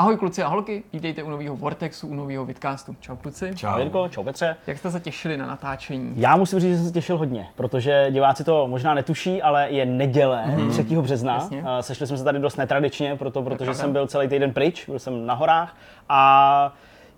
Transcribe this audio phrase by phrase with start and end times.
[0.00, 2.96] Ahoj kluci a holky, vítejte u nového Vortexu, u nového Vidcastu.
[3.00, 3.52] Čau kluci.
[3.54, 4.56] Čau Jirko, čau Petře.
[4.66, 6.12] Jak jste se těšili na natáčení?
[6.16, 9.86] Já musím říct, že jsem se těšil hodně, protože diváci to možná netuší, ale je
[9.86, 10.70] neděle mm.
[10.70, 10.82] 3.
[10.82, 11.34] března.
[11.34, 11.64] Jasně.
[11.80, 15.26] Sešli jsme se tady dost netradičně, proto, protože jsem byl celý týden pryč, byl jsem
[15.26, 15.76] na horách
[16.08, 16.72] a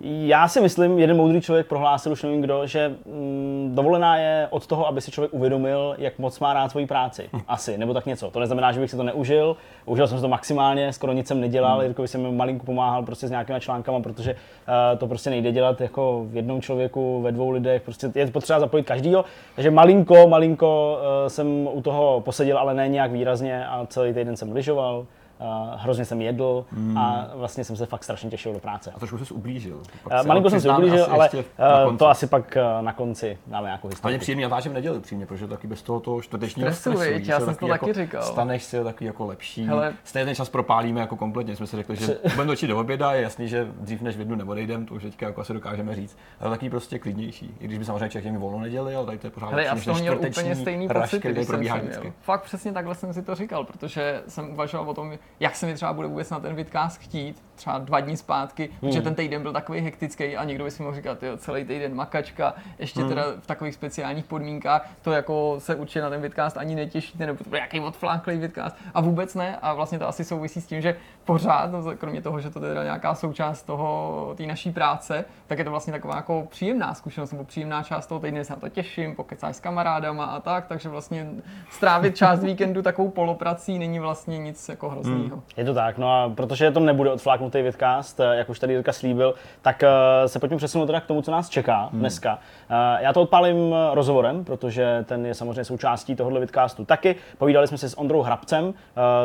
[0.05, 4.67] já si myslím, jeden moudrý člověk prohlásil, už nevím kdo, že mm, dovolená je od
[4.67, 7.29] toho, aby si člověk uvědomil, jak moc má rád svoji práci.
[7.33, 7.41] Hm.
[7.49, 8.31] Asi, nebo tak něco.
[8.31, 9.57] To neznamená, že bych si to neužil.
[9.87, 11.77] Užil jsem si to maximálně, skoro nic jsem nedělal.
[11.77, 11.87] Hmm.
[11.87, 16.25] Jirkovi jsem malinko pomáhal prostě s nějakými článkama, protože uh, to prostě nejde dělat jako
[16.29, 17.83] v jednom člověku, ve dvou lidech.
[17.83, 19.25] Prostě je potřeba zapojit každýho.
[19.55, 24.37] Takže malinko, malinko uh, jsem u toho poseděl, ale ne nějak výrazně a celý týden
[24.37, 25.07] jsem lyžoval
[25.43, 26.99] Uh, hrozně jsem jedl mm.
[26.99, 28.93] a vlastně jsem se fakt strašně těšil do práce.
[28.95, 29.77] A trošku jsi ublížil.
[29.77, 33.89] Uh, malinko jsem se ublížil, ale uh, to asi pak uh, na konci dáme nějakou
[33.89, 34.15] historii.
[34.15, 37.41] Ale příjemný natáčím v neděli, přímě, protože taky bez toho toho čtvrtečního stresu, stresu já
[37.41, 38.23] jsem to taky jako, říkal.
[38.23, 39.67] Staneš si taky jako lepší.
[39.67, 39.95] Hele.
[40.05, 41.57] Stejně ten čas propálíme jako kompletně.
[41.57, 44.37] Jsme si řekli, že budeme točit do oběda, je jasný, že dřív než v jednu
[44.37, 47.55] neodejdem, to už teďka jako asi dokážeme říct, ale taky prostě klidnější.
[47.61, 49.95] I když by samozřejmě člověk volno neděli, ale tady to je pořád Hele, já jsem
[49.95, 54.51] měl úplně stejný pocit, když jsem Fakt přesně takhle jsem si to říkal, protože jsem
[54.51, 58.01] uvažoval o tom, jak se mi třeba bude vůbec na ten vidcast chtít, třeba dva
[58.01, 58.79] dní zpátky, hmm.
[58.81, 61.95] protože ten týden byl takový hektický a někdo by si mohl říkat, jo, celý týden
[61.95, 63.09] makačka, ještě hmm.
[63.09, 67.45] teda v takových speciálních podmínkách, to jako se určitě na ten vidcast ani netěšíte, nebo
[67.45, 70.81] to byl jaký odfláklý vidcast a vůbec ne a vlastně to asi souvisí s tím,
[70.81, 75.59] že pořád, no, kromě toho, že to je nějaká součást toho, té naší práce, tak
[75.59, 78.69] je to vlastně taková jako příjemná zkušenost nebo příjemná část toho týdne, se na to
[78.69, 81.29] těším, pokecáš s kamarádama a tak, takže vlastně
[81.71, 85.37] strávit část víkendu takovou poloprací není vlastně nic jako hroznýho.
[85.37, 85.45] Hmm.
[85.57, 87.19] Je to tak, no a protože to nebude
[87.53, 91.07] odfláknutý vidcast, eh, jak už tady Jirka slíbil, tak eh, se pojďme přesunout teda k
[91.07, 92.01] tomu, co nás čeká hmm.
[92.01, 92.39] dneska.
[92.71, 97.17] Eh, já to odpálím rozhovorem, protože ten je samozřejmě součástí tohohle vidcastu taky.
[97.39, 98.75] Povídali jsme si s Ondrou Hrabcem,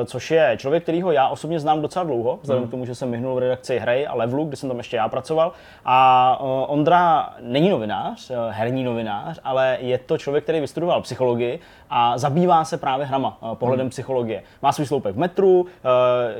[0.05, 2.67] což je člověk, kterýho já osobně znám docela dlouho, vzhledem hmm.
[2.67, 5.09] k tomu, že jsem vyhnul v redakci Hry a Levelu, kde jsem tam ještě já
[5.09, 5.51] pracoval.
[5.85, 11.59] A Ondra není novinář, herní novinář, ale je to člověk, který vystudoval psychologii
[11.89, 13.89] a zabývá se právě hrama, pohledem hmm.
[13.89, 14.43] psychologie.
[14.61, 15.65] Má svůj sloupek v metru,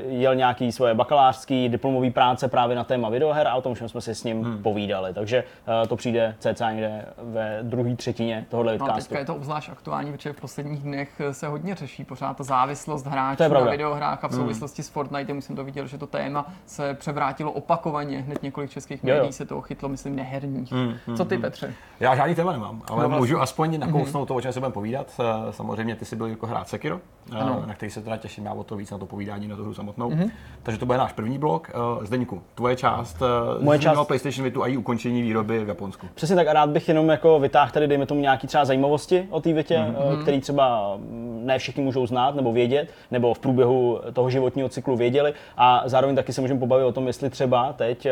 [0.08, 4.00] jel nějaký svoje bakalářský diplomový práce právě na téma videoher a o tom všem jsme
[4.00, 4.62] si s ním hmm.
[4.62, 5.14] povídali.
[5.14, 5.44] Takže
[5.82, 8.94] uh, to přijde cca někde ve druhé třetině tohohle vidcastu.
[8.94, 12.44] No, teďka je to obzvlášť aktuální, protože v posledních dnech se hodně řeší pořád ta
[12.44, 14.40] závislost hráčů na videohrách a v hmm.
[14.40, 14.86] souvislosti hmm.
[14.86, 18.18] s Fortnite jsem to viděl, že to téma se převrátilo opakovaně.
[18.20, 19.32] Hned několik českých médií jo, jo.
[19.32, 20.72] se toho chytlo, myslím, neherních.
[20.72, 21.42] Hmm, hmm, Co ty, hmm.
[21.42, 21.74] Petře?
[22.00, 23.20] Já žádný téma nemám, ale no vlastně.
[23.20, 24.26] můžu aspoň nakousnout hmm.
[24.26, 25.20] to, o čem se budeme povídat.
[25.48, 27.00] Eh, samozřejmě ty jsi byl jako hrát Sekiro,
[27.32, 27.62] eh, ano.
[27.66, 29.74] na který se teda těším já o to víc na to povídání na tu hru
[29.74, 30.10] samotnou.
[30.10, 30.30] Hmm.
[30.62, 31.70] Takže to bude náš první blok.
[31.98, 34.06] Uh, Zdeňku, tvoje část, uh, Moje část...
[34.06, 36.06] PlayStation Vitu a její ukončení výroby v Japonsku.
[36.14, 39.40] Přesně tak a rád bych jenom jako vytáhl tady, dejme tomu nějaký třeba zajímavosti o
[39.40, 40.22] té Vitě, mm-hmm.
[40.22, 40.96] který třeba
[41.44, 45.34] ne všichni můžou znát nebo vědět, nebo v průběhu toho životního cyklu věděli.
[45.56, 48.06] A zároveň taky se můžeme pobavit o tom, jestli třeba teď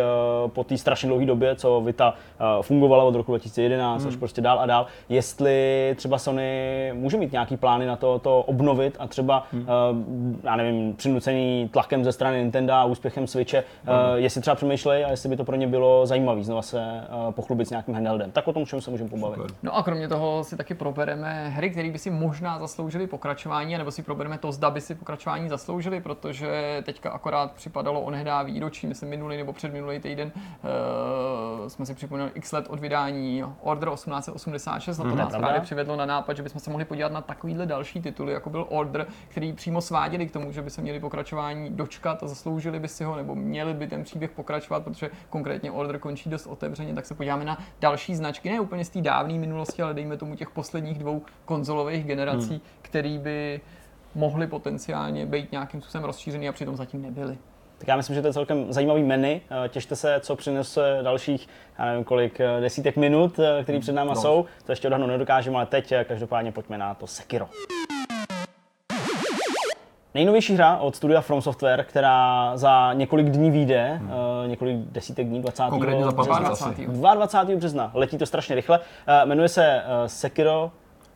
[0.46, 2.14] po té strašně dlouhé době, co Vita
[2.62, 4.08] fungovala od roku 2011 mm.
[4.08, 8.42] až prostě dál a dál, jestli třeba Sony může mít nějaký plány na to, to
[8.42, 9.60] obnovit a třeba, mm.
[9.60, 9.66] uh,
[10.42, 13.88] já nevím, přinucený tlakem ze strany Nintendo a úspěchem Switche, mm.
[13.88, 16.78] uh, jestli třeba přemýšlej a jestli by to pro ně bylo zajímavé znova se
[17.26, 18.30] uh, pochlubit s nějakým handheldem.
[18.30, 19.36] Tak o tom všem se můžeme pobavit.
[19.36, 19.56] Super.
[19.62, 23.90] No a kromě toho si taky probereme hry, které by si možná zasloužily pokračování, nebo
[23.90, 29.08] si probereme to, zda by si pokračování zasloužili, protože teďka akorát připadalo onehdá výročí, myslím
[29.08, 35.02] minulý nebo předminulý týden, uh, jsme si připomněli x let od vydání Order 1886 a
[35.02, 38.00] to mm, nás právě přivedlo na nápad, že bychom se mohli podívat na takovýhle další
[38.02, 42.22] tituly, jako byl Order, který přímo sváděli k tomu, že by se měli pokračování dočkat
[42.22, 46.30] a zasloužili by si ho, nebo měli by ten příběh pokračovat, protože konkrétně Order končí
[46.30, 49.94] dost otevřeně, tak se podíváme na další značky, ne úplně z té dávné minulosti, ale
[49.94, 52.60] dejme tomu těch posledních dvou konzolových generací, hmm.
[52.82, 53.60] který by
[54.14, 57.38] mohly potenciálně být nějakým způsobem rozšířený a přitom zatím nebyly.
[57.78, 59.28] Tak já myslím, že to je celkem zajímavý menu.
[59.28, 61.48] Eh, těšte se, co přinese dalších,
[61.78, 64.20] já nevím kolik, eh, desítek minut, eh, které před náma no.
[64.20, 64.44] jsou.
[64.66, 67.48] To ještě odhadnout nedokážeme, ale teď každopádně pojďme na to Sekiro.
[70.14, 74.10] Nejnovější hra od studia From Software, která za několik dní vyjde, hmm.
[74.10, 75.62] uh, několik desítek dní, 20.
[75.70, 76.64] Konkrétně za 20.
[76.76, 77.56] 22.
[77.56, 77.90] března.
[77.94, 78.78] Letí to strašně rychle.
[78.78, 78.84] Uh,
[79.28, 80.70] jmenuje se uh, Sekiro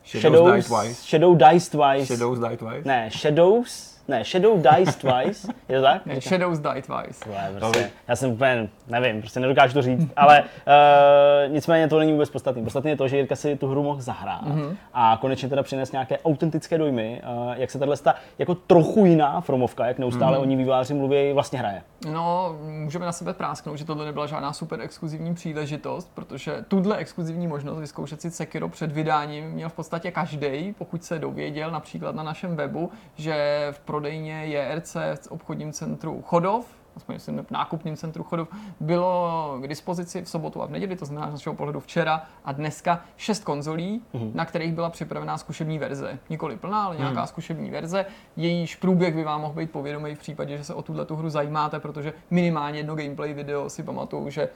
[0.05, 1.03] Shadows, Shadows, Die Twice.
[1.09, 2.17] Shadow Dice Twice.
[2.17, 2.83] Shadows Die Twice?
[2.85, 6.07] Ne, Shadows ne, Shadow Dice Twice, je to tak?
[6.07, 7.25] Ne, Shadows Die Twice.
[7.25, 12.13] Tvé, prostě, já jsem úplně, nevím, prostě nedokážu to říct, ale uh, nicméně to není
[12.13, 12.63] vůbec podstatné.
[12.63, 14.77] Podstatné je to, že Jirka si tu hru mohl zahrát mm-hmm.
[14.95, 17.97] a konečně teda přines nějaké autentické dojmy, uh, jak se tahle
[18.39, 20.43] jako trochu jiná Fromovka, jak neustále mm-hmm.
[20.43, 21.83] o ní výváři mluví, vlastně hraje.
[22.09, 27.47] No, můžeme na sebe prásknout, že tohle nebyla žádná super exkluzivní příležitost, protože tuhle exkluzivní
[27.47, 32.23] možnost vyzkoušet si Sekiro před vydáním měl v podstatě každý, pokud se dověděl například na
[32.23, 38.25] našem webu, že v prodejně JRC v obchodním centru Chodov aspoň myslím v nákupním centru
[38.25, 38.49] Chodov,
[38.81, 42.53] bylo k dispozici v sobotu a v neděli, to znamená z našeho pohledu včera a
[42.53, 44.35] dneska šest konzolí, mm-hmm.
[44.35, 46.19] na kterých byla připravená zkušební verze.
[46.31, 47.27] Nikoli plná, ale nějaká mm.
[47.27, 48.07] zkušební verze.
[48.37, 51.81] Jejíž průběh by vám mohl být povědomý v případě, že se o tuhle hru zajímáte,
[51.81, 54.49] protože minimálně jedno gameplay video si pamatuju, že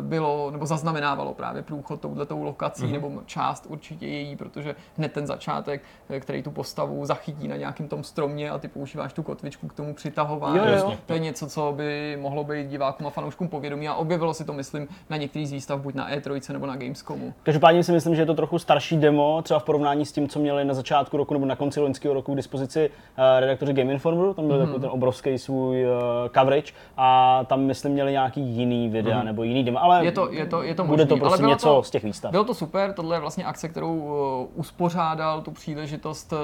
[0.00, 2.92] bylo nebo zaznamenávalo právě průchod touhletou lokací mm-hmm.
[2.92, 7.88] nebo část určitě její, protože hned ten začátek, eh, který tu postavu zachytí na nějakém
[7.88, 10.58] tom stromě a ty používáš tu kotvičku k tomu přitahování.
[10.58, 10.96] Jo, jo.
[11.06, 14.52] To je něco, co by mohlo být divákům a fanouškům povědomí a objevilo si to,
[14.52, 17.34] myslím, na některých z výstav, buď na E3 nebo na Gamescomu.
[17.42, 20.38] Každopádně si myslím, že je to trochu starší demo, třeba v porovnání s tím, co
[20.38, 24.34] měli na začátku roku nebo na konci loňského roku k dispozici uh, redaktoři Game Informeru,
[24.34, 24.60] tam byl mm-hmm.
[24.60, 25.92] takový ten obrovský svůj uh,
[26.38, 29.24] coverage a tam myslím měli nějaký jiný videa mm-hmm.
[29.24, 31.08] nebo jiný demo, ale je to, je to, je to bude možný.
[31.08, 32.30] to prostě ale něco to, z těch výstav.
[32.30, 36.38] Bylo to super, tohle je vlastně akce, kterou uh, uspořádal tu příležitost uh,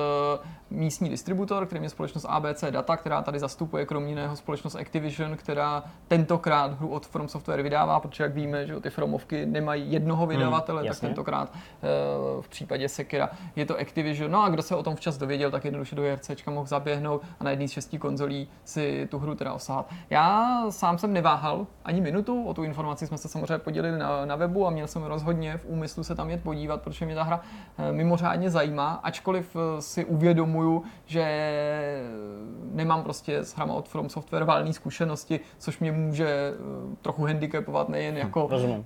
[0.70, 5.84] místní distributor, kterým je společnost ABC Data, která tady zastupuje kromě jiného společnost Activision, která
[6.08, 10.36] tentokrát hru od From Software vydává, protože jak víme, že ty Fromovky nemají jednoho hmm,
[10.36, 14.30] vydavatele, hmm, tak tentokrát uh, v případě Sekira je to Activision.
[14.30, 17.44] No a kdo se o tom včas dověděl, tak jednoduše do JRCčka mohl zaběhnout a
[17.44, 19.90] na jedný z šesti konzolí si tu hru teda osahat.
[20.10, 24.36] Já sám jsem neváhal ani minutu, o tu informaci jsme se samozřejmě podělili na, na
[24.36, 27.40] webu a měl jsem rozhodně v úmyslu se tam jet podívat, protože mě ta hra
[27.78, 31.24] eh, mimořádně zajímá, ačkoliv eh, si uvědomuju, že
[32.72, 36.52] nemám prostě s hrama od From Software valné zkušenosti, což mě může eh,
[37.02, 38.84] trochu handicapovat nejen jako Rozumím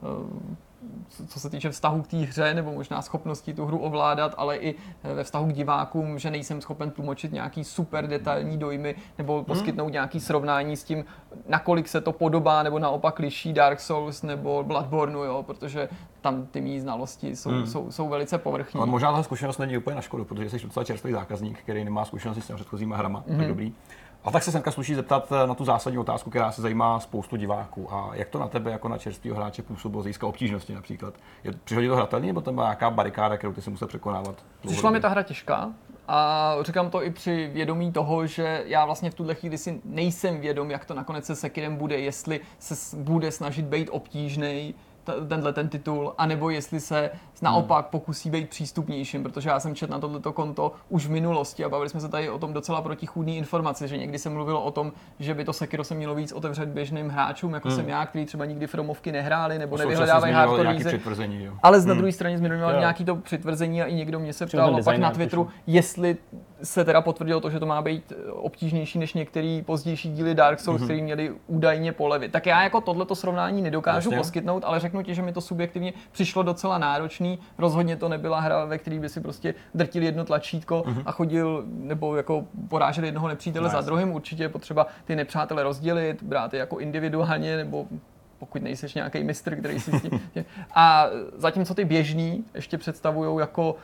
[1.28, 4.74] co se týče vztahu k té hře nebo možná schopnosti tu hru ovládat, ale i
[5.04, 9.44] eh, ve vztahu k divákům, že nejsem schopen tlumočit nějaký super detailní dojmy nebo hmm.
[9.44, 9.92] poskytnout hmm.
[9.92, 11.04] nějaký srovnání s tím,
[11.48, 15.88] nakolik se to podobá nebo naopak liší Dark Souls nebo Bloodborne, jo, protože
[16.20, 17.66] tam ty mý znalosti jsou, hmm.
[17.66, 18.78] jsou, jsou velice povrchní.
[18.78, 22.04] Ale možná ta zkušenost není úplně na škodu, protože jsi docela čerstvý zákazník, který nemá
[22.04, 23.24] zkušenosti s těmi předchozíma hrama.
[23.28, 23.38] Hmm.
[23.38, 23.72] Tak dobrý.
[24.26, 27.37] A tak se semka sluší zeptat eh, na tu zásadní otázku, která se zajímá spoustu
[27.37, 27.94] diváků.
[27.94, 31.14] A jak to na tebe jako na čerstvého hráče působilo z obtížnosti například?
[31.44, 34.34] Je, přišlo to hratelný, nebo tam má nějaká barikáda, kterou ty si musel překonávat?
[34.67, 35.73] Přišla mi ta hra těžká,
[36.08, 40.40] a říkám to i při vědomí toho, že já vlastně v tuhle chvíli si nejsem
[40.40, 44.75] vědom, jak to nakonec se Sekirem bude, jestli se bude snažit být obtížný,
[45.29, 47.11] tenhle ten titul, anebo jestli se
[47.42, 51.68] naopak pokusí být přístupnějším, protože já jsem četl na tohleto konto už v minulosti a
[51.68, 54.92] bavili jsme se tady o tom docela protichůdný informace, že někdy se mluvilo o tom,
[55.18, 57.76] že by to Sekiro se mělo víc otevřet běžným hráčům, jako hmm.
[57.76, 60.74] jsem já, který třeba nikdy Fromovky nehráli nebo nevyhledávají hardcore
[61.62, 61.98] Ale z na hmm.
[61.98, 65.48] druhé straně zmiňoval nějaký to přitvrzení a i někdo mě se ptal pak na Twitteru,
[65.66, 66.16] jestli
[66.62, 70.80] se teda potvrdilo to, že to má být obtížnější než některý pozdější díly Dark Souls,
[70.80, 70.84] mm-hmm.
[70.84, 72.32] který měli údajně polevit.
[72.32, 74.18] Tak já jako tohleto srovnání nedokážu Jasně.
[74.18, 76.78] poskytnout, ale řeknu ti, že mi to subjektivně přišlo docela
[77.26, 77.38] náročný.
[77.58, 81.02] Rozhodně to nebyla hra, ve které by si prostě drtil jedno tlačítko mm-hmm.
[81.06, 84.12] a chodil nebo jako porážel jednoho nepřítele no, za druhým.
[84.12, 87.87] Určitě je potřeba ty nepřátele rozdělit, brát je jako individuálně nebo
[88.38, 90.20] pokud nejseš nějaký mistr, který si s tím...
[90.75, 91.06] A
[91.37, 93.76] zatímco ty běžný ještě představují jako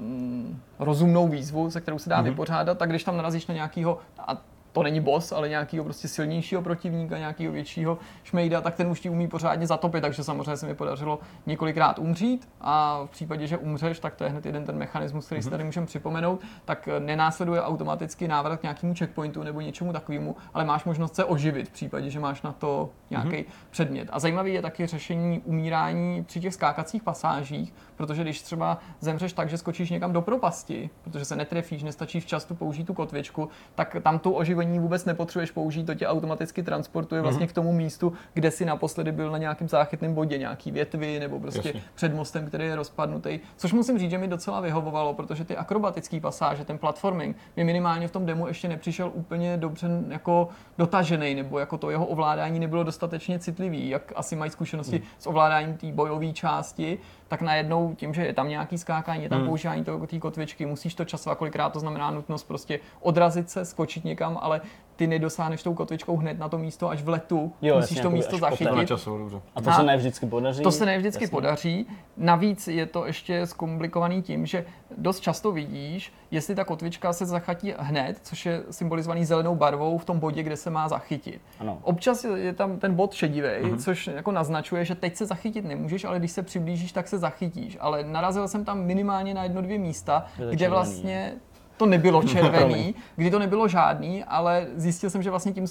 [0.00, 2.24] mm, rozumnou výzvu, se kterou se dá mm-hmm.
[2.24, 4.36] vypořádat, tak když tam narazíš na nějakého, a
[4.72, 9.10] to není boss, ale nějakého prostě silnějšího protivníka, nějakého většího šmejda, tak ten už ti
[9.10, 14.00] umí pořádně zatopit, takže samozřejmě se mi podařilo několikrát umřít a v případě, že umřeš,
[14.00, 15.42] tak to je hned jeden ten mechanismus, který mm-hmm.
[15.42, 15.50] si mhm.
[15.50, 20.84] tady můžeme připomenout, tak nenásleduje automaticky návrat k nějakému checkpointu nebo něčemu takovému, ale máš
[20.84, 23.44] možnost se oživit v případě, že máš na to nějaký mm-hmm.
[23.70, 24.08] předmět.
[24.12, 29.50] A zajímavý je taky řešení umírání při těch skákacích pasážích, protože když třeba zemřeš tak,
[29.50, 33.96] že skočíš někam do propasti, protože se netrefíš, nestačí včas tu použít tu kotvičku, tak
[34.02, 37.50] tam tu oživení vůbec nepotřebuješ použít, to tě automaticky transportuje vlastně mm-hmm.
[37.50, 41.68] k tomu místu, kde si naposledy byl na nějakém záchytném bodě, nějaký větvy nebo prostě
[41.68, 41.82] Jasně.
[41.94, 43.40] před mostem, který je rozpadnutý.
[43.56, 48.08] Což musím říct, že mi docela vyhovovalo, protože ty akrobatické pasáže, ten platforming, mi minimálně
[48.08, 50.48] v tom demo ještě nepřišel úplně dobře jako
[50.78, 55.04] dotažený, nebo jako to jeho ovládání nebylo dostatečně citlivý, jak asi mají zkušenosti mm.
[55.18, 56.98] s ovládáním té bojové části,
[57.30, 59.48] tak najednou tím, že je tam nějaký skákání, je tam hmm.
[59.48, 64.38] používání té kotvičky, musíš to časovat kolikrát, to znamená nutnost prostě odrazit se, skočit někam,
[64.40, 64.60] ale
[65.00, 68.10] ty nedosáhneš tou kotvičkou hned na to místo až v letu, jo, musíš jasně, to
[68.10, 68.88] místo zachytit.
[68.88, 70.62] Času, a to a se ne vždycky podaří?
[70.62, 71.32] To se ne vždycky jasně.
[71.32, 71.86] podaří.
[72.16, 74.64] Navíc je to ještě zkomplikovaný tím, že
[74.96, 80.04] dost často vidíš, jestli ta kotvička se zachytí hned, což je symbolizovaný zelenou barvou v
[80.04, 81.40] tom bodě, kde se má zachytit.
[81.60, 81.78] Ano.
[81.82, 83.78] Občas je tam ten bod šedivý, uh-huh.
[83.78, 87.76] což jako naznačuje, že teď se zachytit nemůžeš, ale když se přiblížíš, tak se zachytíš.
[87.80, 91.32] Ale narazil jsem tam minimálně na jedno, dvě místa, kde vlastně
[91.80, 95.66] to nebylo červený, kdy to nebylo žádný, ale zjistil jsem, že vlastně tím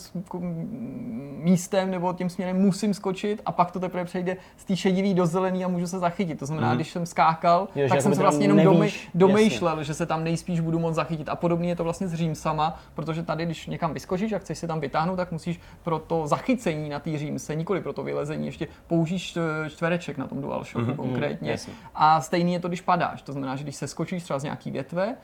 [1.43, 5.25] místem nebo tím směrem musím skočit a pak to teprve přejde z té šedivý do
[5.25, 6.39] zelený a můžu se zachytit.
[6.39, 6.75] To znamená, mm.
[6.75, 9.83] když jsem skákal, jo, tak jsem se vlastně jenom nevíš, domýšlel, jasně.
[9.83, 11.29] že se tam nejspíš budu moct zachytit.
[11.29, 14.67] A podobně je to vlastně s Římsama, protože tady, když někam vyskočíš a chceš se
[14.67, 18.67] tam vytáhnout, tak musíš pro to zachycení na té Římse, nikoli pro to vylezení, ještě
[18.87, 19.37] použíš
[19.69, 21.51] čtvereček na tom DualShocku mm-hmm, konkrétně.
[21.51, 21.73] Jasně.
[21.95, 23.21] A stejný je to, když padáš.
[23.21, 25.15] To znamená, že když se skočíš třeba z nějaký větve,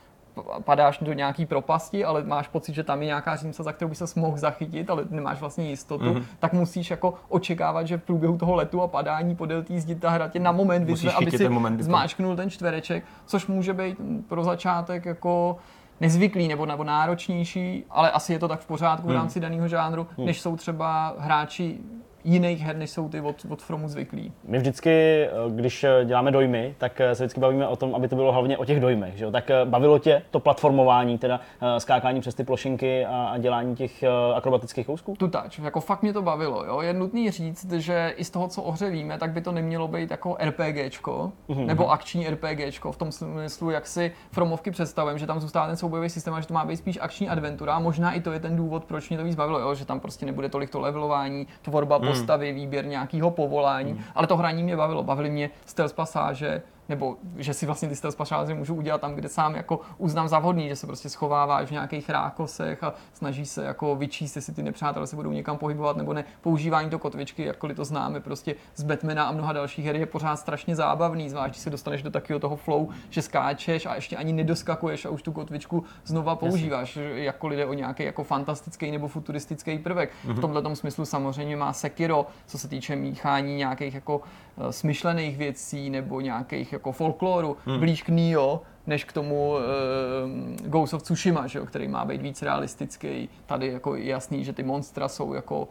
[0.63, 3.95] padáš do nějaký propasti, ale máš pocit, že tam je nějaká římsa, za kterou by
[3.95, 6.23] se mohl zachytit, ale nemáš vlastně jistotu, mm-hmm.
[6.39, 10.09] tak musíš jako očekávat, že v průběhu toho letu a padání podél té zdi ta
[10.09, 14.43] hra tě na moment vyzve, aby si moment, zmáčknul ten čtvereček, což může být pro
[14.43, 15.57] začátek jako
[16.01, 19.19] nezvyklý nebo, nebo náročnější, ale asi je to tak v pořádku v hmm.
[19.19, 20.25] rámci daného žánru, hmm.
[20.25, 21.77] než jsou třeba hráči
[22.25, 24.33] jiných her, než jsou ty od, od Fromu zvyklí.
[24.47, 28.07] My vždycky, eh, když eh, děláme dojmy, tak eh, se vždycky bavíme o tom, aby
[28.07, 29.17] to bylo hlavně o těch dojmech.
[29.17, 29.31] Že jo?
[29.31, 31.39] Tak bavilo tě to platformování, teda
[31.77, 34.03] skákání přes ty plošinky a, a dělání těch
[34.35, 35.15] akrobatických kousků?
[35.17, 36.65] Tutač, jako fakt mě to bavilo.
[36.65, 36.81] Jo?
[36.81, 40.37] Je nutný říct, že i z toho, co ohřevíme, tak by to nemělo být jako
[40.45, 41.65] RPGčko, mm-hmm.
[41.65, 46.09] nebo akční RPGčko, v tom smyslu, jak si Fromovky představím, že tam zůstává ten soubojový
[46.09, 47.79] systém a že to má být spíš akční adventura.
[47.79, 49.75] Možná i to je ten důvod, proč mě to víc bavilo, jo?
[49.75, 54.01] že tam prostě nebude tolik to levelování, tvorba mm postavy, výběr nějakého povolání, hmm.
[54.15, 55.03] ale to hraní mě bavilo.
[55.03, 59.29] Bavily mě stealth pasáže, nebo že si vlastně ty stealth pasáže můžu udělat tam, kde
[59.29, 63.65] sám jako uznám za vhodný, že se prostě schováváš v nějakých rákosech a snaží se
[63.65, 66.23] jako vyčíst, jestli ty nepřátelé se budou někam pohybovat nebo ne.
[66.41, 70.35] Používání to kotvičky, jakkoliv to známe prostě z Batmana a mnoha dalších her je pořád
[70.35, 74.33] strašně zábavný, zvlášť když se dostaneš do takového toho flow, že skáčeš a ještě ani
[74.33, 77.23] nedoskakuješ a už tu kotvičku znova používáš, Jasně.
[77.23, 80.09] jakkoliv jde o nějaký jako fantastický nebo futuristický prvek.
[80.09, 80.31] Mm-hmm.
[80.31, 80.41] V mhm.
[80.41, 86.21] tomhle smyslu samozřejmě má Sekiro, co se týče míchání nějakých jako uh, smyšlených věcí nebo
[86.21, 87.79] nějakých jako folkloru, hmm.
[87.79, 92.21] blíž k Nio, než k tomu uh, Ghost of Tsushima, že jo, který má být
[92.21, 93.29] víc realistický.
[93.45, 95.67] Tady jako jasný, že ty monstra jsou jako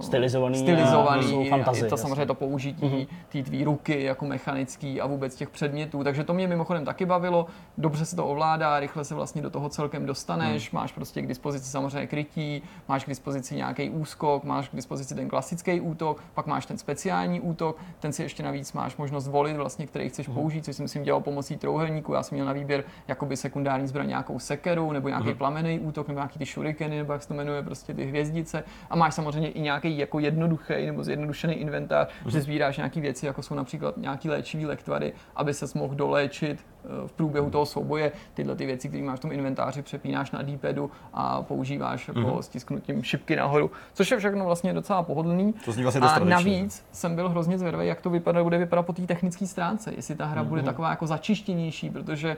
[0.00, 3.06] Stylizovaný, stylizovaný fantazie, je to samozřejmě to použití mm-hmm.
[3.28, 7.46] té tvý ruky jako mechanický a vůbec těch předmětů, takže to mě mimochodem taky bavilo,
[7.78, 10.78] dobře se to ovládá, rychle se vlastně do toho celkem dostaneš, mm.
[10.78, 15.28] máš prostě k dispozici samozřejmě krytí, máš k dispozici nějaký úskok, máš k dispozici ten
[15.28, 19.86] klasický útok, pak máš ten speciální útok, ten si ještě navíc máš možnost volit vlastně,
[19.86, 20.34] který chceš mm.
[20.34, 24.08] použít, což si myslím dělal pomocí trouhelníku, já jsem měl na výběr jakoby sekundární zbraň
[24.08, 25.34] nějakou sekeru nebo nějaký mm.
[25.34, 28.96] plamený útok nebo nějaký ty shurikeny nebo jak se to jmenuje, prostě ty hvězdice a
[28.96, 32.30] máš samozřejmě i nějaký jako jednoduchý nebo zjednodušený inventář, mm-hmm.
[32.30, 36.88] že sbíráš nějaké věci, jako jsou například nějaký léčivý lektvary, aby se mohl doléčit eh,
[37.06, 38.12] v průběhu toho souboje.
[38.34, 42.40] Tyhle ty věci, které máš v tom inventáři, přepínáš na D-padu a používáš jako mm-hmm.
[42.40, 45.54] stisknutím šipky nahoru, což je všechno vlastně docela pohodlný.
[45.64, 48.92] To zní vlastně a navíc jsem byl hrozně zvědavý, jak to vypadá, bude vypadat po
[48.92, 50.48] té technické stránce, jestli ta hra mm-hmm.
[50.48, 52.36] bude taková jako začištěnější, protože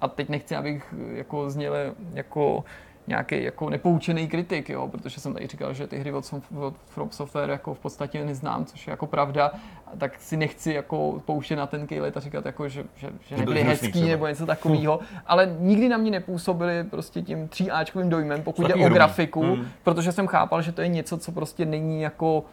[0.00, 1.74] a teď nechci, abych jako zněl
[2.14, 2.64] jako
[3.06, 7.10] nějaký jako nepoučený kritik, jo, protože jsem tady říkal, že ty hry od, od From
[7.10, 9.52] Software jako v podstatě neznám, což je jako pravda,
[9.98, 13.62] tak si nechci jako pouštět na ten kejlet a říkat, jako, že, že, že nebyli
[13.62, 14.06] hezký třeba.
[14.06, 18.88] nebo něco takového, ale nikdy na mě nepůsobili prostě tím tříáčkovým dojmem, pokud jde o
[18.88, 19.66] grafiku, hmm.
[19.82, 22.44] protože jsem chápal, že to je něco, co prostě není jako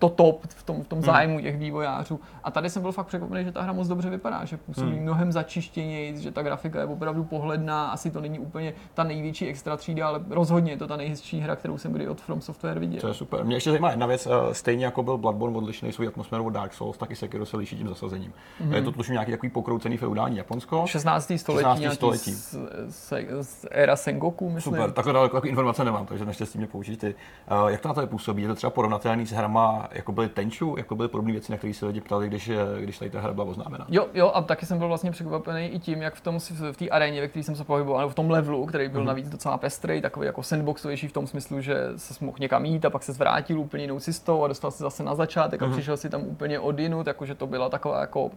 [0.00, 1.06] to top v tom, v tom hmm.
[1.06, 2.20] zájmu těch vývojářů.
[2.44, 5.02] A tady jsem byl fakt překvapený, že ta hra moc dobře vypadá, že působí hmm.
[5.02, 9.76] mnohem začištěněji, že ta grafika je opravdu pohledná, asi to není úplně ta největší extra
[9.76, 13.00] třída, ale rozhodně je to ta nejhezčí hra, kterou jsem kdy od From Software viděl.
[13.00, 13.44] To je super.
[13.44, 16.74] Mě ještě zajímá jedna věc, eh, stejně jako byl Bloodborne odlišný svou atmosférou od Dark
[16.74, 18.32] Souls, taky Sekiro se liší tím zasazením.
[18.60, 18.72] Hmm.
[18.72, 20.86] Je to tuším nějaký takový pokroucený feudální Japonsko.
[20.86, 21.32] 16.
[21.36, 21.94] století, 16.
[21.94, 22.32] století.
[22.32, 22.56] Z,
[22.88, 24.74] z, z, éra Sengoku, myslím.
[24.74, 27.04] Super, takhle daleko jako informace nemám, takže naštěstí mě použít.
[27.04, 28.42] Uh, jak to na to je působí?
[28.42, 31.74] Je to třeba porovnatelný s hrama jako byly Tenchu, jako byly podobné věci, na které
[31.74, 33.86] se lidi ptali, když, když tady ta hra byla oznámena.
[33.88, 36.38] Jo, jo, a taky jsem byl vlastně překvapený i tím, jak v tom
[36.72, 39.06] v té aréně, ve které jsem se pohyboval, nebo v tom levelu, který byl mm-hmm.
[39.06, 42.90] navíc docela pestrý, takový jako sandboxovější v tom smyslu, že se mohl někam jít a
[42.90, 45.72] pak se zvrátil úplně jinou cestou a dostal se zase na začátek a mm-hmm.
[45.72, 48.30] přišel si tam úplně odinut, jakože to byla taková jako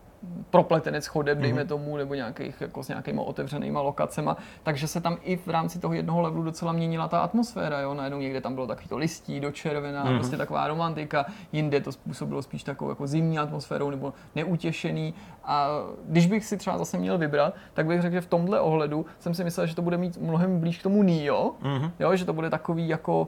[0.49, 1.67] propletenec chodeb, dejme mm-hmm.
[1.67, 5.93] tomu, nebo nějakých jako s nějakýma otevřenýma lokacema, takže se tam i v rámci toho
[5.93, 9.51] jednoho levelu docela měnila ta atmosféra, jo, najednou někde tam bylo takový to listí do
[9.51, 10.17] červená, mm-hmm.
[10.17, 15.13] prostě taková romantika, jinde to způsobilo spíš takovou jako zimní atmosférou nebo neutěšený.
[15.43, 15.67] A
[16.05, 19.33] když bych si třeba zase měl vybrat, tak bych řekl, že v tomhle ohledu jsem
[19.33, 21.91] si myslel, že to bude mít mnohem blíž k tomu Nio, mm-hmm.
[21.99, 23.27] jo, že to bude takový jako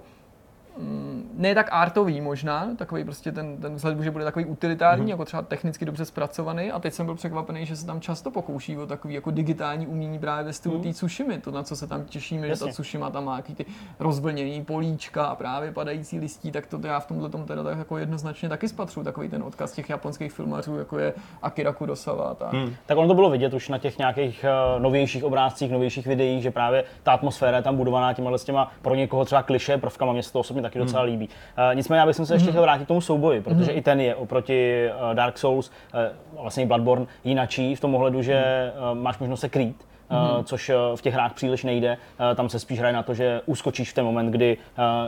[1.33, 5.09] ne tak artový možná, takový prostě ten, ten vzhled že bude takový utilitární, mm-hmm.
[5.09, 8.77] jako třeba technicky dobře zpracovaný a teď jsem byl překvapený, že se tam často pokouší
[8.77, 10.83] o takový jako digitální umění právě ve stylu mm-hmm.
[10.83, 12.65] té Tsushimy, to na co se tam těšíme, Jasně.
[12.65, 13.65] že ta Tsushima tam má jaký ty
[13.99, 17.97] rozvlněný políčka a právě padající listí, tak to já v tomhle tom teda tak jako
[17.97, 22.33] jednoznačně taky spatřu, takový ten odkaz těch japonských filmařů, jako je Akira Kurosawa.
[22.33, 22.53] Tak.
[22.53, 22.73] Hmm.
[22.85, 26.51] tak ono to bylo vidět už na těch nějakých uh, novějších obrázcích, novějších videích, že
[26.51, 30.33] právě ta atmosféra je tam budovaná těma těma pro někoho třeba kliše prvkama, mě se
[30.33, 31.11] to osobně taky docela hmm.
[31.11, 31.25] líbí.
[31.27, 32.47] Uh, nicméně, já bych se ještě hmm.
[32.47, 33.77] chtěl vrátit k tomu souboji, protože hmm.
[33.77, 38.71] i ten je oproti uh, Dark Souls, uh, vlastně Bloodborne, jinačí v tom ohledu, že
[38.91, 40.43] uh, máš možnost se krýt mm-hmm.
[40.43, 41.97] což eh, v těch hrách příliš nejde.
[42.31, 44.57] Eh, tam se spíš hraje na to, že uskočíš v ten moment, kdy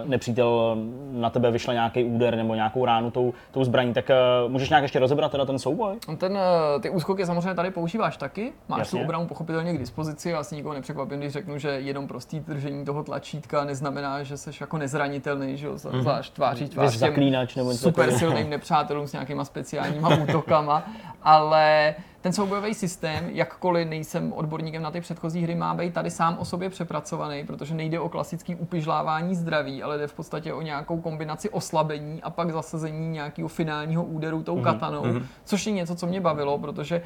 [0.05, 0.77] nepřítel
[1.11, 3.93] na tebe vyšle nějaký úder nebo nějakou ránu tou, tou zbraní.
[3.93, 4.11] Tak
[4.47, 5.95] můžeš nějak ještě rozebrat teda ten souboj?
[6.17, 6.39] Ten,
[6.81, 8.53] ty úskoky samozřejmě tady používáš taky.
[8.67, 8.99] Máš Jasně.
[8.99, 10.29] tu obranu pochopitelně k dispozici.
[10.29, 14.49] Já si nikoho nepřekvapím, když řeknu, že jenom prostý držení toho tlačítka neznamená, že jsi
[14.61, 16.01] jako nezranitelný, že jo, mm-hmm.
[16.01, 17.13] zvlášť tváří tvář těm
[17.55, 20.83] nebo super silným nepřátelům s nějakýma speciálníma útokama,
[21.23, 26.37] ale ten soubojový systém, jakkoliv nejsem odborníkem na ty předchozí hry, má být tady sám
[26.39, 31.01] o sobě přepracovaný, protože nejde o klasický upyžlávání zdraví, ale jde v podstatě o nějakou
[31.01, 35.23] kombinaci oslabení a pak zasazení nějakého finálního úderu tou mhm, katanou, mm-hmm.
[35.45, 37.01] což je něco, co mě bavilo, protože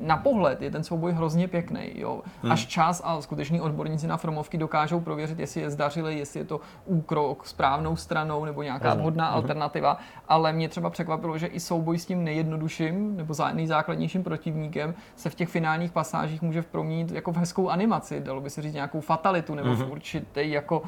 [0.00, 1.92] na pohled je ten souboj hrozně pěkný.
[1.94, 2.22] Jo.
[2.42, 2.52] Hmm.
[2.52, 6.60] Až čas a skuteční odborníci na formovky dokážou prověřit, jestli je zdařili, jestli je to
[6.84, 9.34] úkrok správnou stranou nebo nějaká vhodná hmm.
[9.34, 9.98] alternativa.
[10.28, 15.34] Ale mě třeba překvapilo, že i souboj s tím nejjednodušším nebo nejzákladnějším protivníkem se v
[15.34, 18.20] těch finálních pasážích může proměnit jako v hezkou animaci.
[18.20, 19.84] Dalo by se říct nějakou fatalitu nebo hmm.
[19.84, 20.82] v určitý jako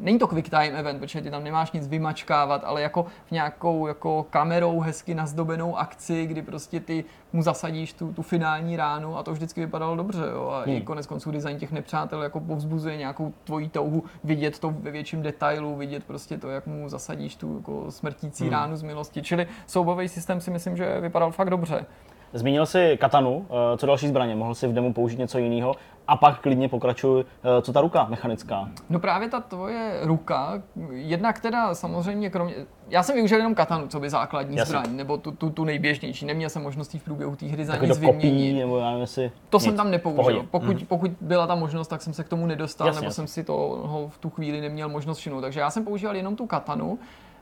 [0.00, 3.86] není to quick time event, protože ty tam nemáš nic vymačkávat, ale jako v nějakou
[3.86, 9.22] jako kamerou hezky nazdobenou akci, kdy prostě ty mu zasadíš tu, tu finální ránu a
[9.22, 10.22] to vždycky vypadalo dobře.
[10.32, 10.48] Jo?
[10.48, 10.76] A hmm.
[10.76, 15.22] i konec konců design těch nepřátel jako povzbuzuje nějakou tvoji touhu vidět to ve větším
[15.22, 18.52] detailu, vidět prostě to, jak mu zasadíš tu jako smrtící hmm.
[18.52, 19.22] ránu z milosti.
[19.22, 21.86] Čili soubový systém si myslím, že vypadal fakt dobře.
[22.34, 24.36] Zmínil si katanu, eh, co další zbraně?
[24.36, 25.76] Mohl si v demo použít něco jiného?
[26.08, 28.68] A pak klidně pokračuj, eh, co ta ruka mechanická?
[28.90, 32.54] No právě ta tvoje ruka, jednak teda samozřejmě kromě,
[32.88, 34.70] já jsem využil jenom katanu, co by základní Jasně.
[34.70, 37.98] zbraň, nebo tu, tu, tu nejběžnější, neměl jsem možností v průběhu té hry za nic
[37.98, 38.58] vyměnit.
[38.58, 39.06] nebo já nevím,
[39.48, 39.64] to nic.
[39.64, 40.46] jsem tam nepoužil.
[40.50, 40.86] Pokud, hmm.
[40.86, 43.00] pokud byla ta možnost, tak jsem se k tomu nedostal, Jasně.
[43.00, 45.40] nebo jsem si to v tu chvíli neměl možnost všimnout.
[45.40, 46.98] Takže já jsem používal jenom tu katanu.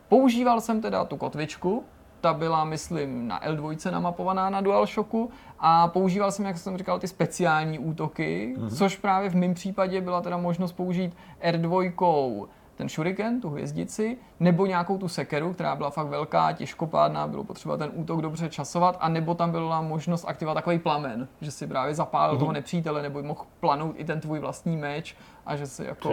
[0.09, 1.85] Používal jsem teda tu kotvičku,
[2.23, 7.09] ta byla, myslím, na L2 namapovaná na DualShocku a používal jsem, jak jsem říkal, ty
[7.09, 8.77] speciální útoky, mm-hmm.
[8.77, 11.17] což právě v mém případě byla teda možnost použít
[11.49, 17.45] R2 ten shuriken, tu hvězdici, nebo nějakou tu sekeru, která byla fakt velká, těžkopádná, bylo
[17.45, 21.67] potřeba ten útok dobře časovat, a nebo tam byla možnost aktivovat takový plamen, že si
[21.67, 22.39] právě zapálil mm-hmm.
[22.39, 26.11] toho nepřítele, nebo mohl planout i ten tvůj vlastní meč a že si jako,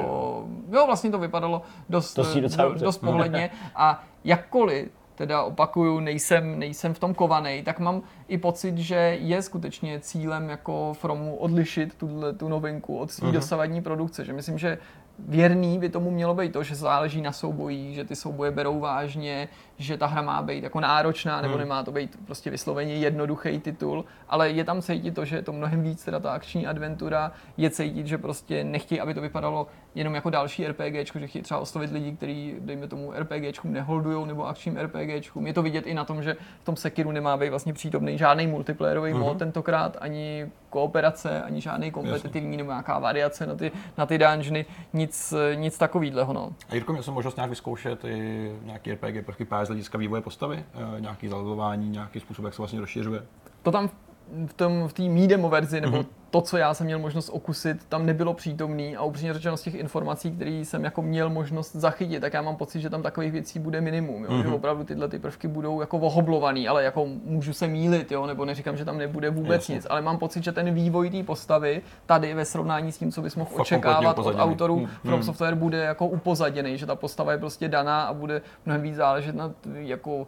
[0.72, 6.94] jo, vlastně to vypadalo dost, to dost, dost pohledně a jakkoliv teda opakuju, nejsem, nejsem
[6.94, 12.34] v tom kovaný, tak mám i pocit, že je skutečně cílem jako Fromu odlišit tuhle,
[12.34, 13.34] tu novinku od své uh-huh.
[13.34, 14.78] dosavadní produkce, že myslím, že
[15.28, 19.50] věrný by tomu mělo být to, že záleží na soubojích, že ty souboje berou vážně,
[19.78, 21.60] že ta hra má být jako náročná, nebo hmm.
[21.60, 25.54] nemá to být prostě vysloveně jednoduchý titul, ale je tam cítit to, že je to
[25.54, 30.16] mnohem víc teda ta akční adventura, je cítit, že prostě nechtějí, aby to vypadalo jenom
[30.16, 34.78] jako další RPG, že chtějí třeba oslovit lidi, kteří, dejme tomu, RPG neholdují nebo akčním
[34.78, 35.36] RPG.
[35.46, 38.48] Je to vidět i na tom, že v tom Sekiru nemá být vlastně přítomný žádný
[38.48, 39.20] multiplayerový mm-hmm.
[39.20, 42.58] mod tentokrát, ani kooperace, ani žádný kompetitivní Jasně.
[42.58, 46.34] nebo nějaká variace na ty, na ty dungeony, nic, nic takového.
[46.34, 46.54] No.
[46.70, 50.66] A Jirko, měl jsem možnost nějak vyzkoušet i nějaký RPG prvky z hlediska vývoje postavy,
[50.98, 53.22] e, nějaký zalezování, nějaký způsob, jak se vlastně rozšiřuje?
[53.64, 53.90] To tam
[54.46, 56.06] v tom v té demo verzi, nebo mm-hmm.
[56.30, 59.76] to, co já jsem měl možnost okusit, tam nebylo přítomný a upřímně řečeno z těch
[59.76, 63.60] informací, které jsem jako měl možnost zachytit, tak já mám pocit, že tam takových věcí
[63.60, 64.30] bude minimum, jo?
[64.30, 64.42] Mm-hmm.
[64.42, 64.54] že mhm.
[64.54, 68.26] opravdu tyhle ty prvky budou jako ohoblovaný, ale jako můžu se mílit, jo?
[68.26, 69.76] nebo neříkám, že tam nebude vůbec Jasně.
[69.76, 73.22] nic, ale mám pocit, že ten vývoj té postavy tady ve srovnání s tím, co
[73.22, 75.10] bys mohl Fakt očekávat od autorů mm-hmm.
[75.10, 78.96] From Software, bude jako upozaděný, že ta postava je prostě daná a bude mnohem víc
[78.96, 80.28] záležet na jako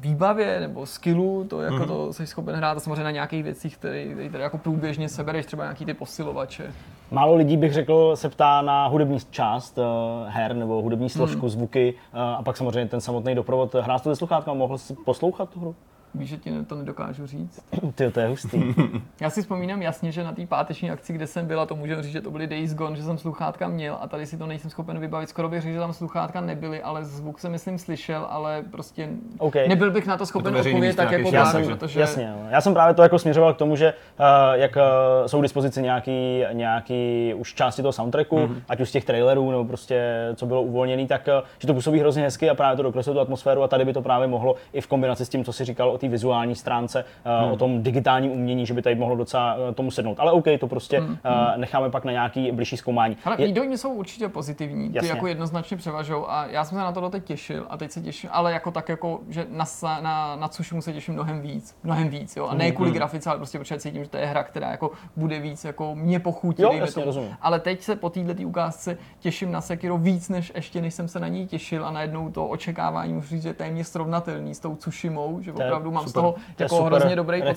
[0.00, 1.86] výbavě nebo skillu, to jako mm-hmm.
[1.86, 5.64] to jsi schopen hrát a samozřejmě na nějakých věcích, které, které jako průběžně sebereš, třeba
[5.64, 6.72] nějaký ty posilovače.
[7.10, 9.84] Málo lidí bych řekl se ptá na hudební část uh,
[10.28, 11.50] her nebo hudební složku, mm.
[11.50, 13.74] zvuky uh, a pak samozřejmě ten samotný doprovod.
[13.74, 15.74] Hrál jsi to ze sluchátka, mohl jsi poslouchat tu hru?
[16.14, 17.64] Víš, že ti to nedokážu říct?
[17.94, 18.74] Ty, to je hustý.
[19.20, 22.12] Já si vzpomínám jasně, že na té páteční akci, kde jsem byla, to můžu říct,
[22.12, 24.98] že to byly Days Gone, že jsem sluchátka měl a tady si to nejsem schopen
[24.98, 25.28] vybavit.
[25.28, 29.68] Skoro bych řekl, že tam sluchátka nebyly, ale zvuk jsem myslím slyšel, ale prostě okay.
[29.68, 32.00] nebyl bych na to schopen to odpovědět tak jako já jsem, protože...
[32.00, 34.82] Jasně, já jsem právě to jako směřoval k tomu, že uh, jak uh,
[35.26, 38.62] jsou k dispozici nějaký, nějaký už části toho soundtracku, mm-hmm.
[38.68, 42.00] ať už z těch trailerů nebo prostě co bylo uvolněné, tak uh, že to působí
[42.00, 44.80] hrozně hezky a právě to dokresluje tu atmosféru a tady by to právě mohlo i
[44.80, 47.52] v kombinaci s tím, co si říkal o té vizuální stránce, uh, hmm.
[47.52, 50.20] o tom digitálním umění, že by tady mohlo docela uh, tomu sednout.
[50.20, 51.08] Ale OK, to prostě hmm.
[51.10, 51.16] uh,
[51.56, 53.16] necháme pak na nějaký blížší zkoumání.
[53.24, 53.52] Ale je...
[53.52, 55.10] dojmy jsou určitě pozitivní, ty Jasně.
[55.10, 58.30] jako jednoznačně převažou a já jsem se na to doteď těšil a teď se těším,
[58.32, 59.64] ale jako tak jako, že na,
[60.00, 62.96] na, na Tsushimu se těším mnohem víc, mnohem víc, jo, a ne kvůli hmm.
[62.96, 66.20] grafice, ale prostě protože cítím, že to je hra, která jako bude víc jako mě
[66.20, 66.62] pochutí.
[66.62, 67.36] Jo, jasně, rozumím.
[67.40, 71.20] Ale teď se po této ukázce těším na Sekiro víc, než ještě než jsem se
[71.20, 75.40] na ní těšil a najednou to očekávání musím říct, že téměř srovnatelný s tou Tsushimou,
[75.40, 76.10] že opravdu mám super.
[76.10, 77.56] z toho jako hrozně dobrý pocit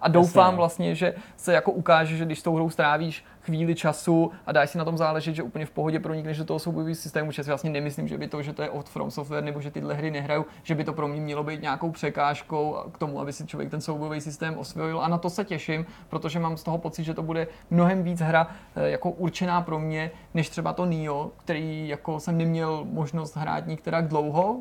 [0.00, 3.74] A doufám Jasně, vlastně, že se jako ukáže, že když s tou hrou strávíš chvíli
[3.74, 6.94] času a dáš si na tom záležet, že úplně v pohodě pronikneš do toho soubojového
[6.94, 9.60] systému, že si vlastně nemyslím, že by to, že to je od From Software nebo
[9.60, 13.20] že tyhle hry nehrajou, že by to pro mě mělo být nějakou překážkou k tomu,
[13.20, 15.00] aby si člověk ten soubojový systém osvojil.
[15.00, 18.20] A na to se těším, protože mám z toho pocit, že to bude mnohem víc
[18.20, 23.36] hra eh, jako určená pro mě, než třeba to Nio, který jako jsem neměl možnost
[23.36, 24.56] hrát nikterak dlouho.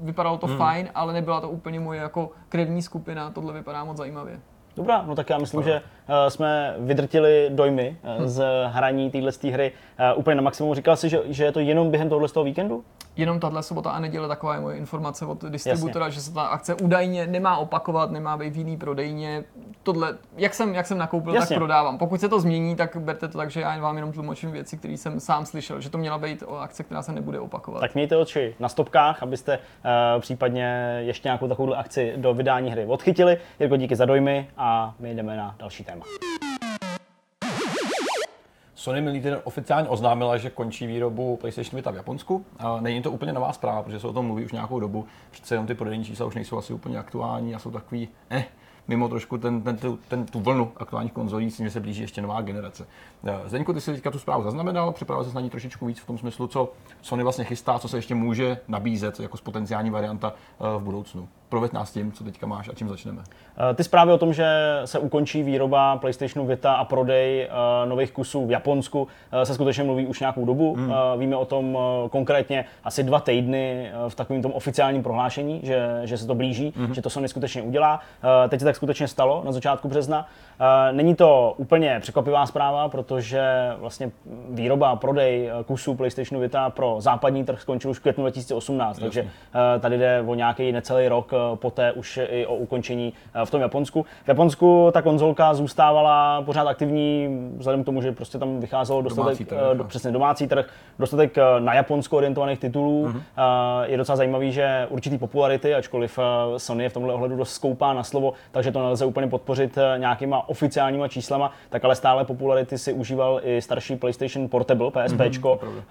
[0.00, 0.58] Vypadalo to hmm.
[0.58, 3.30] fajn, ale nebyla to úplně moje jako krevní skupina.
[3.30, 4.40] Tohle vypadá moc zajímavě.
[4.76, 5.86] Dobrá, no tak já myslím, že uh,
[6.28, 9.72] jsme vydrtili dojmy uh, z hraní téhle hry
[10.12, 10.74] uh, úplně na maximum.
[10.74, 12.84] Říkal jsi, že, že je to jenom během tohohle toho víkendu?
[13.16, 16.14] Jenom tahle sobota a neděle taková je moje informace od distributora, Jasně.
[16.14, 19.44] že se ta akce údajně nemá opakovat, nemá být v jiný prodejně.
[19.82, 21.54] Tohle, jak jsem, jak jsem nakoupil, Jasně.
[21.54, 21.98] tak prodávám.
[21.98, 24.94] Pokud se to změní, tak berte to tak, že já vám jenom tlumočím věci, které
[24.94, 27.80] jsem sám slyšel, že to měla být o akce, která se nebude opakovat.
[27.80, 32.86] Tak mějte oči na stopkách, abyste uh, případně ještě nějakou takovou akci do vydání hry
[32.86, 33.38] odchytili.
[33.60, 35.95] Jirko, díky za dojmy a my jdeme na další téma.
[38.86, 42.44] Sony minulý týden oficiálně oznámila, že končí výrobu PlayStation Vita v Japonsku.
[42.80, 45.06] Není to úplně nová zpráva, protože se o tom mluví už nějakou dobu.
[45.30, 48.44] Přece jenom ty prodejní čísla už nejsou asi úplně aktuální a jsou takový, eh,
[48.88, 52.02] mimo trošku ten, ten, ten, ten, tu vlnu aktuálních konzolí, s tím, že se blíží
[52.02, 52.86] ještě nová generace.
[53.24, 56.06] Eh, Zdeňku, ty si teďka tu zprávu zaznamenal, připravil se na ní trošičku víc v
[56.06, 60.78] tom smyslu, co Sony vlastně chystá, co se ještě může nabízet jako potenciální varianta eh,
[60.78, 61.28] v budoucnu.
[61.48, 63.22] Prověd nás tím, co teďka máš a čím začneme.
[63.70, 64.46] Eh, ty zprávy o tom, že
[64.84, 67.48] se ukončí výroba PlayStationu Vita a prodej
[67.84, 69.08] nových kusů v Japonsku,
[69.44, 70.74] se skutečně mluví už nějakou dobu.
[70.74, 70.92] Hmm.
[71.18, 71.78] Víme o tom
[72.10, 76.94] konkrétně asi dva týdny v takovém tom oficiálním prohlášení, že, že se to blíží, hmm.
[76.94, 78.00] že to Sony skutečně udělá.
[78.48, 80.26] Teď se tak skutečně stalo na začátku března.
[80.92, 84.10] Není to úplně překvapivá zpráva, protože vlastně
[84.50, 89.04] výroba a prodej kusů PlayStationu Vita pro západní trh skončil už v květnu 2018, Jasně.
[89.04, 89.30] takže
[89.80, 93.12] tady jde o nějaký necelý rok poté už i o ukončení
[93.44, 94.06] v tom Japonsku.
[94.24, 99.24] V Japonsku ta konzolka zůstávala pořád aktivní, vzhledem k tomu, že prostě tam vycházelo dostatek,
[99.24, 100.66] domácí trh, do, přesně domácí trh,
[100.98, 103.08] dostatek na Japonsko orientovaných titulů.
[103.08, 103.22] Uh-huh.
[103.84, 106.18] Je docela zajímavý, že určitý popularity, ačkoliv
[106.56, 110.48] Sony je v tomhle ohledu dost skoupá na slovo, takže to nelze úplně podpořit nějakýma
[110.48, 115.16] oficiálníma číslama, tak ale stále popularity si užíval i starší PlayStation Portable, PSP.
[115.16, 115.82] Mm-hmm,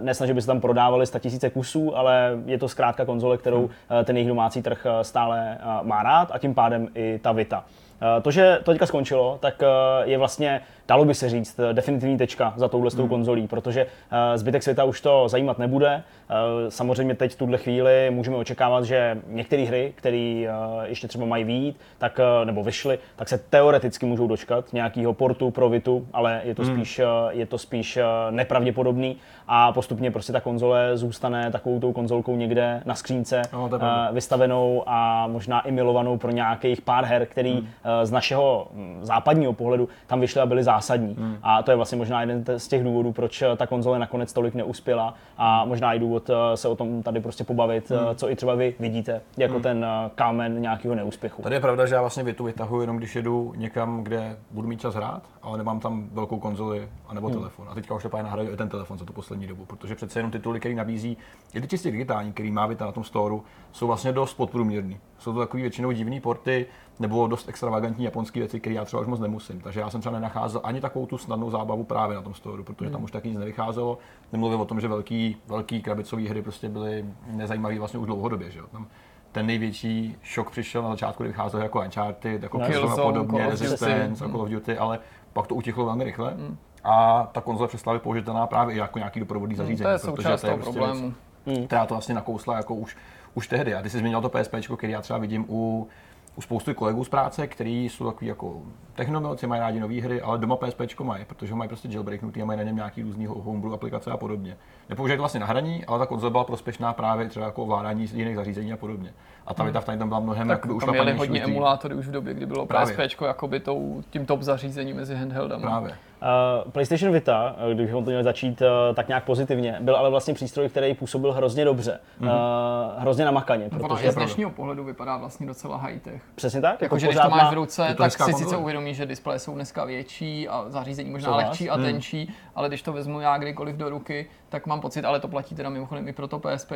[0.00, 4.04] nesnaží, že by se tam prodávali tisíce kusů, ale je to zkrátka konzole, kterou mm.
[4.04, 7.64] ten jejich domácí trh stále uh, má rád a tím pádem i ta Vita.
[7.64, 9.62] Uh, to, že to teďka skončilo, tak
[10.04, 13.08] je vlastně dalo by se říct, eh, definitivní tečka za touhle hmm.
[13.08, 16.02] konzolí, protože uh, zbytek světa už to zajímat nebude.
[16.30, 20.46] Uh, samozřejmě teď v tuhle chvíli můžeme očekávat, že některé hry, které
[20.84, 25.68] ještě třeba mají výjít, tak, nebo vyšly, tak se teoreticky můžou dočkat nějakého portu pro
[25.68, 26.74] Vitu, ale je to hmm.
[26.74, 27.00] spíš,
[27.30, 27.98] je to spíš
[28.30, 29.16] nepravděpodobný
[29.48, 33.70] a postupně prostě ta konzole zůstane takovou tou konzolkou někde na skřínce no,
[34.12, 37.66] vystavenou a možná i milovanou pro nějakých pár her, který hmm.
[38.02, 41.14] z našeho hm, západního pohledu tam vyšly a byly zásadní zásadní.
[41.18, 41.38] Hmm.
[41.42, 44.54] A to je vlastně možná jeden z těch důvodů, proč eh, ta konzole nakonec tolik
[44.54, 48.00] neuspěla a možná i důvod eh, se o tom tady prostě pobavit, hmm.
[48.10, 49.62] Eh, co i třeba vy vidíte jako hmm.
[49.62, 51.42] ten kámen nějakého neúspěchu.
[51.42, 54.80] Tady je pravda, že já vlastně Vitu vytahuji jenom když jedu někam, kde budu mít
[54.80, 57.36] čas hrát, ale nemám tam velkou konzoli anebo hmm.
[57.36, 57.66] telefon.
[57.70, 60.30] A teďka už to nahraju i ten telefon za tu poslední dobu, protože přece jenom
[60.30, 61.16] tituly, který nabízí,
[61.54, 64.98] i ty čistě digitální, který má Vita na tom storu, jsou vlastně dost podprůměrný.
[65.18, 66.66] Jsou to takový většinou divný porty,
[67.00, 69.60] nebo dost extravagantní japonské věci, které já třeba už moc nemusím.
[69.60, 72.84] Takže já jsem třeba nenacházel ani takovou tu snadnou zábavu právě na tom storu, protože
[72.86, 72.92] hmm.
[72.92, 73.98] tam už tak nic nevycházelo.
[74.32, 78.50] Nemluvím o tom, že velký, velký krabicové hry prostě byly nezajímavé vlastně už dlouhodobě.
[78.50, 78.64] Že jo?
[78.72, 78.86] Tam
[79.32, 84.24] ten největší šok přišel na začátku, kdy vycházel jako Uncharted, jako no, a podobně, Resistance,
[84.24, 84.32] hmm.
[84.32, 84.98] Call of Duty, ale
[85.32, 86.30] pak to utichlo velmi rychle.
[86.30, 86.56] Hmm.
[86.84, 89.90] A ta konzole přestala být použitelná právě i jako nějaký doprovodný zařízení.
[89.90, 91.14] Hmm, to je součást toho prostě problému.
[91.46, 92.96] Věc, která to vlastně nakousla jako už,
[93.34, 93.74] už tehdy.
[93.74, 95.88] A ty jsi změnil to PSP, který já třeba vidím u
[96.36, 98.62] u spousty kolegů z práce, kteří jsou takový jako
[98.94, 102.56] technomilci, mají rádi nové hry, ale doma PSP mají, protože mají prostě jailbreaknutý a mají
[102.56, 104.56] na něm nějaký různý homebrew aplikace a podobně.
[104.88, 108.36] Nepoužívají to vlastně na hraní, ale ta konzole byla prospěšná právě třeba jako ovládání jiných
[108.36, 109.12] zařízení a podobně.
[109.46, 112.10] A ta věta v tam byla mnohem tak už tam měli hodně emulátory už v
[112.10, 115.62] době, kdy bylo PSP jakoby tou, tím top zařízením mezi handheldami.
[115.62, 115.96] Právě.
[116.22, 120.34] Uh, PlayStation Vita, eh, kdybychom to měli začít uh, tak nějak pozitivně, byl ale vlastně
[120.34, 122.00] přístroj, který působil hrozně dobře.
[122.20, 122.26] Mm-hmm.
[122.26, 123.68] Uh, hrozně namakaně.
[123.72, 126.22] No, protože z dnešního pohledu vypadá vlastně docela high-tech.
[126.34, 126.72] Přesně tak.
[126.72, 129.54] Jako, jako že když to máš v ruce, tak si sice uvědomíš, že displeje jsou
[129.54, 131.82] dneska větší a zařízení možná lehčí a mm.
[131.82, 135.54] tenčí, ale když to vezmu já kdykoliv do ruky, tak mám pocit, ale to platí
[135.54, 136.72] teda mimochodem i pro to PSP,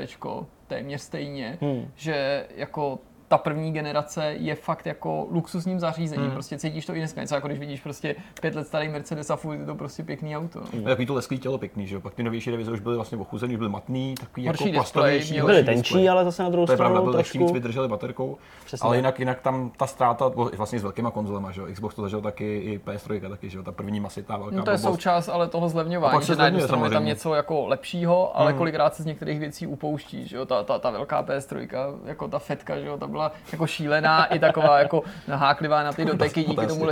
[0.66, 1.88] téměř stejně, mm.
[1.96, 2.98] že jako
[3.34, 6.26] ta první generace je fakt jako luxusním zařízením.
[6.26, 6.32] Mm.
[6.32, 7.20] Prostě cítíš to i dneska.
[7.20, 10.36] Něco jako když vidíš prostě pět let starý Mercedes a furt je to prostě pěkný
[10.36, 10.60] auto.
[10.60, 10.66] No.
[10.72, 10.84] Mm.
[10.84, 12.00] Takový to lesklý tělo pěkný, že jo?
[12.00, 15.40] Pak ty novější revize už byly vlastně ochuzený, už byly matný, takový Horší jako plastovější.
[15.40, 16.76] Byly tenčí, ale zase na druhou stranu.
[16.76, 17.38] To je pravda, byly trošku...
[17.38, 18.38] víc vydrželi baterkou.
[18.64, 18.86] Přesně.
[18.86, 21.66] Ale jinak, jinak tam ta ztráta, vlastně s velkýma konzolema, že jo?
[21.72, 23.64] Xbox to zažil taky, i PS3 taky, že jo?
[23.64, 24.56] Ta první masitá velká.
[24.56, 24.94] No to je blbost.
[24.94, 28.58] součást ale toho zlevňování, že na jednu stranu je tam něco jako lepšího, ale mm.
[28.58, 30.46] kolikrát se z některých věcí upouští, že jo?
[30.46, 31.68] Ta, ta, ta velká PS3,
[32.04, 32.98] jako ta fetka, že jo?
[32.98, 36.84] Ta byla jako šílená i taková jako naháklivá na ty doteky díky tomu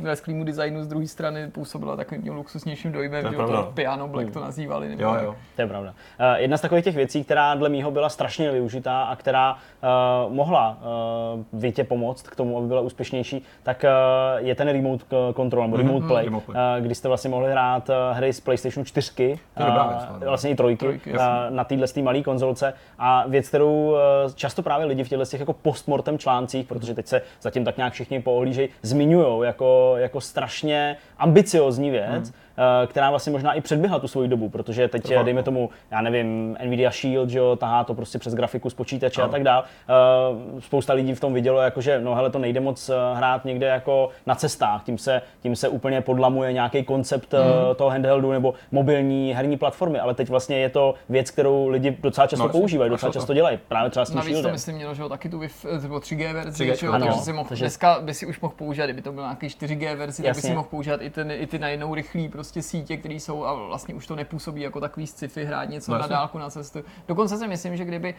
[0.00, 4.40] lesklýmu designu z druhé strany působila takovým tím luxusnějším dojmem, že to piano black to
[4.40, 4.88] nazývali.
[4.88, 5.34] Nebo jo, jo.
[5.56, 5.90] To je pravda.
[5.90, 10.32] Uh, jedna z takových těch věcí, která dle mýho byla strašně využitá a která uh,
[10.34, 15.04] mohla uh, Vitě pomoct k tomu, aby byla úspěšnější, tak uh, je ten remote
[15.36, 16.78] control nebo remote mm-hmm, play, remote play.
[16.78, 20.78] Uh, kdy jste vlastně mohli hrát uh, hry z PlayStation 4, uh, vlastně i trojky,
[20.78, 21.18] trojky uh,
[21.50, 23.98] na téhle malé konzolce a věc, kterou uh,
[24.34, 27.92] často právě lidi v těchto těch jako postmortem článcích protože teď se zatím tak nějak
[27.92, 32.32] všichni poohlížejí, zmiňují jako, jako strašně ambiciozní věc, hmm
[32.86, 36.56] která vlastně možná i předběhla tu svoji dobu, protože teď, Trvá, dejme tomu, já nevím,
[36.64, 39.26] Nvidia Shield, že jo, tahá to prostě přes grafiku z počítače no.
[39.26, 39.64] a tak dál.
[39.88, 43.44] Eh, spousta lidí v tom vidělo, jako, že no hele, to nejde moc eh, hrát
[43.44, 47.74] někde jako na cestách, tím se, tím se úplně podlamuje nějaký koncept mm.
[47.76, 52.26] toho handheldu nebo mobilní herní platformy, ale teď vlastně je to věc, kterou lidi docela
[52.26, 54.50] často no, používají, docela často dělají, právě třeba s tím Navíc Shieldem.
[54.50, 57.32] to myslím mělo, že jo, taky tu 3G verzi, 3G, že jo, ano, takže si
[57.32, 57.64] mohl, takže...
[57.64, 60.54] dneska by si už mohl používat, kdyby to byl nějaký 4G verzi, tak by si
[60.54, 64.06] mohl používat i, ten, i ty najednou rychlý prostě sítě, které jsou a vlastně už
[64.06, 66.84] to nepůsobí jako takový sci-fi hrát něco no, na dálku na cestu.
[67.08, 68.14] Dokonce si myslím, že kdyby,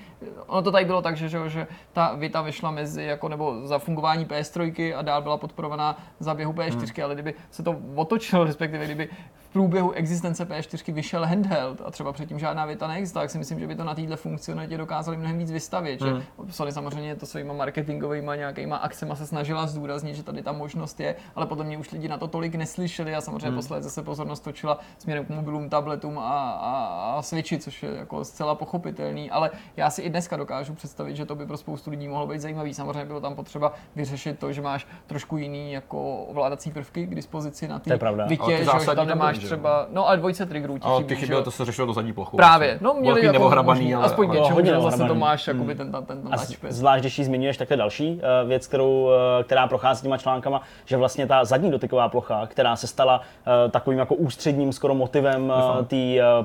[0.47, 3.79] ono to tady bylo tak, že, že, že ta Vita vyšla mezi jako nebo za
[3.79, 7.05] fungování PS3 a dál byla podporovaná za běhu PS4, hmm.
[7.05, 9.09] ale kdyby se to otočilo, respektive kdyby
[9.49, 13.59] v průběhu existence P4 vyšel handheld a třeba předtím žádná věta neexistovala, tak si myslím,
[13.59, 16.01] že by to na této funkcionalitě dokázali mnohem víc vystavit.
[16.01, 16.19] Hmm.
[16.19, 20.99] Že Sony samozřejmě to svýma marketingovými nějakýma akcemi se snažila zdůraznit, že tady ta možnost
[20.99, 23.55] je, ale podle mě už lidi na to tolik neslyšeli a samozřejmě hmm.
[23.55, 28.25] posledně se pozornost točila směrem k mobilům, tabletům a, a, a switchi, což je jako
[28.25, 32.07] zcela pochopitelný, ale já si i dneska dokážu představit, že to by pro spoustu lidí
[32.07, 32.73] mohlo být zajímavý.
[32.73, 37.67] Samozřejmě bylo tam potřeba vyřešit to, že máš trošku jiný jako ovládací prvky k dispozici
[37.67, 37.91] na ty
[38.27, 39.47] vitě, že tam nemáš že?
[39.47, 42.37] třeba, no ale dvojce triggerů ti Ale ty chybělo, to se řešilo do zadní plochu.
[42.37, 45.57] Právě, no měli jako, nebo hrabaný, ale, aspoň ale, něčemu, že zase to máš hmm.
[45.57, 46.71] jakoby ten, ten, ten a touchpad.
[46.71, 49.11] Zvlášť, když ji zmiňuješ, tak to je další uh, věc, kterou, uh,
[49.43, 53.99] která prochází těma článkama, že vlastně ta zadní dotyková plocha, která se stala uh, takovým
[53.99, 55.53] jako ústředním skoro motivem
[55.87, 55.95] té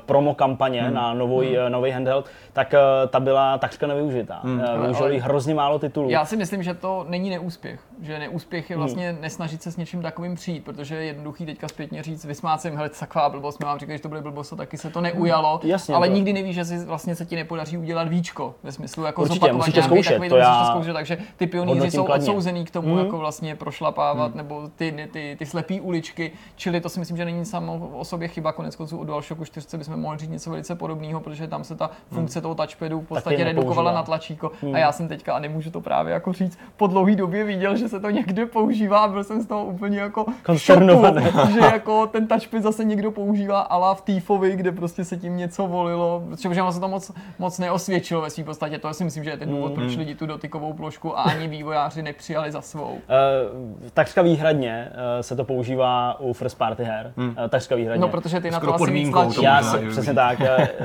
[0.06, 0.94] promo kampaně hmm.
[0.94, 1.72] na nový, hmm.
[1.72, 2.74] nový handheld, tak
[3.08, 4.40] ta byla takřka nevyužitá.
[4.42, 4.62] Hmm.
[4.82, 6.10] Využili hrozně málo titulů.
[6.10, 7.80] Já si myslím, že to není neúspěch.
[8.02, 8.84] Že neúspěch je hmm.
[8.84, 9.20] vlastně hmm.
[9.20, 12.76] nesnažit se s něčím takovým přijít, protože je jednoduchý teďka zpětně říct, vysmát se jim,
[12.84, 15.60] hele, taková blbost, my vám říkali, že to bude blbost, a taky se to neujalo,
[15.62, 16.14] Jasně, ale to.
[16.14, 19.82] nikdy nevíš, že si vlastně se ti nepodaří udělat víčko, ve smyslu jako určitě, musíte
[19.82, 22.26] zkoušet, takový, to já zkoušet, takže ty pionýři jsou kladně.
[22.26, 22.98] odsouzený k tomu, mm.
[22.98, 24.36] jako vlastně prošlapávat, mm.
[24.36, 28.28] nebo ty, ty, ty slepý uličky, čili to si myslím, že není samo o sobě
[28.28, 31.76] chyba, konec konců u DualShocku 4 bychom mohli říct něco velice podobného, protože tam se
[31.76, 32.16] ta mm.
[32.16, 34.74] funkce toho touchpadu v podstatě redukovala na tlačíko mm.
[34.74, 37.88] a já jsem teďka, a nemůžu to právě jako říct, po dlouhé době viděl, že
[37.88, 41.04] se to někde používá a byl jsem z toho úplně jako šoku,
[41.52, 45.66] že jako ten touchpad zase někdo používá ala v Týfovi, kde prostě se tím něco
[45.66, 48.78] volilo, protože se to moc, moc neosvědčilo ve své podstatě.
[48.78, 49.74] To si myslím, že je ten důvod, mm.
[49.74, 52.90] proč lidi tu dotykovou plošku a ani vývojáři nepřijali za svou.
[52.92, 52.98] Uh,
[53.94, 57.12] takřka výhradně uh, se to používá u first party her.
[57.16, 57.28] Mm.
[57.28, 58.00] Uh, takřka výhradně.
[58.00, 60.38] No, protože ty na to asi víc Já se, přesně tak.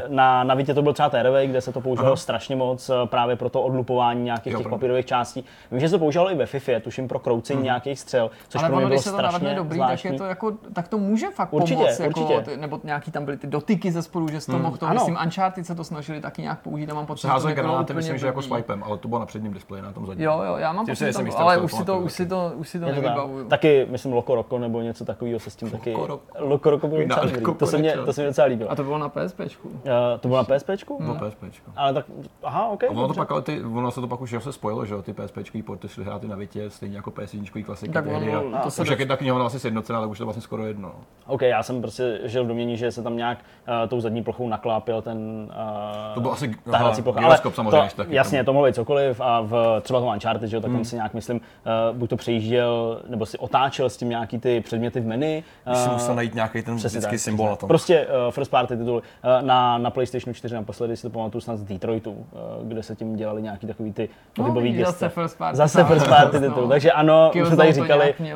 [0.07, 2.15] na, na Vitě to byl třeba Terway, kde se to používalo Aha.
[2.15, 5.45] strašně moc právě pro to odlupování nějakých jo, těch papírových částí.
[5.71, 7.65] Vím, že se to používalo i ve FIFA, tuším pro kroucení mm.
[7.65, 10.51] nějakých střel, což Ale pro mě bylo když se to dobrý, tak je to jako,
[10.73, 12.51] tak to může fakt určitě, určitě, moc, jako, určitě.
[12.51, 14.61] ty, nebo nějaký tam byly ty dotyky ze spolu, že jsi to hmm.
[14.61, 17.53] mohl to, myslím, Uncharted se to snažili taky nějak použít a mám pocit, že to
[17.53, 20.25] granáty, myslím, že jako swipem, ale to bylo na předním displeji, na tom zadním.
[20.25, 22.79] Jo, jo, já mám pocit, tam, ale už si to, už si to, už si
[22.79, 23.47] to nevybavuju.
[23.47, 25.95] Taky, myslím, Loco Roco nebo něco takového se s tím taky.
[26.39, 27.55] Loco Roco bylo docela dobrý.
[27.57, 28.71] To se mě, to se mě docela líbilo.
[28.71, 29.71] A to bylo na PSPčku?
[30.19, 30.97] To bylo na PSPčku?
[31.03, 31.71] Bylo PSPčku.
[31.75, 32.05] Ale tak,
[32.43, 32.83] aha, OK.
[32.89, 35.63] Ono, to pak, ty, ono se to pak už se spojilo, že jo, ty PSPčkový
[35.63, 37.93] porty šly hrát na Vitě, stejně jako PS1 klasiky.
[37.93, 40.41] Tak ono, to se už jak je ta knihovna asi sjednocená, ale už to vlastně
[40.41, 40.91] skoro jedno.
[41.27, 44.47] OK, já jsem prostě žil v domění, že se tam nějak uh, tou zadní plochou
[44.47, 45.17] naklápil ten
[45.49, 48.15] uh, to byl asi tahací plocha, ale samozřejmě to, taky.
[48.15, 50.85] Jasně, to mohlo být cokoliv a v třeba toho Uncharted, že jo, tak hmm.
[50.85, 54.99] si nějak myslím, uh, buď to přejížděl, nebo si otáčel s tím nějaký ty předměty
[54.99, 55.43] v menu.
[55.87, 57.67] Uh, musel najít nějaký ten vždycky tak, symbol na tom.
[57.67, 58.95] Prostě uh, first party titul.
[58.95, 59.01] Uh,
[59.45, 63.15] na, na PlayStation 4 naposledy si to pamatuju snad z Detroitu, uh, kde se tím
[63.15, 65.57] dělali nějaký takový ty pohybový no, Zase first party.
[65.57, 66.63] Zase first party titul.
[66.63, 66.69] No.
[66.69, 68.27] Takže ano, už jsme tady říkali, uh,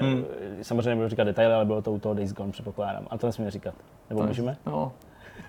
[0.00, 0.24] hmm.
[0.62, 3.06] samozřejmě nebudu říkat detaily, ale bylo to u toho Days Gone, předpokládám.
[3.10, 3.74] A to nesmíme říkat.
[4.10, 4.56] Nebo můžeme?
[4.66, 4.92] No.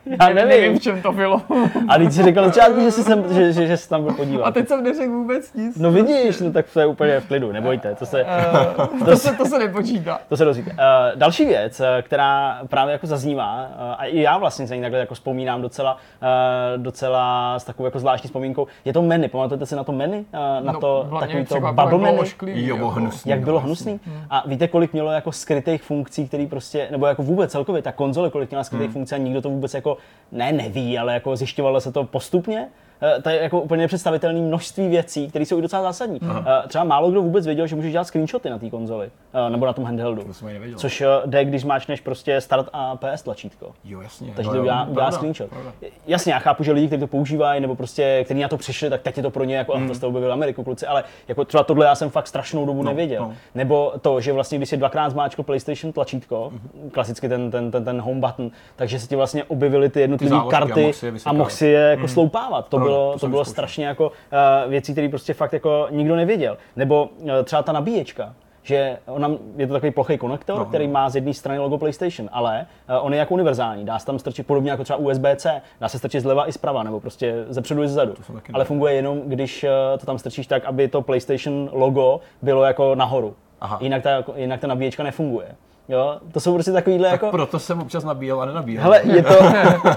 [0.10, 0.50] Já nevím.
[0.50, 1.42] nevím, v čem to bylo.
[1.88, 4.46] A teď si řekl začátku, že, jsi sem, že, že, že jsi tam byl podívat.
[4.46, 5.78] A teď jsem neřekl vůbec nic.
[5.78, 7.96] No vidíš, no tak to je úplně v klidu, nebojte.
[7.96, 10.20] To se, uh, to, se, to se nepočítá.
[10.30, 10.72] To se dozvíte.
[10.72, 10.78] Uh,
[11.16, 15.14] další věc, eh, která právě jako zaznívá, uh, a i já vlastně se takhle jako
[15.14, 19.30] vzpomínám docela, uh, docela s takovou jako zvláštní vzpomínkou, je to menu.
[19.30, 20.18] Pamatujete si na to menu?
[20.18, 22.22] Uh, na no, to takový to bubble menu?
[22.46, 23.32] Jo, bylo hnusný.
[23.32, 24.00] Jak bylo hnusný?
[24.06, 24.22] Hmm.
[24.30, 28.30] A víte, kolik mělo jako skrytých funkcí, které prostě, nebo jako vůbec celkově ta konzole,
[28.30, 28.94] kolik měla skrytých hmm.
[28.94, 29.98] funkcí a nikdo to vůbec jako
[30.32, 32.70] ne neví, ale jako zjišťovalo se to postupně.
[33.02, 36.20] Eh, to je jako úplně nepředstavitelné množství věcí, které jsou i docela zásadní.
[36.22, 36.46] Aha.
[36.64, 39.66] Eh, třeba málo kdo vůbec věděl, že můžeš dělat screenshoty na té konzoli eh, nebo
[39.66, 40.24] na tom handheldu.
[40.24, 43.72] To jsem což jde, když máčneš prostě start a PS tlačítko.
[43.86, 44.34] Jo, jasně.
[44.36, 45.50] Takže to udělá, udělá screenshot.
[45.50, 45.72] Pravda.
[46.08, 49.02] Jasně, já chápu, že lidi, kteří to používají, nebo prostě, kteří na to přišli, tak
[49.02, 49.88] teď je to pro ně jako, mm.
[49.88, 52.90] to jste objevili Ameriku, kluci, ale jako třeba tohle já jsem fakt strašnou dobu no,
[52.90, 53.22] nevěděl.
[53.22, 53.34] No.
[53.56, 56.90] Nebo to, že vlastně, když si dvakrát zmáčkl PlayStation tlačítko, mm.
[56.90, 60.92] klasicky ten, ten, ten, ten home button, takže se ti vlastně objevily ty jednotlivé karty
[61.26, 62.08] a mohl si je jako mm.
[62.08, 62.68] sloupávat.
[62.68, 66.58] To bylo, to bylo strašně jako uh, věcí, které prostě fakt jako nikdo nevěděl.
[66.76, 70.94] Nebo uh, třeba ta nabíječka že ona, je to takový plochý konektor, no, který no.
[70.94, 73.86] má z jedné strany logo PlayStation, ale uh, on je jako univerzální.
[73.86, 77.00] Dá se tam strčit podobně jako třeba USB-C, dá se strčit zleva i zprava, nebo
[77.00, 78.14] prostě ze předu i zezadu.
[78.54, 82.96] Ale funguje jenom, když uh, to tam strčíš tak, aby to PlayStation logo bylo jako
[82.96, 83.36] nahoru.
[83.62, 83.78] Aha.
[83.82, 85.56] Jinak ta, jinak ta nabíječka nefunguje.
[85.90, 87.32] Jo, to jsou prostě takovýhle tak jako...
[87.32, 88.84] proto jsem občas nabíjel a nenabíjel.
[88.84, 89.36] Hele, je to,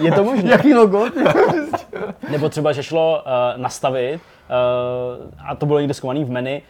[0.00, 0.50] je to možné.
[0.52, 1.06] Jaký logo?
[2.30, 6.62] Nebo třeba, že šlo uh, nastavit, uh, a to bylo někde skovaný v menu,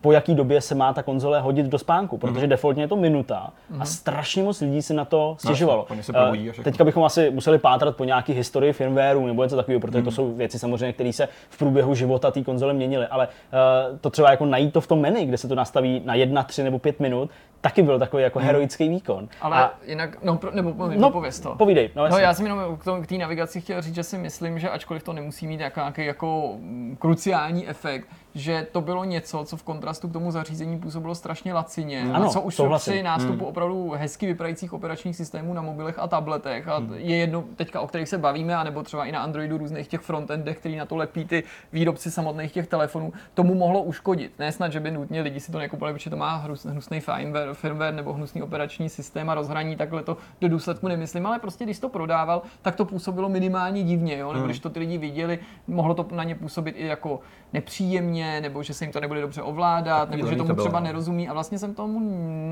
[0.00, 2.48] po jaký době se má ta konzole hodit do spánku, protože mm-hmm.
[2.48, 3.74] defaultně je to minuta mm-hmm.
[3.74, 3.86] a mhm.
[3.86, 5.86] strašně moc lidí si na to no, stěžovalo.
[5.90, 9.98] No, uh, teďka bychom asi museli pátrat po nějaké historii firmwareu nebo něco takového, protože
[9.98, 10.04] mm-hmm.
[10.04, 10.14] to mhm.
[10.14, 14.30] jsou věci samozřejmě, které se v průběhu života té konzole měnily, ale uh, to třeba
[14.30, 17.00] jako najít to v tom menu, kde se to nastaví na jedna, tři nebo pět
[17.00, 17.30] minut,
[17.62, 19.28] taky byl takový jako heroický výkon.
[19.40, 21.54] Ale a, jinak, no, nebo pověď, no, pověz to.
[21.54, 21.90] Povídej.
[21.96, 25.02] No, no já jsem jenom k té navigaci chtěl říct, že si myslím, že ačkoliv
[25.02, 26.56] to nemusí mít nějaký jako
[26.98, 32.10] kruciální efekt, že to bylo něco, co v kontrastu k tomu zařízení působilo strašně lacině.
[32.12, 33.04] Ano, a co už při hmm.
[33.04, 33.46] nástupu hmm.
[33.46, 36.68] opravdu hezky vypadajících operačních systémů na mobilech a tabletech.
[36.68, 36.94] A hmm.
[36.94, 40.58] je jedno teďka, o kterých se bavíme, anebo třeba i na Androidu různých těch frontendech,
[40.58, 41.42] který na to lepí ty
[41.72, 44.32] výrobci samotných těch telefonů, tomu mohlo uškodit.
[44.38, 47.54] Ne snad, že by nutně lidi si to nekupovali, protože to má hnus, hnusný firmware,
[47.54, 51.78] firmware nebo hnusný operační systém a rozhraní, takhle to do důsledku nemyslím, ale prostě když
[51.78, 54.28] to prodával, tak to působilo minimálně divně, jo?
[54.28, 54.48] nebo hmm.
[54.48, 57.20] když to ty lidi viděli, mohlo to na ně působit i jako
[57.52, 61.28] nepříjemně, nebo že se jim to nebude dobře ovládat, nebo že tomu to třeba nerozumí.
[61.28, 62.00] A vlastně jsem tomu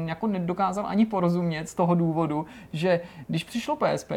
[0.08, 4.12] jako nedokázal ani porozumět z toho důvodu, že když přišlo PSP,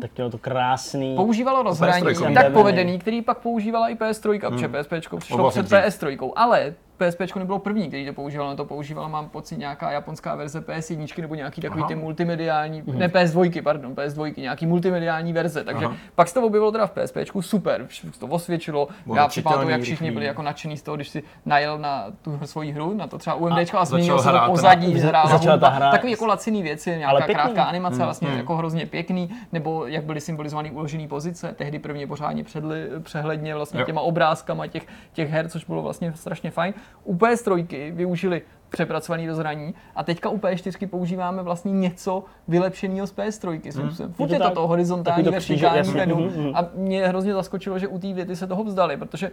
[0.00, 1.16] tak mělo to krásný.
[1.16, 4.40] Používalo rozhraní tak povedený, který pak používala i PS3, hmm.
[4.40, 6.32] protože PSP přišlo před PS3.
[6.36, 11.20] Ale PSP nebylo první, který to používal, to používala, mám pocit, nějaká japonská verze PS1
[11.20, 11.88] nebo nějaký takový Aha.
[11.88, 12.98] ty multimediální, mm.
[12.98, 15.64] ne PS2, pardon, PS2, nějaký multimediální verze.
[15.64, 15.96] Takže Aha.
[16.14, 18.88] pak se to objevilo teda v PSP, super, to osvědčilo.
[19.06, 22.40] Bylo Já připamatuju, jak všichni byli jako nadšený z toho, když si najel na tu
[22.44, 26.12] svoji hru, na to třeba UMD a, a změnil se to pozadí, hrála hudba, takový
[26.12, 28.02] jako laciný věci, nějaká krátká animace, mm.
[28.02, 28.36] vlastně mm.
[28.36, 33.80] jako hrozně pěkný, nebo jak byly symbolizované uložené pozice, tehdy prvně pořádně předli, přehledně vlastně
[33.80, 33.86] jo.
[33.86, 36.74] těma obrázkama těch, těch her, což bylo vlastně strašně fajn.
[37.04, 43.80] U PS3 využili přepracovaný rozhraní a teďka u P4 používáme vlastně něco vylepšeného z PS3
[43.80, 44.12] hmm.
[44.12, 46.56] Furt je to, to horizontální, vertikální menu mm, mm.
[46.56, 49.30] a mě hrozně zaskočilo, že u té věty se toho vzdali, protože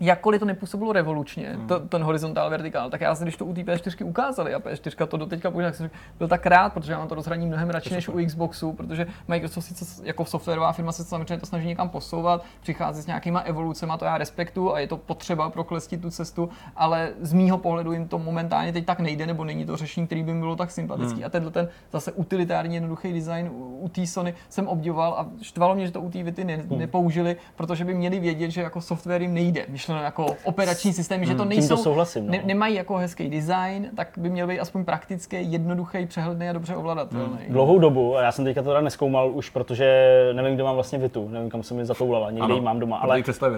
[0.00, 1.66] jakkoliv to nepůsobilo revolučně, hmm.
[1.66, 5.06] to, ten horizontál vertikál, tak já jsem, když to u té P4 ukázali a P4
[5.06, 7.94] to do teďka používá, jsem byl tak rád, protože já mám to rozhraní mnohem radši
[7.94, 12.44] než u Xboxu, protože Microsoft sice jako softwarová firma se samozřejmě to snaží někam posouvat,
[12.60, 17.12] přichází s nějakýma evolucemi, to já respektu a je to potřeba proklestit tu cestu, ale
[17.20, 20.34] z mýho pohledu jim to momentálně teď tak nejde, nebo není to řešení, který by
[20.34, 21.16] mi bylo tak sympatický.
[21.16, 21.26] Hmm.
[21.26, 25.74] A tenhle ten zase utilitární jednoduchý design u, u té Sony jsem obdivoval a štvalo
[25.74, 26.78] mě, že to u té Vity ne, hmm.
[26.78, 31.32] nepoužili, protože by měli vědět, že jako software jim nejde myšleno jako operační systémy, hmm,
[31.32, 32.32] že to nejsou, to souhlasím, no.
[32.32, 36.76] ne, nemají jako hezký design, tak by měl být aspoň praktický, jednoduchý, přehledný a dobře
[36.76, 37.38] ovladatelný.
[37.44, 37.52] Hmm.
[37.52, 40.98] Dlouhou dobu, a já jsem teďka to teda neskoumal už, protože nevím, kde mám vlastně
[40.98, 43.52] Vitu, nevím, kam jsem mi zatoulala, někde ji mám doma, ale, uh,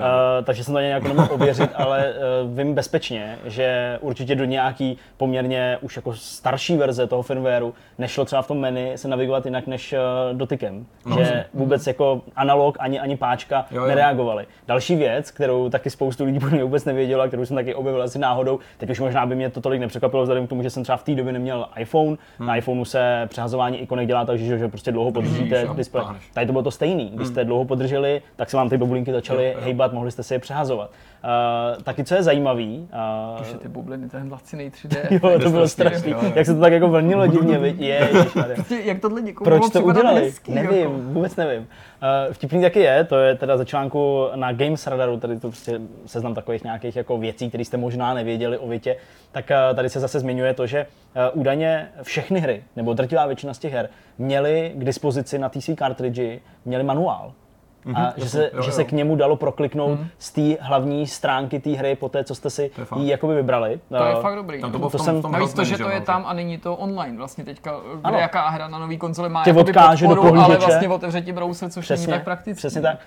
[0.44, 2.14] takže jsem to nějak nemohl ověřit, ale
[2.44, 8.24] uh, vím bezpečně, že určitě do nějaký poměrně už jako starší verze toho firmwareu nešlo
[8.24, 10.86] třeba v tom menu se navigovat jinak než uh, dotykem.
[11.06, 11.16] No.
[11.18, 13.86] Že vůbec jako analog ani, ani páčka jo, jo.
[13.88, 14.46] nereagovali.
[14.66, 18.18] Další věc, kterou taky spoustu lidí podle mě vůbec nevěděla, kterou jsem taky objevil asi
[18.18, 18.58] náhodou.
[18.78, 21.02] Teď už možná by mě to tolik nepřekvapilo, vzhledem k tomu, že jsem třeba v
[21.02, 22.16] té době neměl iPhone.
[22.38, 22.48] Hmm.
[22.48, 26.04] Na iPhoneu se přehazování ikonek dělá tak, že, že prostě dlouho podržíte hmm, displej.
[26.34, 27.04] Tady to bylo to stejný.
[27.04, 27.26] Když hmm.
[27.26, 30.90] jste dlouho podrželi, tak se vám ty bubulinky začaly hejbat, mohli jste si je přehazovat.
[31.24, 32.88] Uh, taky co je zajímavý.
[33.36, 34.96] Uh, Už ty bubliny, ten laciný 3D.
[35.32, 36.14] jo, to bylo strašný.
[36.34, 37.80] Jak se to tak jako vlnilo divně, viď?
[37.80, 38.10] Je,
[38.84, 40.20] Jak tohle někomu Proč to udělali?
[40.20, 40.92] Hezký, nevím, jako.
[40.92, 41.60] vůbec nevím.
[41.60, 46.34] Uh, vtipný taky je, to je teda začánku na Games Radaru, tady to prostě seznam
[46.34, 48.96] takových nějakých jako věcí, které jste možná nevěděli o Vitě,
[49.32, 50.86] tak uh, tady se zase zmiňuje to, že
[51.32, 53.88] uh, údajně všechny hry, nebo drtivá většina z těch her,
[54.18, 57.32] měly k dispozici na TC cartridge, měly manuál
[57.94, 58.72] a mm-hmm, že, se, jo, že jo.
[58.72, 60.06] se k němu dalo prokliknout mm.
[60.18, 63.80] z té hlavní stránky té hry po té, co jste si ji jakoby vybrali.
[63.88, 64.60] To je fakt dobrý.
[64.60, 66.76] Tam to, to, to jsem, tom Navíc to, že to je tam a není to
[66.76, 70.56] online vlastně teďka, kde jaká hra na nový konzole má Tě odkáže podporu, do ale
[70.56, 72.58] vlastně otevře ti browser, což přesně, není tak praktické.
[72.58, 72.98] Přesně tak.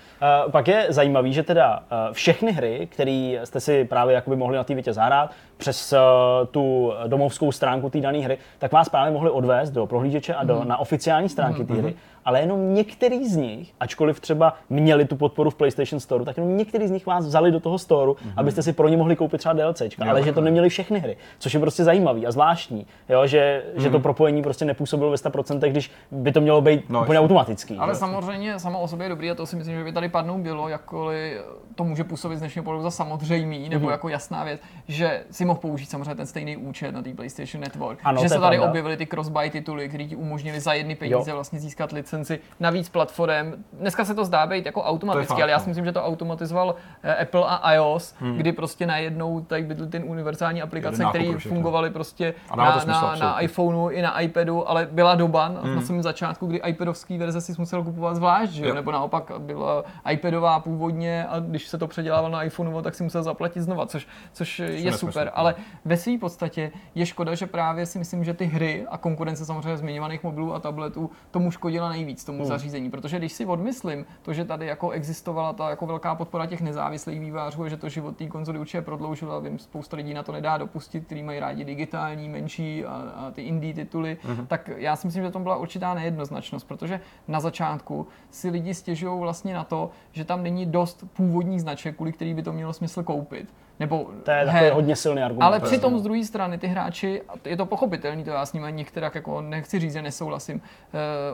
[0.44, 4.56] Uh, pak je zajímavý, že teda uh, všechny hry, které jste si právě jakoby mohli
[4.56, 5.98] na té Vitě zahrát, přes uh,
[6.46, 10.60] tu domovskou stránku té dané hry, tak vás právě mohli odvést do prohlížeče a do,
[10.60, 10.68] mm.
[10.68, 11.66] na oficiální stránky mm.
[11.66, 11.94] té hry
[12.24, 16.56] ale jenom některý z nich, ačkoliv třeba měli tu podporu v PlayStation Store, tak jenom
[16.56, 18.32] některý z nich vás vzali do toho storu, mm-hmm.
[18.36, 21.54] abyste si pro ně mohli koupit třeba DLC, ale že to neměli všechny hry, což
[21.54, 23.82] je prostě zajímavý a zvláštní, jo, že, mm-hmm.
[23.82, 24.02] že to mhm.
[24.02, 27.76] propojení prostě nepůsobilo ve 100%, když by to mělo být no, úplně automatický.
[27.76, 27.94] Ale jo.
[27.94, 30.68] samozřejmě samo o sobě je dobrý a to si myslím, že by tady padnou bylo,
[30.68, 31.40] jakkoliv
[31.74, 33.90] to může působit z dnešního pohledu za samozřejmý, nebo mm-hmm.
[33.90, 37.98] jako jasná věc, že si mohl použít samozřejmě ten stejný účet na té PlayStation Network,
[38.04, 38.70] ano, že se tady pravda.
[38.70, 41.36] objevily ty cross-buy tituly, které ti umožnili za jedny peníze jo.
[41.36, 42.11] vlastně získat licenci
[42.60, 43.64] na víc platform.
[43.72, 45.70] Dneska se to zdá být jako automaticky, ale já si no.
[45.70, 48.36] myslím, že to automatizoval eh, Apple a iOS, hmm.
[48.36, 53.40] kdy prostě najednou tady byly ty univerzální aplikace, které fungovaly prostě na, smysl, na, na
[53.40, 55.76] iPhoneu i na iPadu, ale byla doba na, hmm.
[55.76, 58.74] na samém začátku, kdy iPadovský verze si musel kupovat zvlášť, že?
[58.74, 63.22] nebo naopak byla iPadová původně a když se to předělával na iPhoneu, tak si musel
[63.22, 65.30] zaplatit znova, což, což je super.
[65.34, 65.54] Ale
[65.84, 69.76] ve své podstatě je škoda, že právě si myslím, že ty hry a konkurence samozřejmě
[69.76, 72.46] zmiňovaných mobilů a tabletů tomu škodila nejvíc, tomu hmm.
[72.46, 76.60] zařízení, protože když si odmyslím to, že tady jako existovala ta jako velká podpora těch
[76.60, 80.58] nezávislých vývářů, že to život té konzoly určitě prodloužilo, vím, spousta lidí na to nedá
[80.58, 84.46] dopustit, kteří mají rádi digitální, menší a, a ty indie tituly, hmm.
[84.46, 89.20] tak já si myslím, že to byla určitá nejednoznačnost, protože na začátku si lidi stěžují
[89.20, 93.02] vlastně na to, že tam není dost původních značek, kvůli který by to mělo smysl
[93.02, 93.48] koupit.
[93.82, 95.46] Nebo to je takový hodně silný argument.
[95.46, 99.14] Ale přitom z druhé strany ty hráči, je to pochopitelný, to já s nimi některak
[99.14, 100.62] jako nechci říct, že nesouhlasím, uh,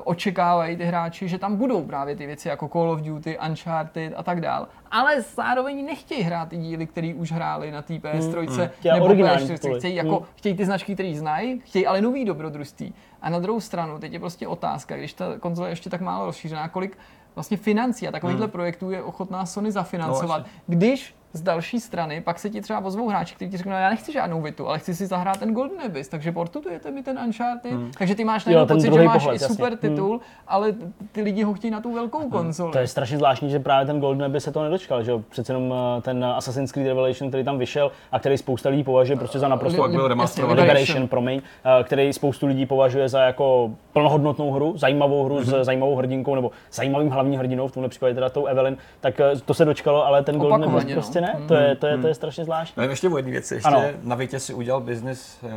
[0.05, 4.23] očekávají ty hráči, že tam budou právě ty věci jako Call of Duty, Uncharted a
[4.23, 4.69] tak dál.
[4.91, 9.79] Ale zároveň nechtějí hrát ty díly, které už hráli na té PS3 hmm, nebo PS4.
[9.79, 10.27] Chtějí, jako, hmm.
[10.35, 12.95] chtějí ty značky, které znají, chtějí ale nový dobrodružství.
[13.23, 16.27] A na druhou stranu, teď je prostě otázka, když ta konzole je ještě tak málo
[16.27, 16.99] rozšířená, kolik
[17.35, 18.53] vlastně financí a takovýchhle hmm.
[18.53, 23.09] projektů je ochotná Sony zafinancovat, no, když z další strany, pak se ti třeba ozvou
[23.09, 25.81] hráči, kteří ti řeknou, no, já nechci žádnou Vitu, ale chci si zahrát ten Golden
[25.87, 27.91] Abyss, takže portujete mi ten Uncharted, hmm.
[27.99, 29.89] takže ty máš jo, pocit, že máš pohled, i super jasně.
[29.89, 30.21] titul, hmm.
[30.47, 30.75] ale
[31.13, 32.31] ty lidi ho chtějí na tu velkou hmm.
[32.31, 32.73] konzoli.
[32.73, 35.23] To je strašně zvláštní, že právě ten Golden Abyss se to nedočkal, že jo?
[35.29, 39.17] Přece jenom eh, ten Assassin's Creed Revelation, který tam vyšel a který spousta lidí považuje
[39.17, 43.71] prostě za naprosto li, li, Liberation, Liberation, promiň, eh, který spoustu lidí považuje za jako
[43.93, 45.45] plnohodnotnou hru, zajímavou hru hmm.
[45.45, 49.33] s zajímavou hrdinkou nebo zajímavým hlavním hrdinou, v tomhle případě teda tou Evelyn, tak eh,
[49.45, 50.93] to se dočkalo, ale ten Golden Abyss no.
[50.93, 51.28] prostě ne.
[51.49, 52.83] To je, to je, to je strašně zvláštní.
[52.83, 53.55] No, ještě o jedné věci.
[53.55, 53.83] Ještě ano.
[54.03, 55.51] na Větě si udělal biznis uh,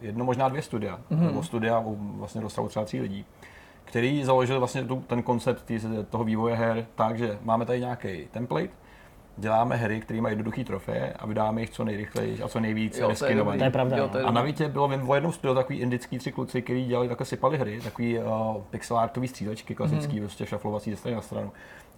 [0.00, 1.20] jedno, možná dvě studia, mm-hmm.
[1.20, 3.24] nebo studia u vlastně rozsahu třeba tří lidí,
[3.84, 5.80] který založil vlastně tu, ten koncept tý,
[6.10, 8.68] toho vývoje her tak, že máme tady nějaký template,
[9.36, 13.08] děláme hry, které mají jednoduchý trofeje a vydáme jich co nejrychleji a co nejvíc jo,
[13.08, 13.58] reskinovaně.
[13.58, 13.96] To je pravda.
[13.96, 16.84] Jo, to je a navíc bylo vím o jednom studiu takový indický tři kluci, kteří
[16.84, 18.24] dělali takhle sypali hry, takový uh,
[18.70, 20.20] pixel artový střílečky, klasický, mm.
[20.20, 21.52] prostě šaflovací ze strany na stranu.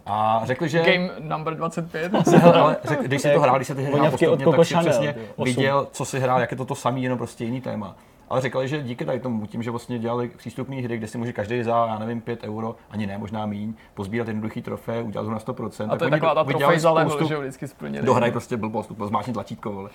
[0.07, 0.81] A řekli, že...
[0.81, 2.11] Game number 25.
[2.43, 5.87] ale řek, když si to hrál, když se ty hrál postupně, tak si přesně viděl,
[5.91, 7.95] co si hrál, jak je to to samý, jenom prostě jiný téma.
[8.29, 11.33] Ale říkali, že díky tady tomu, tím, že vlastně dělali přístupné hry, kde si může
[11.33, 15.31] každý za, já nevím, 5 euro, ani ne, možná míň, pozbírat jednoduchý trofej, udělat ho
[15.31, 15.87] na 100%.
[15.91, 18.05] A to je taková ta trofej za level, že vždycky splněný.
[18.05, 19.89] Dohraj prostě blbost, zmáčkni tlačítko, vole.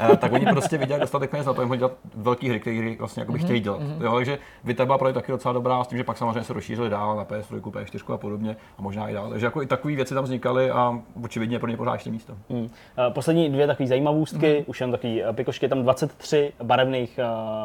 [0.00, 3.20] Eh, tak oni prostě viděli dostatek peněz na to, jim dělat velké hry, které vlastně
[3.20, 3.80] jako by chtěli dělat.
[3.80, 4.04] Mm-hmm.
[4.04, 7.16] Jo, takže Viteba pro taky docela dobrá, s tím, že pak samozřejmě se rozšířili dál
[7.16, 9.30] na PS3, PS4 a podobně a možná i dál.
[9.30, 12.34] Takže jako i takové věci tam vznikaly a očividně pro ně pořád ještě místo.
[12.48, 12.70] Mm.
[13.08, 14.64] Poslední dvě takové zajímavostky, mm.
[14.66, 17.20] už jen takový eh, pikošky, tam 23 barevných,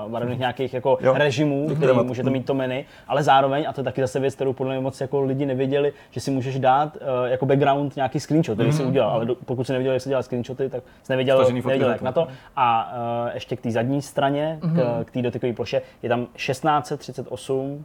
[0.08, 0.40] barevných mm.
[0.40, 1.14] nějakých jako jo.
[1.14, 4.54] režimů, které můžete mít to menu, ale zároveň, a to je taky zase věc, kterou
[4.54, 8.70] podle mě moc jako lidi nevěděli, že si můžeš dát jako background nějaký screenshot, který
[8.70, 8.76] mm.
[8.76, 12.02] si udělal, ale pokud si nevěděl, jak se dělá screenshoty, tak jsi nevěděl, nevěděl jak
[12.02, 12.32] na to to.
[12.56, 12.94] A
[13.26, 14.76] uh, ještě k té zadní straně, mm-hmm.
[14.76, 15.06] k, mhm.
[15.06, 17.76] k té dotykové ploše, je tam 1638 uh,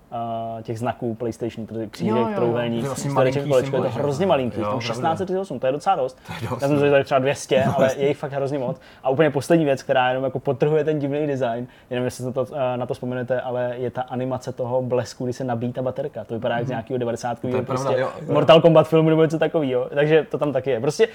[0.58, 4.78] eh, těch znaků PlayStation, tedy křížek, trouhelník, čtvereček, kolečko, je to hrozně malinký, jo, tam
[4.78, 6.18] 1638, to je docela dost.
[6.26, 8.80] To je dost Já jsem to třeba 200, ale je jich fakt hrozně moc.
[9.02, 12.58] A úplně poslední věc, která jenom jako potrhuje ten divný design, jenom jestli to, uh,
[12.76, 16.24] na to vzpomenete, ale je ta animace toho blesku, kdy se nabíjí ta baterka.
[16.24, 16.72] To vypadá jak z mhm.
[16.72, 17.38] nějakého 90.
[17.66, 19.88] prostě Mortal Kombat filmu nebo něco takového.
[19.94, 20.80] Takže to tam taky je.
[20.80, 21.08] Prostě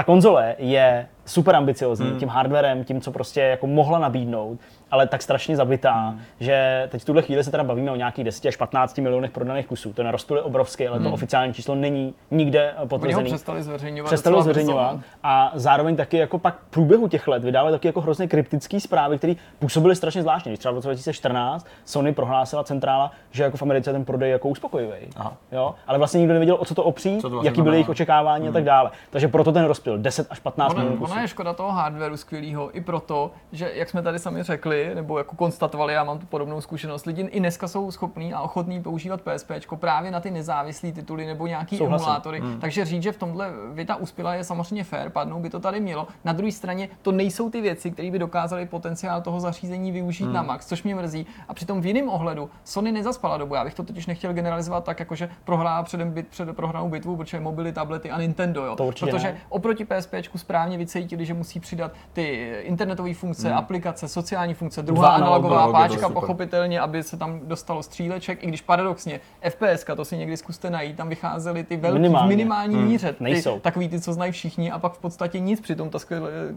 [0.00, 2.18] ta konzole je super ambiciozní hmm.
[2.18, 4.58] tím hardwarem, tím, co prostě jako mohla nabídnout
[4.90, 6.20] ale tak strašně zabitá, hmm.
[6.40, 9.66] že teď v tuhle chvíli se teda bavíme o nějakých 10 až 15 milionech prodaných
[9.66, 9.92] kusů.
[9.92, 11.06] Ten rozptyl je obrovský, ale hmm.
[11.06, 13.14] to oficiální číslo není nikde potvrzený.
[13.14, 14.08] Oni ho přestali zveřejňovat.
[14.08, 18.28] Přestali zveřejňovat a zároveň taky jako pak v průběhu těch let vydávali taky jako hrozně
[18.28, 20.50] kryptické zprávy, které působily strašně zvláštně.
[20.50, 24.48] Když třeba v roce 2014 Sony prohlásila centrála, že jako v Americe ten prodej jako
[24.48, 25.10] uspokojivý.
[25.52, 25.74] Jo?
[25.86, 28.44] Ale vlastně nikdo nevěděl, o co to opří, co to vlastně jaký byly jejich očekávání
[28.44, 28.50] hmm.
[28.50, 28.90] a tak dále.
[29.10, 31.12] Takže proto ten rozptyl 10 až 15 milionů kusů.
[31.12, 35.18] Ona je škoda toho hardwareu skvělého i proto, že jak jsme tady sami řekli, nebo
[35.18, 39.20] jako konstatovali, já mám tu podobnou zkušenost, lidi i dneska jsou schopní a ochotní používat
[39.20, 42.04] PSP právě na ty nezávislé tituly nebo nějaký Souhlasím.
[42.04, 42.40] emulátory.
[42.40, 42.60] Hmm.
[42.60, 46.06] Takže říct, že v tomhle Vita uspěla je samozřejmě fair, padnou by to tady mělo.
[46.24, 50.32] Na druhé straně to nejsou ty věci, které by dokázaly potenciál toho zařízení využít hmm.
[50.32, 51.26] na max, což mě mrzí.
[51.48, 53.54] A přitom v jiném ohledu Sony nezaspala dobu.
[53.54, 57.40] Já bych to totiž nechtěl generalizovat tak, jakože prohrála předem bit, před prohranou bitvu, protože
[57.40, 58.64] mobily, tablety a Nintendo.
[58.64, 58.76] Jo.
[58.76, 59.38] To protože ne.
[59.48, 63.58] oproti PSP správně vycítili, že musí přidat ty internetové funkce, hmm.
[63.58, 69.20] aplikace, sociální funkce, druhá analogová páčka, pochopitelně, aby se tam dostalo stříleček, i když paradoxně
[69.50, 72.26] FPS, to si někdy zkuste najít, tam vycházely ty velký Minimálně.
[72.26, 72.84] v minimální hmm.
[72.84, 73.60] míře, ty, Nejsou.
[73.60, 75.98] takový ty, co znají všichni, a pak v podstatě nic, přitom ta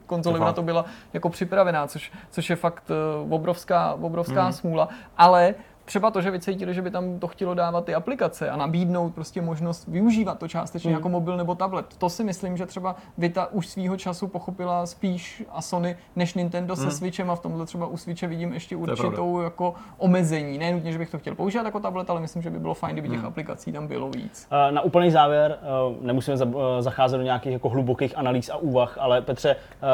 [0.06, 2.84] konzole na to byla jako připravená, což, což je fakt
[3.24, 4.54] uh, obrovská, obrovská hmm.
[4.54, 5.56] smůla, ale
[5.86, 9.42] třeba to, že vycítili, že by tam to chtělo dávat ty aplikace a nabídnout prostě
[9.42, 10.96] možnost využívat to částečně mm.
[10.96, 11.86] jako mobil nebo tablet.
[11.98, 16.74] To si myslím, že třeba Vita už svýho času pochopila spíš a Sony než Nintendo
[16.74, 16.76] mm.
[16.76, 16.92] se hmm.
[16.92, 20.58] Switchem a v tomhle třeba u Switche vidím ještě určitou jako omezení.
[20.58, 22.96] Ne nutně, že bych to chtěl používat jako tablet, ale myslím, že by bylo fajn,
[22.96, 23.26] kdyby těch mm.
[23.26, 24.48] aplikací tam bylo víc.
[24.72, 25.66] Na úplný závěr, eh,
[26.02, 29.86] nemusíme eh, zacházet do nějakých jako hlubokých analýz a úvah, ale Petře, eh,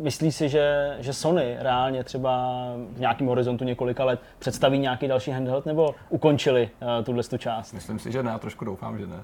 [0.00, 2.54] myslíš si, že, že Sony reálně třeba
[2.92, 7.72] v nějakém horizontu několika let představí nějaký další handheld nebo ukončili uh, tuhle tu část?
[7.72, 9.16] Myslím si, že ne, já trošku doufám, že ne.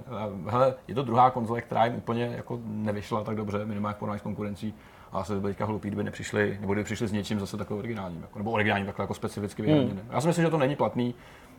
[0.47, 4.19] Hele, je to druhá konzole, která jim úplně jako nevyšla tak dobře, minimálně v porovnání
[4.19, 4.75] s konkurencí.
[5.13, 8.23] A se by teďka hloupí, kdyby nepřišli, nebo kdyby přišli s něčím zase takovým originálním,
[8.23, 9.97] jako, nebo originálním takhle jako specificky vyhraněným.
[9.97, 10.07] Hmm.
[10.11, 11.15] Já si myslím, že to není platný,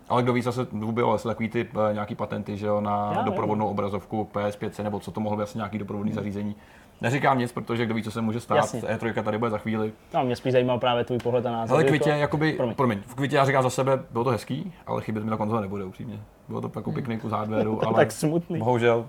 [0.09, 3.21] ale kdo ví, zase bylo asi takový ty uh, nějaký patenty, že jo, na já,
[3.21, 6.15] doprovodnou obrazovku PS5 nebo co to mohlo být asi nějaký doprovodný hmm.
[6.15, 6.55] zařízení.
[7.01, 8.55] Neříkám nic, protože kdo ví, co se může stát.
[8.55, 8.81] Jasně.
[8.81, 9.91] E3 tady bude za chvíli.
[10.13, 11.75] No, mě spíš zajímal právě tvůj pohled na názor.
[11.75, 12.09] Ale kvitě, to...
[12.09, 12.75] jakoby, promiň.
[12.75, 12.99] promiň.
[13.07, 15.83] v kvitě já říkám za sebe, bylo to hezký, ale chybět mi ta konzole nebude
[15.83, 16.19] upřímně.
[16.47, 18.59] Bylo to jako piknik z hardwareu, ale tak smutný.
[18.59, 19.05] bohužel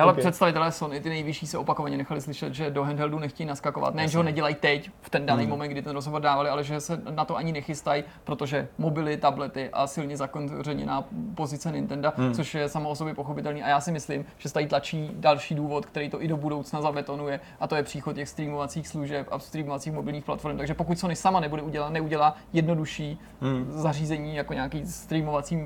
[0.00, 0.22] ale okay.
[0.22, 3.94] představitelé Sony, ty nejvyšší, se opakovaně nechali slyšet, že do handheldu nechtějí naskakovat.
[3.94, 5.50] Ne, že ho nedělají teď, v ten daný hmm.
[5.50, 9.70] moment, kdy ten rozhovor dávali, ale že se na to ani nechystají, protože mobily, tablety
[9.72, 12.34] a silně zakořeněná pozice Nintendo, hmm.
[12.34, 13.62] což je samo o sobě pochopitelný.
[13.62, 17.40] A já si myslím, že tady tlačí další důvod, který to i do budoucna zabetonuje,
[17.60, 20.56] a to je příchod těch streamovacích služeb a streamovacích mobilních platform.
[20.56, 23.66] Takže pokud Sony sama nebude udělat, neudělá jednodušší hmm.
[23.68, 25.58] zařízení jako nějaký streamovací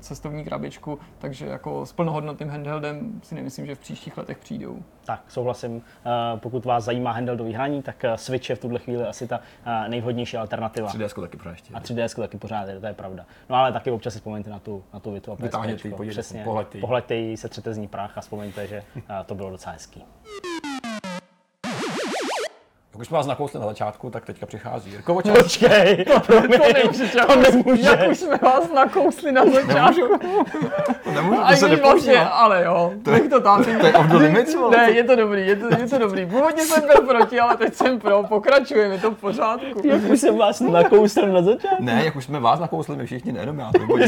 [0.00, 4.82] cestovní krabičku, takže jako s plnohodnotným handheldem si nemyslím, že v příštích letech přijdou.
[5.04, 5.82] Tak, souhlasím.
[5.82, 9.40] Eh, pokud vás zajímá handheldový hraní, tak eh, Switch je v tuhle chvíli asi ta
[9.66, 10.88] eh, nejvhodnější alternativa.
[10.88, 11.74] 3DS taky pořád ještě.
[11.74, 13.26] A 3DS taky pořád je, to je pravda.
[13.48, 16.44] No ale taky občas si vzpomeňte na tu, na tu Vitu a Vytáhněte ji, Přesně,
[16.44, 16.80] pohleďte ji.
[16.80, 18.82] Pohleďte ji, se třete z ní prach a vzpomeňte, že
[19.26, 20.04] to bylo docela hezký.
[23.00, 27.36] Už jsme vás nakousli na začátku, tak teďka přichází Jirko Počkej, to, to, nemůže, to
[27.36, 27.82] nemůže.
[27.82, 30.18] Jak už jsme vás nakousli na začátku.
[31.04, 33.64] to nemůžu, to se vlastně, ale jo, to, je, to tam.
[33.64, 36.26] To je off the limits, Ne, je to dobrý, je to, je to dobrý.
[36.26, 39.80] Původně jsem byl proti, ale teď jsem pro, pokračujeme, je to v pořádku.
[39.84, 41.84] Jak už jsem vás nakousl na začátku?
[41.84, 43.98] Ne, jak už jsme vás nakousli, my všichni, nejenom já, to bylo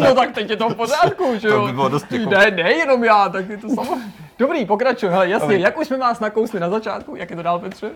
[0.00, 1.60] No tak teď je to v pořádku, že jo?
[1.60, 2.30] To by bylo dost jako...
[2.30, 4.27] Ne, ne, jenom já, tak je to samozřejmě.
[4.38, 5.60] Dobrý, pokračuj, hele, jasně, okay.
[5.60, 7.90] jak už jsme vás nakousli na začátku, jak je to dál, Petře?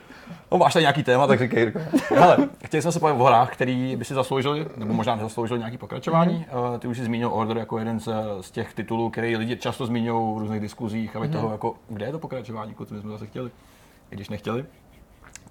[0.52, 1.78] No, máš tady nějaký téma, tak říkej, Jirko.
[2.08, 5.78] Hele, chtěli jsme se povědět o hrách, který by si zasloužili, nebo možná nezasloužili nějaký
[5.78, 6.46] pokračování.
[6.52, 6.78] Mm-hmm.
[6.78, 8.08] Ty už jsi zmínil Order jako jeden z,
[8.40, 11.32] z těch titulů, který lidi často zmiňují v různých diskuzích a mm-hmm.
[11.32, 13.50] toho, jako, kde je to pokračování, co jsme zase chtěli,
[14.10, 14.64] i když nechtěli.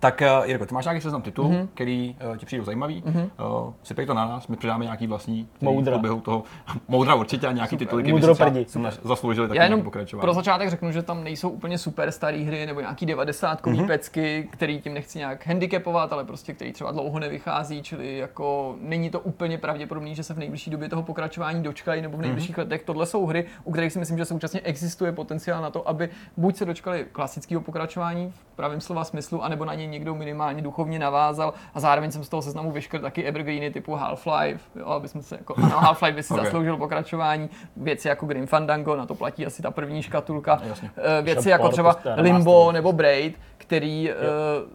[0.02, 1.68] Tak uh, Jirko, ty máš nějaký seznam titulů, mm-hmm.
[1.74, 3.04] který uh, ti přijdou zajímavý.
[3.04, 3.30] Mm-hmm.
[3.66, 5.98] Uh, sypej to na nás, my přidáme nějaký vlastní Moudra.
[5.98, 6.44] v toho.
[6.88, 7.88] Moudra určitě a nějaký Super.
[7.88, 10.22] tituly, které by si zasloužili taky Já jenom pokračování.
[10.22, 13.88] pro začátek řeknu, že tam nejsou úplně super staré hry nebo nějaký 90 mm-hmm.
[13.88, 19.10] pecky, který tím nechci nějak handicapovat, ale prostě který třeba dlouho nevychází, čili jako není
[19.10, 22.60] to úplně pravděpodobné, že se v nejbližší době toho pokračování dočkají nebo v nejbližších mm-hmm.
[22.60, 22.84] letech.
[22.84, 26.56] Tohle jsou hry, u kterých si myslím, že současně existuje potenciál na to, aby buď
[26.56, 31.54] se dočkali klasického pokračování v pravém slova smyslu, anebo na ně někdo minimálně duchovně navázal
[31.74, 35.36] a zároveň jsem z toho seznamu vyškrt taky evergreeny typu Half-Life, jo, aby jsme se
[35.36, 36.46] jako, ano, Half-Life by si okay.
[36.46, 40.92] zasloužil pokračování, věci jako Grim Fandango, na to platí asi ta první škatulka, Jasně.
[40.98, 44.16] Eh, věci jako třeba Limbo nebo Braid, který uh,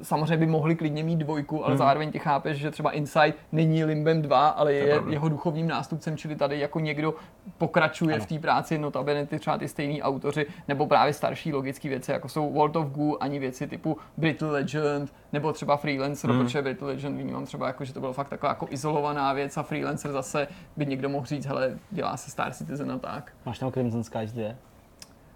[0.02, 1.78] samozřejmě by mohli klidně mít dvojku, ale hmm.
[1.78, 6.16] zároveň ty chápeš, že třeba Inside není Limbem 2, ale je, je jeho duchovním nástupcem,
[6.16, 7.14] čili tady jako někdo
[7.58, 8.24] pokračuje ano.
[8.24, 12.28] v té práci, notabene ty třeba ty stejný autoři, nebo právě starší logické věci, jako
[12.28, 16.44] jsou World of Goo, ani věci typu Brittle Legend, nebo třeba Freelancer, hmm.
[16.44, 19.62] protože Brittle Legend vnímám třeba jako, že to bylo fakt taková jako izolovaná věc a
[19.62, 23.32] Freelancer zase by někdo mohl říct, hele, dělá se Star Citizen a tak.
[23.46, 24.54] Máš tam Crimson Skies 2?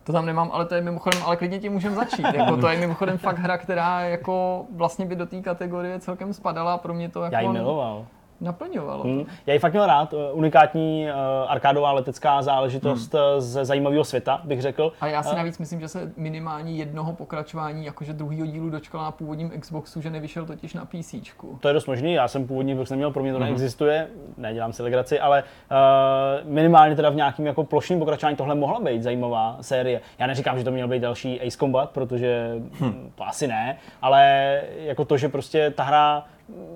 [0.05, 2.27] To tam nemám, ale to je mimochodem, ale klidně tím můžeme začít.
[2.35, 6.79] Jako, to je mimochodem fakt hra, která jako vlastně by do té kategorie celkem spadala.
[6.79, 7.35] Pro mě to jako...
[7.35, 8.07] Já ji miloval
[8.41, 9.05] naplňovalo.
[9.05, 9.25] Hmm.
[9.47, 13.23] Já ji fakt měl rád, eh, unikátní uh, arkádová letecká záležitost hmm.
[13.37, 14.93] Eh, ze zajímavého světa, bych řekl.
[15.01, 19.11] A já si navíc myslím, že se minimálně jednoho pokračování, jakože druhýho dílu dočkal na
[19.11, 21.15] původním Xboxu, že nevyšel totiž na PC.
[21.61, 23.47] To je dost možný, já jsem původní Xbox neměl, pro mě to hmm.
[23.47, 28.81] neexistuje, nedělám si legraci, ale uh, minimálně teda v nějakém jako plošném pokračování tohle mohla
[28.81, 30.01] být zajímavá série.
[30.19, 33.13] Já neříkám, že to měl být další Ace Combat, protože hmm.
[33.15, 36.25] to asi ne, ale jako to, že prostě ta hra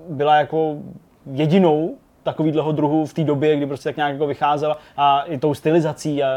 [0.09, 0.77] byla jako
[1.31, 5.53] jedinou takovýhleho druhu v té době, kdy prostě tak nějak jako vycházela a i tou
[5.53, 6.27] stylizací a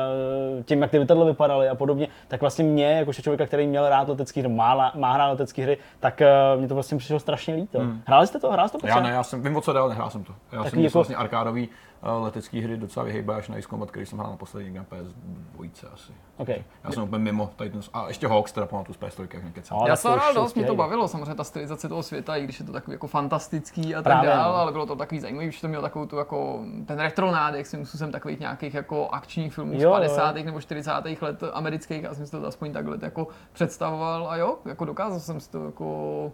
[0.64, 4.08] tím, jak ty letadla vypadaly a podobně, tak vlastně mě, jako člověka, který měl rád
[4.08, 6.22] letecké hry, má, má rád letecké hry, tak
[6.54, 7.78] uh, mě to vlastně přišlo strašně líto.
[7.78, 8.02] Hmm.
[8.06, 8.50] Hráli jste to?
[8.50, 8.86] Hrál jste to?
[8.86, 10.32] Já ne, já jsem, vím o co dál, nehrál jsem to.
[10.52, 10.98] Já Taky jsem jako...
[10.98, 11.68] vlastně arkádový
[12.02, 15.70] letecký hry docela vyhejbá až na Ace Combat, který jsem hrál na poslední na PS2
[15.94, 16.12] asi.
[16.36, 16.64] Okay.
[16.84, 17.90] Já jsem úplně mimo Titans.
[17.92, 20.74] A ještě Hawks, teda pamatuju z PS3, jak někde Já jsem hrál dost, mě to
[20.74, 24.12] bavilo, samozřejmě ta stylizace toho světa, i když je to takový jako fantastický a tak
[24.12, 24.56] dále, no.
[24.56, 27.86] ale bylo to takový zajímavý, že to mělo takovou tu jako ten retro nádech, si
[27.86, 30.36] způsobem takových nějakých jako akčních filmů jo, z 50.
[30.36, 30.44] Jo.
[30.44, 30.90] nebo 40.
[31.20, 35.40] let amerických, já jsem si to aspoň takhle jako představoval a jo, jako dokázal jsem
[35.40, 36.32] si to jako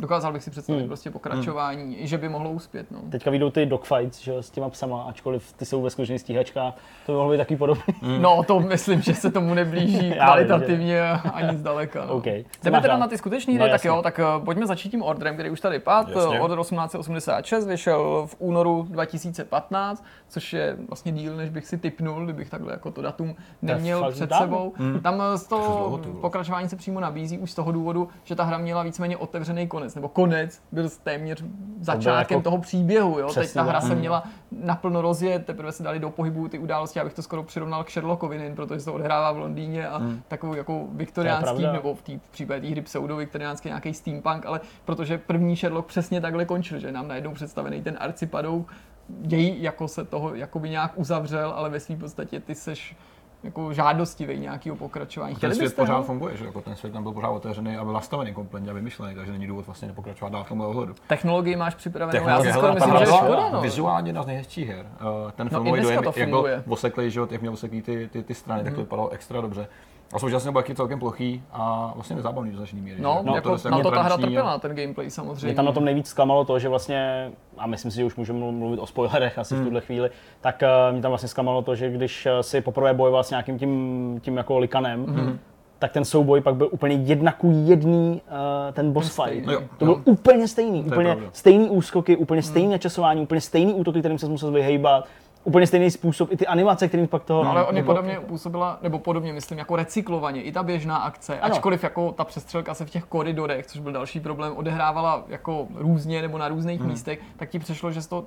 [0.00, 0.88] dokázal bych si představit hmm.
[0.88, 2.06] prostě pokračování, hmm.
[2.06, 2.90] že by mohlo uspět.
[2.90, 2.98] No.
[3.10, 6.74] Teďka vyjdou ty dogfights že, s těma psama, ačkoliv ty jsou ve skutečných stíhačkách,
[7.06, 7.84] to by mohlo být taky podobné.
[8.02, 8.22] Hmm.
[8.22, 12.04] No, to myslím, že se tomu neblíží kvalitativně ani zdaleka.
[12.06, 12.14] No.
[12.14, 12.44] Okay.
[12.64, 15.34] Jdeme teda na ty skutečné hry, no, tak jo, tak uh, pojďme začít tím Orderem,
[15.34, 16.18] který už tady padl.
[16.40, 22.50] Order 1886 vyšel v únoru 2015, což je vlastně díl, než bych si typnul, kdybych
[22.50, 24.46] takhle jako to datum neměl před dávno.
[24.46, 24.72] sebou.
[24.76, 25.00] Hmm.
[25.00, 28.82] Tam z toho pokračování se přímo nabízí už z toho důvodu, že ta hra měla
[28.82, 31.44] víceméně otevřený konec konec, nebo konec byl téměř
[31.80, 33.18] začátkem jako toho příběhu.
[33.18, 33.32] Jo?
[33.34, 37.14] Teď ta hra se měla naplno rozjet, teprve se dali do pohybu ty události, abych
[37.14, 40.22] to skoro přirovnal k Sherlockovi, nejen protože se to odehrává v Londýně a hmm.
[40.28, 45.18] takovou jako viktoriánský, nebo v, tý, v případě té hry pseudo-viktoriánský nějaký steampunk, ale protože
[45.18, 48.66] první Sherlock přesně takhle končil, že nám najednou představený ten arcipadou
[49.08, 52.96] děj jako se toho jakoby nějak uzavřel, ale ve svým podstatě ty seš
[53.42, 55.36] jako žádostivý nějakého pokračování.
[55.36, 56.02] Ten svět pořád ho?
[56.02, 59.14] funguje, že jako ten svět tam byl pořád otevřený a byl nastavený kompletně a vymyšlený,
[59.14, 60.94] takže není důvod vlastně nepokračovat dál v tomhle ohledu.
[61.06, 63.50] Technologii máš připravenou, já si skoro myslím, že je škoda.
[63.52, 63.60] No.
[63.60, 64.86] Vizuálně jedna z nejhezčích her.
[65.00, 68.34] Uh, ten no, filmový dojem, jak byl oseklý, že jak měl oseklý ty, ty, ty
[68.34, 68.64] strany, mm.
[68.64, 68.84] tak to mhm.
[68.84, 69.68] vypadalo extra dobře.
[70.12, 72.96] A současně byl celkem plochý a vlastně nezábavný do značné míry.
[73.00, 75.46] No, no jako, to na to ta hra trpěla, ten gameplay samozřejmě.
[75.46, 78.38] Mě tam na tom nejvíc zklamalo to, že vlastně, a myslím si, že už můžeme
[78.38, 79.62] mluvit o spoilerech asi hmm.
[79.62, 82.94] v tuhle chvíli, tak uh, mě tam vlastně zklamalo to, že když eh, si poprvé
[82.94, 85.38] bojoval s nějakým tím, tím jako likanem, hmm
[85.78, 89.46] tak ten souboj pak byl úplně jedna ku jedný uh, ten boss fight.
[89.46, 90.00] No jo, to jo.
[90.04, 92.72] úplně stejný, to úplně stejný úskoky, úplně stejný hmm.
[92.72, 95.08] načasování, úplně stejný útoky, kterým se musel vyhejbat
[95.44, 97.44] úplně stejný způsob, i ty animace, kterým pak toho...
[97.44, 101.54] No, ale oni podobně působila, nebo podobně myslím, jako recyklovaně, i ta běžná akce, ano.
[101.54, 106.22] ačkoliv jako ta přestřelka se v těch koridorech, což byl další problém, odehrávala jako různě
[106.22, 106.88] nebo na různých hmm.
[106.88, 108.24] místech, tak ti přešlo, že to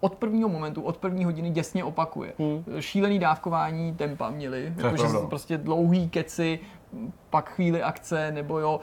[0.00, 2.32] od prvního momentu, od první hodiny děsně opakuje.
[2.38, 2.64] Hmm.
[2.80, 6.60] Šílený dávkování tempa měli, jakože prostě dlouhý keci,
[7.30, 8.80] pak chvíli akce, nebo jo,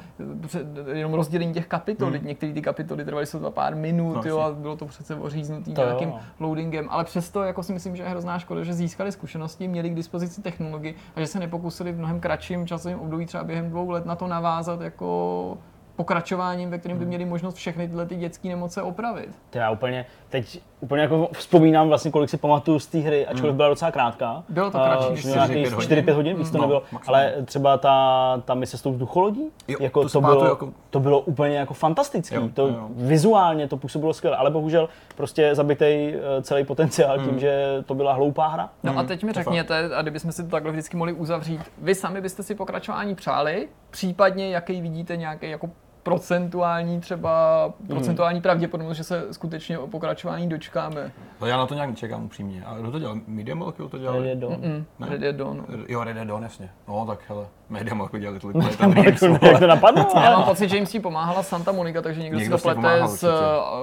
[0.93, 2.09] jenom rozdělení těch kapitol.
[2.09, 2.25] Hmm.
[2.25, 5.81] Některé ty kapitoly trvaly to pár minut, no, jo, a bylo to přece oříznutý to
[5.81, 6.19] nějakým jo.
[6.39, 6.87] loadingem.
[6.89, 10.41] Ale přesto jako si myslím, že je hrozná škoda, že získali zkušenosti, měli k dispozici
[10.41, 14.15] technologii a že se nepokusili v mnohem kratším časovém období, třeba během dvou let na
[14.15, 15.57] to navázat jako
[15.95, 17.07] pokračováním, ve kterém by hmm.
[17.09, 19.29] měli možnost všechny tyhle ty dětské nemoce opravit.
[19.49, 23.49] To já úplně, teď úplně jako vzpomínám vlastně, kolik si pamatuju z té hry, ačkoliv
[23.49, 23.57] hmm.
[23.57, 24.43] byla docela krátká.
[24.49, 27.15] Bylo to kratší, uh, 4-5 hodin, víc to no, nebylo, maximum.
[27.15, 30.73] ale třeba ta, ta mise s tou vzducholodí, jo, jako to, to, bylo, jako...
[30.89, 32.87] to bylo úplně jako fantastický, jo, to jo.
[32.89, 37.29] vizuálně to působilo skvěle, ale bohužel prostě zabitej eh, celý potenciál hmm.
[37.29, 38.69] tím, že to byla hloupá hra.
[38.83, 38.99] No hmm.
[38.99, 42.43] a teď mi řekněte, a kdybychom si to takhle vždycky mohli uzavřít, vy sami byste
[42.43, 45.69] si pokračování přáli, případně jaký vidíte nějaký jako
[46.03, 47.87] procentuální třeba, hmm.
[47.87, 51.11] procentuální pravděpodobnost, že se skutečně o pokračování dočkáme.
[51.41, 52.63] No já na to nějak nečekám upřímně.
[52.65, 53.17] A kdo to dělal?
[53.27, 54.21] Media Molecule to dělal?
[54.23, 54.85] Red Dawn.
[54.99, 55.65] Red Dead Dawn.
[55.87, 56.69] Jo, Red Dead Dawn, jasně.
[56.87, 58.57] No tak hele, Media Molecule dělali tolik.
[59.41, 60.07] Jak to napadlo?
[60.23, 62.73] Já mám pocit, že jim s tím pomáhala Santa Monica, takže někdo, někdo si to
[62.73, 63.25] plete, s,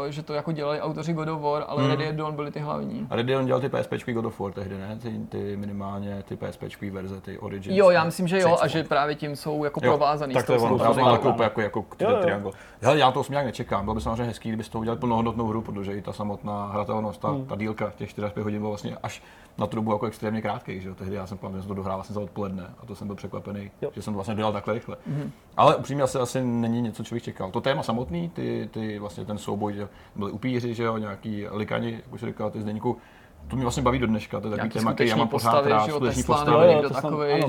[0.08, 1.90] že to jako dělali autoři God of War, ale hmm.
[1.90, 3.06] Red Dead Dawn byly ty hlavní.
[3.10, 4.98] A Red Dead Dawn dělal ty PSP God of War tehdy, ne?
[5.02, 7.76] Ty, ty minimálně ty PSP verze, ty Origins.
[7.78, 10.34] Jo, já myslím, že jo, a že právě tím jsou jako provázaný.
[10.34, 12.52] Tak to je ono, jako, jako, jako Triangle.
[12.80, 13.84] Hele, já to osobně nečekám.
[13.84, 17.28] Bylo by samozřejmě hezký, kdybyste to udělali plnohodnotnou hru, protože i ta samotná hratelnost, ta,
[17.28, 17.46] hmm.
[17.46, 19.22] ta dílka těch 4-5 hodin byla vlastně až
[19.58, 20.80] na tu dobu jako extrémně krátký.
[20.80, 20.94] Že?
[20.94, 23.16] Tehdy já jsem pamatuju, že jsem to dohrál vlastně za odpoledne a to jsem byl
[23.16, 23.90] překvapený, jo.
[23.94, 24.96] že jsem to vlastně dělal takhle rychle.
[25.06, 25.32] Hmm.
[25.56, 27.50] Ale upřímně asi, asi není něco, co bych čekal.
[27.50, 31.92] To téma samotný, ty, ty vlastně ten souboj, že byli upíři, že jo, nějaký likani,
[31.92, 32.96] jak už říkal, ty zdeníku,
[33.48, 35.90] to mě vlastně baví do dneška, to je takový téma, který já mám pořád rád,
[35.90, 36.74] skuteční postavy,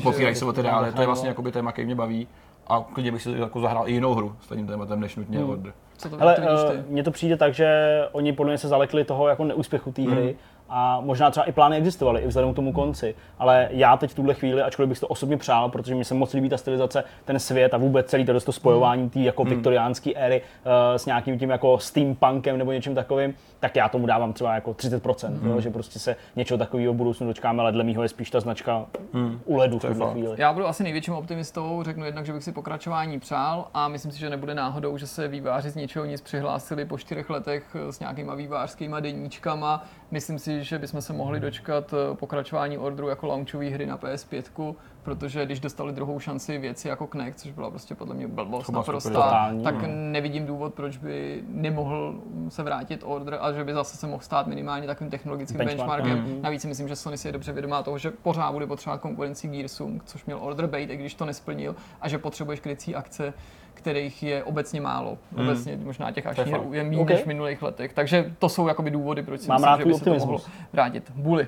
[0.03, 2.27] popírají se o ty reály, to je vlastně jakoby téma, který mě baví
[2.69, 5.49] a klidně bych si jako zahrál i jinou hru s tím tématem než nutně hmm.
[5.49, 5.73] Order.
[5.97, 9.03] Co to, Hele, to uh, mně to přijde tak, že oni podle mě se zalekli
[9.03, 10.33] toho jako neúspěchu té hry hmm
[10.69, 13.15] a možná třeba i plány existovaly i vzhledem k tomu konci.
[13.39, 16.33] Ale já teď v tuhle chvíli, ačkoliv bych to osobně přál, protože mi se moc
[16.33, 19.49] líbí ta stylizace, ten svět a vůbec celý to, to spojování té jako hmm.
[19.49, 24.33] viktoriánské éry uh, s nějakým tím jako steampunkem nebo něčím takovým, tak já tomu dávám
[24.33, 25.49] třeba jako 30%, hmm.
[25.49, 28.85] jo, že prostě se něčeho takového budoucnu dočkáme, ale dle mýho je spíš ta značka
[29.13, 29.39] hmm.
[29.45, 30.35] u ledu v tuhle chvíli.
[30.37, 34.19] Já budu asi největším optimistou, řeknu jednak, že bych si pokračování přál a myslím si,
[34.19, 38.35] že nebude náhodou, že se výváři z něčeho nic přihlásili po čtyřech letech s nějakýma
[38.35, 39.85] vývářskýma deníčkama.
[40.11, 44.75] Myslím si, že bychom se mohli dočkat eh, pokračování orderu jako launchové hry na PS5,
[45.03, 49.51] protože když dostali druhou šanci věci jako Kinect, což byla prostě podle mě blbost naprostá,
[49.63, 49.87] tak no.
[49.87, 54.47] nevidím důvod, proč by nemohl se vrátit order a že by zase se mohl stát
[54.47, 56.03] minimálně takovým technologickým Benchmark.
[56.03, 56.25] benchmarkem.
[56.25, 56.41] Mm-hmm.
[56.41, 59.47] Navíc si myslím, že Sony si je dobře vědomá toho, že pořád bude potřebovat konkurenci
[59.47, 63.33] Gearsům, což měl order bait, i když to nesplnil, a že potřebuješ krycí akce
[63.81, 65.17] kterých je obecně málo.
[65.35, 65.47] Hmm.
[65.47, 67.15] Obecně možná těch akčních je méně okay.
[67.15, 67.93] než v minulých letech.
[67.93, 70.41] Takže to jsou jakoby důvody, proč si Mám myslím, rád že by se to mohlo
[70.73, 71.11] vrátit.
[71.15, 71.47] Bully.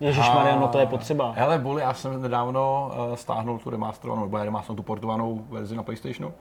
[0.00, 1.32] Ježíš Maria, no to je potřeba.
[1.36, 5.82] Hele, Bully, já jsem nedávno uh, stáhnul tu remasterovanou, nebo remasterovanou tu portovanou verzi na
[5.82, 6.32] PlayStationu.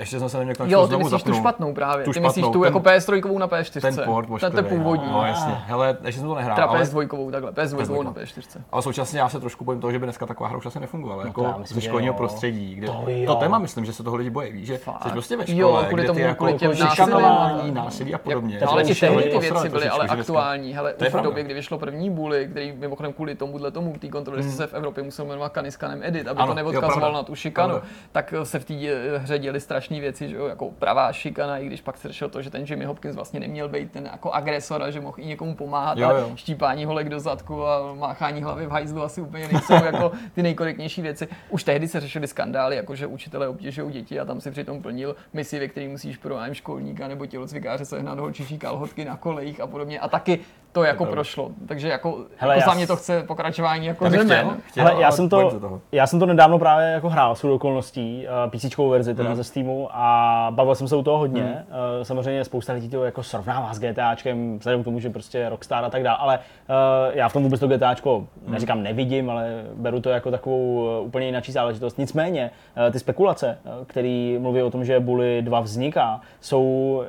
[0.00, 2.04] Ještě jsem se neměl konečně Jo, ty myslíš tu špatnou právě.
[2.04, 3.80] Tu ty myslíš tu jako PS3 na PS4.
[3.80, 5.12] Ten port, ten, ten původní.
[5.12, 5.52] No, jasně.
[5.66, 6.56] Hele, ještě jsem to nehrál.
[6.56, 6.82] Teda ale...
[6.82, 8.60] PS2 takhle, PS2 na PS4.
[8.72, 11.22] Ale současně já se trošku bojím toho, že by dneska taková hra už asi nefungovala.
[11.22, 14.30] No, jako myslím, ze školního prostředí, kde to, to, téma myslím, že se toho lidi
[14.30, 18.14] bojí, víš, že jsi prostě ve škole, jo, kvůli tomu, ty kvůli jako šikanování, násilí
[18.14, 18.60] a podobně.
[18.60, 20.72] Ale i tehdy ty věci byly ale aktuální.
[20.72, 24.66] Hele, v době, kdy vyšlo první bully, který mimochodem kvůli tomuhle tomu, té kontrole se
[24.66, 27.74] v Evropě musel jmenovat Kaniskanem Edit, aby to neodkazoval na tu šikanu,
[28.12, 28.74] tak se v té
[29.18, 29.60] hře děly
[29.90, 32.64] strašné věci, že jo, jako pravá šikana, i když pak se řešilo to, že ten
[32.68, 36.10] Jimmy Hopkins vlastně neměl být ten jako agresor a že mohl i někomu pomáhat jo,
[36.10, 36.30] jo.
[36.32, 40.42] a štípání holek do zadku a máchání hlavy v hajzlu asi úplně nejsou jako ty
[40.42, 41.28] nejkorektnější věci.
[41.50, 45.16] Už tehdy se řešily skandály, jako že učitelé obtěžují děti a tam si přitom plnil
[45.32, 50.00] misi, ve který musíš pro školníka nebo tělocvikáře sehnat holčičí kalhotky na kolejích a podobně.
[50.00, 50.40] A taky
[50.72, 51.50] to jako to prošlo.
[51.68, 54.56] Takže jako, Hele, jako já za mě to chce pokračování jako zemen.
[54.76, 58.78] Hele, já, jsem to, já jsem to nedávno právě jako hrál s okolností, uh, PC
[58.90, 59.36] verzi teda hmm.
[59.36, 61.42] ze Steamu a bavil jsem se u toho hodně.
[61.42, 61.52] Hmm.
[61.52, 65.84] Uh, samozřejmě spousta lidí to jako srovnává s GTAčkem, vzhledem k tomu, že prostě Rockstar
[65.84, 68.52] a tak dále, ale uh, já v tom vůbec to GTAčko hmm.
[68.52, 71.98] neříkám nevidím, ale beru to jako takovou uh, úplně jinou záležitost.
[71.98, 72.50] Nicméně
[72.86, 77.02] uh, ty spekulace, uh, které mluví o tom, že Bully 2 vzniká, jsou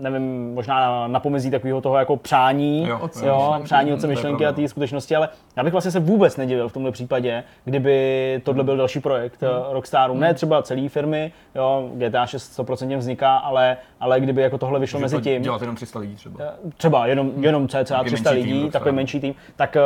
[0.00, 4.52] nevím, možná na pomezí takového toho jako přání, jo jo, jo, přání otce myšlenky a
[4.52, 8.76] té skutečnosti, ale já bych vlastně se vůbec nedivil v tomhle případě, kdyby tohle byl
[8.76, 9.50] další projekt hmm.
[9.72, 10.14] Rockstaru.
[10.14, 15.00] Ne třeba celé firmy, jo, GTA 6 100% vzniká, ale, ale kdyby jako tohle vyšlo
[15.00, 15.42] mezi tím.
[15.42, 16.44] Dělat jenom 300 lidí třeba.
[16.76, 19.76] Třeba jenom, jenom cca 300 lidí, tým, takový menší tým, tak,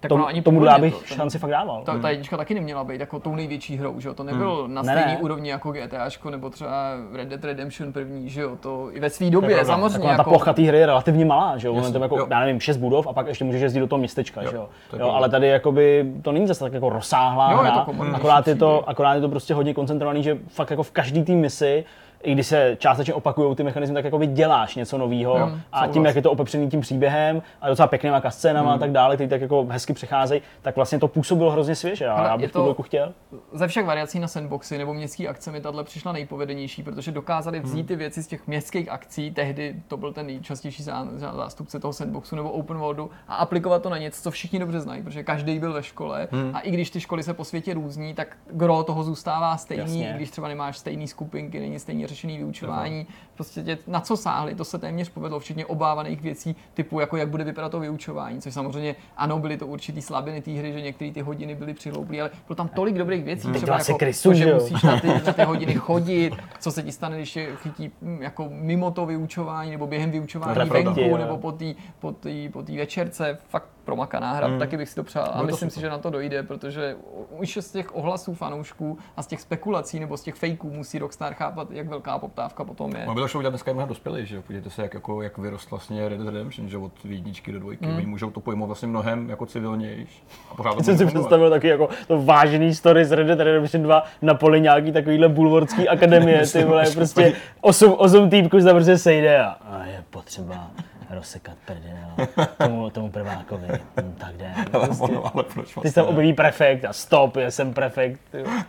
[0.00, 1.82] tak tom, tomu já bych to, šanci fakt dával.
[1.82, 4.14] Ta, ta jednička taky neměla být jako tou největší hrou, že jo?
[4.14, 4.74] To nebyl hmm.
[4.74, 8.56] na stejné ne, úrovni jako GTAčko nebo třeba Red Dead Redemption první, že jo?
[8.60, 10.08] To i ve své době, tak, samozřejmě.
[10.08, 10.22] Jako...
[10.22, 11.74] Ta plocha té hry je relativně malá, že jo?
[11.74, 12.26] Jasně, jako, jo.
[12.30, 14.68] já nevím, šest budov a pak ještě můžeš jezdit do toho městečka, jo, že jo?
[15.16, 18.54] Ale tady jakoby to není zase tak jako rozsáhlá jo, hra, je to akorát, je
[18.54, 21.84] to, akorát je to prostě hodně koncentrovaný, že fakt jako v každý té misi
[22.22, 26.16] i když se částečně opakují ty mechanizmy, tak jako děláš něco nového a tím, jak
[26.16, 28.76] je to opepřený tím příběhem a docela pěknýma scénama hmm.
[28.76, 32.24] a tak dále, ty tak jako hezky přecházejí, tak vlastně to působilo hrozně svěže a
[32.24, 33.12] já bych to tu chtěl.
[33.52, 37.78] Ze všech variací na sandboxy nebo městské akce mi tahle přišla nejpovedenější, protože dokázali vzít
[37.78, 37.86] hmm.
[37.86, 40.82] ty věci z těch městských akcí, tehdy to byl ten nejčastější
[41.16, 45.02] zástupce toho sandboxu nebo open worldu a aplikovat to na něco, co všichni dobře znají,
[45.02, 46.50] protože každý byl ve škole hmm.
[46.54, 50.10] a i když ty školy se po světě různí, tak gro toho zůstává stejný, Jasně.
[50.10, 54.54] i když třeba nemáš stejný skupinky, není stejný řešený vyučování, prostě tě, na co sáhli,
[54.54, 58.54] to se téměř povedlo, včetně obávaných věcí typu, jako jak bude vypadat to vyučování, což
[58.54, 62.30] samozřejmě ano, byly to určitý slabiny té hry, že některé ty hodiny byly přihlouplé, ale
[62.46, 65.42] bylo tam tolik dobrých věcí, třeba jako krysu, to, že musíš na ty, na ty
[65.44, 69.86] hodiny chodit, co se ti stane, když je chytí hm, jako mimo to vyučování nebo
[69.86, 74.58] během vyučování venku nebo po té po tý, po tý večerce, fakt promakaná hra, mm.
[74.58, 75.30] taky bych si to přál.
[75.32, 76.96] A myslím si, že na to dojde, protože
[77.38, 81.34] už z těch ohlasů fanoušků a z těch spekulací nebo z těch fejků musí Rockstar
[81.34, 83.06] chápat, jak velká poptávka potom je.
[83.06, 86.34] Mobil show dneska je dospělý, že Podívejte se, jak, jako, jak vyrost vlastně Red Dead
[86.34, 87.86] Redemption, že od jedničky do dvojky.
[87.86, 87.96] Mm.
[87.96, 90.22] Oni můžou to pojmout vlastně mnohem jako civilnější.
[90.50, 93.82] A pořád to jsem si představil taky jako to vážný story z Red Dead Redemption
[93.82, 98.98] 2 na poli nějaký takovýhle bulvorský akademie, ty vole, prostě 8, 8 týpků se prostě
[98.98, 100.70] sejde a, a je potřeba
[101.10, 102.26] rozsekat prdel
[102.58, 103.68] tomu, tomu prvákovi.
[104.00, 104.52] Hm, tak jde.
[104.70, 105.16] Prostě.
[105.16, 108.20] Ale, ale proč Ty se tam objeví prefekt a stop, já jsem prefekt.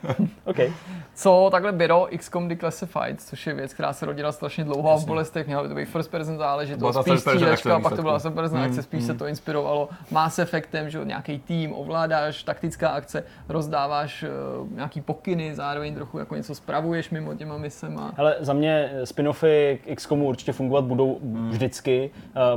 [0.45, 0.73] okay.
[1.13, 5.05] Co takhle bylo XCOM Declassified, což je věc, která se rodila strašně dlouho a v
[5.05, 8.59] bolestech, měla by to být first person záležitost, spíš střílečka, pak to byla first person
[8.59, 9.19] akce, spíš se hmm.
[9.19, 15.95] to inspirovalo Mass Effectem, že nějaký tým, ovládáš, taktická akce, rozdáváš uh, nějaký pokyny, zároveň
[15.95, 18.13] trochu jako něco spravuješ mimo těma misema.
[18.17, 21.49] Ale za mě spin-offy k XCOMu určitě fungovat budou hmm.
[21.49, 22.09] vždycky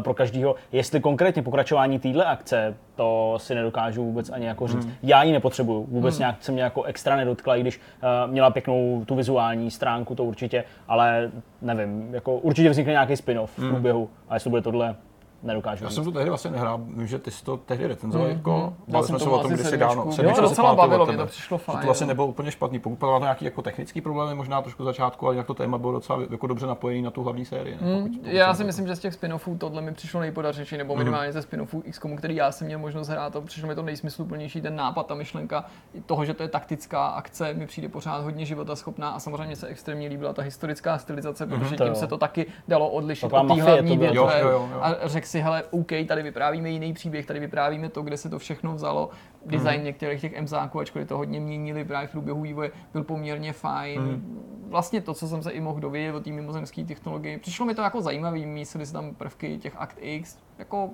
[0.02, 0.54] pro každého.
[0.72, 4.84] Jestli konkrétně pokračování téhle akce, to si nedokážu vůbec ani jako říct.
[4.84, 4.94] Hmm.
[5.02, 6.20] Já ji nepotřebuju, vůbec hmm.
[6.20, 10.24] nějak se mě jako extra nedotkla, i když uh, měla pěknou tu vizuální stránku, to
[10.24, 11.30] určitě, ale
[11.62, 13.70] nevím, jako určitě vznikne nějaký spin-off v hmm.
[13.70, 14.96] průběhu, a jestli to bude tohle,
[15.42, 15.84] nedokážu.
[15.84, 18.74] Já jsem to tehdy vlastně nehrál, vím, že ty jsi to tehdy recenzoval, mm, jako,
[18.86, 19.02] mm.
[19.02, 20.06] jsme se o tom kdysi dávno.
[20.22, 21.78] Jo, to docela bavilo, mě to přišlo fajn.
[21.78, 25.34] To vlastně nebylo úplně špatný, pokud to nějaký jako technický problémy, možná trošku začátku, ale
[25.34, 27.78] jinak to téma bylo docela jako dobře napojený na tu hlavní sérii.
[27.80, 30.98] Mm, pokud, já si myslím, že z těch spin-offů tohle mi přišlo nejpodařnější, nebo mhm.
[30.98, 34.60] minimálně ze spin-offů XCOMu, který já jsem měl možnost hrát, to přišlo mi to nejsmysluplnější,
[34.60, 35.64] ten nápad, ta myšlenka
[36.06, 39.66] toho, že to je taktická akce, mi přijde pořád hodně života schopná a samozřejmě se
[39.66, 41.58] extrémně líbila ta historická stylizace, mhm.
[41.58, 44.42] protože tím se to taky dalo odlišit od té hlavní větve.
[44.80, 48.38] A řekl si, hele, OK, tady vyprávíme jiný příběh, tady vyprávíme to, kde se to
[48.38, 49.10] všechno vzalo.
[49.46, 49.84] Design mm.
[49.84, 54.00] některých těch MZáků, ačkoliv to hodně měnili právě v průběhu vývoje, byl poměrně fajn.
[54.00, 54.42] Mm.
[54.68, 57.82] Vlastně to, co jsem se i mohl dovědět o té mimozemské technologii, přišlo mi to
[57.82, 60.90] jako zajímavý, mysleli se tam prvky těch Act X, jako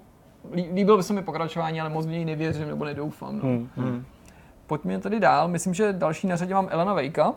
[0.72, 3.38] líbilo by se mi pokračování, ale moc v něj nevěřím nebo nedoufám.
[3.38, 3.44] No.
[3.44, 3.68] Mm.
[3.76, 4.04] Mm.
[4.66, 7.34] Pojďme tedy dál, myslím, že další na řadě mám Elena Vejka,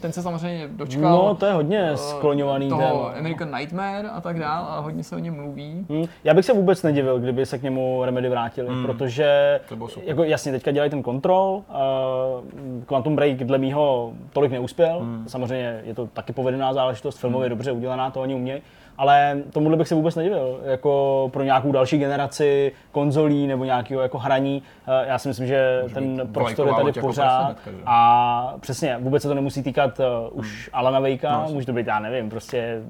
[0.00, 1.18] ten se samozřejmě dočkal.
[1.18, 3.18] No, to je hodně skloňovaný toho téma.
[3.18, 5.86] American Nightmare a tak dál a hodně se o něm mluví.
[5.90, 6.04] Hmm.
[6.24, 8.86] Já bych se vůbec nedivil, kdyby se k němu Remedy vrátili, hmm.
[8.86, 9.60] protože
[10.02, 15.24] jako jasně teďka dělají ten kontrol, uh, Quantum Break dle mýho tolik neuspěl, hmm.
[15.28, 17.56] samozřejmě je to taky povedená záležitost, filmově hmm.
[17.56, 18.62] dobře udělaná, to oni umějí,
[19.00, 24.18] ale tomuhle bych se vůbec nedivil, jako pro nějakou další generaci konzolí nebo nějakého jako
[24.18, 24.62] hraní.
[24.86, 29.22] Eh, já si myslím, že Může ten prostor je tady jako pořád a přesně, vůbec
[29.22, 30.78] se to nemusí týkat uh, už hmm.
[30.80, 32.82] Alana Vejka, no, může to být, já nevím, prostě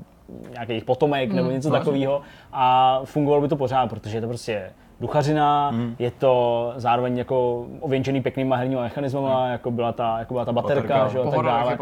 [0.53, 1.37] nějaký jejich potomek hmm.
[1.37, 5.97] nebo něco no, takového a fungovalo by to pořád, protože je to prostě duchařina, hmm.
[5.99, 9.53] je to zároveň jako ověnčený pěknýma herníma mechanismama, hmm.
[9.53, 11.09] jako byla ta, jako byla ta baterka, baterka.
[11.09, 11.79] že jo, tak dále.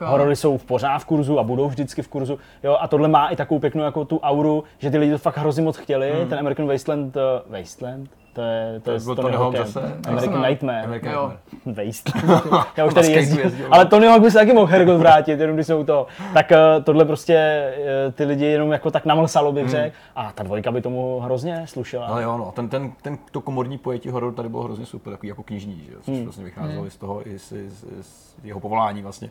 [0.00, 3.28] Horory jsou v pořád v kurzu a budou vždycky v kurzu, jo, a tohle má
[3.28, 6.28] i takovou pěknou jako tu auru, že ty lidi to fakt hrozně moc chtěli, hmm.
[6.28, 7.22] ten American Wasteland, uh,
[7.58, 10.00] Wasteland, to je, to, to je to Tony Hawk zase.
[10.08, 10.82] American Nightmare.
[10.84, 11.32] American jo.
[11.66, 12.66] Wasteland.
[12.76, 13.66] Já už tady jezdím.
[13.70, 16.06] Ale Tony Hawk by se taky mohl Hergot vrátit, jenom když jsou to.
[16.34, 17.68] Tak uh, tohle prostě
[18.06, 19.70] uh, ty lidi jenom jako tak namlsalo bych hmm.
[19.70, 19.96] řekl.
[20.16, 22.06] A ta dvojka by tomu hrozně slušela.
[22.06, 25.28] Ale jo, no, ten, ten, ten, to komorní pojetí hororu tady bylo hrozně super, takový
[25.28, 25.96] jako knižní, že?
[26.02, 26.24] což hmm.
[26.24, 26.90] vlastně vycházelo hmm.
[26.90, 29.30] z toho i z, z, z, jeho povolání vlastně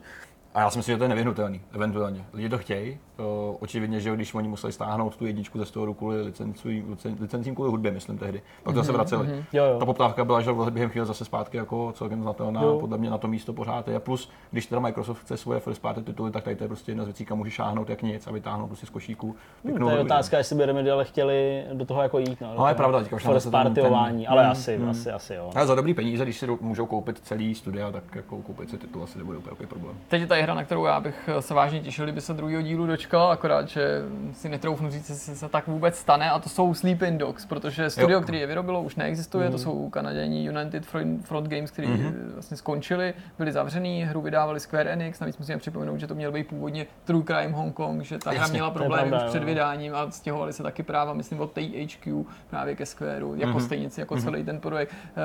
[0.54, 2.26] A já si myslím, že to je nevyhnutelný, eventuálně.
[2.34, 2.98] Lidi to chtějí.
[3.22, 7.70] O, očividně, že když oni museli stáhnout tu jedničku ze toho kvůli licencím, licencím kvůli
[7.70, 8.42] hudbě, myslím tehdy.
[8.64, 9.28] Pak to mm-hmm, se vraceli.
[9.28, 9.44] Mm-hmm.
[9.54, 9.80] Jo, jo.
[9.80, 12.80] Ta poptávka byla, že během chvíle zase zpátky jako celkem znatelná, jo.
[12.80, 14.00] podle mě na to místo pořád je.
[14.00, 17.04] Plus, když teda Microsoft chce svoje first party tituly, tak tady to je prostě jedna
[17.04, 19.36] z věcí, kam může šáhnout jak nic a vytáhnout prostě z košíku.
[19.66, 22.42] Hmm, to je otázka, jestli by Remedy chtěli do toho jako jít.
[22.42, 24.90] No, no je pravda, teďka už first partyování, ale mm, asi, mm.
[24.90, 25.52] asi, asi jo.
[25.56, 29.04] Ale za dobrý peníze, když si můžou koupit celý studia, tak jako koupit si titul
[29.04, 29.96] asi nebude úplně problém.
[30.08, 32.88] Teď je ta hra, na kterou já bych se vážně těšil, kdyby se druhého dílu
[32.88, 34.02] dočkal, akorát, že
[34.34, 38.18] si netroufnu říct, jestli se tak vůbec stane, a to jsou Sleeping Dogs, protože studio,
[38.18, 38.22] jo.
[38.22, 39.52] který je vyrobilo, už neexistuje, mm.
[39.52, 40.86] to jsou Kanaděni United
[41.22, 42.34] Front Games, který mm-hmm.
[42.34, 46.48] vlastně skončili, byli zavřený, hru vydávali Square Enix, navíc musíme připomenout, že to měl být
[46.48, 50.54] původně True Crime Hong Kong, že ta hra měla problémy už před vydáním a stěhovali
[50.54, 53.66] se taky práva, myslím, od THQ právě ke Squareu, jako mm-hmm.
[53.66, 54.24] stejnici, jako mm-hmm.
[54.24, 54.92] celý ten projekt.
[54.92, 55.16] Eh,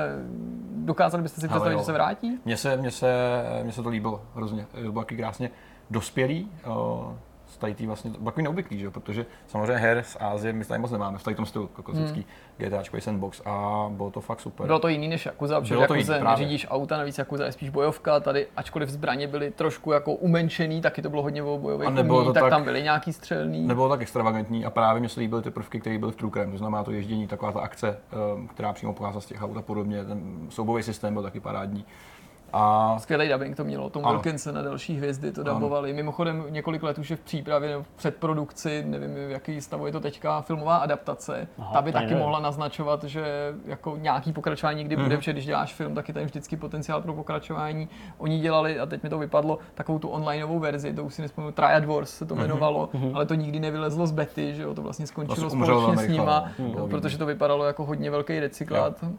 [0.75, 2.39] dokázali byste si představit, že se vrátí?
[2.45, 3.11] Mně se, mně se,
[3.63, 5.49] mně se to líbilo hrozně, to bylo krásně
[5.89, 6.51] dospělý,
[7.57, 8.89] z tady tý vlastně, takový neobvyklý, že?
[8.89, 12.23] protože samozřejmě her z Ázie my tady moc nemáme, v tady tom stylu, jako hmm.
[12.57, 14.65] GTAčkový sandbox a bylo to fakt super.
[14.65, 18.19] Bylo to jiný než Yakuza, protože v Yakuze neřídíš auta, navíc Yakuza je spíš bojovka,
[18.19, 22.43] tady ačkoliv zbraně byly trošku jako umenšený, taky to bylo hodně o bojových umí, tak,
[22.43, 23.67] tak, tam byly nějaký střelný.
[23.67, 26.51] Nebylo tak extravagantní a právě mi se líbily ty prvky, které byly v True Crime,
[26.51, 27.97] to znamená to ježdění, taková ta akce,
[28.37, 31.85] ehm, která přímo pochází z těch aut a podobně, ten soubový systém byl taky parádní.
[32.53, 32.95] A...
[32.99, 35.93] Skvělý dubbing to mělo, Tom Wilkinson na další hvězdy to dubovali.
[35.93, 39.91] Mimochodem několik let už je v přípravě nebo v předprodukci, nevím, v jaký stavu je
[39.91, 41.47] to teďka, filmová adaptace.
[41.59, 42.19] Aha, Ta by taky nevím.
[42.19, 45.17] mohla naznačovat, že jako nějaký pokračování kdy bude, mm.
[45.17, 47.89] protože když děláš film, tak je tam vždycky potenciál pro pokračování.
[48.17, 51.53] Oni dělali, a teď mi to vypadlo, takovou tu onlineovou verzi, to už si nespomínám,
[51.53, 52.43] Triad Wars se to mhm.
[52.43, 53.15] jmenovalo, mm-hmm.
[53.15, 56.51] ale to nikdy nevylezlo z bety, že jo, to vlastně skončilo vlastně společně s nima,
[56.75, 59.03] no, protože to vypadalo jako hodně velký recyklát.
[59.03, 59.09] Jo.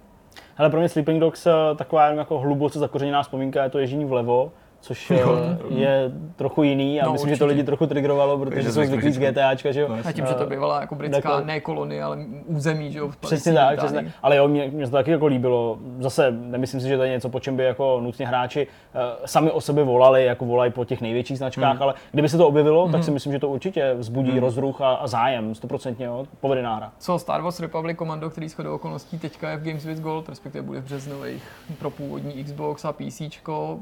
[0.59, 4.53] Ale pro mě Sleeping Dogs eh, taková jako hluboce zakořeněná vzpomínka je to ježení vlevo,
[4.81, 5.25] což je,
[5.69, 7.37] je trochu jiný a no, myslím, určitě.
[7.37, 9.89] že to lidi trochu triggerovalo, protože jsou zvyklí z GTAčka, že jo.
[10.05, 13.11] A tím, že to bývala jako britská jako, ne kolonie, ale území, že jo.
[13.21, 14.13] Přesně tak, přesně.
[14.23, 15.79] Ale jo, mě, mě to taky jako líbilo.
[15.99, 19.51] Zase nemyslím si, že to je něco, po čem by jako nutně hráči uh, sami
[19.51, 21.83] o sebe volali, jako volají po těch největších značkách, hmm.
[21.83, 22.93] ale kdyby se to objevilo, hmm.
[22.93, 24.41] tak si myslím, že to určitě vzbudí hmm.
[24.41, 26.93] rozruch a, a zájem, stoprocentně, jo, povedená hra.
[26.99, 30.63] Co Star Wars Republic Commando, který shodou okolností teďka je v Games with Gold, respektive
[30.63, 31.43] bude v březnových
[31.79, 33.23] pro původní Xbox a PC,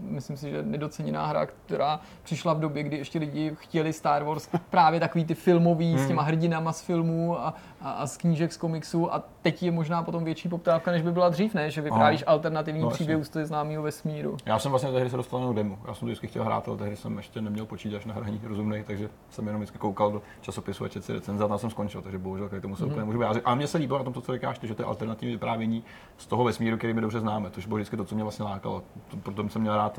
[0.01, 4.49] myslím si, že nedoceněná hra, která přišla v době, kdy ještě lidi chtěli Star Wars
[4.70, 6.05] právě takový ty filmový hmm.
[6.05, 9.70] s těma hrdinama z filmů a, a, a z knížek z komiksů a teď je
[9.70, 11.70] možná potom větší poptávka, než by byla dřív, ne?
[11.70, 12.32] Že vyprávíš Aha.
[12.32, 14.37] alternativní no, příběh z známého vesmíru.
[14.47, 15.78] Já jsem vlastně tehdy se dostal na demo.
[15.87, 18.84] Já jsem to vždycky chtěl hrát, ale tehdy jsem ještě neměl počítač na hraní rozumný,
[18.87, 22.03] takže jsem jenom vždycky koukal do časopisu a četl si recenze a tam jsem skončil,
[22.03, 22.87] takže bohužel k tomu se mm-hmm.
[22.87, 23.43] úplně můžu vyjádřit.
[23.45, 25.84] A mně se líbilo na tom, to, co říkáš, že to je alternativní vyprávění
[26.16, 28.82] z toho vesmíru, který my dobře známe, To bylo vždycky to, co mě vlastně lákalo.
[29.22, 29.99] Proto jsem měl rád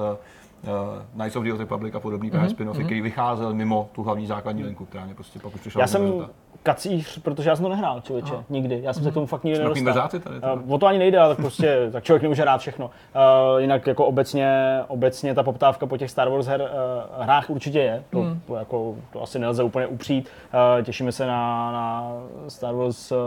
[0.63, 0.69] uh,
[1.13, 2.47] Knights of the Old Republic a podobný mm-hmm.
[2.47, 2.85] spin-offy, mm-hmm.
[2.85, 5.81] který vycházel mimo tu hlavní základní linku, která mě prostě pak už přišla.
[5.81, 6.27] Já jsem
[6.63, 8.43] kacíř, protože já jsem to nehrál, člověče, Aha.
[8.49, 8.79] nikdy.
[8.83, 10.09] Já jsem se k tomu fakt nikdy nedostal.
[10.09, 12.85] Tady, uh, o to ani nejde, ale prostě tak člověk nemůže rád všechno.
[12.85, 17.79] Uh, jinak jako obecně, obecně ta poptávka po těch Star Wars her, uh, hrách určitě
[17.79, 18.41] je, to, hmm.
[18.47, 20.29] to, jako, to asi nelze úplně upřít.
[20.77, 22.13] Uh, těšíme se na, na
[22.47, 23.17] Star Wars uh,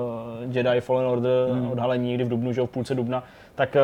[0.51, 1.71] Jedi Fallen Order hmm.
[1.71, 3.23] odhalení někdy v dubnu, že v půlce dubna
[3.61, 3.77] tak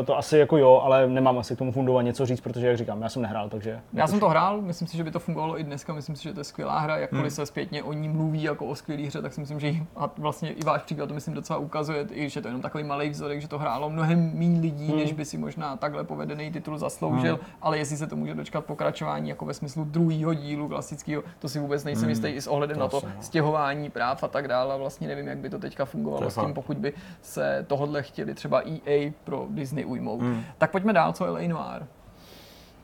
[0.00, 2.76] uh, to asi jako jo, ale nemám asi k tomu fundovat něco říct, protože jak
[2.76, 3.80] říkám, já jsem nehrál, takže...
[3.92, 6.32] Já jsem to hrál, myslím si, že by to fungovalo i dneska, myslím si, že
[6.32, 7.30] to je skvělá hra, jakkoliv hmm.
[7.30, 10.52] se zpětně o ní mluví jako o skvělé hře, tak si myslím, že a vlastně
[10.52, 13.40] i váš příklad to myslím docela ukazuje, i že to je jenom takový malý vzorek,
[13.40, 14.96] že to hrálo mnohem méně lidí, hmm.
[14.96, 17.44] než by si možná takhle povedený titul zasloužil, hmm.
[17.62, 21.58] ale jestli se to může dočkat pokračování jako ve smyslu druhého dílu klasického, to si
[21.58, 22.10] vůbec nejsem hmm.
[22.10, 24.78] jistý i s ohledem to na to stěhování práv a tak dále.
[24.78, 28.62] Vlastně nevím, jak by to teďka fungovalo s tím, pokud by se tohle chtěli třeba
[28.62, 30.18] EA pro Disney ujmou.
[30.18, 30.42] Hmm.
[30.58, 31.48] Tak pojďme dál, co je L.A.
[31.48, 31.86] Noir.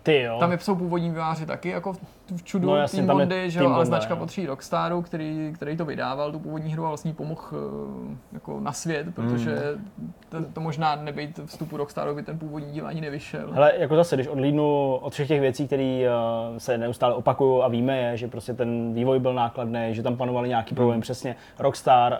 [0.03, 0.37] Ty jo.
[0.41, 1.97] Tam je jsou původní výváři taky jako
[2.45, 4.20] čudu no, jasně, Team Bondy, že jo, ale značka jo.
[4.20, 8.72] patří Rockstaru, který, který to vydával, tu původní hru a vlastně pomohl uh, jako na
[8.72, 9.59] svět, protože
[9.99, 10.12] mm.
[10.29, 13.51] to, to, možná nebejt vstupu Rockstaru by ten původní díl ani nevyšel.
[13.55, 16.07] Ale jako zase, když odlídnu od všech těch věcí, které
[16.51, 20.16] uh, se neustále opakují a víme je, že prostě ten vývoj byl nákladný, že tam
[20.16, 20.77] panovaly nějaký mm.
[20.77, 22.12] problém, přesně Rockstar,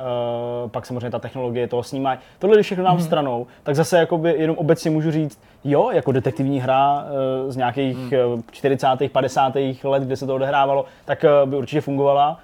[0.65, 2.19] uh, pak samozřejmě ta technologie toho snímá.
[2.39, 3.03] Tohle, když všechno nám mm.
[3.03, 7.05] stranou, tak zase jakoby jenom obecně můžu říct, jo, jako detektivní hra
[7.45, 7.99] uh, z nějakých
[8.37, 8.43] mm.
[8.51, 8.87] 40.
[9.13, 9.53] 50.
[9.85, 12.39] let let, kde se to odehrávalo, tak eh, by určitě fungovala.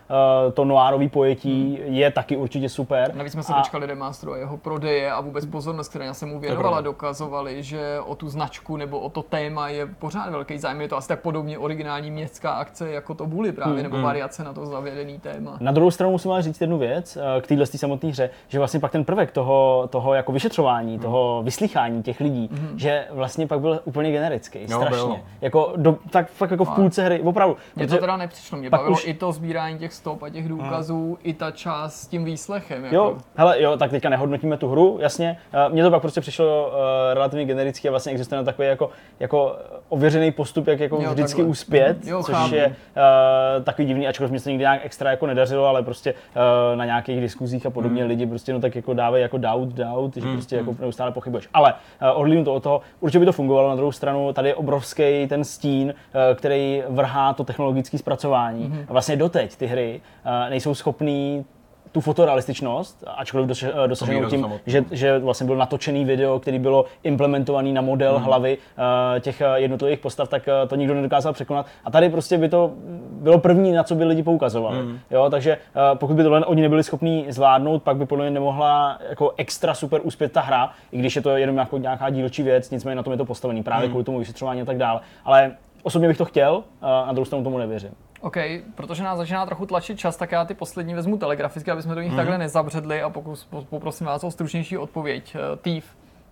[0.48, 1.94] Eh, to noárový pojetí hmm.
[1.94, 3.14] je taky určitě super.
[3.14, 3.56] Navíc jsme se a...
[3.56, 8.14] dočkali remasteru a jeho prodeje a vůbec pozornost, která se mu věnovala, dokazovali, že o
[8.14, 10.80] tu značku nebo o to téma je pořád velký zájem.
[10.80, 13.82] Je to asi tak podobně originální městská akce, jako to Bully právě, hmm.
[13.82, 14.04] nebo hmm.
[14.04, 15.56] variace na to zavědený téma.
[15.60, 18.80] Na druhou stranu musím ale říct jednu věc eh, k téhle samotné hře, že vlastně
[18.80, 21.02] pak ten prvek toho, toho jako vyšetřování, hmm.
[21.02, 22.78] toho vyslychání těch lidí, hmm.
[22.78, 24.96] že vlastně pak byl úplně generický, strašně.
[24.96, 25.20] No, No.
[25.40, 27.41] Jako do, tak fakt jako v půlce hry, opravdu.
[27.76, 29.06] Mně to teda nepřišlo, mě bavilo už...
[29.06, 31.16] i to sbírání těch stop a těch důkazů, hmm.
[31.22, 32.84] i ta část s tím výslechem.
[32.84, 32.96] Jako.
[32.96, 35.38] Jo, hele, jo, tak teďka nehodnotíme tu hru, jasně.
[35.66, 36.74] Uh, mně to pak prostě přišlo uh,
[37.14, 38.90] relativně genericky a vlastně existuje na takový jako,
[39.20, 39.56] jako
[39.88, 41.50] ověřený postup, jak jako jo, vždycky takhle.
[41.50, 42.54] uspět, jo, což chápu.
[42.54, 46.78] je uh, takový divný, ačkoliv mě se nikdy nějak extra jako nedařilo, ale prostě uh,
[46.78, 48.08] na nějakých diskuzích a podobně hmm.
[48.08, 50.32] lidi prostě no tak jako dávají jako doubt, doubt, že hmm.
[50.32, 50.80] prostě jako hmm.
[50.80, 51.48] neustále pochybuješ.
[51.54, 54.54] Ale uh, odhlídnu to od toho, určitě by to fungovalo na druhou stranu, tady je
[54.54, 58.64] obrovský ten stín, uh, který vrhá to technologické zpracování.
[58.64, 58.84] Hmm.
[58.88, 61.44] A vlastně doteď ty hry uh, nejsou schopný
[61.92, 67.72] tu fotorealističnost, ačkoliv eh, dosaženou tím, že, že vlastně byl natočený video, který bylo implementovaný
[67.72, 68.24] na model mm.
[68.24, 71.66] hlavy uh, těch jednotlivých postav, tak uh, to nikdo nedokázal překonat.
[71.84, 72.72] A tady prostě by to
[73.10, 74.82] bylo první, na co by lidi poukazovali.
[74.82, 74.98] Mm.
[75.10, 78.98] Jo, takže uh, pokud by tohle oni nebyli schopni zvládnout, pak by podle mě nemohla
[79.08, 82.70] jako extra super uspět ta hra, i když je to jenom jako nějaká dílčí věc,
[82.70, 83.90] nicméně na tom je to postavený právě mm.
[83.90, 85.00] kvůli tomu vyšetřování a tak dále.
[85.24, 85.52] Ale
[85.82, 87.90] osobně bych to chtěl, uh, na druhou stranu tomu nevěřím.
[88.20, 88.36] OK,
[88.74, 92.00] protože nás začíná trochu tlačit čas, tak já ty poslední vezmu telegraficky, aby jsme do
[92.00, 92.16] nich mm-hmm.
[92.16, 95.34] takhle nezabředli a pokus, poprosím vás o stručnější odpověď.
[95.34, 95.84] Uh, Thief.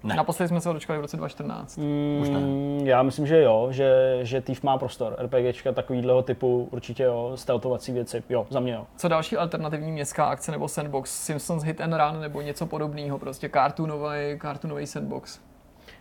[0.05, 0.15] Ne.
[0.15, 1.77] Naposledy jsme se ho dočkali v roce 2014.
[1.77, 2.41] Mm, Už ne.
[2.85, 5.17] Já myslím, že jo, že, že Thief má prostor.
[5.19, 8.87] RPGčka takovýhleho typu určitě jo, stealthovací věci, jo, za mě jo.
[8.97, 11.11] Co další alternativní městská akce nebo sandbox?
[11.25, 15.41] Simpsons Hit and Run nebo něco podobného, prostě cartoonový, cartoonový sandbox.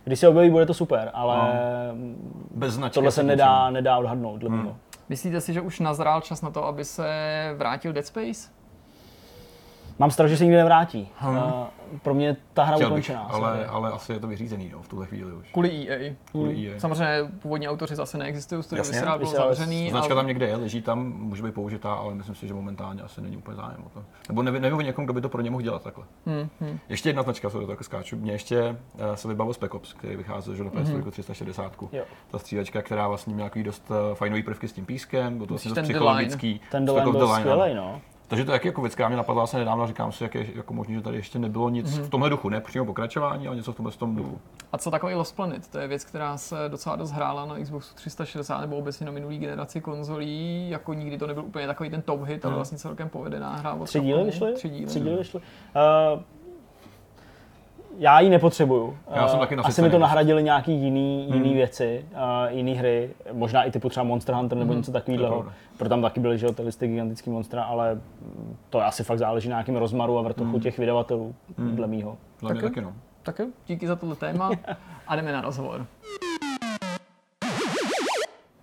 [0.04, 2.16] Když se objeví, bude to super, ale no.
[2.50, 4.74] Bez tohle se nedá, nedá odhadnout dle hmm.
[5.08, 7.06] Myslíte si, že už nazrál čas na to, aby se
[7.56, 8.50] vrátil Dead Space?
[10.00, 11.08] Mám strach, že se nikdy nevrátí.
[11.16, 11.36] Hmm.
[11.36, 11.42] Uh,
[12.02, 13.20] pro mě ta hra ukončená.
[13.20, 15.52] Ale, ale asi je to vyřízený no, v tuhle chvíli už.
[15.52, 16.14] Kvůli EA.
[16.30, 16.66] Kvůli hmm.
[16.66, 16.80] EA.
[16.80, 19.90] Samozřejmě původní autoři zase neexistují, studio Vysrál byl zavřený.
[19.90, 20.20] Značka ale...
[20.20, 23.36] tam někde je, leží tam, může být použitá, ale myslím si, že momentálně asi není
[23.36, 24.04] úplně zájem o to.
[24.28, 26.04] Nebo nevím, nevím o někom, kdo by to pro ně mohl dělat takhle.
[26.26, 26.48] Hmm.
[26.60, 26.78] Hmm.
[26.88, 28.16] Ještě jedna značka, co do toho skáču.
[28.16, 31.10] Mě ještě uh, se vybavil Spec Ops, který vycházel že do PS3 hmm.
[31.10, 31.72] 360.
[31.92, 32.04] Jo.
[32.30, 35.74] Ta střílečka, která vlastně měla dost uh, fajnový prvky s tím pískem, byl to vlastně
[35.74, 36.60] dost psychologický.
[36.70, 38.00] Ten byl skvělý, no.
[38.30, 40.74] Takže to je jako věc, která mě napadla se nedávno, říkám si, jak je jako
[40.74, 42.02] možné, že tady ještě nebylo nic mm-hmm.
[42.02, 44.40] v tomhle duchu, ne přímo pokračování, ale něco v tomhle tom duchu.
[44.72, 45.68] A co takový Lost Planet?
[45.68, 49.38] To je věc, která se docela dost hrála na Xbox 360 nebo obecně na minulý
[49.38, 52.56] generaci konzolí, jako nikdy to nebyl úplně takový ten top hit, ale mhm.
[52.56, 53.78] vlastně celkem povedená hra.
[53.84, 54.52] Tři díly vyšly?
[54.52, 54.86] Tři díly.
[54.86, 55.40] Tři díly vyšly.
[55.40, 56.22] Uh,
[57.98, 58.96] já ji nepotřebuju.
[59.14, 61.56] Já jsem taky Asi mi to nahradili nějaký jiný, jiný hmm.
[61.56, 64.80] věci, uh, jiný hry, možná i typu třeba Monster Hunter nebo hmm.
[64.80, 65.46] něco takového.
[65.76, 68.00] Pro tam taky byly, že jo, ty listy gigantický monstra, ale
[68.70, 70.60] to asi fakt záleží na nějakém rozmaru a vrtochu hmm.
[70.60, 71.76] těch vydavatelů, hmm.
[71.76, 72.16] dle mýho.
[72.40, 72.62] Dle taky?
[72.62, 72.92] taky no.
[73.22, 74.50] Tak jo, díky za tohle téma
[75.06, 75.86] a jdeme na rozhovor.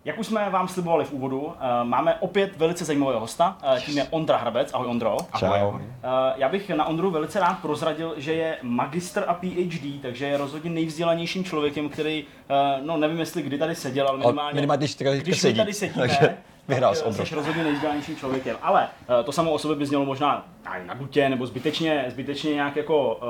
[0.08, 3.98] Jak už jsme vám slibovali v úvodu, eh, máme opět velice zajímavého hosta, eh, tím
[3.98, 4.74] je Ondra Hrabec.
[4.74, 5.18] Ahoj Ondro.
[5.38, 5.48] Čau.
[5.54, 5.80] Eh,
[6.36, 10.70] já bych na Ondru velice rád prozradil, že je magister a PhD, takže je rozhodně
[10.70, 12.26] nejvzdělanějším člověkem, který,
[12.82, 15.58] no nevím jestli kdy tady seděl, ale minimálně, minimálně když, když sedí.
[15.58, 16.38] tady sedíme, takže
[16.68, 17.26] vyhrál s Ondrou.
[17.26, 18.88] Jsi rozhodně nejvzdělanějším člověkem, ale
[19.24, 20.46] to samo o sobě by znělo možná
[20.86, 23.22] na gutě nebo zbytečně, zbytečně nějak jako uh,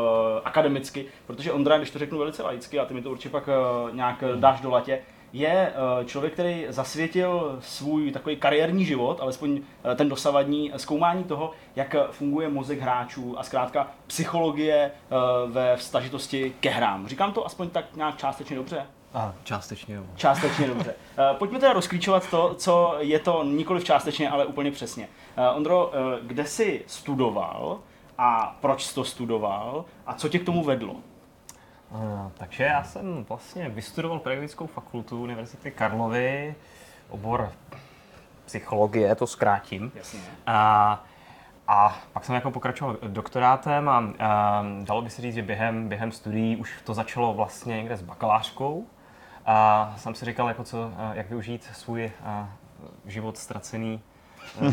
[0.46, 3.96] akademicky, protože Ondra, když to řeknu velice laicky, a ty mi to určitě pak uh,
[3.96, 5.00] nějak dáš do latě,
[5.34, 11.52] je eh, člověk, který zasvětil svůj takový kariérní život, alespoň eh, ten dosavadní, zkoumání toho,
[11.76, 15.16] jak funguje mozek hráčů a zkrátka psychologie eh,
[15.48, 17.08] ve vztažitosti ke hrám.
[17.08, 18.86] Říkám to aspoň tak nějak částečně dobře?
[19.14, 20.04] A, částečně jo.
[20.16, 20.96] Částečně dobře.
[21.38, 25.08] Pojďme teda rozklíčovat to, co je to nikoli částečně, ale úplně přesně.
[25.56, 27.80] Ondro, kde jsi studoval
[28.18, 30.96] a proč jsi to studoval a co tě k tomu vedlo?
[31.92, 36.56] Uh, takže já jsem vlastně vystudoval pedagogickou fakultu Univerzity Karlovy,
[37.10, 37.52] obor
[38.46, 39.92] psychologie, to zkrátím.
[39.96, 40.20] Jasně.
[40.48, 41.04] A,
[41.68, 46.12] a pak jsem jako pokračoval doktorátem a, a dalo by se říct, že během, během
[46.12, 48.88] studií už to začalo vlastně někde s bakalářkou.
[49.46, 52.12] A jsem si říkal, jako co, jak využít svůj
[53.06, 54.02] život ztracený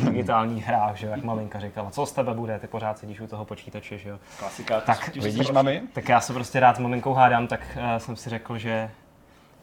[0.05, 3.45] digitálních hrách, že jak maminka říkala, co z tebe bude, ty pořád sedíš u toho
[3.45, 4.19] počítače, že jo.
[4.39, 5.83] Klasika, tak, vidíš, mami?
[5.93, 8.91] Tak já se prostě rád s maminkou hádám, tak uh, jsem si řekl, že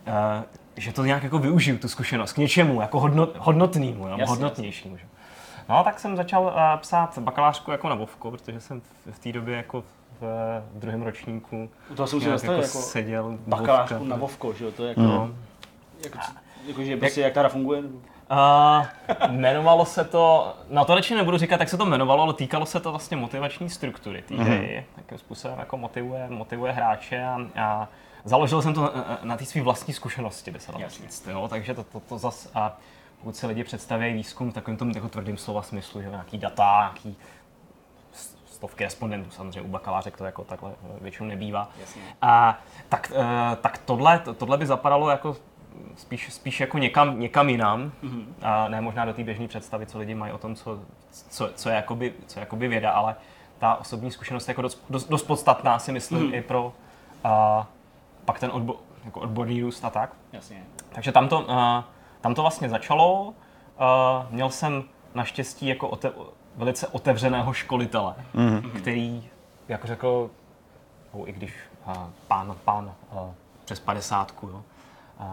[0.08, 0.44] uh,
[0.78, 4.98] že to nějak jako využiju, tu zkušenost, k něčemu, jako hodnot, hodnotnému, jo, hodnotnějšímu.
[4.98, 5.04] Že?
[5.70, 9.32] No tak jsem začal uh, psát bakalářku jako na Vovko, protože jsem v, v té
[9.32, 10.24] době jako v,
[10.74, 13.38] v druhém ročníku U toho jsem si jako, jako seděl.
[13.48, 15.32] Bakalářku na Vovko, že jo, to je jako, no.
[16.04, 16.18] jako,
[16.68, 17.82] jako, že prostě jak, jak ta hra funguje?
[18.32, 18.86] Uh,
[19.30, 22.80] jmenovalo se to, na to radši nebudu říkat, jak se to jmenovalo, ale týkalo se
[22.80, 24.98] to vlastně motivační struktury té hry, mm-hmm.
[24.98, 27.88] jakým způsobem jako motivuje, motivuje hráče a, a
[28.24, 31.48] založil jsem to na, na té své vlastní zkušenosti, by se dalo říct, jo?
[31.48, 32.78] takže to, to, to zas, a
[33.20, 36.80] pokud se lidi představí výzkum v takovém tom jako tvrdým slova smyslu, že nějaký data,
[36.80, 37.18] nějaký
[38.46, 40.72] stovky respondentů, samozřejmě u bakalářek to jako takhle
[41.02, 41.70] většinou nebývá.
[41.80, 42.02] Jasně.
[42.22, 42.60] A,
[42.90, 43.12] tak,
[43.62, 45.36] tak tohle, tohle by zapadalo jako
[45.96, 48.26] spíš, spíš jako někam, někam jinam, mm-hmm.
[48.42, 50.80] a ne možná do té běžné představy, co lidi mají o tom, co,
[51.30, 53.16] co, co, je, jakoby, co je jakoby věda, ale
[53.60, 56.36] ta osobní zkušenost je jako dost, dost, dost podstatná, si myslím, mm-hmm.
[56.36, 56.74] i pro
[57.24, 57.68] a,
[58.26, 60.14] pak ten odbo, jako odborný růst a tak.
[60.34, 60.64] Jasně.
[60.90, 61.90] Takže tam to, a,
[62.22, 63.34] tam to vlastně začalo.
[63.80, 64.84] A, měl jsem
[65.16, 66.12] naštěstí jako ote,
[66.56, 68.72] velice otevřeného školitele, mm-hmm.
[68.72, 69.30] který,
[69.68, 70.30] jako řekl,
[71.26, 71.54] i když
[71.86, 73.32] a, pán, pán a,
[73.66, 74.64] přes padesátku, jo,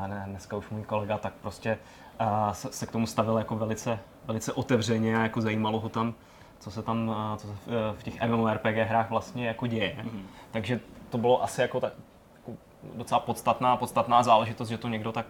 [0.07, 1.79] ne, dneska už můj kolega, tak prostě
[2.19, 6.15] a, se, se, k tomu stavil jako velice, velice otevřeně a jako zajímalo ho tam,
[6.59, 7.55] co se tam co se
[7.99, 9.97] v těch MMORPG hrách vlastně jako děje.
[10.03, 10.23] Mm-hmm.
[10.51, 10.81] Takže
[11.11, 11.93] to bylo asi jako tak
[12.35, 12.53] jako
[12.95, 15.27] docela podstatná, podstatná záležitost, že to někdo tak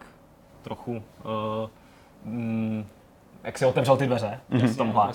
[0.63, 1.03] trochu uh,
[2.25, 2.87] mm,
[3.45, 4.69] jak si otevřel ty dveře mm-hmm.
[4.69, 5.13] v tomhle.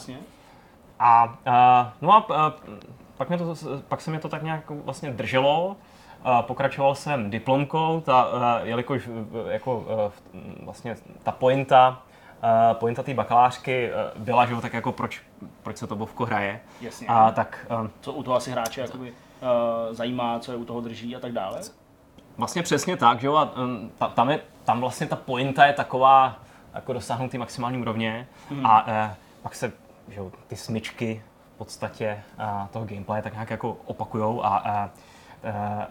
[1.00, 2.76] A, uh, no a uh,
[3.18, 3.56] pak, mě to,
[3.88, 5.78] pak se mi to tak nějak vlastně drželo.
[6.42, 12.02] Pokračoval jsem diplomkou, ta, uh, jelikož uh, jako uh, vlastně ta pointa
[12.44, 15.22] uh, pointa té bakalářky uh, byla, že tak jako proč,
[15.64, 16.60] proč se to bovko hraje.
[16.82, 17.08] Jasně.
[17.08, 17.66] A tak...
[18.02, 21.32] Co u toho asi hráče jakoby, uh, zajímá, co je u toho drží a tak
[21.32, 21.62] dále?
[22.38, 25.74] Vlastně přesně tak, že jo, a um, ta, tam, je, tam vlastně ta pointa je
[25.74, 26.36] taková,
[26.74, 28.66] jako dosáhnout ty maximální úrovně hmm.
[28.66, 28.94] a uh,
[29.42, 29.72] pak se,
[30.08, 31.24] že jo, ty smyčky
[31.56, 34.90] v podstatě uh, toho gameplay tak nějak jako opakujou a uh,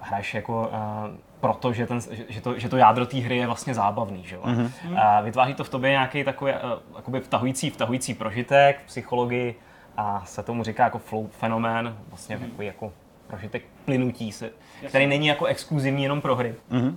[0.01, 3.75] hraješ jako uh, proto, že, ten, že, to, že to jádro té hry je vlastně
[3.75, 4.25] zábavný.
[4.27, 4.37] Že?
[4.39, 4.71] Mm-hmm.
[4.91, 6.53] Uh, vytváří to v tobě nějaký takový
[7.19, 9.55] uh, vtahující, vtahující prožitek, psychologii
[9.97, 12.41] a se tomu říká jako flow fenomén, vlastně mm-hmm.
[12.41, 12.93] takový jako
[13.27, 14.51] prožitek plynutí, se,
[14.89, 16.55] který není jako exkluzivní jenom pro hry.
[16.71, 16.97] Mm-hmm.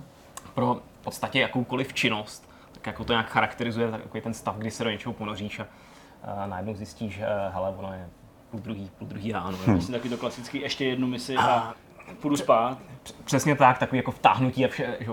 [0.54, 4.84] Pro v podstatě jakoukoliv činnost, tak jako to nějak charakterizuje takový ten stav, kdy se
[4.84, 8.08] do něčeho ponoříš a uh, najednou zjistíš, že hele, ono je
[8.50, 9.58] půl druhý, půl druhý ráno.
[9.66, 9.80] Hmm.
[9.80, 11.74] taky to klasický ještě jednu misi a, a
[12.20, 12.78] půjdu spát.
[13.24, 15.10] Přesně tak, takový jako vtáhnutí a vše, že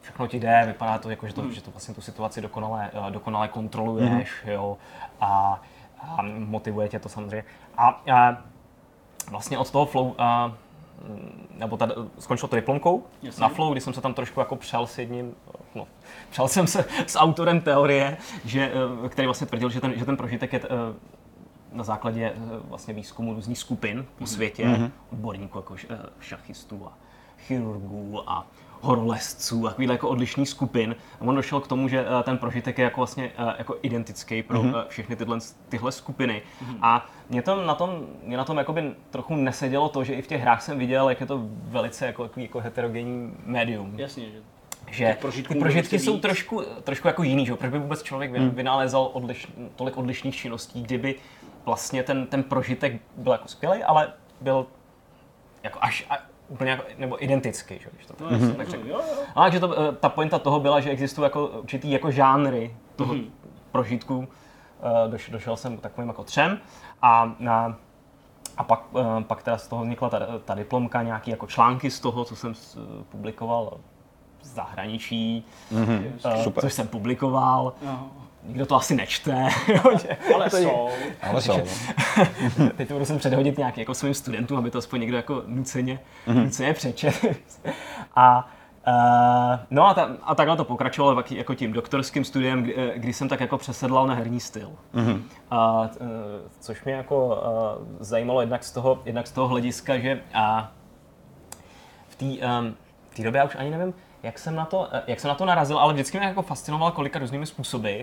[0.00, 1.52] všechno ti jde, vypadá to jako, že to, hmm.
[1.52, 4.52] že to vlastně tu situaci dokonale, eh, dokonale kontroluješ, hmm.
[4.52, 4.76] jo,
[5.20, 5.62] a,
[6.00, 7.44] a motivuje tě to samozřejmě.
[7.76, 8.36] A, a
[9.30, 10.52] vlastně od toho flow, a,
[11.50, 13.42] nebo tady, skončilo to diplomkou Jasně.
[13.42, 15.34] na flow, kdy jsem se tam trošku jako přel s jedním,
[15.74, 15.86] no,
[16.30, 18.72] přel jsem se s autorem teorie, že,
[19.04, 20.68] eh, který vlastně tvrdil, že ten, že ten prožitek je eh,
[21.72, 22.38] na základě eh,
[22.68, 24.26] vlastně výzkumu různých skupin po mhm.
[24.26, 24.90] světě, mm-hmm.
[25.12, 26.92] odborníků jako eh, šachistů a
[27.38, 28.46] chirurgů a
[28.80, 30.96] horolezců a takovýhle jako odlišných skupin.
[31.20, 34.62] A on došel k tomu, že eh, ten prožitek je jako vlastně jako identický pro
[34.62, 34.86] mm-hmm.
[34.88, 35.38] všechny tyhle,
[35.68, 36.42] tyhle skupiny.
[36.62, 36.78] Mm-hmm.
[36.82, 40.26] A mě, to na tom, mě na tom jakoby trochu nesedělo to, že i v
[40.26, 43.94] těch hrách jsem viděl, jak je to velice jako, jako heterogenní médium.
[43.96, 44.38] Jasně, že
[44.90, 45.16] že
[45.48, 47.54] ty prožitky jsou trošku, trošku jako jiný, že?
[47.54, 48.50] proč by vůbec člověk hmm.
[48.50, 49.46] vynálézal odliš,
[49.76, 51.14] tolik odlišných činností, kdyby
[51.68, 54.66] vlastně ten, ten prožitek byl jako skvělý, ale byl
[55.62, 56.16] jako až, a,
[56.48, 58.54] úplně jako, nebo identický, že, když to no, mm-hmm.
[58.54, 58.94] tak řeknu.
[59.34, 63.14] A takže to, eh, ta pointa toho byla, že existují jako určitý jako žánry toho
[63.14, 63.30] mm-hmm.
[63.72, 64.18] prožitku.
[64.18, 66.58] Uh, doš, došel jsem takovým jako třem
[67.02, 67.74] a, a,
[68.56, 72.00] a pak, uh, pak teda z toho vznikla ta, ta diplomka, nějaký jako články z
[72.00, 72.54] toho, co jsem
[73.08, 73.78] publikoval
[74.40, 76.46] v zahraničí, mm-hmm.
[76.46, 77.72] uh, což jsem publikoval.
[78.48, 79.32] Nikdo to asi nečte.
[80.34, 80.88] ale jsou.
[81.22, 81.60] Ale jsou.
[82.58, 82.70] No.
[82.76, 86.00] Teď to budu sem předhodit nějak jako svým studentům, aby to aspoň někdo jako nuceně,
[86.26, 86.44] mm-hmm.
[86.44, 87.24] nuceně přečet.
[88.16, 88.50] a
[88.88, 93.12] Uh, no a, ta, a takhle to pokračovalo jako tím doktorským studiem, kdy, eh, kdy
[93.12, 94.72] jsem tak jako přesedlal na herní styl.
[94.94, 95.14] Mm-hmm.
[95.14, 96.08] Uh, uh,
[96.60, 100.72] což mě jako uh, zajímalo jednak z toho, jednak z toho hlediska, že a
[102.08, 102.74] v té um,
[103.24, 105.92] době já už ani nevím, jak jsem, na to, jak jsem na to narazil, ale
[105.92, 108.00] vždycky mě jako fascinoval, kolika různými způsoby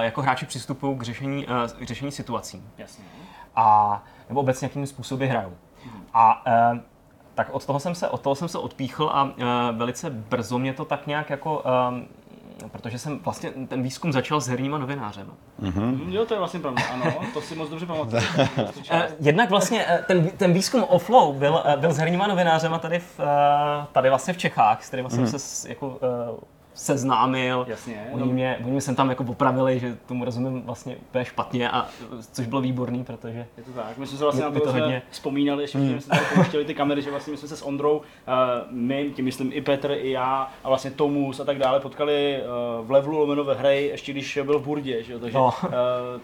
[0.00, 1.46] jako hráči přistupují k řešení,
[1.78, 2.62] k řešení situací.
[2.78, 3.04] Jasně.
[3.56, 5.52] A, nebo obecně jakými způsoby hrajou.
[6.14, 6.80] A e,
[7.34, 10.72] tak od toho jsem se, od toho jsem se odpíchl a e, velice brzo mě
[10.72, 11.62] to tak nějak jako
[12.68, 15.32] protože jsem vlastně ten výzkum začal s herníma novinářem.
[15.62, 16.08] Mm-hmm.
[16.08, 18.22] Jo, to je vlastně pravda, ano, to si moc dobře pamatuju.
[19.20, 23.20] Jednak vlastně ten, ten výzkum o flow byl, byl s herníma novinářem a tady, v,
[23.92, 25.12] tady vlastně v Čechách, s kterými mm-hmm.
[25.12, 25.38] jsem mhm.
[25.38, 25.98] se jako
[26.74, 27.66] seznámil.
[27.68, 28.08] Jasně.
[28.12, 31.86] Oni mě, oni mě sem tam jako opravili, že tomu rozumím vlastně úplně špatně, a,
[32.32, 33.46] což bylo výborný, protože...
[33.56, 35.02] Je to tak, my jsme se vlastně na to, to hodně...
[35.10, 36.00] vzpomínali, ještě mm.
[36.00, 38.02] jsme se pouštěli ty kamery, že vlastně my jsme se s Ondrou, uh,
[38.70, 42.40] my, tím myslím i Petr, i já, a vlastně Tomus a tak dále, potkali
[42.80, 45.52] uh, v levelu lomeno ve hry, ještě když byl v Burdě, že jo, takže no.
[45.64, 45.70] uh,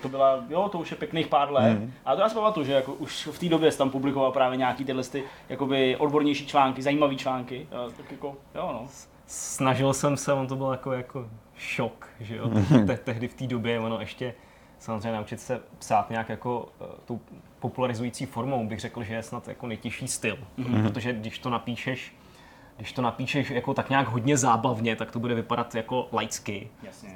[0.02, 1.78] to byla, jo, to už je pěkných pár let.
[1.78, 1.92] Mm.
[2.04, 4.84] A to já si pamatuju, že jako už v té době tam publikoval právě nějaký
[4.84, 8.86] tyhle ty, jakoby odbornější články, zajímavé články, uh, tak jako, jo no
[9.30, 12.50] snažil jsem se, on to byl jako, jako šok, že jo,
[12.86, 14.34] Te, tehdy v té době, ono ještě
[14.78, 17.20] samozřejmě naučit se psát nějak jako uh, tu
[17.58, 20.82] popularizující formou, bych řekl, že je snad jako nejtěžší styl, mm-hmm.
[20.82, 22.14] protože když to napíšeš
[22.76, 26.68] když to napíšeš jako tak nějak hodně zábavně, tak to bude vypadat jako laicky.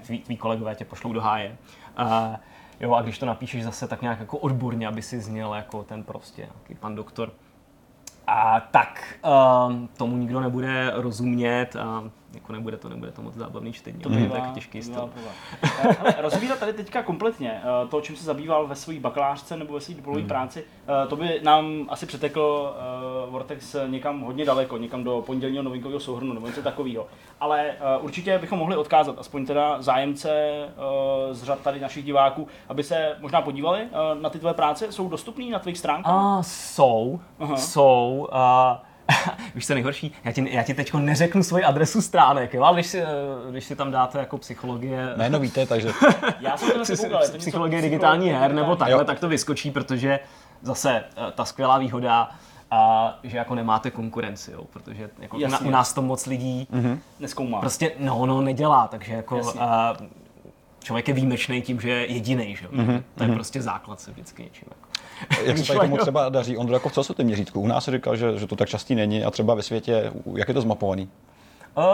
[0.07, 1.57] Tví, tví kolegové tě pošlou do háje.
[2.01, 2.36] Uh,
[2.81, 6.05] jo, a když to napíšeš zase tak nějak jako odborně, aby si zněl jako ten
[6.05, 7.32] prostě nějaký pan doktor,
[8.27, 9.19] a tak
[9.69, 13.98] um, tomu nikdo nebude rozumět a jako nebude to, nebude to moc zábavný čtení.
[13.98, 15.11] To je tak těžký styl.
[16.19, 19.94] Rozvírat tady teďka kompletně eh, to, čím se zabýval ve své bakalářce nebo ve své
[19.94, 20.28] diplomové hmm.
[20.28, 20.65] práci,
[21.05, 22.74] eh, to by nám asi přetekl
[23.24, 27.06] uh, Vortex někam hodně daleko, někam do pondělního novinkového souhrnu nebo něco takového.
[27.40, 30.52] Ale určitě bychom mohli odkázat, aspoň teda zájemce
[31.31, 33.89] z řad tady našich diváků, aby se možná podívali
[34.20, 34.93] na ty tvoje práce.
[34.93, 36.36] Jsou dostupné na tvých stránkách?
[36.36, 37.55] Uh, jsou, uh-huh.
[37.55, 38.28] jsou.
[38.32, 38.94] Uh,
[39.55, 40.15] Víš, co nejhorší?
[40.25, 42.63] Já ti, já ti teď neřeknu svoji adresu stránek, jo?
[42.63, 43.07] ale když si, eh,
[43.51, 45.15] když si tam dáte jako psychologie...
[45.17, 45.89] Jméno víte, takže...
[46.41, 49.05] já jsem to koukal, Psychologie digitální her nebo takhle, jo.
[49.05, 50.21] tak to vyskočí, protože
[50.63, 52.31] zase eh, ta skvělá výhoda,
[52.71, 56.99] a že jako nemáte konkurenci, jo, protože jako na, u nás to moc lidí mm-hmm.
[57.21, 57.61] neskoumá.
[57.61, 59.97] Prostě no, no, nedělá, takže jako a,
[60.85, 62.69] člověk je výjimečný tím, že je jediný, že?
[62.69, 63.02] Mm-hmm.
[63.15, 63.35] To je mm-hmm.
[63.35, 64.69] prostě základ se vždycky něčím.
[64.69, 64.89] Jako.
[65.44, 66.56] Jak se tady tomu třeba daří?
[66.56, 67.61] Ondro, jako v celosvětém měřítku?
[67.61, 70.55] U nás říkal, že, že to tak častý není a třeba ve světě, jak je
[70.55, 71.09] to zmapovaný?
[71.77, 71.85] Uh,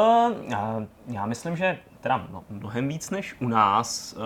[0.49, 4.23] já, já myslím, že teda no, mnohem víc než u nás uh,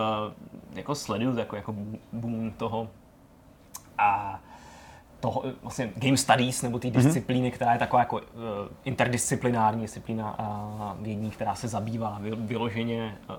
[0.77, 1.75] jako sleduju jako, jako
[2.11, 2.87] boom toho
[3.97, 4.39] a
[5.19, 6.97] toho, vlastně game studies nebo té mhm.
[6.97, 7.53] disciplíny, mm-hmm.
[7.53, 8.21] která je taková jako uh,
[8.83, 13.35] interdisciplinární disciplína uh, vědní, která se zabývá vyloženě uh,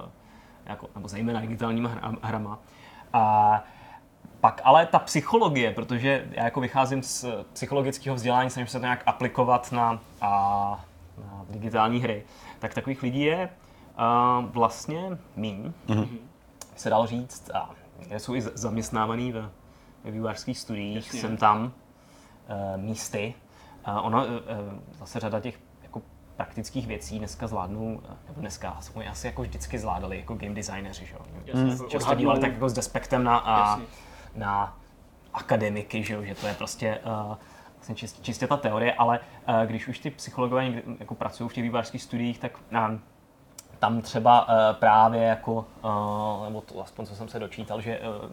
[0.67, 1.91] jako, nebo zejména digitálníma
[2.23, 2.59] hrama.
[3.13, 3.65] A
[4.41, 9.03] pak ale ta psychologie, protože já jako vycházím z psychologického vzdělání, snažím se to nějak
[9.07, 10.85] aplikovat na, a,
[11.19, 12.25] na digitální hry,
[12.59, 13.49] tak takových lidí je
[13.97, 16.09] a, vlastně míň, mm-hmm.
[16.77, 17.71] se dalo říct, a
[18.11, 19.51] jsou i zaměstnávaný ve,
[20.05, 21.21] ve vývářských studiích, Jasně.
[21.21, 21.73] jsem tam
[22.49, 23.35] e, místy.
[23.85, 24.29] A ono, e,
[24.99, 25.59] zase řada těch
[26.37, 31.15] praktických věcí dneska zvládnou, nebo dneska, oni asi jako vždycky zvládali jako game designéři, že
[31.15, 31.21] jo?
[31.89, 33.81] Často dívali tak jako s despektem na a,
[34.35, 34.79] na
[35.35, 37.37] akademiky, že, že to je prostě uh,
[37.75, 41.53] vlastně čist, čistě ta teorie, ale uh, když už ty psychologové někdy, jako pracují v
[41.53, 42.99] těch vývářských studiích, tak uh,
[43.79, 48.31] tam třeba uh, právě jako, uh, nebo to aspoň co jsem se dočítal, že, uh,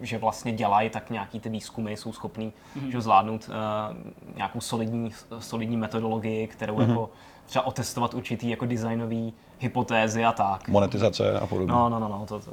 [0.00, 2.90] že vlastně dělají tak nějaký ty výzkumy, jsou schopní mm-hmm.
[2.90, 6.88] že zvládnout uh, nějakou solidní, solidní metodologii, kterou mm-hmm.
[6.88, 7.10] jako
[7.46, 10.68] třeba otestovat určitý jako designový hypotézy a tak.
[10.68, 11.72] Monetizace a podobně.
[11.72, 12.52] No, no, no, no to, to,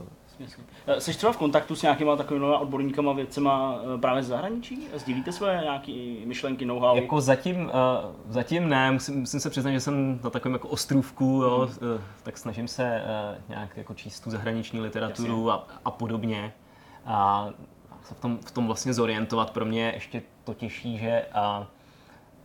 [0.87, 4.87] Eh, jsi třeba v kontaktu s nějakýma takovými odborníkama, věcema eh, právě z zahraničí?
[4.95, 6.95] Sdílíte své nějaké myšlenky, know-how?
[6.95, 7.71] Jako zatím,
[8.29, 11.99] zatím ne, musím, musím, se přiznat, že jsem na takovém jako ostrůvku, jo, hmm.
[12.23, 13.01] tak snažím se
[13.49, 16.53] nějak jako číst tu zahraniční literaturu a, a podobně.
[17.05, 17.49] A
[18.03, 19.51] se v tom, v tom vlastně zorientovat.
[19.51, 21.65] Pro mě ještě to těžší, že uh,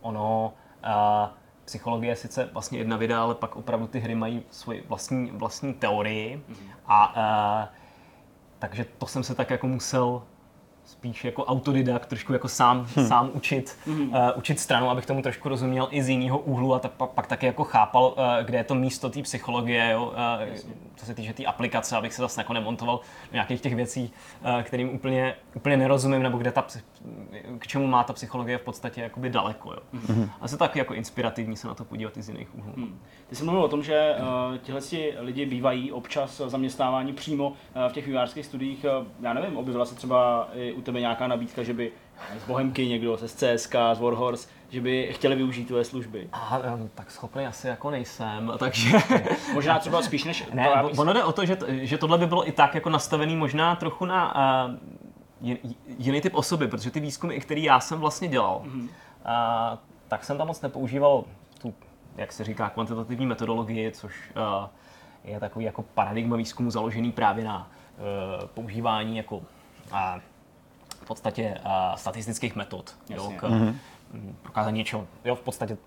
[0.01, 0.53] ono
[0.85, 1.29] uh,
[1.65, 5.73] psychologie je sice vlastně jedna věda, ale pak opravdu ty hry mají svoji vlastní, vlastní
[5.73, 6.73] teorii mm-hmm.
[6.85, 7.15] a
[7.63, 7.75] uh,
[8.59, 10.23] takže to jsem se tak jako musel
[10.89, 13.07] spíš jako autodidakt, trošku jako sám, hmm.
[13.07, 14.09] sám učit, hmm.
[14.09, 17.27] uh, učit stranu, abych tomu trošku rozuměl i z jiného úhlu a tak pak, pak
[17.27, 20.55] taky jako chápal, uh, kde je to místo té psychologie, jo, uh,
[20.95, 22.95] co se týče té tý aplikace, abych se zase jako nemontoval
[23.31, 24.11] do nějakých těch věcí,
[24.41, 26.65] uh, kterým úplně, úplně nerozumím, nebo kde ta,
[27.59, 29.73] k čemu má ta psychologie v podstatě jakoby daleko.
[29.73, 29.79] Jo.
[30.07, 30.29] Hmm.
[30.41, 32.73] A se tak jako inspirativní se na to podívat i z jiných úhlů.
[32.75, 32.99] Hmm.
[33.27, 34.15] Ty jsi mluvil o tom, že
[34.51, 34.81] uh, tihle
[35.19, 37.55] lidi bývají občas zaměstnávání přímo uh,
[37.87, 38.85] v těch vývářských studiích.
[38.99, 41.91] Uh, já nevím, objevila se třeba i u tebe nějaká nabídka, že by
[42.43, 46.29] z Bohemky někdo, z CSK, z Warhorse, že by chtěli využít tvoje služby?
[46.33, 46.59] A,
[46.95, 48.97] tak schopný asi jako nejsem, takže...
[49.53, 50.45] možná třeba spíš než...
[50.53, 53.35] Ne, to, ono jde o to, že, že tohle by bylo i tak jako nastavený
[53.35, 54.35] možná trochu na
[55.41, 55.55] uh,
[55.97, 58.83] jiný typ osoby, protože ty výzkumy, které já jsem vlastně dělal, mm-hmm.
[58.83, 59.77] uh,
[60.07, 61.23] tak jsem tam moc nepoužíval
[61.61, 61.73] tu,
[62.17, 64.67] jak se říká, kvantitativní metodologii, což uh,
[65.23, 69.41] je takový jako paradigma výzkumu založený právě na uh, používání jako
[69.91, 70.19] a
[71.09, 73.75] podstatě a, statistických metod jo, k mm-hmm.
[74.41, 75.07] prokázání něčeho.
[75.25, 75.77] Jo, v podstatě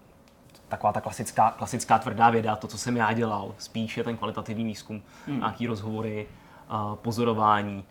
[0.69, 4.65] taková ta klasická, klasická tvrdá věda, to, co jsem já dělal, spíš je ten kvalitativní
[4.65, 5.39] výzkum, mm.
[5.39, 6.27] nějaký rozhovory,
[6.69, 7.85] a, pozorování,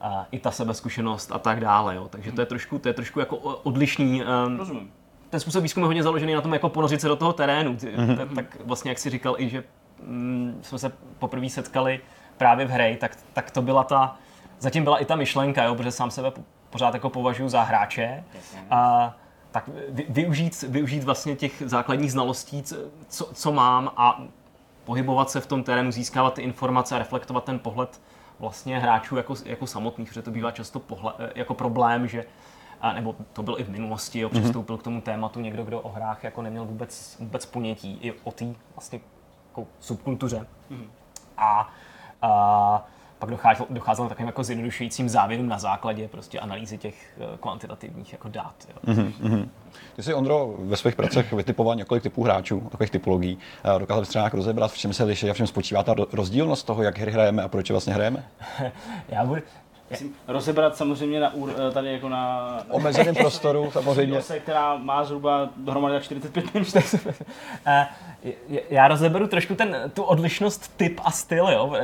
[0.00, 1.94] a, i ta sebezkušenost a tak dále.
[1.94, 2.08] Jo.
[2.08, 4.22] Takže to je trošku, to je trošku jako odlišný.
[4.46, 4.90] Um, Rozumím.
[5.30, 7.74] Ten způsob výzkumu je hodně založený na tom, jako ponořit se do toho terénu.
[7.74, 8.16] Mm-hmm.
[8.16, 9.64] Tak, tak vlastně, jak si říkal i, že
[10.02, 12.00] mm, jsme se poprvé setkali
[12.36, 14.16] právě v hře, tak, tak to byla ta,
[14.58, 16.32] zatím byla i ta myšlenka, jo, protože sám sebe
[16.70, 18.24] pořád jako považuji za hráče.
[18.70, 19.14] A,
[19.50, 19.70] tak
[20.08, 22.62] využít, využít vlastně těch základních znalostí,
[23.08, 24.22] co, co mám a
[24.84, 28.00] pohybovat se v tom terénu, získávat ty informace a reflektovat ten pohled
[28.38, 32.24] vlastně hráčů jako, jako samotných, protože to bývá často pohled, jako problém, že
[32.80, 34.80] a nebo to byl i v minulosti, jo, přistoupil mm-hmm.
[34.80, 38.44] k tomu tématu někdo, kdo o hrách jako neměl vůbec, vůbec ponětí i o té
[38.74, 39.00] vlastně
[39.48, 40.46] jako subkultuře.
[40.70, 40.86] Mm-hmm.
[41.36, 41.68] A,
[42.22, 42.86] a
[43.18, 48.28] pak docházelo, docházelo takovým jako zjednodušujícím závěrům na základě prostě analýzy těch eh, kvantitativních jako
[48.28, 48.54] dát.
[48.68, 48.94] Jo.
[48.94, 49.48] Mm-hmm.
[49.96, 53.38] Ty jsi, Ondro, ve svých pracech vytipoval několik typů hráčů, takových typologií.
[53.78, 56.66] Dokázal bys třeba nějak rozebrat, v čem se liší a v čem spočívá ta rozdílnost
[56.66, 58.24] toho, jak hry hrajeme a proč vlastně hrajeme?
[59.08, 59.42] Já budu,
[59.94, 61.32] Myslím, rozebrat samozřejmě na,
[61.68, 62.48] eh, tady jako na...
[62.68, 64.18] Omezeném prostoru samozřejmě.
[64.18, 66.68] Ose, která má zhruba dohromady 45 minut.
[68.70, 71.76] Já rozeberu trošku ten, tu odlišnost typ a styl, jo.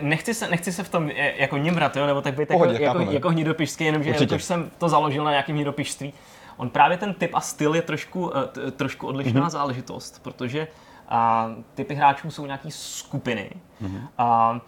[0.00, 3.12] Nechci se, nechci se v tom jako nimrat, jo, nebo tak být Pohodě, jako, jako,
[3.12, 6.12] jako hnidopišský, jenomže jelikož jsem to založil na nějakém hnidopišství.
[6.56, 9.50] On právě ten typ a styl je trošku, eh, trošku odlišná mm-hmm.
[9.50, 10.68] záležitost, protože
[11.08, 13.50] a, typy hráčů jsou nějaký skupiny,
[13.82, 14.08] mm-hmm.
[14.18, 14.60] a,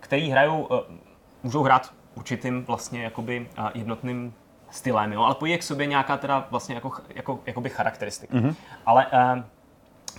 [0.00, 0.98] který hrajou, eh,
[1.42, 4.34] můžou hrát určitým vlastně jakoby jednotným
[4.72, 5.22] stylem, jo?
[5.22, 8.36] ale pojí k sobě nějaká teda vlastně jako, jako, jakoby charakteristika.
[8.36, 8.54] Mm-hmm.
[8.86, 9.42] Ale uh,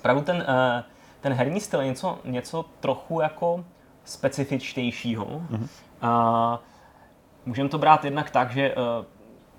[0.01, 0.83] pravdu ten, uh,
[1.21, 3.65] ten herní styl je něco, něco trochu jako
[4.05, 5.25] specifičtějšího.
[5.25, 5.67] Mm-hmm.
[6.03, 6.59] Uh,
[7.45, 8.75] můžeme to brát jednak tak, že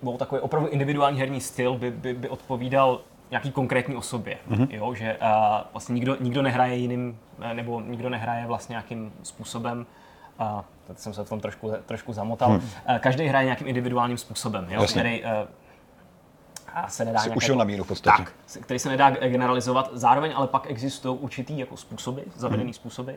[0.02, 3.00] uh, takový opravdu individuální herní styl by, by, by odpovídal
[3.30, 4.68] nějaký konkrétní osobě, mm-hmm.
[4.70, 4.94] jo?
[4.94, 5.28] že uh,
[5.72, 7.18] vlastně nikdo, nikdo nehraje jiným,
[7.52, 9.86] nebo nikdo nehraje vlastně nějakým způsobem
[10.40, 12.50] uh, teď jsem se v tom trošku, trošku zamotal.
[12.50, 12.68] Hmm.
[12.86, 15.30] Eh, každý hraje nějakým individuálním způsobem, jo, který uh,
[16.74, 18.22] a se nedá nějak jako, na míru v podstatě.
[18.22, 19.90] Tak, který se nedá generalizovat.
[19.92, 22.72] Zároveň ale pak existují určitý jako způsoby, zavedený hmm.
[22.72, 23.12] způsoby.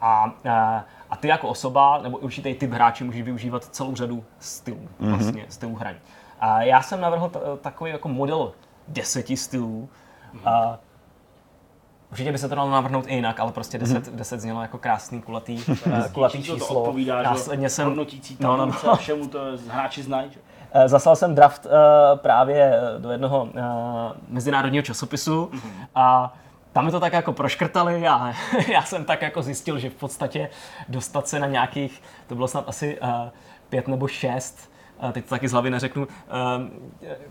[0.00, 4.24] A, a, eh, a ty jako osoba nebo určitý typ hráče můžeš využívat celou řadu
[4.38, 5.12] stylů, hmm.
[5.12, 5.98] vlastně stylů hraní.
[6.40, 8.52] A já jsem navrhl t- takový jako model
[8.88, 9.88] deseti stylů,
[10.32, 10.48] hmm.
[10.48, 10.78] a,
[12.14, 14.14] Určitě by se to dalo navrhnout i jinak, ale prostě 10, mm-hmm.
[14.14, 16.58] 10 znělo jako krásný kulatý, uh, kulatý číslo.
[16.58, 18.96] To odpovídá, Následně jsem, hodnotící no, no, no.
[18.96, 20.30] všemu to hráči znají.
[20.72, 21.72] Eh, zaslal jsem draft uh,
[22.18, 23.50] právě do jednoho uh,
[24.28, 25.86] mezinárodního časopisu mm-hmm.
[25.94, 26.34] a
[26.72, 28.32] tam mi to tak jako proškrtali a
[28.72, 30.50] já jsem tak jako zjistil, že v podstatě
[30.88, 33.08] dostat se na nějakých, to bylo snad asi uh,
[33.68, 34.70] pět nebo šest
[35.12, 36.70] teď to taky z hlavy neřeknu, ehm,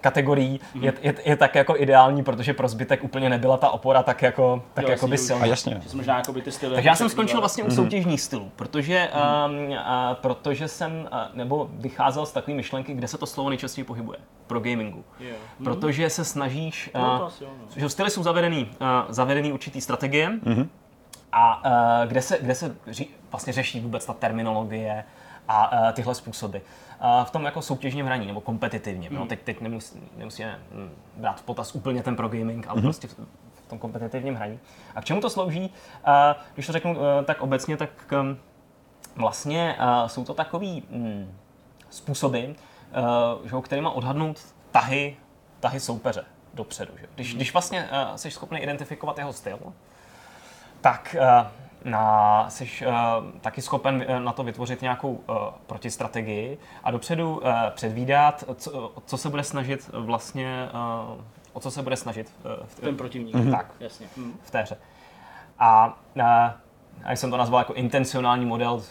[0.02, 0.84] kategorií, mm.
[0.84, 4.64] je, je, je, tak jako ideální, protože pro zbytek úplně nebyla ta opora tak jako,
[4.73, 5.44] tak jo, jako by silná.
[5.44, 5.81] A jasně.
[5.94, 7.76] možná jako by ty styly Takže já jsem skončil vlastně u mm.
[7.76, 9.56] soutěžních stylů, protože, mm.
[9.56, 13.85] um, a, protože jsem, a, nebo vycházel z takové myšlenky, kde se to slovo nejčastěji
[13.85, 15.03] pohybuje, pro gamingu.
[15.19, 15.38] Yeah.
[15.60, 15.65] Mm.
[15.65, 17.49] Protože se snažíš, no, asi, no.
[17.76, 20.69] že styly jsou zavedený, uh, zavedený určitý strategie, mm.
[21.31, 25.03] a uh, kde se, kde se ří, vlastně řeší vůbec ta terminologie
[25.48, 26.57] a uh, tyhle způsoby
[27.24, 29.10] v tom jako soutěžním hraní nebo kompetitivně.
[29.10, 29.16] Mm.
[29.16, 32.84] No, teď, teď nemus, nemusíme mm, brát v potaz úplně ten pro gaming, ale mm-hmm.
[32.84, 33.20] prostě v,
[33.54, 34.60] v tom kompetitivním hraní.
[34.96, 35.74] A k čemu to slouží?
[36.54, 37.90] Když to řeknu eh, tak obecně, tak
[38.22, 38.38] um,
[39.16, 41.32] vlastně uh, jsou to takový um,
[41.90, 45.18] způsoby, uh, že, kterýma odhadnout tahy,
[45.60, 46.94] tahy soupeře dopředu.
[47.02, 47.08] Že?
[47.16, 47.38] Když, mm.
[47.38, 49.60] když vlastně jsi schopný identifikovat jeho styl,
[50.82, 51.16] tak
[51.84, 52.94] na, jsi uh,
[53.42, 55.36] taky schopen uh, na to vytvořit nějakou uh,
[55.68, 60.70] protistrategii a dopředu uh, předvídat, co, co se bude snažit vlastně,
[61.14, 61.22] uh,
[61.54, 63.36] o co se bude snažit uh, v, ten protivník.
[63.36, 63.52] Mm-hmm.
[63.52, 64.08] Tak, Jasně.
[64.18, 64.34] Mm.
[64.44, 64.78] v té hře.
[65.60, 66.24] A, uh,
[67.04, 68.84] a jsem to nazval jako intencionální model,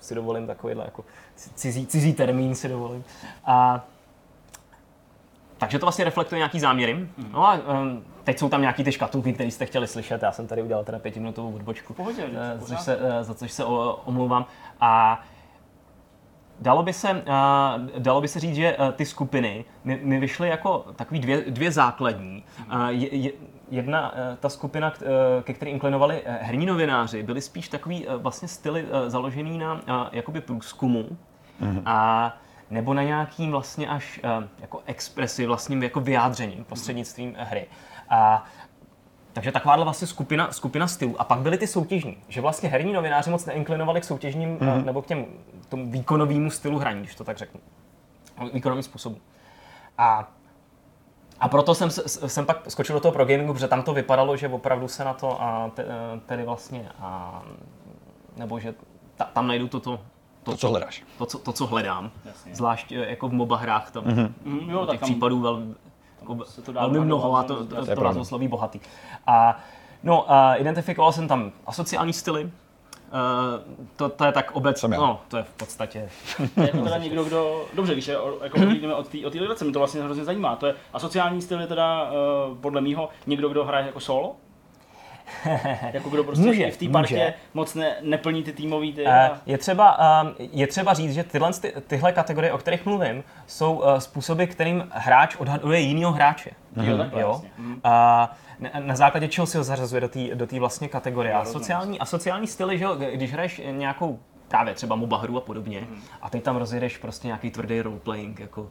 [0.00, 1.04] si dovolím takovýhle jako
[1.34, 3.04] cizí, cizí termín si dovolím.
[3.44, 3.84] A,
[5.60, 6.94] takže to vlastně reflektuje nějaký záměry.
[6.94, 7.30] Mm.
[7.32, 10.22] No a um, teď jsou tam nějaký ty škatulky, které jste chtěli slyšet.
[10.22, 13.64] Já jsem tady udělal teda pětiminutovou odbočku, Pohodě, uh, což se, uh, za což se
[14.04, 14.46] omlouvám.
[14.80, 15.20] A
[16.62, 17.22] Dalo by, se, uh,
[17.98, 21.72] dalo by se říct, že uh, ty skupiny mi, mi vyšly jako takový dvě, dvě
[21.72, 22.44] základní.
[22.72, 23.32] Uh, je, je,
[23.70, 24.92] jedna, ta skupina,
[25.42, 29.80] ke které inklinovali herní novináři, byly spíš takový vlastně styly založený na
[30.12, 31.08] jakoby průzkumu.
[31.62, 31.82] Mm-hmm.
[31.86, 32.36] A
[32.70, 37.66] nebo na nějakým vlastně až uh, jako expresi, vlastním jako vyjádřením prostřednictvím hry.
[38.08, 38.44] A
[39.32, 41.20] takže takováhle vlastně skupina, skupina stylů.
[41.20, 44.84] A pak byly ty soutěžní, že vlastně herní novináři moc neinklinovali k soutěžním mm-hmm.
[44.84, 45.26] nebo k těm,
[45.68, 47.60] tomu výkonovému stylu hraní, když to tak řeknu.
[48.52, 49.16] Výkonovým způsobu.
[49.98, 50.28] A,
[51.40, 54.48] a proto jsem, jsem pak skočil do toho pro gamingu, protože tam to vypadalo, že
[54.48, 55.86] opravdu se na to a te,
[56.26, 57.42] tedy vlastně a,
[58.36, 58.74] nebo že
[59.16, 60.00] ta, tam najdu toto,
[60.42, 61.02] to, to, co hledáš.
[61.18, 62.10] To, co, to, co hledám.
[62.24, 62.54] Jasně.
[62.54, 64.70] Zvlášť jako v MOBA hrách tam mm-hmm.
[64.70, 65.08] jo, těch tam...
[65.08, 65.62] případů vel,
[66.20, 68.80] jako se to dá velmi mnoho a to, to, to, to názvosloví bohatý.
[69.26, 69.60] A,
[70.02, 72.50] no, a identifikoval jsem tam asociální styly,
[73.10, 76.08] Uh, to, to je tak obecně, no, to je v podstatě...
[76.56, 78.96] jako teda někdo, kdo, dobře, když je, jako mm-hmm.
[78.96, 80.56] od té od lidace, mi to vlastně hrozně zajímá.
[80.56, 84.36] To je asociální styl je teda uh, podle mýho někdo, kdo hraje jako solo?
[85.92, 89.04] jako kdo prostě může, v té partě moc ne, neplní ty týmový ty.
[89.04, 89.12] Uh,
[89.46, 93.74] je, třeba, uh, je třeba říct, že tyhle, ty, tyhle kategorie, o kterých mluvím, jsou
[93.74, 96.50] uh, způsoby, kterým hráč odhaduje jinýho hráče.
[96.76, 96.90] Mm-hmm.
[96.90, 97.42] Jo, takhle, jo?
[97.58, 97.80] Uh,
[98.60, 101.34] na, na základě čeho si ho zařazuje do té do vlastně kategorie.
[101.34, 105.80] A sociální, a sociální styly, že když hraješ nějakou právě třeba MOBA hru a podobně,
[105.80, 106.00] mm.
[106.22, 108.70] a teď tam rozjedeš prostě nějaký tvrdý roleplaying, jako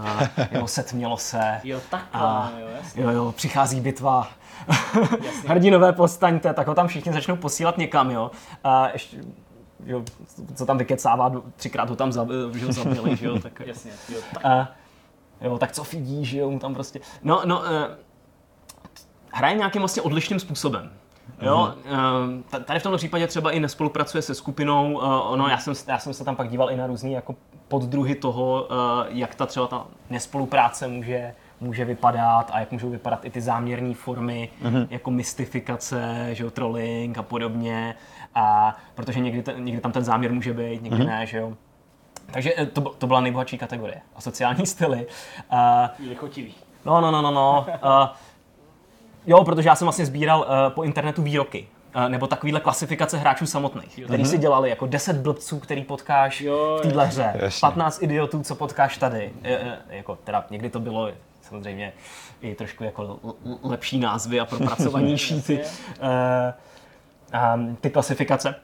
[0.00, 1.60] uh, jo, setmělo se.
[1.64, 3.02] Jo, takhle, a, jo, jasně.
[3.02, 4.28] Jo, jo, přichází bitva.
[5.46, 8.30] Hrdinové postaňte, tak ho tam všichni začnou posílat někam, jo.
[8.64, 9.16] A ještě,
[9.86, 10.04] jo,
[10.54, 14.20] co tam vykecává, třikrát ho tam zabil, že ho zabili, že jo, tak, jasně, jo,
[14.34, 14.44] tak.
[14.44, 14.68] A,
[15.40, 17.66] jo, tak co fidí, že jo, mu tam prostě, no, no, uh,
[19.32, 20.90] hraje nějakým vlastně odlišným způsobem.
[21.42, 22.64] Jo, mm-hmm.
[22.64, 26.14] tady v tomto případě třeba i nespolupracuje se skupinou, eh, ono, já jsem, já jsem
[26.14, 27.34] se tam pak díval i na různé jako
[27.68, 33.24] poddruhy toho, eh, jak ta třeba ta nespolupráce může, může vypadat a jak můžou vypadat
[33.24, 34.86] i ty záměrné formy, mm-hmm.
[34.90, 37.94] jako mystifikace, že jo, trolling a podobně,
[38.34, 41.06] a protože někdy, ten, někdy tam ten záměr může být, někdy mm-hmm.
[41.06, 41.52] ne, že jo.
[42.32, 44.00] Takže to, to byla nejbohatší kategorie.
[44.16, 45.06] A sociální styly.
[45.52, 46.54] Uh, Lichotivý.
[46.84, 47.66] No, no, no, no, no.
[47.84, 48.08] Uh,
[49.26, 51.68] Jo, protože já jsem vlastně sbíral uh, po internetu výroky.
[51.96, 56.76] Uh, nebo takovýhle klasifikace hráčů samotných, který si dělali jako 10 blbců, který potkáš jo,
[56.78, 57.60] v téhle hře, jasně.
[57.60, 59.32] 15 idiotů, co potkáš tady.
[59.42, 61.10] Je, je, jako, teda někdy to bylo
[61.42, 61.92] samozřejmě
[62.40, 63.18] i trošku jako
[63.62, 65.60] lepší názvy a propracovanější ty,
[66.02, 66.08] uh,
[67.54, 68.54] um, ty klasifikace.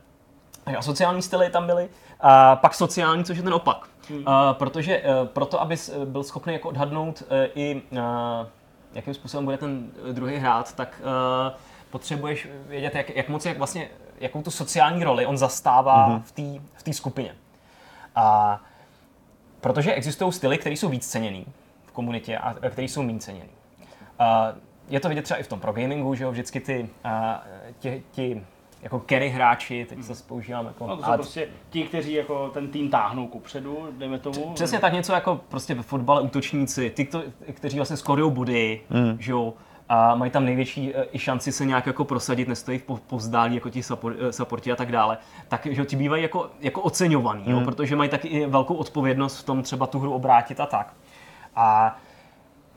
[0.78, 1.88] A sociální styly tam byly.
[2.20, 3.88] A pak sociální, což je ten opak.
[4.10, 4.18] Hmm.
[4.18, 7.22] Uh, protože proto, abys byl schopný jako odhadnout
[7.54, 7.98] i uh,
[8.94, 11.56] jakým způsobem bude ten eh, druhý hrát, tak uh,
[11.90, 13.88] potřebuješ vědět, jak, jak moc, jak vlastně,
[14.20, 16.22] jakou tu sociální roli on zastává mm-hmm.
[16.22, 17.34] v té v tý skupině.
[18.14, 18.60] A
[19.60, 21.46] protože existují styly, které jsou víc ceněný
[21.86, 23.50] v komunitě a které jsou méně ceněný.
[24.20, 24.26] Uh,
[24.88, 27.10] je to vidět třeba i v tom pro gamingu, že jo, vždycky ty, uh,
[27.78, 28.46] ti, ti
[28.82, 30.86] jako carry hráči, teď se používám jako...
[30.86, 34.52] No to jsou prostě ti, kteří jako ten tým táhnou ku předu, dejme tomu.
[34.54, 37.08] Přesně tak něco jako prostě ve fotbale útočníci, ty,
[37.52, 39.16] kteří vlastně skorují body, mm.
[39.20, 39.54] že jo,
[39.88, 43.70] a mají tam největší e, i šanci se nějak jako prosadit, nestojí v povzdálí jako
[43.70, 45.18] ti e, supporti a tak dále,
[45.48, 47.50] tak že ti bývají jako, jako oceňovaný, mm.
[47.50, 47.66] jo, hmm.
[47.66, 50.94] protože mají taky i velkou odpovědnost v tom třeba tu hru obrátit a tak.
[51.56, 51.98] A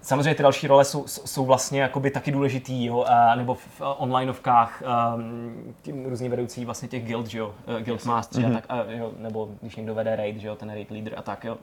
[0.02, 4.84] Samozřejmě ty další role jsou, jsou vlastně jakoby taky důležitý, jo, a, nebo v onlineovkách
[5.15, 8.45] um, tím různě vedoucí vlastně těch guild, že jo, uh, guild master mm-hmm.
[8.45, 8.56] a mhm.
[8.56, 11.44] tak, a, jo, nebo když někdo vede raid, že jo, ten raid leader a tak,
[11.44, 11.57] jo.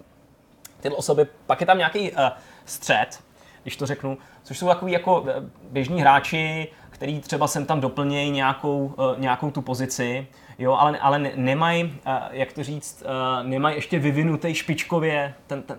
[0.81, 2.19] Tyhle osoby, pak je tam nějaký uh,
[2.65, 3.20] střed,
[3.62, 5.24] když to řeknu, což jsou takový jako
[5.70, 10.27] běžní hráči, který třeba sem tam doplnějí nějakou, uh, nějakou tu pozici,
[10.59, 15.77] jo, ale, ale nemají, uh, jak to říct, uh, nemají ještě vyvinutý špičkově ten, ten,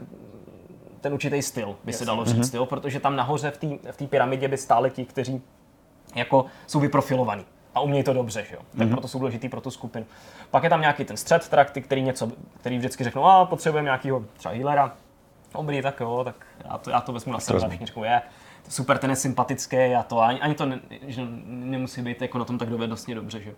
[1.02, 2.58] ten určitý styl, by se dalo říct, mm-hmm.
[2.58, 2.66] jo?
[2.66, 5.42] protože tam nahoře v té v pyramidě by stáli ti, kteří
[6.16, 7.46] jako jsou vyprofilovaní
[7.76, 8.62] a umějí to dobře, že jo?
[8.78, 8.92] tak mm-hmm.
[8.92, 10.06] proto jsou důležitý pro tu skupinu.
[10.52, 14.26] Pak je tam nějaký ten střed trakty, který něco, který vždycky řeknou, a potřebujeme nějakého
[14.38, 14.96] třeba healera,
[15.54, 16.36] dobrý, tak jo, tak
[16.66, 18.22] já to, já to vezmu na sebe, všichni řeknou, je,
[18.70, 22.46] super, ten je sympatický a to, ani, ani to ne, že nemusí být jako na
[22.46, 23.54] tom tak dovednostně dobře, že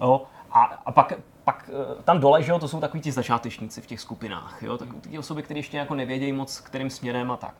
[0.00, 0.22] jo.
[0.50, 1.12] A, a pak,
[1.44, 4.78] pak eh, tam dole, že jo, to jsou takový ti začátečníci v těch skupinách, jo,
[4.78, 7.54] tak ty osoby, které ještě jako nevědějí moc, kterým směrem a tak.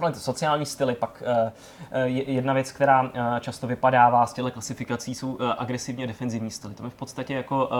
[0.00, 5.38] No, to sociální styly, pak uh, jedna věc, která často vypadává z těchto klasifikací, jsou
[5.58, 6.74] agresivně defenzivní styly.
[6.74, 7.70] To mi v podstatě jako,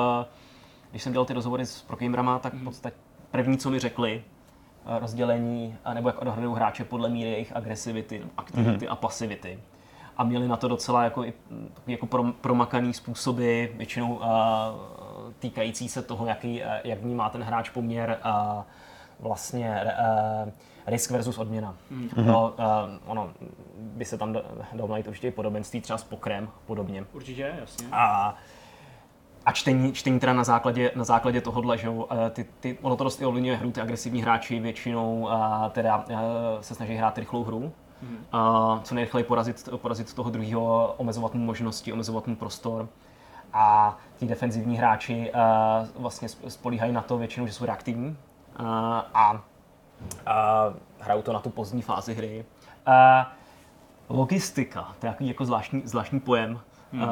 [0.90, 2.97] když jsem dělal ty rozhovory s progamerama, tak v podstatě
[3.31, 4.24] první, co mi řekli,
[4.86, 8.93] rozdělení, nebo jak odhadují hráče podle míry jejich agresivity, aktivity mm-hmm.
[8.93, 9.59] a pasivity
[10.20, 11.24] a měli na to docela jako,
[11.86, 12.07] jako
[12.40, 14.20] promakaný způsoby, většinou
[15.40, 18.62] týkající se toho, jaký, uh, jak vnímá ten hráč poměr uh,
[19.20, 19.84] vlastně
[20.44, 20.50] uh,
[20.86, 21.74] risk versus odměna.
[21.92, 22.24] Mm-hmm.
[22.24, 23.30] No, uh, ono
[23.76, 24.32] by se tam
[24.72, 27.04] dalo najít určitě podobenství třeba s pokrem podobně.
[27.12, 27.86] Určitě, jasně.
[27.92, 28.34] A,
[29.46, 31.88] a čtení, čtení teda na základě, na základě tohohle, že
[32.30, 35.32] ty, ty, ono to dost i ovlivňuje hru, ty agresivní hráči většinou uh,
[35.70, 36.14] teda uh,
[36.60, 37.72] se snaží hrát rychlou hru,
[38.32, 42.88] a co nejrychleji porazit, porazit toho druhého, omezovat mu možnosti, omezovat mu prostor.
[43.52, 48.66] A ti defenzivní hráči uh, vlastně spolíhají na to většinou, že jsou reaktivní uh,
[49.14, 49.39] a, uh,
[51.01, 52.44] hrajou to na tu pozdní fázi hry.
[52.89, 52.94] Uh,
[54.09, 56.60] logistika, to je jako zvláštní, zvláštní pojem.
[56.93, 57.02] Hmm.
[57.02, 57.09] Uh,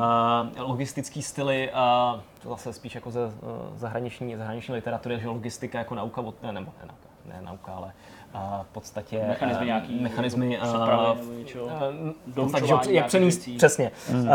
[0.56, 3.32] logistický styly, uh, to zase spíš jako ze uh,
[3.76, 7.92] zahraniční, zahraniční literatury, že logistika jako nauka, od, ne, nebo ne, nauka, ne nauka, ale
[8.34, 11.20] a v podstatě mechanizmy, nějaký, mechanizmy přepravy,
[12.36, 13.90] uh, tak, že, jak přenést, přesně.
[14.12, 14.20] Mm.
[14.20, 14.28] Uh,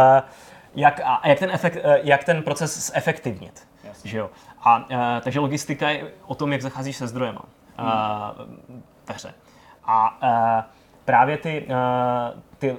[0.75, 3.67] jak, a jak ten, efekt, uh, jak ten proces zefektivnit.
[4.03, 4.29] Že jo?
[4.61, 4.85] A, uh,
[5.23, 7.41] takže logistika je o tom, jak zacházíš se zdrojema
[7.79, 7.85] uh,
[9.07, 9.33] ve hře.
[9.85, 10.19] A
[11.05, 11.67] právě ty,
[12.57, 12.77] ty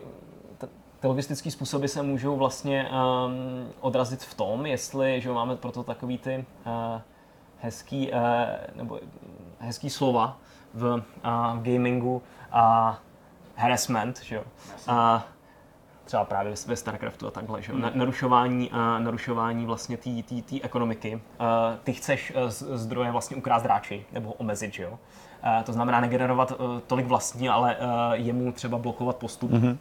[1.04, 6.18] ty logistické způsoby se můžou vlastně um, odrazit v tom, jestli že máme proto takový
[6.18, 7.00] ty uh,
[7.60, 8.18] hezký, uh,
[8.74, 9.00] nebo
[9.58, 10.38] hezký slova
[10.74, 11.00] v, uh,
[11.58, 12.22] v gamingu
[12.52, 12.96] a uh,
[13.62, 14.42] harassment, že jo.
[14.88, 15.20] Uh,
[16.04, 17.72] třeba právě ve StarCraftu a takhle, že?
[17.94, 21.14] Narušování, uh, narušování vlastně té ekonomiky.
[21.14, 21.20] Uh,
[21.84, 24.98] ty chceš uh, zdroje vlastně ukrást hráči nebo ho omezit, že jo?
[25.64, 26.52] To znamená negenerovat
[26.86, 27.76] tolik vlastní, ale
[28.12, 29.78] jemu třeba blokovat postup, hmm.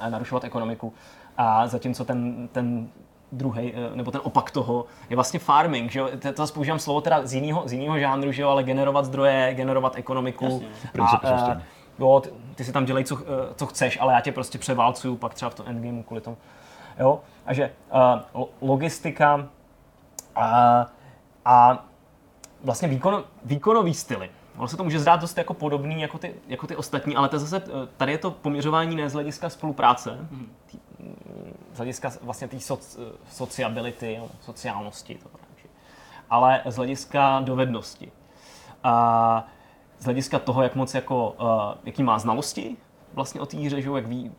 [0.00, 0.92] uh, narušovat ekonomiku.
[1.36, 2.88] A zatímco ten, ten
[3.32, 6.08] druhý, nebo ten opak toho, je vlastně farming, že jo?
[6.22, 8.48] To zase používám slovo teda z jiného, z jiného žánru, že jo?
[8.48, 10.44] ale generovat zdroje, generovat ekonomiku.
[10.44, 10.68] Jasně.
[10.98, 11.60] A, a,
[11.98, 15.16] jo, ty, ty si tam dělej, co, eh, co chceš, ale já tě prostě převálcuju
[15.16, 16.36] pak třeba v tom endgameu kvůli tomu.
[16.98, 17.72] Jo, a že
[18.34, 19.48] uh, logistika
[20.36, 20.86] a,
[21.44, 21.84] a
[22.64, 24.30] vlastně výkon, výkonový styly.
[24.56, 27.38] Ono se to může zdát dost jako podobný jako ty, jako ty ostatní, ale to
[27.38, 30.52] zase, eh, tady je to poměřování ne z hlediska spolupráce, mm.
[30.66, 30.78] tý,
[31.72, 32.98] z hlediska vlastně té soc,
[33.30, 35.28] sociability, sociálnosti, to
[36.30, 38.12] ale z hlediska dovednosti.
[38.84, 39.40] Uh,
[39.98, 42.76] z hlediska toho, jak moc jako, uh, jaký má znalosti
[43.14, 44.32] vlastně o té hře, že jak ví,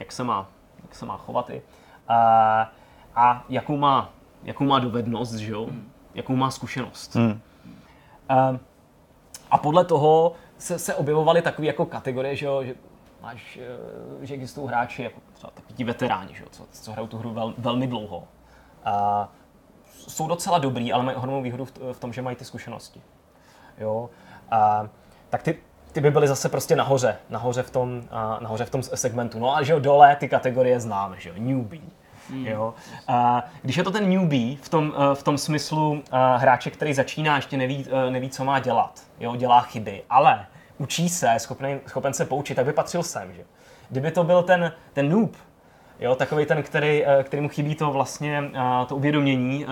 [0.00, 0.48] jak se má,
[0.82, 1.62] jak se má chovat i.
[2.10, 2.16] Uh,
[3.14, 4.10] a jakou má,
[4.42, 5.68] jakou má dovednost, že jo?
[6.14, 7.14] Jakou má zkušenost.
[7.14, 7.40] Hmm.
[8.30, 8.58] Uh,
[9.50, 12.74] a podle toho se, se objevovaly takové jako kategorie, že, jo, že
[13.22, 13.58] máš,
[14.22, 17.30] že existují hráči, jako třeba takový ti veteráni, že jo, co, co hrajou tu hru
[17.30, 18.18] vel, velmi dlouho.
[18.18, 18.24] Uh,
[20.08, 23.02] jsou docela dobrý, ale mají ohromnou výhodu v, v tom, že mají ty zkušenosti.
[23.78, 24.10] Jo?
[24.50, 24.88] A,
[25.30, 25.56] tak ty,
[25.92, 29.38] ty by byly zase prostě nahoře, nahoře v tom, a, nahoře v tom segmentu.
[29.38, 31.82] No a že jo, dole ty kategorie známe, že jo, newbie.
[32.30, 32.46] Mm.
[32.46, 32.74] Jo.
[33.08, 37.36] A když je to ten newbie v tom, v tom smyslu a, hráče, který začíná,
[37.36, 40.46] ještě neví, neví, co má dělat, jo, dělá chyby, ale
[40.78, 43.32] učí se, schopen, schopen se poučit, tak by patřil sem.
[43.34, 43.44] Že?
[43.90, 45.36] Kdyby to byl ten, ten noob,
[46.00, 48.50] jo, takový ten, který, který mu chybí to vlastně
[48.86, 49.66] to uvědomění,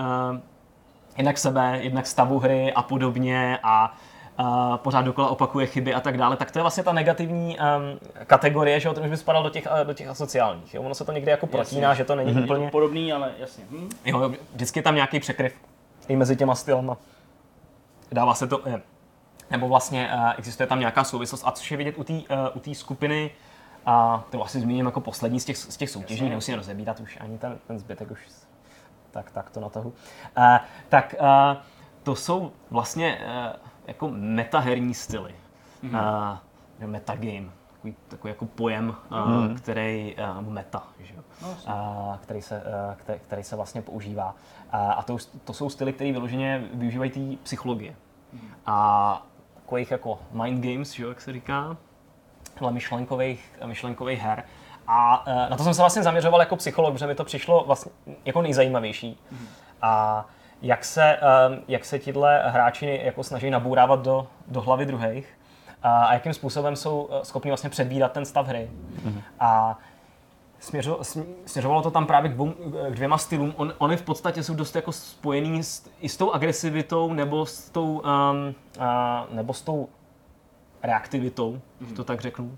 [1.17, 3.95] jednak sebe, jednak stavu hry a podobně a
[4.39, 7.99] uh, pořád dokola opakuje chyby a tak dále, tak to je vlastně ta negativní um,
[8.25, 10.73] kategorie, že ten už by spadal do těch, uh, do těch asociálních.
[10.73, 10.81] Jo?
[10.81, 11.97] Ono se to někdy jako protíná, jasně.
[11.97, 12.43] že to není mm-hmm.
[12.43, 12.69] úplně...
[12.69, 13.63] podobný, ale jasně.
[13.71, 13.89] Hm.
[14.05, 15.55] Jo, vždycky je tam nějaký překryv
[16.07, 16.97] i mezi těma stylama.
[18.11, 18.61] Dává se to...
[18.65, 18.81] Je.
[19.51, 21.43] Nebo vlastně uh, existuje tam nějaká souvislost.
[21.45, 22.13] A což je vidět u té
[22.67, 23.31] uh, skupiny,
[23.85, 27.37] a to asi zmíním jako poslední z těch, z těch soutěží, nemusím rozebírat už ani
[27.37, 28.19] ten, ten zbytek už
[29.11, 29.93] tak, tak to na tahu.
[30.37, 30.57] Uh,
[30.89, 31.61] tak uh,
[32.03, 35.35] to jsou vlastně uh, jako metaherní styly.
[35.83, 36.37] Mm-hmm.
[36.81, 39.55] Uh, metagame, takový, takový jako pojem, mm-hmm.
[39.55, 41.13] který, uh, meta, že?
[41.67, 44.35] Uh, který, se, uh, který, který se vlastně používá.
[44.73, 47.91] Uh, a to, to jsou styly, které vyloženě využívají té psychologie.
[48.35, 48.49] Mm-hmm.
[48.65, 51.05] A takových jako mind games, že?
[51.05, 51.77] jak se říká,
[52.61, 54.43] ale myšlenkových, myšlenkových her.
[54.87, 57.91] A uh, na to jsem se vlastně zaměřoval jako psycholog, protože mi to přišlo vlastně
[58.25, 59.19] jako nejzajímavější.
[59.33, 59.47] Mm-hmm.
[59.81, 60.25] A
[60.63, 65.39] jak se, ehm, jak se tihle hráči jako snaží nabourávat do, do hlavy druhých
[65.83, 68.69] a jakým způsobem jsou eh, schopni vlastně předvídat ten stav hry.
[69.05, 69.21] Mm-hmm.
[69.39, 69.79] A
[70.59, 70.99] směřo,
[71.45, 72.49] směřovalo to tam právě k, dvou,
[72.89, 73.53] k dvěma stylům.
[73.57, 77.69] On, oni v podstatě jsou dost jako spojený s, i s tou agresivitou nebo s
[77.69, 79.89] tou, um, uh, nebo s tou
[80.83, 81.95] reaktivitou, mm-hmm.
[81.95, 82.57] to tak řeknu.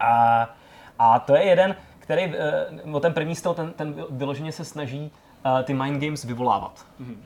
[0.00, 0.48] A,
[0.98, 2.32] a to je jeden, který,
[2.84, 5.12] uh, ten první styl, ten, ten vyloženě se snaží
[5.44, 6.86] uh, ty mind games vyvolávat.
[7.00, 7.16] Mm-hmm.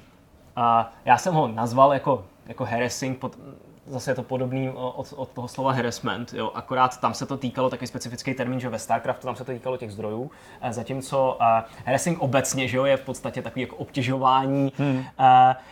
[0.57, 3.39] A já jsem ho nazval jako, jako harassing, pod,
[3.87, 7.71] zase je to podobný od, od toho slova harassment, jo, akorát tam se to týkalo
[7.71, 10.31] takový specifický termín, že ve StarCraftu tam se to týkalo těch zdrojů,
[10.61, 11.47] a zatímco uh,
[11.87, 14.99] harassing obecně, že jo, je v podstatě takový jako obtěžování, hmm.
[14.99, 15.05] uh,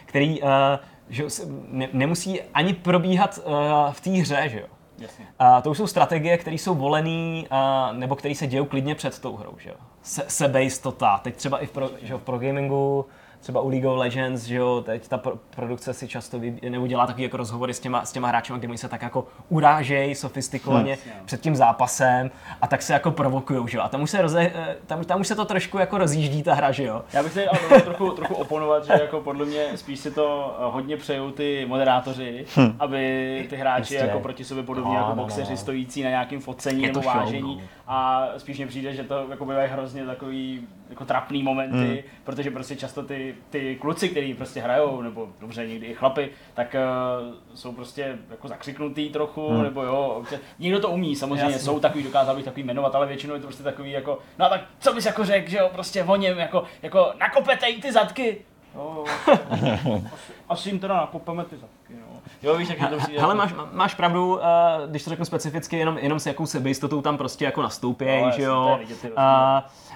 [0.05, 0.49] který uh,
[1.09, 1.25] že
[1.69, 3.53] ne, nemusí ani probíhat uh,
[3.93, 4.67] v té hře, že jo.
[4.99, 5.27] Jasně.
[5.41, 9.19] Uh, to už jsou strategie, které jsou volené uh, nebo které se dějí klidně před
[9.19, 9.55] tou hrou.
[9.59, 9.77] Že jo?
[10.09, 11.19] Se, sebejistota.
[11.19, 13.07] Teď třeba i v pro, že v pro gamingu
[13.41, 16.87] třeba u League of Legends, že jo, teď ta pro, produkce si často vy, nebo
[16.87, 20.15] dělá takový jako rozhovory s těma, s těma hráči, kde oni se tak jako urážejí
[20.15, 21.25] sofistikovaně hmm.
[21.25, 22.31] před tím zápasem
[22.61, 23.83] a tak se jako provokují, že jo.
[23.83, 26.55] A tam už se, roze, eh, tam, tam už se to trošku jako rozjíždí ta
[26.55, 27.03] hra, že jo.
[27.13, 30.73] Já bych tady ale trochu, trochu oponovat, že jako podle mě spíš si to eh,
[30.73, 32.77] hodně přejou ty moderátoři, hmm.
[32.79, 34.07] aby ty hráči Jistě.
[34.07, 35.57] jako proti sobě podobně no, jako no, boxeři no.
[35.57, 37.63] stojící na nějakém focení nebo vážení.
[37.91, 41.99] A spíš mi přijde, že to jako bývají hrozně takový jako trapný momenty, hmm.
[42.25, 46.77] protože prostě často ty, ty kluci, kteří prostě hrajou, nebo dobře někdy i chlapy, tak
[46.77, 49.63] uh, jsou prostě jako zakřiknutý trochu, hmm.
[49.63, 51.59] nebo jo, občas, někdo to umí, samozřejmě Jasně.
[51.59, 54.49] jsou takový, dokázal bych takový jmenovat, ale většinou je to prostě takový jako, no a
[54.49, 58.45] tak co bys jako řekl, že jo, prostě o něm, jako, jako nakopete ty zadky,
[58.75, 59.05] No,
[60.13, 62.08] asi, asi jim teda nakopeme ty zadky, no.
[62.43, 64.41] Jo, víš, jak to Hele, máš, máš pravdu, uh,
[64.87, 68.43] když to řeknu specificky, jenom, jenom s jakou sebejistotou tam prostě jako nastoupí, no, že
[68.43, 68.79] jo.
[69.05, 69.13] Uh,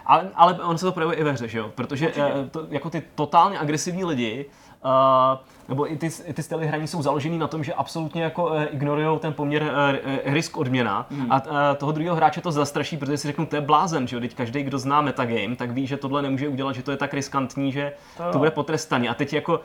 [0.06, 2.90] ale, ale on se to projevuje i ve hře, že jo, protože uh, to, jako
[2.90, 4.46] ty totálně agresivní lidi,
[4.84, 5.38] Uh,
[5.68, 8.62] nebo i ty, i ty styly hraní jsou založený na tom, že absolutně jako uh,
[8.70, 11.06] ignorují ten poměr uh, risk odměna.
[11.10, 11.32] Hmm.
[11.32, 14.20] a uh, toho druhého hráče to zastraší, protože si řeknu, to je blázen, že jo,
[14.20, 17.14] teď každý, kdo zná metagame, tak ví, že tohle nemůže udělat, že to je tak
[17.14, 19.08] riskantní, že to, to bude potrestaný.
[19.08, 19.60] A teď jako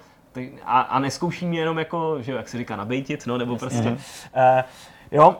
[0.65, 3.67] a, a neskouší mě jenom jako, že jak se říká, nabejtit, no, nebo Jasně.
[3.67, 4.61] prostě, uh,
[5.11, 5.37] jo,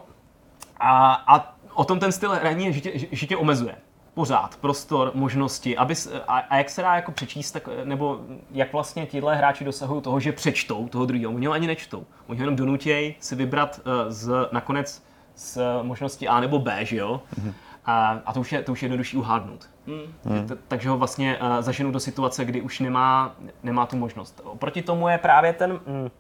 [0.80, 3.76] a, a o tom ten styl hraní je, že tě, že tě omezuje
[4.14, 5.94] pořád prostor, možnosti, aby,
[6.28, 8.20] a, a jak se dá jako přečíst, tak, nebo
[8.52, 11.34] jak vlastně tihle hráči dosahují toho, že přečtou toho druhého.
[11.34, 12.06] Oni ho ani nečtou.
[12.28, 15.04] Oni ho jenom donutějí si vybrat uh, z, nakonec
[15.36, 17.22] z možnosti A nebo B, že jo?
[17.40, 17.54] Mm-hmm.
[17.86, 19.70] A, a to už je, to už je jednodušší uhádnout.
[19.88, 20.50] Mm.
[20.68, 24.42] Takže ho vlastně uh, zaženou do situace, kdy už nemá, nemá tu možnost.
[24.44, 26.12] Oproti tomu je právě ten, mm,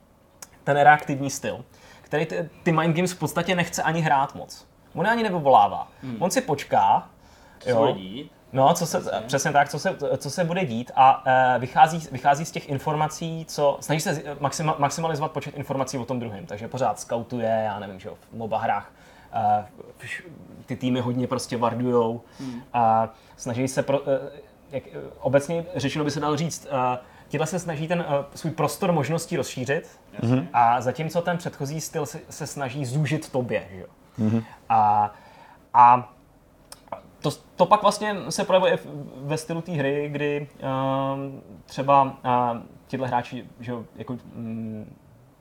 [0.64, 1.65] ten reaktivní styl,
[2.02, 4.68] který ty, ty mind games v podstatě nechce ani hrát moc.
[4.95, 5.88] On ani nevyvolává.
[6.03, 6.18] Mm.
[6.19, 7.10] On si počká,
[7.60, 7.95] co jo.
[8.53, 9.22] No, co se, přesně.
[9.27, 13.45] přesně tak, co se, co se bude dít a uh, vychází, vychází z těch informací,
[13.45, 17.99] co, snaží se maxima, maximalizovat počet informací o tom druhém, takže pořád scoutuje, já nevím,
[17.99, 18.91] že v MOBA hrách
[19.60, 19.65] uh,
[20.65, 22.61] ty týmy hodně prostě vardujou hmm.
[22.73, 24.08] a snaží se, pro, uh,
[24.72, 24.84] jak,
[25.20, 26.98] obecně řečeno by se dalo říct, uh,
[27.28, 30.48] Tíhle se snaží ten uh, svůj prostor možností rozšířit mm-hmm.
[30.54, 33.68] a zatímco ten předchozí styl se, se snaží zúžit tobě.
[33.72, 33.88] Že jo?
[34.20, 34.44] Mm-hmm.
[34.70, 35.14] A,
[35.74, 36.14] a
[37.20, 38.80] to, to pak vlastně se projevuje
[39.16, 40.70] ve stylu té hry, kdy uh,
[41.66, 42.12] třeba uh,
[42.88, 44.86] tyhle hráči, že jako, um,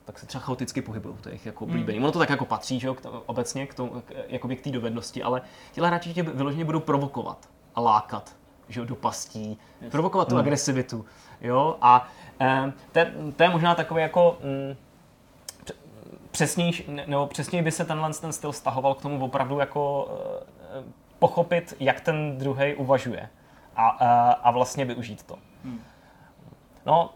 [0.05, 1.99] tak se třeba chaoticky pohybují, to je jejich jako oblíbený.
[1.99, 2.03] Mm.
[2.03, 4.69] Ono to tak jako patří, že jo, k to, obecně k, tomu, k, k té
[4.69, 5.41] dovednosti, ale
[5.73, 8.35] tyhle hráči tě vyloženě budou provokovat a lákat,
[8.69, 9.91] že jo, do pastí, yes.
[9.91, 10.39] provokovat tu mm.
[10.39, 11.05] agresivitu,
[11.41, 12.07] jo, a
[12.63, 12.99] um, to,
[13.35, 14.77] to je možná takový jako um,
[16.31, 20.85] přesnější, nebo přesněji by se tenhle ten styl stahoval k tomu opravdu jako uh,
[21.19, 23.29] pochopit, jak ten druhý uvažuje
[23.75, 25.37] a, a, a vlastně využít to.
[25.63, 25.81] Hmm.
[26.85, 27.09] No,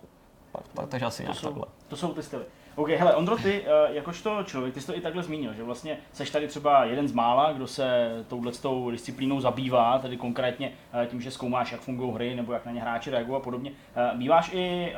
[0.90, 1.66] takže asi nějak to jsou, takhle.
[1.88, 2.44] To jsou ty styly.
[2.82, 5.98] OK, hele, Ondro, ty uh, jakožto člověk, ty jsi to i takhle zmínil, že vlastně
[6.14, 11.22] seš tady třeba jeden z mála, kdo se touhletou disciplínou zabývá, tedy konkrétně uh, tím,
[11.22, 13.72] že zkoumáš, jak fungují hry nebo jak na ně hráči reagují a podobně.
[13.72, 14.94] Uh, býváš i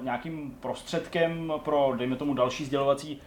[0.00, 3.20] nějakým prostředkem pro, dejme tomu, další sdělovací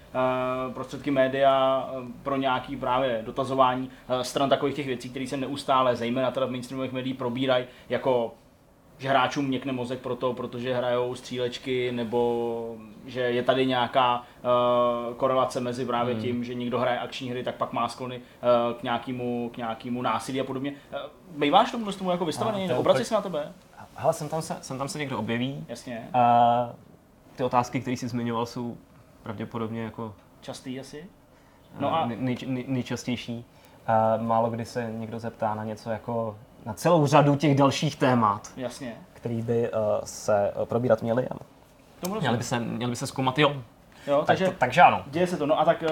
[0.73, 1.89] prostředky média
[2.23, 3.89] pro nějaký právě dotazování
[4.21, 8.33] stran takových těch věcí, které se neustále, zejména teda v mainstreamových médiích, probírají jako
[8.97, 15.59] že hráčům měkne mozek proto, protože hrajou střílečky, nebo že je tady nějaká uh, korelace
[15.59, 16.23] mezi právě hmm.
[16.23, 20.01] tím, že někdo hraje akční hry, tak pak má sklony uh, k, nějakému, k nějakému
[20.01, 20.71] násilí a podobně.
[20.71, 23.53] Uh, býváš tomu, tomu jako vystavený, nebo obrací se na tebe?
[23.95, 25.65] Hele, jsem tam se, jsem tam se někdo objeví.
[25.67, 26.09] Jasně.
[26.15, 26.75] Uh,
[27.35, 28.77] ty otázky, které jsi zmiňoval, jsou
[29.23, 30.13] pravděpodobně jako...
[30.41, 31.05] Častý asi?
[31.79, 32.05] No a...
[32.05, 33.45] Nej, nej, nejčastější.
[34.17, 38.51] Uh, málo kdy se někdo zeptá na něco jako na celou řadu těch dalších témat,
[38.57, 38.95] Jasně.
[39.13, 41.27] který by uh, se uh, probírat měly.
[42.19, 43.55] Měli by se, měli by se zkoumat, jo,
[44.07, 45.03] Jo, tak takže, to, takže ano.
[45.07, 45.45] Děje se to.
[45.45, 45.89] No a tak uh,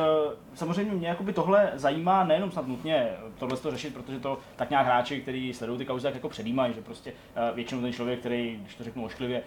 [0.54, 3.10] samozřejmě mě jakoby tohle zajímá nejenom snad nutně
[3.40, 6.74] tohle to řešit, protože to tak nějak hráči, kteří sledují ty kauzy, tak jako předjímají,
[6.74, 9.42] že prostě uh, většinou ten člověk, který, když to řeknu ošklivě,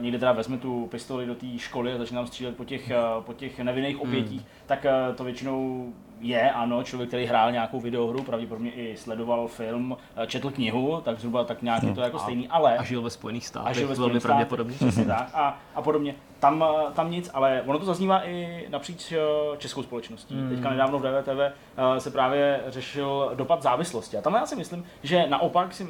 [0.00, 3.32] někde teda vezme tu pistoli do té školy a začne tam střílet po těch, po
[3.32, 4.48] těch nevinných obětích, hmm.
[4.66, 9.96] tak to většinou je, ano, člověk, který hrál nějakou videohru, pravděpodobně i sledoval film,
[10.26, 12.76] četl knihu, tak zhruba tak nějak je to jako stejný, ale...
[12.76, 14.76] A žil ve Spojených státech, a žil ve velmi pravděpodobně.
[15.06, 16.14] tak, a, a podobně.
[16.40, 16.64] Tam,
[16.94, 19.12] tam nic, ale ono to zaznívá i napříč
[19.58, 20.34] českou společností.
[20.34, 20.48] Mm.
[20.48, 21.56] Teďka nedávno v DVTV
[21.98, 24.16] se právě řešil dopad závislosti.
[24.16, 25.86] A tam já si myslím, že naopak si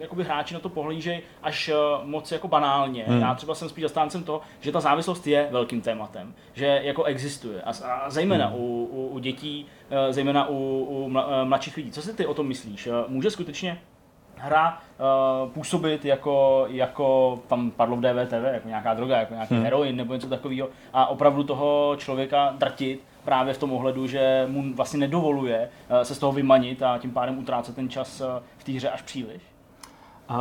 [0.00, 1.70] jakoby hráči na to pohlížejí až
[2.04, 3.04] moc jako banálně.
[3.08, 3.20] Hmm.
[3.20, 7.62] Já třeba jsem spíš zastáncem toho, že ta závislost je velkým tématem, že jako existuje.
[7.62, 8.56] A, a zejména hmm.
[8.56, 9.66] u, u, u dětí,
[10.10, 11.90] zejména u, u mla, mladších lidí.
[11.90, 12.88] Co si ty o tom myslíš?
[13.08, 13.80] Může skutečně
[14.40, 19.64] hra uh, působit jako, jako, tam padlo v DVTV, jako nějaká droga, jako nějaký hmm.
[19.64, 24.74] heroin nebo něco takového a opravdu toho člověka drtit právě v tom ohledu, že mu
[24.74, 28.26] vlastně nedovoluje uh, se z toho vymanit a tím pádem utrácet ten čas uh,
[28.58, 29.42] v té hře až příliš?
[30.30, 30.36] Uh,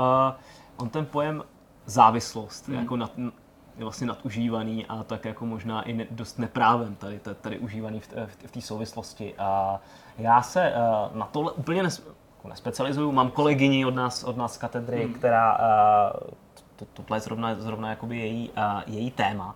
[0.77, 1.43] on ten pojem
[1.85, 2.79] závislost hmm.
[2.79, 3.11] jako nad,
[3.79, 8.07] je vlastně nadužívaný a tak jako možná i ne, dost neprávem tady, tady užívaný v,
[8.07, 9.35] v, v té souvislosti.
[9.37, 9.79] A
[10.17, 12.07] já se uh, na tohle úplně nes,
[12.47, 13.11] nespecializuju.
[13.11, 15.13] Mám kolegyni od nás, od nás z katedry, hmm.
[15.13, 16.29] která uh,
[16.75, 19.55] to, tohle je zrovna, zrovna jakoby její, uh, její téma.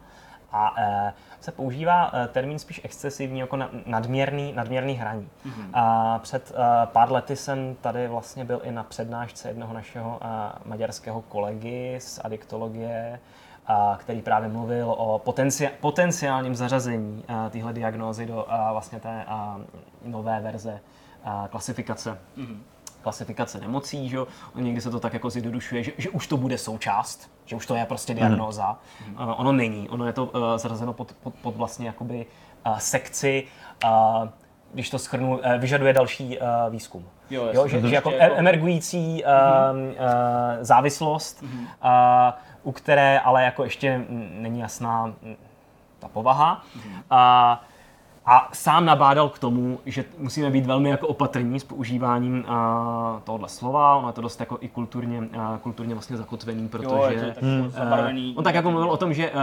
[0.52, 5.30] A uh, se používá termín spíš excesivní, jako na, nadměrný, nadměrný hraní.
[5.46, 5.70] Mm-hmm.
[5.74, 6.52] A před
[6.86, 10.20] pár lety jsem tady vlastně byl i na přednášce jednoho našeho
[10.66, 13.20] maďarského kolegy z adiktologie,
[13.98, 19.26] který právě mluvil o potenci- potenciálním zařazení téhle diagnózy do vlastně té
[20.06, 20.80] nové verze
[21.50, 22.18] klasifikace.
[22.38, 22.73] Mm-hmm
[23.04, 24.18] klasifikace nemocí, že
[24.56, 27.76] Někdy se to tak jako zjednodušuje, že, že už to bude součást, že už to
[27.76, 28.78] je prostě diagnóza.
[29.08, 29.14] Mm.
[29.14, 32.26] Uh, ono není, ono je to uh, zařazeno pod, pod, pod vlastně jakoby
[32.66, 33.48] uh, sekci,
[33.84, 33.90] uh,
[34.74, 37.06] když to schrnu, uh, vyžaduje další uh, výzkum.
[37.30, 39.90] Jo, jo, že, že jako, jako emergující uh, mm-hmm.
[39.90, 39.96] uh,
[40.62, 41.68] závislost, mm-hmm.
[42.30, 45.14] uh, u které ale jako ještě není jasná
[46.00, 46.64] ta povaha.
[46.78, 47.54] Mm-hmm.
[47.54, 47.73] Uh,
[48.26, 53.50] a sám nabádal k tomu, že musíme být velmi jako opatrní s používáním uh, tohohle
[53.50, 53.96] slova.
[53.96, 57.26] Ono je to dost jako i kulturně, uh, kulturně vlastně zakotvený, protože jo, je to
[57.26, 57.72] tak hmm.
[58.32, 59.38] uh, on tak jako mluvil o tom, že, uh,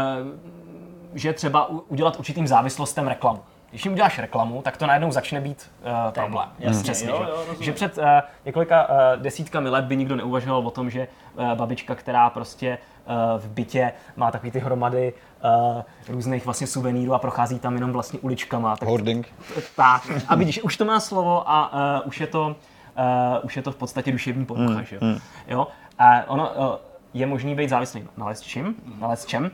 [1.14, 3.40] že třeba udělat určitým závislostem reklamu.
[3.70, 6.48] Když jim uděláš reklamu, tak to najednou začne být uh, problém.
[6.58, 8.04] Jasně, Přesně, jo, jo, že před uh,
[8.44, 13.40] několika uh, desítkami let by nikdo neuvažoval o tom, že uh, babička, která prostě uh,
[13.40, 15.12] v bytě má takový ty hromady
[15.44, 18.76] uh, různých vlastně suvenýrů a prochází tam jenom vlastně uličkama.
[18.76, 19.28] Tak, Hoarding.
[19.76, 20.10] Tak.
[20.28, 22.56] A vidíš, už to má slovo a uh, už je to
[23.00, 25.00] uh, už je to v podstatě duševní porucha, mm, že jo?
[25.04, 25.18] Mm.
[25.48, 25.66] jo?
[25.98, 26.76] A ono uh,
[27.14, 29.50] je možný být závislý na čím, na čem.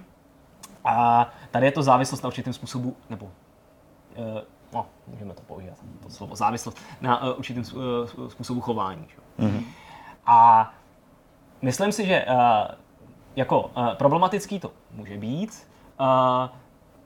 [0.85, 4.25] A tady je to závislost na určitém způsobu, nebo uh,
[4.73, 5.71] no, můžeme to použít,
[6.03, 7.63] to slovo závislost, na uh, určitém
[8.17, 9.07] uh, způsobu chování.
[9.09, 9.47] Že?
[9.47, 9.65] Mm-hmm.
[10.27, 10.71] A
[11.63, 12.37] myslím si, že uh,
[13.37, 15.67] jako uh, problematický to může být,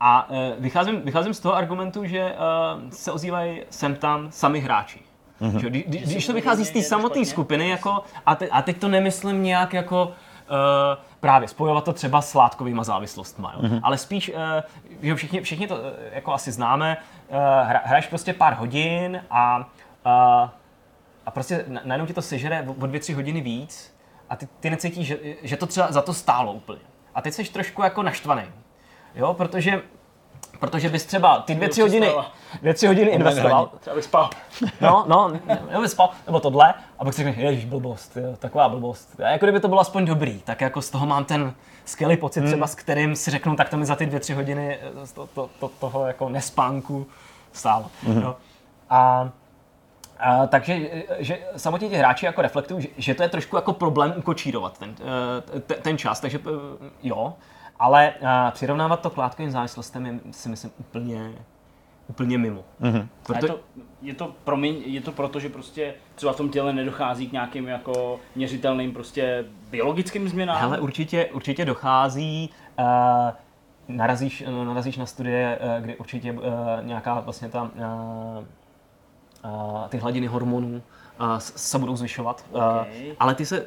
[0.01, 5.01] a uh, vycházím, vycházím z toho argumentu, že uh, se ozývají sem tam sami hráči.
[5.41, 5.59] Mm-hmm.
[5.59, 8.89] Že, kdy, když to vychází z té samotné skupiny, jako, a, te, a teď to
[8.89, 10.13] nemyslím nějak jako uh,
[11.21, 13.63] právě spojovat to třeba s látkovými závislostmi, jo.
[13.63, 13.81] Mm-hmm.
[13.83, 14.37] ale spíš, uh,
[15.03, 16.97] že všichni, všichni to uh, jako asi známe,
[17.29, 17.37] uh,
[17.69, 20.49] hra, hraješ prostě pár hodin a, uh,
[21.27, 23.97] a prostě najednou ti to sežere o dvě, tři hodiny víc
[24.29, 26.81] a ty, ty necítíš, že, že to třeba za to stálo úplně.
[27.15, 28.43] A teď jsi trošku jako naštvaný.
[29.15, 29.83] Jo, protože
[30.61, 32.13] Protože bys třeba ty dvě, tři hodiny,
[32.61, 33.71] dvě, tři hodiny investoval.
[33.81, 34.31] Třeba bych spal.
[34.81, 35.29] No, no,
[35.71, 39.21] nebo bys spal, nebo tohle, a pak si řekneš, ježiš, blbost, jo, taková blbost.
[39.21, 41.55] A jako kdyby to bylo aspoň dobrý, tak jako z toho mám ten
[41.85, 42.49] skvělý pocit, hmm.
[42.49, 45.29] třeba s kterým si řeknu, tak to mi za ty dvě, tři hodiny eh, to,
[45.35, 47.07] to, to, toho jako nespánku
[47.53, 47.87] stálo.
[48.03, 48.23] Hmm.
[48.23, 48.37] Jo.
[48.91, 49.31] A
[50.19, 54.15] a, takže že samotně ti hráči jako reflektují, že, že to je trošku jako problém
[54.17, 54.95] ukočírovat ten,
[55.71, 57.35] eh, ten čas, takže eh, jo,
[57.81, 61.33] ale uh, přirovnávat to k látkovým závislostem je si myslím úplně,
[62.09, 62.65] úplně mimo.
[62.81, 63.09] Mm-hmm.
[63.23, 63.47] Proto...
[63.47, 63.61] Je, to,
[64.03, 67.69] je, to, promiň, je to proto, že prostě třeba v tom těle nedochází k nějakým
[67.69, 70.61] jako měřitelným prostě biologickým změnám?
[70.61, 72.51] Hele, určitě, určitě dochází.
[72.79, 72.87] Uh,
[73.89, 76.41] narazíš, narazíš na studie, uh, kde určitě uh,
[76.83, 78.45] nějaká vlastně ta, uh,
[79.45, 80.83] uh, ty hladiny hormonů
[81.21, 82.45] uh, se budou zvyšovat.
[82.53, 83.09] Okay.
[83.09, 83.67] Uh, ale ty se, uh,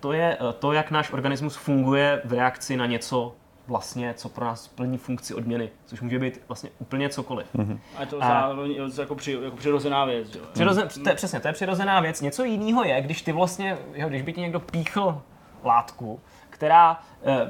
[0.00, 3.34] to je to, jak náš organismus funguje v reakci na něco
[3.72, 7.46] vlastně, co pro nás plní funkci odměny, což může být vlastně úplně cokoliv.
[7.54, 7.78] Mm-hmm.
[7.96, 10.34] A je to zároveň jako, při, jako přirozená věc.
[10.34, 10.42] Jo?
[10.52, 12.20] Přirozen, to je, přesně, to je přirozená věc.
[12.20, 15.22] Něco jiného je, když ty vlastně, jo, když by ti někdo píchl
[15.64, 16.20] látku,
[16.50, 17.00] která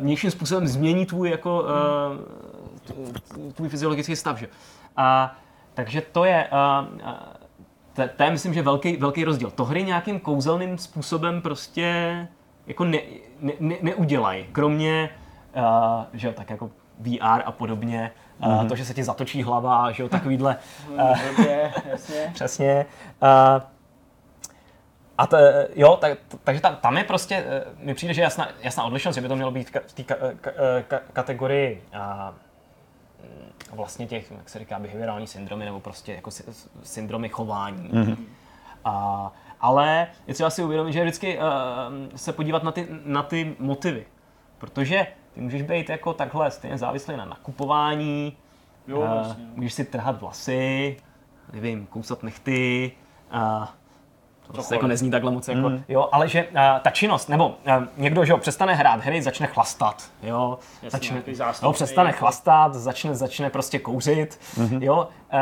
[0.01, 1.65] vnějším způsobem změní tvůj, jako,
[2.97, 4.39] uh, tvůj fyziologický stav.
[4.39, 4.49] Že?
[4.97, 5.37] A,
[5.75, 7.11] takže to je, uh,
[7.93, 9.51] to, to je myslím, že velký, velký rozdíl.
[9.51, 12.29] To hry nějakým kouzelným způsobem prostě
[12.67, 12.99] jako ne,
[13.41, 15.11] ne, ne, neudělají, kromě
[15.57, 18.69] uh, že jo, tak jako VR a podobně, uh, mm-hmm.
[18.69, 20.57] to, že se ti zatočí hlava, že jo, takovýhle.
[20.93, 21.17] Uh,
[21.91, 22.31] jasně.
[22.35, 22.87] Přesně.
[23.23, 23.63] Uh,
[25.19, 25.37] a to,
[25.75, 27.45] jo, tak, takže tam, tam je prostě,
[27.79, 30.51] mi přijde, že jasná, jasná odlišnost, že by to mělo být v té ka, ka,
[30.89, 32.35] ka, kategorii a,
[33.73, 36.31] vlastně těch, jak se říká, behaviorální syndromy, nebo prostě jako
[36.83, 37.89] syndromy chování.
[37.89, 38.17] Mm-hmm.
[38.85, 41.45] A, ale je třeba si uvědomit, že je vždycky uh,
[42.17, 44.07] se podívat na ty, na ty motivy.
[44.59, 48.37] Protože ty můžeš být jako takhle stejně závislý na nakupování,
[48.89, 49.45] jo, uh, vlastně.
[49.55, 50.97] můžeš si trhat vlasy,
[51.53, 52.93] nevím, kousat nechty,
[53.35, 53.67] uh,
[54.47, 55.85] to prostě jako nezní takhle moc, jako, mm.
[55.89, 59.47] jo, ale že uh, ta činnost, nebo uh, někdo, že jo, přestane hrát hry, začne
[59.47, 61.23] chlastat, jo, Jasně, začne,
[61.63, 62.19] jo, přestane jako...
[62.19, 64.83] chlastat, začne, začne prostě kouřit, mm-hmm.
[64.83, 65.39] jo, uh,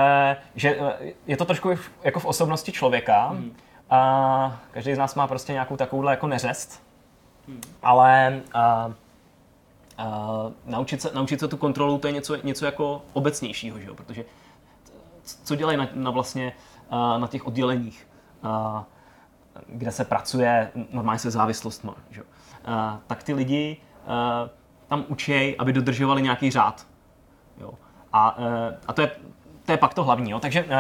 [0.55, 0.91] že uh,
[1.27, 1.71] je to trošku
[2.03, 3.57] jako v osobnosti člověka, mm.
[3.93, 6.83] uh, každý z nás má prostě nějakou takovouhle jako neřest,
[7.49, 7.61] mm.
[7.83, 8.93] ale uh,
[10.05, 13.95] Uh, naučit, se, naučit se tu kontrolu, to je něco, něco jako obecnějšího, že jo?
[13.95, 14.25] protože
[15.45, 16.53] co dělají na, na vlastně
[17.19, 18.09] na těch odděleních,
[19.67, 22.23] kde se pracuje normálně se závislostmi, že?
[22.23, 22.29] Uh,
[23.07, 23.77] tak ty lidi
[24.89, 26.87] tam učí, aby dodržovali nějaký řád.
[27.61, 27.75] Jo?
[28.13, 28.45] A, uh,
[28.87, 29.11] a to, je,
[29.65, 30.31] to je pak to hlavní.
[30.31, 30.41] Jo?
[30.41, 30.71] Takže uh,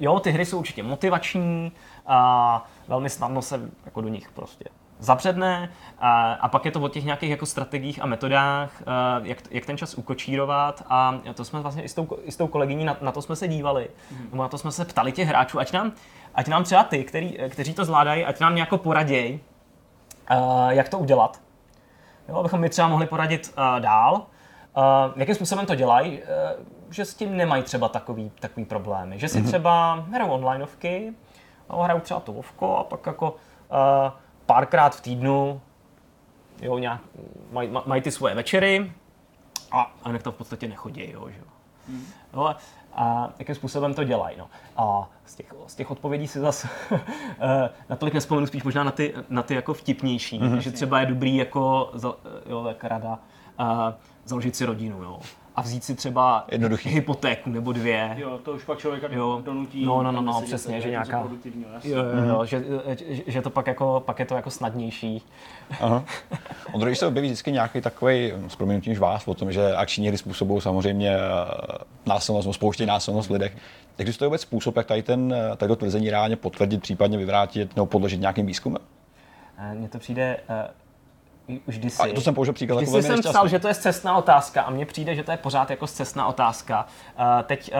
[0.00, 1.72] jo, ty hry jsou určitě motivační
[2.06, 4.64] a velmi snadno se jako do nich prostě
[5.00, 9.38] zabředne a, a pak je to o těch nějakých jako strategiích a metodách, uh, jak,
[9.50, 12.84] jak ten čas ukočírovat a to jsme vlastně i s tou, i s tou kolegyní,
[12.84, 14.38] na, na to jsme se dívali, mm.
[14.38, 15.92] na to jsme se ptali těch hráčů, ať nám,
[16.34, 19.40] ať nám třeba ty, který, kteří to zvládají, ať nám nějak poraděj,
[20.30, 21.40] uh, jak to udělat.
[22.28, 24.26] Jo, abychom my třeba mohli poradit dál,
[25.16, 26.20] jakým způsobem to dělají,
[26.90, 29.18] že s tím nemají třeba takový, takový problémy.
[29.18, 29.46] Že si mm-hmm.
[29.46, 31.12] třeba hrajou onlineovky,
[31.70, 33.36] no, hrajou třeba to Vovko a pak jako
[34.50, 35.60] párkrát v týdnu
[36.62, 37.00] jo, nějak,
[37.52, 38.92] maj, maj ty svoje večery
[39.70, 41.40] a, a jinak to v podstatě nechodí, jo, že?
[41.88, 42.04] Mm.
[42.32, 42.56] No,
[42.92, 44.36] a jakým způsobem to dělají.
[44.38, 44.48] No.
[44.76, 46.68] A z těch, z těch odpovědí si zase
[47.88, 50.56] natolik nespomenu, spíš možná na ty, na ty jako vtipnější, mm-hmm.
[50.56, 51.92] že třeba je dobrý jako,
[52.46, 53.18] jo, jak rada,
[53.60, 53.66] uh,
[54.24, 55.20] založit si rodinu, jo
[55.60, 56.88] a vzít si třeba Jednoduchý.
[56.88, 58.14] hypotéku nebo dvě.
[58.18, 59.42] Jo, to už pak člověka jo.
[59.44, 59.84] donutí.
[59.84, 61.18] No, no, no, no přesně, že nějaká,
[61.84, 62.96] jo, jo, jo, mm-hmm.
[62.98, 65.22] že, že, to pak jako, pak je to jako snadnější.
[65.80, 66.04] Aha.
[66.72, 70.18] Ondro, když se objeví vždycky nějaký takový, s proměnutím vás, o tom, že akční hry
[70.18, 71.18] způsobují samozřejmě eh,
[72.06, 73.56] násilnost, no, spouštějí násilnost v lidech.
[73.98, 77.86] Existuje vůbec způsob, jak tady, ten, eh, tady to tvrzení reálně potvrdit, případně vyvrátit nebo
[77.86, 78.82] podložit nějakým výzkumem?
[79.58, 80.36] Eh, mně to přijde
[81.66, 82.02] už kdysi.
[82.02, 82.80] A to jsem použil příklad.
[82.80, 85.70] Když jsem psal, že to je cestná otázka a mně přijde, že to je pořád
[85.70, 86.86] jako cestná otázka.
[87.18, 87.78] Uh, teď uh,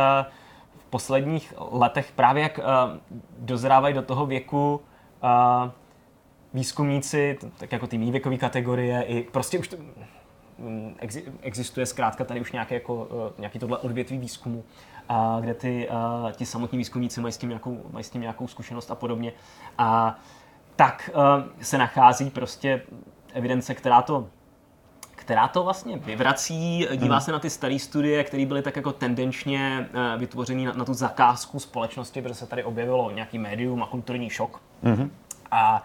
[0.78, 2.64] v posledních letech právě jak uh,
[3.38, 4.80] dozrávají do toho věku
[5.22, 5.70] uh,
[6.54, 9.76] výzkumníci, tak jako ty mý věkové kategorie, i prostě už to,
[10.58, 10.96] um,
[11.42, 14.64] existuje zkrátka tady už nějaké jako, nějaký tohle odvětví výzkumu,
[15.40, 15.88] kde ty,
[16.32, 19.32] ti samotní výzkumníci mají s tím nějakou, mají s tím nějakou zkušenost a podobně.
[19.78, 20.18] A
[20.76, 21.10] tak
[21.60, 22.82] se nachází prostě
[23.34, 24.26] evidence, která to
[25.30, 27.24] která to vlastně vyvrací, dívá hmm.
[27.24, 30.94] se na ty staré studie, které byly tak jako tendenčně uh, vytvořené na, na tu
[30.94, 34.60] zakázku společnosti, protože se tady objevilo nějaký médium a kulturní šok.
[34.82, 35.10] Hmm.
[35.50, 35.84] A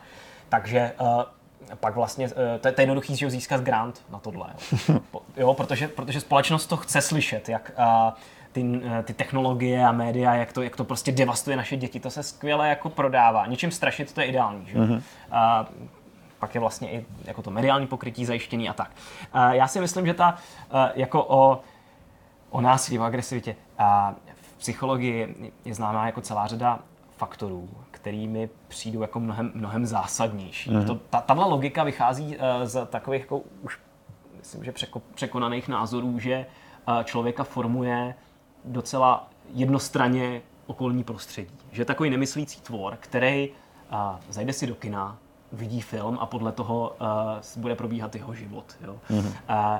[0.49, 1.23] takže uh,
[1.75, 4.47] pak vlastně, uh, to, to je jednoduchý, že získat grant na tohle.
[4.89, 4.99] Jo,
[5.37, 8.13] jo protože, protože společnost to chce slyšet, jak uh,
[8.51, 11.99] ty, ty technologie a média, jak to, jak to prostě devastuje naše děti.
[11.99, 13.45] To se skvěle jako prodává.
[13.45, 14.65] Ničím strašit, to je ideální.
[14.65, 14.77] Že?
[14.77, 15.01] Mm-hmm.
[15.71, 15.87] Uh,
[16.39, 18.91] pak je vlastně i jako to mediální pokrytí zajištěný a tak.
[19.51, 20.35] Já si myslím, že ta
[20.95, 21.61] jako o,
[22.49, 23.55] o násilí, o agresivitě
[24.33, 26.79] v psychologii je známá jako celá řada
[27.17, 30.71] faktorů, kterými přijdou jako mnohem, mnohem zásadnější.
[30.71, 30.85] Mm.
[30.85, 33.79] To, ta, tahle logika vychází z takových jako už
[34.37, 36.45] myslím, že překo, překonaných názorů, že
[37.03, 38.15] člověka formuje
[38.65, 41.57] docela jednostranně okolní prostředí.
[41.71, 43.49] Že je takový nemyslící tvor, který
[44.29, 45.17] zajde si do kina,
[45.55, 48.65] vidí film a podle toho uh, bude probíhat jeho život.
[48.81, 48.95] Jo.
[49.09, 49.33] Mm-hmm.
[49.49, 49.79] Uh,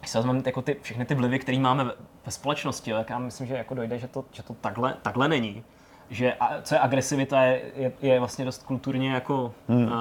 [0.00, 1.84] když se vezmeme jako ty, všechny ty vlivy, které máme
[2.26, 5.64] ve společnosti, tak já myslím, že jako dojde, že to, že to takhle, takhle není.
[6.10, 9.84] Že a, co je agresivita, je, je, je vlastně dost kulturně jako mm.
[9.84, 9.92] uh,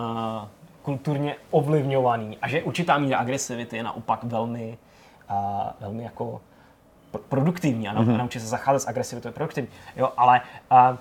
[0.81, 2.37] kulturně ovlivňovaný.
[2.41, 4.77] A že určitá míra agresivity je naopak velmi,
[5.31, 5.37] uh,
[5.79, 6.41] velmi jako
[7.29, 8.17] produktivní a mm-hmm.
[8.17, 9.69] naučit se zacházet s agresivitou je produktivní.
[9.95, 10.41] Jo, ale
[10.71, 10.97] uh,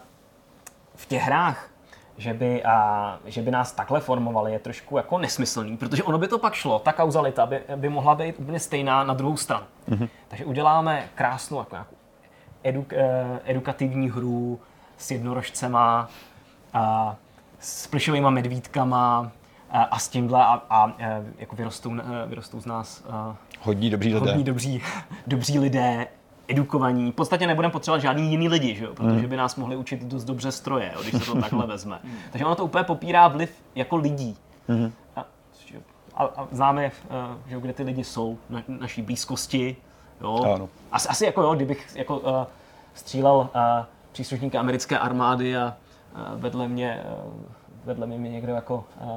[0.94, 1.71] v těch hrách
[2.18, 6.28] že by, a, že by nás takhle formovali, je trošku jako nesmyslný, protože ono by
[6.28, 9.64] to pak šlo, ta kauzalita by, by mohla být úplně stejná na druhou stranu.
[9.88, 10.08] Mm-hmm.
[10.28, 11.96] Takže uděláme krásnou jako nějakou
[12.62, 14.60] eduk, eh, edukativní hru
[14.98, 16.08] s jednorožcema,
[16.74, 17.16] a,
[17.58, 19.32] s plišovými medvídkama
[19.70, 23.04] a, a s tímhle a, a eh, jako vyrostou, eh, vyrostou z nás
[23.60, 24.30] hodní dobří lidé.
[24.30, 24.82] Hodní dobří,
[25.26, 26.06] dobří lidé,
[26.52, 27.12] edukovaní.
[27.12, 28.94] V podstatě nebudeme potřebovat žádný jiný lidi, že jo?
[28.94, 29.28] protože hmm.
[29.28, 31.02] by nás mohli učit dost dobře stroje, jo?
[31.02, 31.98] když se to takhle vezme.
[32.30, 34.36] Takže ono to úplně popírá vliv jako lidí.
[34.68, 34.92] Mm.
[35.16, 35.24] A,
[36.14, 36.90] a, a známe, eh,
[37.46, 39.76] že kde ty lidi jsou, na naší blízkosti.
[40.20, 40.52] Jo?
[40.54, 40.68] Ano.
[40.92, 42.30] Asi, asi jako jo, kdybych jako, uh,
[42.94, 43.48] střílel uh,
[44.12, 45.76] příslušníka americké armády a
[46.14, 47.32] uh, vedle mě, uh,
[47.84, 49.10] vedle mě někdo jako uh,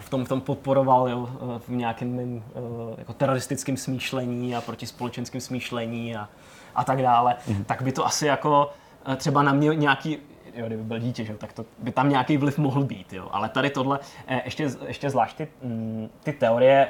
[0.00, 1.28] v tom, v tom podporoval jo,
[1.58, 2.60] v nějakém mým eh,
[2.98, 6.28] jako teroristickém smýšlení a protispolečenském smýšlení a,
[6.74, 7.64] a tak dále, mm.
[7.64, 8.70] tak by to asi jako
[9.06, 10.18] eh, třeba na mě nějaký,
[10.54, 13.12] jo, kdyby byl dítě, že, tak to by tam nějaký vliv mohl být.
[13.12, 13.28] Jo.
[13.32, 16.88] Ale tady tohle, eh, ještě, ještě zvlášť ty, mm, ty teorie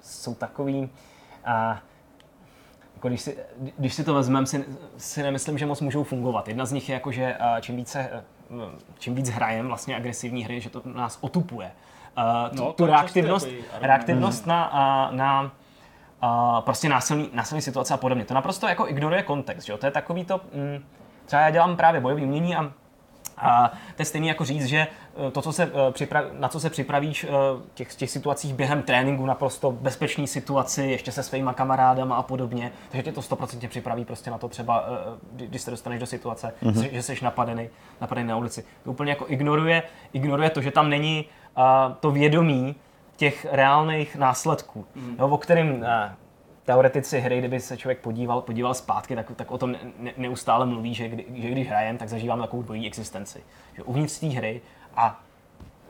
[0.00, 0.90] jsou takový,
[2.94, 3.38] jako když, si,
[3.78, 4.64] když si to vezmeme, si,
[4.96, 6.48] si nemyslím, že moc můžou fungovat.
[6.48, 8.24] Jedna z nich je jako, že čím více
[8.98, 11.70] čím víc hrajem vlastně agresivní hry, že to nás otupuje
[12.18, 13.48] uh, tu, no, tu reaktivnost,
[13.80, 14.72] reaktivnost na,
[15.10, 18.24] uh, na uh, prostě násilný, násilný situace a podobně.
[18.24, 19.66] To naprosto jako ignoruje kontext.
[19.66, 19.76] Že?
[19.76, 20.84] To je takový to, mm,
[21.26, 22.72] třeba já dělám právě bojový umění a
[23.40, 26.60] A to je stejné jako říct, že eh, to, co se eh, připrav, na co
[26.60, 31.52] se připravíš v eh, těch, těch situacích během tréninku, naprosto bezpečný situaci, ještě se svýma
[31.52, 34.84] kamarádama a podobně, takže tě to 100% připraví prostě na to třeba,
[35.32, 36.88] když se dostaneš do situace, mm-hmm.
[36.92, 37.68] že jsi napadený,
[38.00, 38.64] napadený na ulici.
[38.84, 39.82] To úplně jako ignoruje,
[40.12, 41.24] ignoruje to, že tam není
[41.58, 42.74] uh, to vědomí
[43.16, 45.16] těch reálných následků, mm.
[45.18, 45.86] no, o kterým uh,
[46.68, 50.94] teoretici hry, kdyby se člověk podíval, podíval zpátky, tak, tak o tom ne, neustále mluví,
[50.94, 53.42] že, kdy, že když hrajem, tak zažíváme takovou dvojí existenci.
[53.76, 54.60] Že uvnitř té hry
[54.96, 55.20] a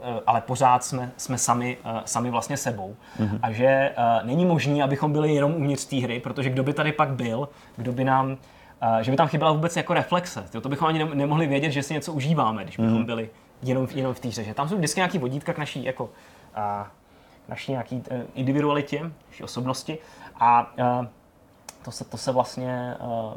[0.02, 2.96] e, ale pořád jsme, jsme sami, e, sami vlastně sebou.
[3.20, 3.38] Mm-hmm.
[3.42, 3.90] A že
[4.22, 7.92] není možné, abychom byli jenom uvnitř té hry, protože kdo by tady pak byl, kdo
[7.92, 8.36] by nám,
[9.00, 10.44] že by tam chyběla vůbec jako reflexe.
[10.62, 13.06] To bychom ani nemohli vědět, že si něco užíváme, když bychom mm-hmm.
[13.06, 13.30] byli
[13.62, 14.44] jenom, jenom v té hře.
[14.44, 16.10] Že tam jsou vždycky nějaký vodítka k naší, jako,
[17.48, 18.02] naší nějaký
[18.34, 19.98] individualitě, naší osobnosti.
[20.40, 21.06] A uh,
[21.82, 23.34] to, se, to se vlastně uh,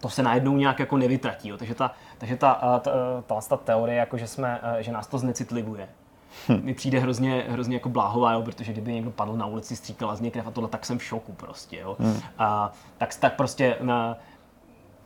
[0.00, 1.48] to se najednou nějak jako nevytratí.
[1.48, 1.56] Jo.
[1.56, 2.90] Takže ta, takže ta, ta,
[3.26, 5.88] ta, ta teorie, jako že, jsme, že nás to znecitlivuje,
[6.48, 6.60] hm.
[6.62, 10.20] mi přijde hrozně, hrozně jako bláhová, jo, protože kdyby někdo padl na ulici, stříkal z
[10.20, 11.78] něj krev a tohle, tak jsem v šoku prostě.
[11.78, 11.96] Jo.
[11.98, 12.20] Hmm.
[12.38, 14.16] A, tak, tak prostě na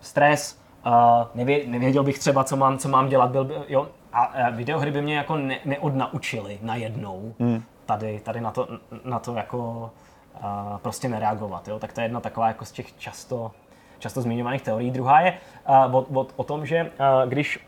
[0.01, 3.89] stres, a nevě, nevěděl bych třeba, co mám, co mám dělat, byl by, jo.
[4.12, 7.62] A, a videohry by mě jako ne, neodnaučily najednou hmm.
[7.86, 8.69] tady, tady na to,
[9.05, 9.90] na to jako
[10.35, 11.69] uh, prostě nereagovat.
[11.69, 11.78] Jo?
[11.78, 13.52] Tak to je jedna taková jako z těch často,
[13.98, 14.90] často zmiňovaných teorií.
[14.90, 15.39] Druhá je
[15.69, 17.66] uh, o, o, o tom, že uh, když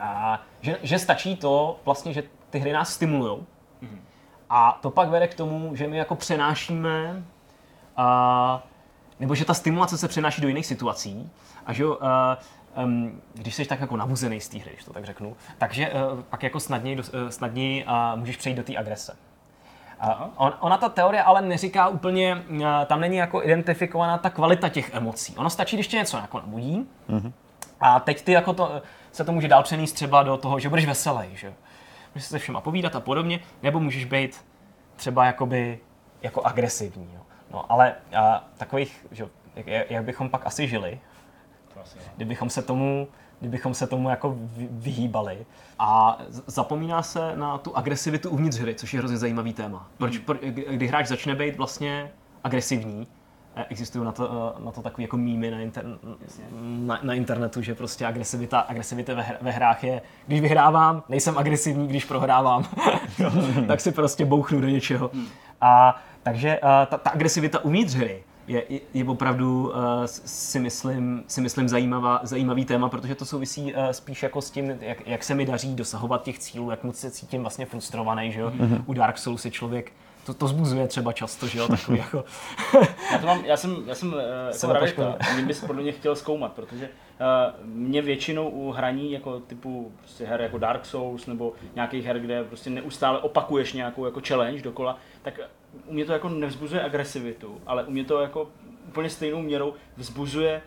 [0.00, 3.38] uh, že, že stačí to vlastně, že ty hry nás stimulují.
[3.82, 3.98] Mm-hmm.
[4.50, 7.22] A to pak vede k tomu, že my jako přenášíme,
[7.98, 8.60] uh,
[9.20, 11.30] nebo že ta stimulace se přenáší do jiných situací
[11.66, 11.96] a že uh,
[12.84, 16.20] um, když jsi tak jako nabuzený z té hry, když to tak řeknu, takže uh,
[16.22, 19.16] pak jako snadněji, uh, snadněji uh, můžeš přejít do té agrese.
[20.36, 24.94] On, ona ta teorie ale neříká úplně, eh, tam není jako identifikovaná ta kvalita těch
[24.94, 25.36] emocí.
[25.36, 27.32] Ono stačí, když tě něco jako nabudí mm-hmm.
[27.80, 28.82] a teď ty jako to,
[29.12, 31.52] se to může dál přenést třeba do toho, že budeš veselý, že
[32.14, 34.44] můžeš se všema povídat a podobně, nebo můžeš být
[34.96, 35.78] třeba jakoby
[36.22, 37.10] jako agresivní.
[37.14, 37.19] Jo.
[37.50, 41.00] No ale a, takových, že, jak, jak bychom pak asi žili,
[42.16, 43.08] kdybychom se tomu
[43.40, 44.36] kdybychom se tomu jako
[44.70, 45.46] vyhýbali.
[45.78, 49.88] A zapomíná se na tu agresivitu uvnitř hry, což je hrozně zajímavý téma.
[49.98, 50.52] Proč, hmm.
[50.52, 52.10] kdy hráč začne být vlastně
[52.44, 53.06] agresivní,
[53.56, 55.84] eh, existují na to, eh, na to takové jako mýmy na, inter,
[56.60, 61.88] na, na, internetu, že prostě agresivita, agresivita ve, ve hrách je, když vyhrávám, nejsem agresivní,
[61.88, 62.64] když prohrávám,
[63.66, 65.10] tak si prostě bouchnu do něčeho.
[65.14, 65.26] Hmm.
[65.60, 68.62] A takže eh, ta, ta agresivita uvnitř hry je,
[68.94, 69.74] je opravdu, uh,
[70.04, 74.78] si myslím, si myslím zajímavá, zajímavý téma, protože to souvisí uh, spíš jako s tím,
[74.80, 78.40] jak, jak se mi daří dosahovat těch cílů, jak moc se cítím vlastně frustrovaný, že
[78.40, 78.50] jo.
[78.50, 78.82] Mm-hmm.
[78.86, 79.92] U Dark Souls je člověk
[80.26, 82.24] to, to zbuzuje třeba často, že jo, takový jako...
[83.12, 84.14] já, to mám, já jsem, já jsem,
[84.64, 89.12] uh, jako a mě bys podle mě chtěl zkoumat, protože uh, mě většinou u hraní
[89.12, 94.04] jako typu prostě her jako Dark Souls nebo nějakých her, kde prostě neustále opakuješ nějakou
[94.04, 95.40] jako challenge dokola, tak
[95.86, 98.48] u mě to jako nevzbuzuje agresivitu, ale u mě to jako
[98.88, 100.62] úplně stejnou měrou vzbuzuje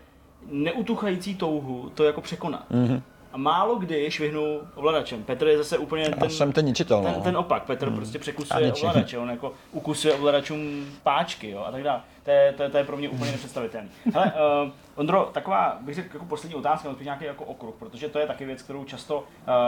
[0.52, 2.66] neutuchající touhu to jako překonat.
[2.72, 3.02] Mm-hmm.
[3.34, 5.24] A málo kdy švihnu ovladačem.
[5.24, 7.22] Petr je zase úplně ten, Já jsem ten, ničitel, ten, no.
[7.22, 7.64] ten opak.
[7.64, 7.96] Petr hmm.
[7.96, 12.02] prostě překusuje ovladače, on jako ukusuje ovladačům páčky jo, a tak dále.
[12.24, 13.90] To je, to, je, to je pro mě úplně nepředstavitelné.
[14.14, 14.34] Hele,
[14.64, 18.28] uh, Ondro, taková, bych řekl, jako poslední otázka, no, nějaký jako okruh, protože to je
[18.28, 19.24] taky věc, kterou často uh,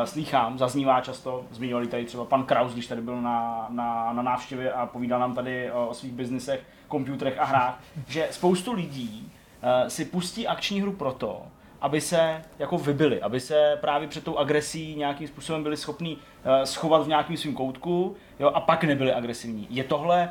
[0.06, 4.72] slýchám, zaznívá často, zmiňovali tady třeba pan Kraus, když tady byl na, na, na návštěvě
[4.72, 9.32] a povídal nám tady uh, o svých biznisech, počítačích a hrách, že spoustu lidí
[9.64, 11.42] uh, si pustí akční hru proto,
[11.86, 16.64] aby se jako vybili, aby se právě před tou agresí nějakým způsobem byli schopni uh,
[16.64, 19.68] schovat v nějakém svém koutku jo, a pak nebyli agresivní.
[19.70, 20.30] Je tohle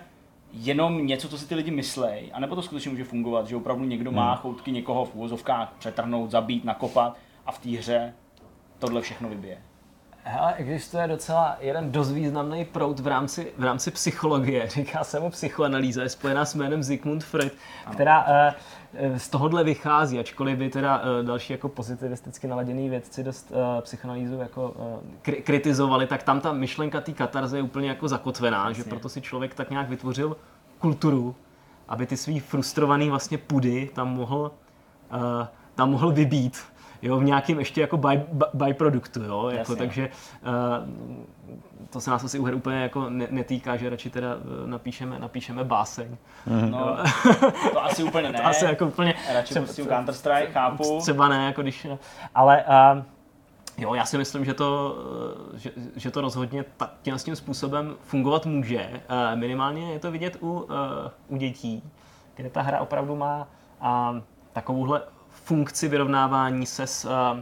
[0.53, 4.13] jenom něco, co si ty lidi myslej, anebo to skutečně může fungovat, že opravdu někdo
[4.13, 4.41] má hmm.
[4.41, 7.17] choutky někoho v úvozovkách přetrhnout, zabít, nakopat
[7.47, 8.15] a v té hře
[8.79, 9.59] tohle všechno vybije.
[10.27, 14.69] Hele, existuje docela jeden dost významný proud v rámci, v rámci psychologie.
[14.69, 17.53] Říká se mu psychoanalýza, je spojená s jménem Sigmund Freud,
[17.85, 17.95] ano.
[17.95, 18.55] která uh,
[19.17, 24.35] z tohohle vychází, ačkoliv by teda uh, další jako pozitivisticky naladěný vědci dost uh, psychoanalýzu
[24.37, 24.77] jako
[25.23, 28.85] kri- kritizovali, tak tam ta myšlenka té katarze je úplně jako zakotvená, Jasně.
[28.85, 30.37] že proto si člověk tak nějak vytvořil
[30.79, 31.35] kulturu,
[31.89, 34.51] aby ty svý frustrovaný vlastně pudy tam mohl,
[35.75, 36.59] tam mohl vybít
[37.05, 40.09] jo, v nějakém ještě jako by, by, byproduktu, jo, jako, takže
[40.43, 40.89] uh,
[41.91, 45.65] to se nás asi u her úplně jako netýká, že radši teda eh, napíšeme, napíšeme
[45.65, 46.17] báseň.
[46.47, 46.71] Mm.
[46.71, 46.97] No,
[47.73, 48.39] to asi úplně ne.
[48.39, 49.15] to asi jako úplně...
[49.33, 50.99] Radši třeba, pustím Counter-Strike, chápu.
[51.01, 51.87] Třeba ne, jako když...
[52.35, 52.65] Ale
[52.95, 53.03] uh,
[53.79, 54.99] Jo, já si myslím, že to,
[55.55, 56.65] že, že to rozhodně
[57.03, 59.01] tím, tím způsobem fungovat může.
[59.35, 60.69] Minimálně je to vidět u,
[61.29, 61.83] u dětí,
[62.35, 63.49] kde ta hra opravdu má
[64.53, 65.03] takovouhle
[65.45, 67.41] funkci vyrovnávání se s uh,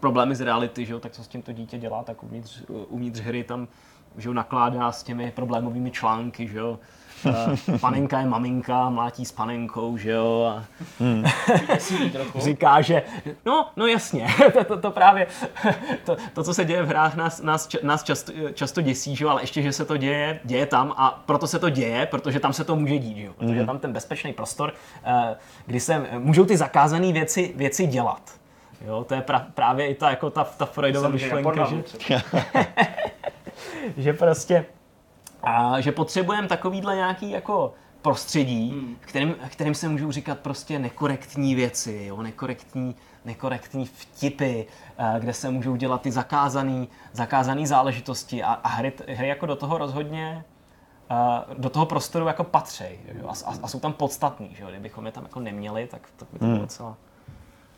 [0.00, 3.20] problémy z reality, že jo, tak co s tím to dítě dělá, tak uvnitř, uvnitř
[3.20, 3.68] hry tam
[4.16, 6.78] že jo, nakládá s těmi problémovými články, že jo.
[7.24, 10.54] Uh, panenka je maminka, mlátí s panenkou, že jo.
[10.56, 10.64] A
[11.00, 11.24] hmm.
[12.38, 13.02] říká, že
[13.46, 15.26] no, no jasně, to, to, to právě,
[16.04, 19.30] to, to, co se děje v hrách, nás, nás, nás často, často děsí, že jo,
[19.30, 22.52] ale ještě, že se to děje, děje tam a proto se to děje, protože tam
[22.52, 23.32] se to může dít, že jo.
[23.36, 23.66] Protože hmm.
[23.66, 24.72] tam ten bezpečný prostor,
[25.06, 25.12] uh,
[25.66, 28.22] kdy se můžou ty zakázané věci, věci dělat.
[28.86, 32.22] Jo, to je pra, právě i ta, jako ta, ta Freudova myšlenka, že...
[33.96, 34.64] že prostě
[35.42, 38.96] a že potřebujeme takovýhle nějaký jako prostředí, hmm.
[39.00, 42.22] kterým, kterým se můžou říkat prostě nekorektní věci, jo?
[42.22, 44.64] Nekorektní, nekorektní vtipy,
[44.98, 49.56] eh, kde se můžou dělat ty zakázané zakázaný záležitosti a, a hry, hry jako do
[49.56, 50.44] toho rozhodně
[51.10, 52.84] eh, do toho prostoru jako patří
[53.28, 54.54] a, a, a jsou tam podstatný.
[54.58, 54.64] Že?
[54.70, 56.60] Kdybychom je tam jako neměli, tak, tak by to bylo hmm.
[56.60, 56.96] docela,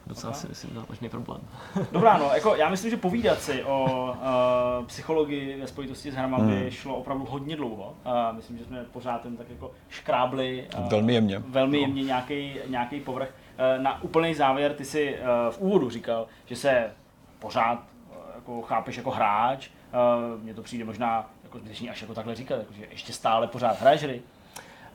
[0.06, 1.40] docela si myslím závažný problém.
[1.92, 6.38] Dobrá, no, jako já myslím, že povídat si o uh, psychologii ve spojitosti s hrama
[6.38, 6.70] by hmm.
[6.70, 7.94] šlo opravdu hodně dlouho.
[8.06, 10.68] Uh, myslím, že jsme pořád ten tak jako škrábli.
[10.78, 11.38] Uh, velmi jemně.
[11.38, 11.82] Velmi no.
[11.82, 13.28] jemně nějaký, nějaký povrch.
[13.28, 16.90] Uh, na úplný závěr, ty si uh, v úvodu říkal, že se
[17.38, 19.68] pořád uh, jako chápeš jako hráč.
[19.68, 23.46] Uh, Mně to přijde možná jako zbytečný až jako takhle říkat, jako, že ještě stále
[23.46, 24.22] pořád hraješ hry.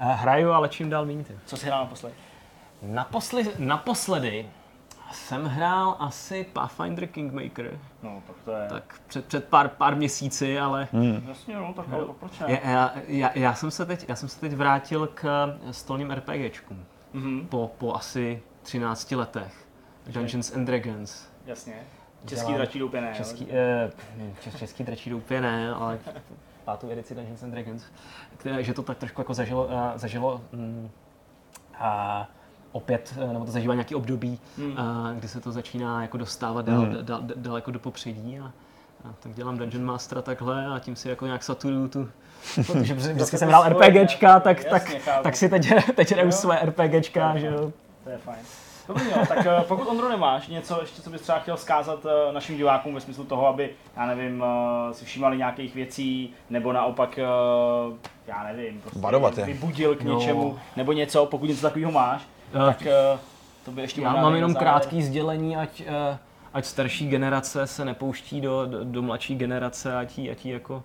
[0.02, 1.26] Uh, hraju, ale čím dál méně.
[1.46, 2.16] Co jsi hrál naposledy?
[2.82, 4.46] Naposledy, naposledy
[5.12, 7.80] jsem hrál asi Pathfinder Kingmaker.
[8.04, 8.68] No, tak to je...
[8.70, 10.88] Tak před, před pár, pár měsíci, ale...
[10.92, 11.26] Hmm.
[11.28, 12.60] Jasně, no, tak ale proč ne?
[12.64, 16.86] Já, já, já, jsem se teď, já jsem se teď vrátil k stolním RPGčkům.
[17.16, 17.48] Mm-hmm.
[17.48, 19.68] Po, po asi 13 letech.
[20.08, 21.28] Dungeons and Dragons.
[21.46, 21.74] Jasně.
[22.26, 23.14] Český dračí doupě ne.
[23.14, 23.92] Český, eh,
[24.40, 26.00] čes, český dračí doupě ne, ale
[26.66, 27.84] pátou edici Dungeons and Dragons.
[28.38, 30.90] Které, že to tak trošku jako zažilo, uh, zažilo mm,
[31.80, 32.28] a
[32.78, 34.78] opět, eh, nebo to zažívá nějaký období, hmm.
[34.78, 36.94] a, kdy se to začíná jako dostávat dál, hmm.
[36.94, 38.40] dál, dál, dál jako do popředí.
[38.40, 38.52] A,
[39.06, 42.10] a tak dělám Dungeon Mastera takhle a tím si jako nějak saturuju tu,
[42.56, 44.92] protože vždycky jsem hrál RPGčka, tak, tak,
[45.24, 47.72] tak si teď, teď hraju své RPGčka, že jo.
[48.04, 48.40] To je fajn.
[48.88, 52.58] Dobrý, jo, tak eh, pokud Ondro nemáš něco ještě, co bys třeba chtěl zkázat našim
[52.58, 54.44] divákům ve smyslu toho, aby, já nevím,
[54.92, 57.20] si všímali nějakých věcí, nebo naopak,
[58.28, 59.00] já nevím, prostě
[59.46, 60.60] vybudil k něčemu, no.
[60.76, 62.22] nebo něco, pokud něco takového máš,
[62.52, 63.20] tak uh,
[63.66, 66.18] to by ještě Já mám jenom krátký sdělení, ať, uh,
[66.54, 70.84] ať starší generace se nepouští do, do, do mladší generace, ať jí, ať jako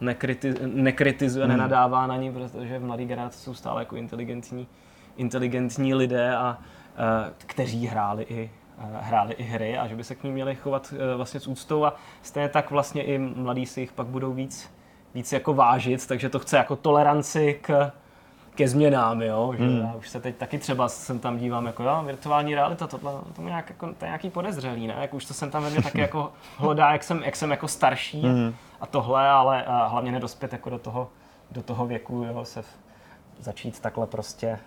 [0.00, 1.56] nekritiz, nekritizuje, hmm.
[1.56, 4.66] nenadává na ní, protože v mladé generaci jsou stále jako inteligentní,
[5.16, 6.58] inteligentní lidé, a,
[7.46, 11.40] kteří hráli i hráli i hry a že by se k ní měli chovat vlastně
[11.40, 14.70] s úctou a stejně tak vlastně i mladí si jich pak budou víc,
[15.14, 17.92] víc jako vážit, takže to chce jako toleranci k,
[18.54, 19.80] ke změnám, jo, že hmm.
[19.80, 23.42] já už se teď taky třeba jsem tam dívám jako, jo, virtuální realita, tohle, to
[23.42, 25.82] je, nějak, jako, to je nějaký podezřelý, ne, jak už to jsem tam ve mně
[25.82, 28.54] taky jako hlodá, jak jsem, jak jsem jako starší hmm.
[28.80, 31.10] a tohle, ale a hlavně nedospět jako do toho,
[31.50, 32.66] do toho věku, jo, se v,
[33.40, 34.58] začít takhle prostě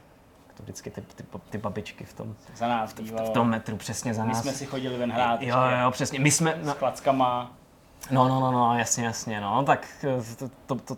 [0.57, 3.77] to vždycky ty, ty, ty babičky v tom, za nás, v, v, v tom metru,
[3.77, 4.37] přesně za my nás.
[4.37, 5.41] My jsme si chodili ven hrát.
[5.41, 6.19] Jo, jo, přesně.
[6.19, 6.59] My jsme...
[6.63, 7.51] S klackama.
[8.11, 9.87] No, no, no, no, jasně, jasně, no, tak
[10.37, 10.97] to, to, to,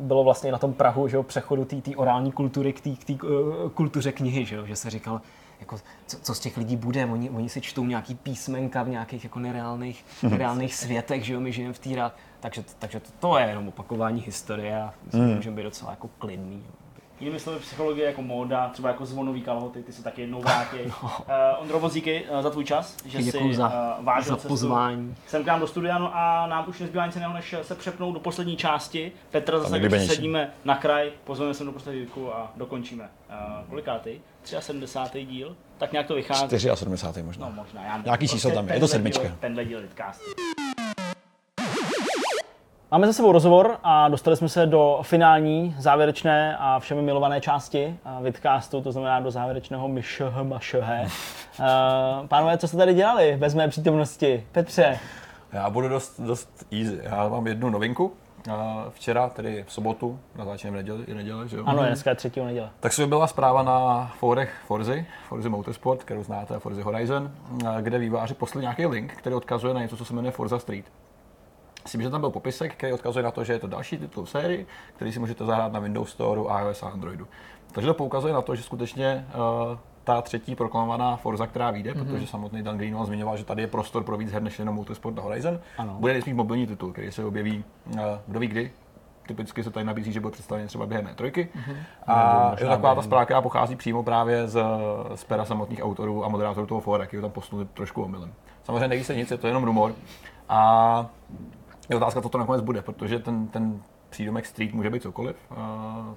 [0.00, 4.12] bylo vlastně na tom Prahu, že jo, přechodu té orální kultury k té uh, kultuře
[4.12, 5.20] knihy, že, jo, že se říkal,
[5.60, 5.76] jako,
[6.06, 9.38] co, co, z těch lidí bude, oni, oni si čtou nějaký písmenka v nějakých jako
[9.38, 10.32] nereálných, mhm.
[10.32, 12.10] nereálných světech, že jo, my žijeme v té
[12.40, 15.28] takže, takže to, to je jenom opakování historie a myslím, mm.
[15.28, 16.56] že můžeme být docela jako klidný.
[16.56, 16.72] Jo.
[17.20, 20.76] Jinými slovy, psychologie jako móda, třeba jako zvonový kalhoty, ty se taky jednou vrátí.
[20.86, 21.10] no.
[21.18, 25.14] uh, Ondro Vozíky, uh, za tvůj čas, že Děkuju jsi za, uh, vážil za pozvání.
[25.26, 28.14] Sem k nám do studia no a nám už nezbývá nic jiného, než se přepnout
[28.14, 29.12] do poslední části.
[29.30, 33.04] Petra zase když sedíme na kraj, pozveme se do poslední a dokončíme.
[33.30, 34.10] Uh, kolikátý?
[34.44, 35.24] 73.
[35.24, 35.56] díl?
[35.78, 36.58] Tak nějak to vychází.
[36.58, 37.22] 74.
[37.22, 37.46] možná.
[37.46, 37.84] No možná.
[37.84, 39.36] Já Nějaký prostě číslo tam je, je to sedmička.
[39.40, 40.24] Tenhle díl Litcastu.
[42.92, 47.96] Máme za sebou rozhovor a dostali jsme se do finální, závěrečné a všemi milované části
[48.22, 51.08] vidcastu, to znamená do závěrečného myšh, mašhe.
[52.28, 54.46] Pánové, co jste tady dělali bez mé přítomnosti?
[54.52, 54.98] Petře.
[55.52, 57.00] Já budu dost, dost easy.
[57.02, 58.12] Já mám jednu novinku.
[58.90, 61.64] Včera, tedy v sobotu, na začátku neděli, i neděle, že jo?
[61.66, 62.70] Ano, dneska je třetí neděle.
[62.80, 67.30] Tak se byla zpráva na fórech Forzy, Forzy Motorsport, kterou znáte, Forzy Horizon,
[67.80, 70.84] kde výváři poslali nějaký link, který odkazuje na něco, co se jmenuje Forza Street.
[71.82, 74.30] Myslím, že tam byl popisek, který odkazuje na to, že je to další titul v
[74.30, 74.66] sérii,
[74.96, 77.26] který si můžete zahrát na Windows Store, iOS a Androidu.
[77.72, 82.04] Takže to poukazuje na to, že skutečně uh, ta třetí proklamovaná Forza, která vyjde, mm-hmm.
[82.04, 85.18] protože samotný Dan Greenwald zmiňoval, že tady je prostor pro víc her než jenom Motorsport
[85.18, 85.96] a Horizon, ano.
[85.98, 88.72] bude nejspíš mobilní titul, který se objeví, uh, kdo ví kdy,
[89.26, 91.48] typicky se tady nabízí, že bude představený třeba během trojky.
[91.56, 91.76] Mm-hmm.
[92.06, 94.64] A je to taková ta zpráva, která pochází přímo právě z,
[95.14, 98.32] z pera samotných autorů a moderátorů toho fóra, jak tam posunuli trošku omylem.
[98.64, 99.92] Samozřejmě neví se nic, je to jenom rumor.
[100.48, 101.06] A
[101.90, 105.36] je otázka, co to nakonec bude, protože ten, ten přídomek street může být cokoliv.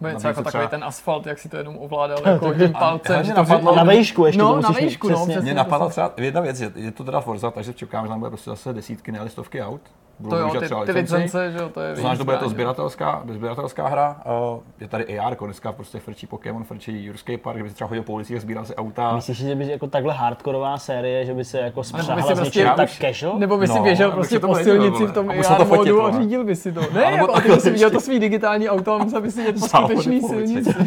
[0.02, 3.28] Uh, něco jako takový ten asfalt, jak si to jenom ovládal jako tím palcem.
[3.36, 6.91] Napadlo, na vejšku ještě no, na vejšku, no, Mě napadla třeba jedna věc, je, je
[6.91, 9.82] to teda Forza, takže čekám, že tam bude prostě zase desítky, ne stovky aut
[10.30, 12.49] to jo, ty, ty licence, že jo, to je To znamená, že to bude to
[12.49, 14.22] sběratelská, sběratelská hra.
[14.53, 18.03] Uh, je tady AR, dneska prostě frčí Pokémon, frčí Jurský park, kdyby si třeba chodil
[18.03, 19.15] po ulicích a sbíral si auta.
[19.15, 22.90] Myslíš, že by jako takhle hardkorová série, že by se jako spřáhla s něčím tak
[22.90, 23.40] casual?
[23.40, 26.56] Nebo by si no, běžel prostě po silnici v tom AR modu a řídil by
[26.56, 26.81] si to.
[26.94, 29.60] Ne, jako ty by si viděl to svý digitální auto a musel by si jet
[29.60, 30.73] po skutečný silnici.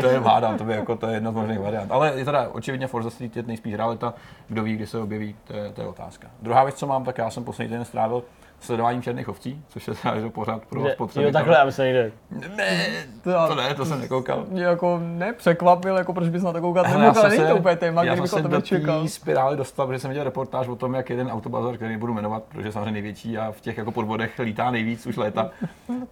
[0.00, 1.92] To je hádám, to je jako to je jedna z možných variant.
[1.92, 4.14] Ale je teda očividně Forza Street je nejspíš realita,
[4.48, 6.28] kdo ví, kdy se objeví, to je, to je otázka.
[6.42, 8.22] Druhá věc, co mám, tak já jsem poslední den strávil
[8.60, 11.26] sledováním černých ovcí, což je třeba pořád pro vás potřeba.
[11.26, 12.12] Jo, takhle, aby se nejde.
[12.56, 12.86] Ne,
[13.24, 14.44] to, to ne, to jsem nekoukal.
[14.48, 16.84] Mě jako nepřekvapil, jako proč bys na to koukal,
[17.28, 19.08] není to úplně téma, já bych to čekal.
[19.08, 22.68] spirály dostal, protože jsem viděl reportáž o tom, jak jeden autobazar, který nebudu jmenovat, protože
[22.68, 25.50] je samozřejmě největší a v těch jako podvodech lítá nejvíc už léta,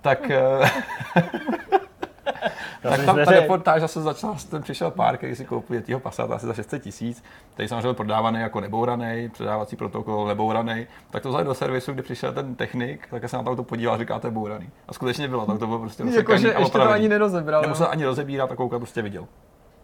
[0.01, 0.71] tak eh,
[2.83, 6.47] tak tam ta reportáž zase začala, ten přišel pár, který si koupil jetího Passat asi
[6.47, 7.25] za 600 tisíc,
[7.55, 12.03] který samozřejmě byl prodávaný jako nebouraný, předávací protokol nebouraný, tak to vzali do servisu, kdy
[12.03, 14.71] přišel ten technik, tak se na to auto podíval a říká, to je bouraný.
[14.89, 17.63] A skutečně bylo, tak to bylo prostě Jako, že ještě to ani nerozebral.
[17.63, 19.27] Nemusel ani rozebírat a koukat, prostě viděl.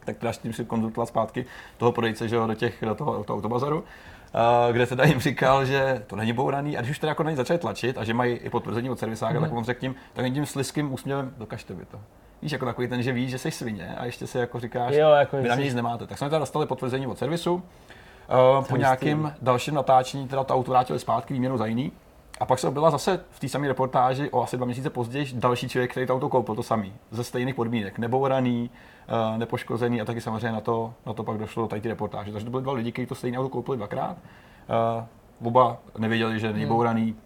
[0.05, 1.47] Tak teda s tím si konzultoval zpátky
[1.77, 3.85] toho prodejce, že jo, do, těch, do toho, do toho autobazaru
[4.73, 7.37] kde teda jim říkal, že to není bouraný a když už teda jako na ně
[7.37, 9.41] začali tlačit a že mají i potvrzení od servisáka, mm-hmm.
[9.41, 12.01] tak on řekl tím, tak tím sliským úsměvem, dokažte vy to
[12.45, 15.11] víš, jako takový ten, že víš, že jsi svině a ještě si jako říkáš, jo,
[15.11, 16.07] jako vy na mě nic nemáte.
[16.07, 17.55] Tak jsme teda dostali potvrzení od servisu.
[17.55, 21.93] Uh, po nějakém dalším natáčení teda to auto vrátili zpátky výměnu za jiný.
[22.41, 25.69] A pak se byla zase v té samé reportáži o asi dva měsíce později další
[25.69, 28.71] člověk, který to auto koupil, to samý, ze stejných podmínek, nebouraný,
[29.33, 32.33] uh, nepoškozený a taky samozřejmě na to, na to pak došlo tady ty reportáže.
[32.33, 34.17] Takže to byly dva lidi, kteří to stejné auto koupili dvakrát.
[35.41, 37.17] Uh, oba nevěděli, že není bouraný,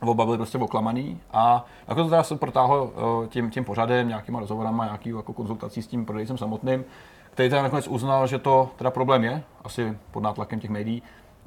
[0.00, 2.92] oba byli prostě oklamaný a jako to teda se protáhlo
[3.24, 6.84] eh, tím, tím pořadem, nějakýma rozhovorama, nějaký jako konzultací s tím prodejcem samotným,
[7.30, 11.02] který teda nakonec uznal, že to teda problém je, asi pod nátlakem těch médií,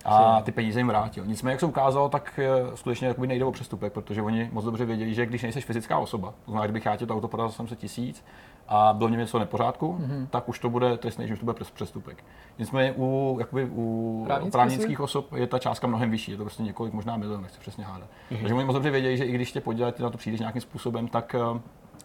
[0.06, 1.26] a ty peníze jim vrátil.
[1.26, 5.14] Nicméně, jak se ukázalo, tak eh, skutečně nejde o přestupek, protože oni moc dobře věděli,
[5.14, 7.80] že když nejsi fyzická osoba, to znamená, kdybych já ti to auto prodal za 700
[7.80, 8.24] tisíc,
[8.72, 10.28] a bylo v něm něco nepořádku, mm-hmm.
[10.30, 12.24] tak už to bude trestný, že už to bude přestupek.
[12.60, 16.64] Nicméně u, jakoby u Právnický právnických osob je ta částka mnohem vyšší, je to prostě
[16.64, 18.10] několik možná milionů, nechci přesně hádat.
[18.10, 18.40] Mm-hmm.
[18.40, 20.62] Takže oni moc dobře vědějí, že i když tě podělat, ty na to přijdeš nějakým
[20.62, 21.60] způsobem, tak, eh,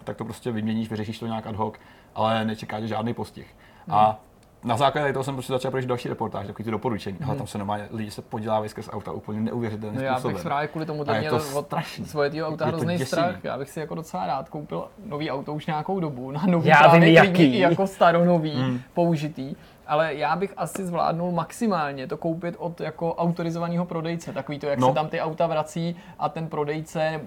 [0.05, 1.75] tak to prostě vyměníš, vyřešíš to nějak ad hoc,
[2.15, 3.47] ale nečekáš žádný postih.
[3.89, 3.95] Mm-hmm.
[3.95, 4.21] A
[4.65, 7.17] na základě toho jsem prostě začal projít další reportáž, takový ty doporučení.
[7.21, 7.29] Hmm.
[7.31, 10.31] Ale tam se normálně lidi se podělávají skrz auta úplně neuvěřitelným no, způsobem.
[10.31, 11.75] Já bych právě kvůli tomu to měl od
[12.05, 13.45] svoje týho auta hrozný strach.
[13.45, 16.95] Já bych si jako docela rád koupil nový auto už nějakou dobu na nový Já
[16.95, 17.59] vím, jaký.
[17.59, 18.81] jako staronový, hmm.
[18.95, 24.33] použitý ale já bych asi zvládnul maximálně to koupit od jako autorizovaného prodejce.
[24.33, 24.89] Takový to, jak no.
[24.89, 27.21] se tam ty auta vrací a ten prodejce,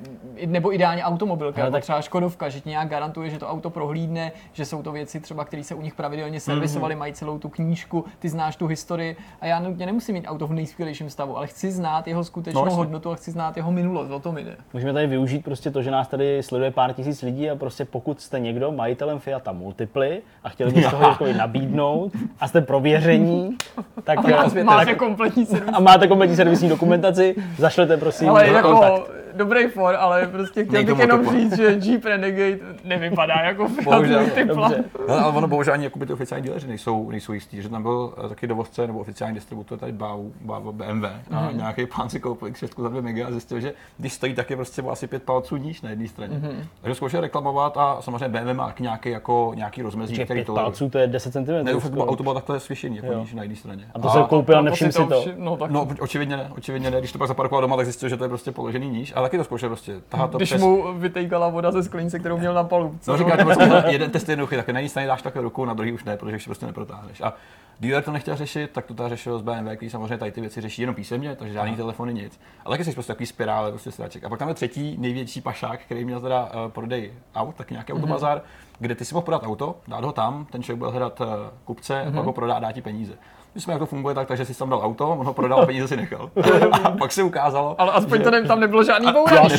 [0.46, 1.84] nebo ideálně automobilka, jako tak...
[1.84, 5.46] třeba Škodovka, že ti nějak garantuje, že to auto prohlídne, že jsou to věci třeba,
[5.46, 7.00] které se u nich pravidelně servisovaly, mm-hmm.
[7.00, 10.54] mají celou tu knížku, ty znáš tu historii a já nutně nemusím mít auto v
[10.54, 14.20] nejskvělejším stavu, ale chci znát jeho skutečnou no, hodnotu a chci znát jeho minulost, o
[14.20, 14.58] tom jde.
[14.74, 18.22] Můžeme tady využít prostě to, že nás tady sleduje pár tisíc lidí a prostě pokud
[18.22, 23.58] jste někdo majitelem Fiata Multiply a chtěli byste ho jako nabídnout a jste prověření,
[24.04, 25.74] tak, a máte, máte kompletní servisní.
[25.76, 29.12] A máte kompletní servisní dokumentaci, zašlete prosím ale jako kontakt.
[29.34, 33.68] dobrý for, ale prostě chtěl bych jenom říct, že Jeep Renegade nevypadá jako
[34.34, 34.72] typla.
[35.08, 37.84] No, ale ono bohužel ani jako by ty oficiální díleři nejsou, nejsou jistí, že tam
[37.84, 41.58] byl eh, taky dovozce nebo oficiální distributor tady BAU, BAU BMW a mm.
[41.58, 44.82] nějaký pán si koupil X6 za 2 mega a zjistil, že když stojí taky prostě
[44.82, 46.38] asi pět palců níž na jedné straně.
[46.38, 46.64] Mm.
[46.82, 50.54] Takže zkoušel reklamovat a samozřejmě BMW má nějaký, jako, nějaký rozmezí, který to...
[50.54, 51.46] palců to je 10 cm.
[51.64, 53.88] Ne, auto bylo takhle slyšení, jako níž na jedné straně.
[53.94, 55.24] A to a, se koupil a nevšiml si to?
[55.38, 55.72] No, tak...
[55.72, 57.00] no, očividně ne, očividně ne.
[57.00, 59.38] Když to pak zaparkoval doma, tak zjistil, že to je prostě položený níž, ale taky
[59.38, 60.02] to zkoušel prostě.
[60.10, 60.62] Tahat to Když přes...
[60.62, 63.12] mu vytejkala voda ze sklenice, kterou měl na palubce.
[63.12, 65.74] No, říká, prostě jeden test je jednoduchý, tak na jedné straně dáš takhle ruku, na
[65.74, 67.22] druhý už ne, protože už prostě neprotáhneš.
[67.22, 67.34] A
[67.80, 70.62] dealer to nechtěl řešit, tak to ta řešil s BMW, který samozřejmě tady ty věci
[70.62, 72.40] řeší jenom písemně, takže žádný telefony nic.
[72.66, 74.24] Ale taky jsi prostě takový spirále, prostě sraček.
[74.24, 77.92] A pak tam je třetí největší pašák, který měl teda uh, prodej aut, tak nějaký
[77.92, 77.96] mm-hmm.
[77.96, 78.42] autobazár,
[78.80, 81.28] kde ty si mohl prodat auto, dát ho tam, ten člověk byl hledat uh,
[81.66, 82.16] kupce, mm-hmm.
[82.16, 83.14] pak ho prodá a dá ti peníze.
[83.58, 85.88] My jsme jak to funguje tak, takže si tam dal auto, on ho prodal, peníze
[85.88, 86.32] si nechal.
[86.84, 87.82] A pak se ukázalo.
[87.82, 88.24] Ale aspoň že...
[88.24, 89.50] to ne, tam nebylo žádný bourání.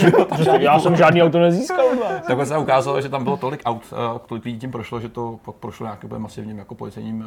[0.47, 1.85] Já, já, jsem žádný auto nezískal.
[2.27, 5.39] Tak se ukázalo, že tam bylo tolik aut, eh, tolik lidí tím prošlo, že to
[5.45, 7.21] pak prošlo nějakým masivním jako policejním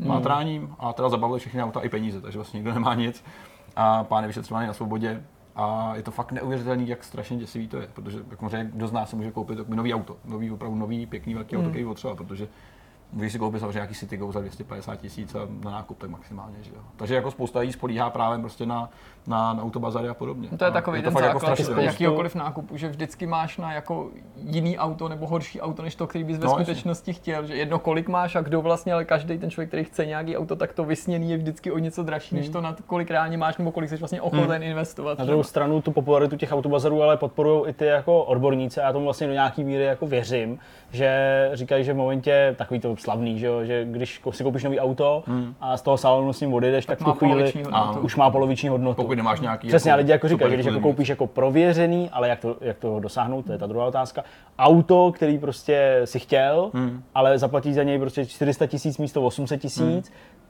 [0.00, 3.24] uh, mátráním a teda zabavili všechny auta i peníze, takže vlastně nikdo nemá nic.
[3.76, 5.22] A pán je vyšetřovaný na svobodě
[5.56, 8.92] a je to fakt neuvěřitelný, jak strašně děsivý to je, protože jak možná kdo z
[8.92, 11.70] nás se může koupit nový auto, nový, opravdu nový, pěkný velký auto, mm.
[11.70, 12.48] který potřeba, protože
[13.14, 16.56] Můžeš si koupit samozřejmě nějaký City Go za 250 tisíc na nákup, tak maximálně.
[16.62, 16.82] Že jo.
[16.96, 18.90] Takže jako spousta lidí spolíhá právě prostě na,
[19.26, 20.48] na, na autobazary a podobně.
[20.58, 24.10] To je takový je ten jako základ jako jakýkoliv nákupu, že vždycky máš na jako
[24.36, 27.22] jiný auto nebo horší auto, než to, který bys ve no, skutečnosti jasně.
[27.22, 27.46] chtěl.
[27.46, 30.56] Že jedno kolik máš a kdo vlastně, ale každý ten člověk, který chce nějaký auto,
[30.56, 32.42] tak to vysněný je vždycky o něco dražší, hmm.
[32.42, 34.62] než to na kolik reálně máš nebo kolik jsi vlastně ochoten hmm.
[34.62, 35.18] investovat.
[35.18, 38.92] Na druhou stranu tu popularitu těch autobazarů ale podporují i ty jako odborníci a já
[38.92, 40.58] tomu vlastně do nějaký míry jako věřím,
[40.90, 44.80] že říkají, že v momentě takový to slavný, že, jo, že když si koupíš nový
[44.80, 45.54] auto hmm.
[45.60, 47.52] a z toho salonu s ním odejdeš, tak, tak v tu chvíli
[48.00, 49.02] už má poloviční hodnotu.
[49.02, 49.68] Pokud nemáš nějaký.
[49.68, 52.78] Přesně, jako, lidi jako říkají, že když jako koupíš jako prověřený, ale jak to, jak
[52.78, 54.24] to dosáhnout, to je ta druhá otázka.
[54.58, 57.02] Auto, který prostě si chtěl, hmm.
[57.14, 60.02] ale zaplatíš za něj prostě 400 tisíc místo 800 tisíc, hmm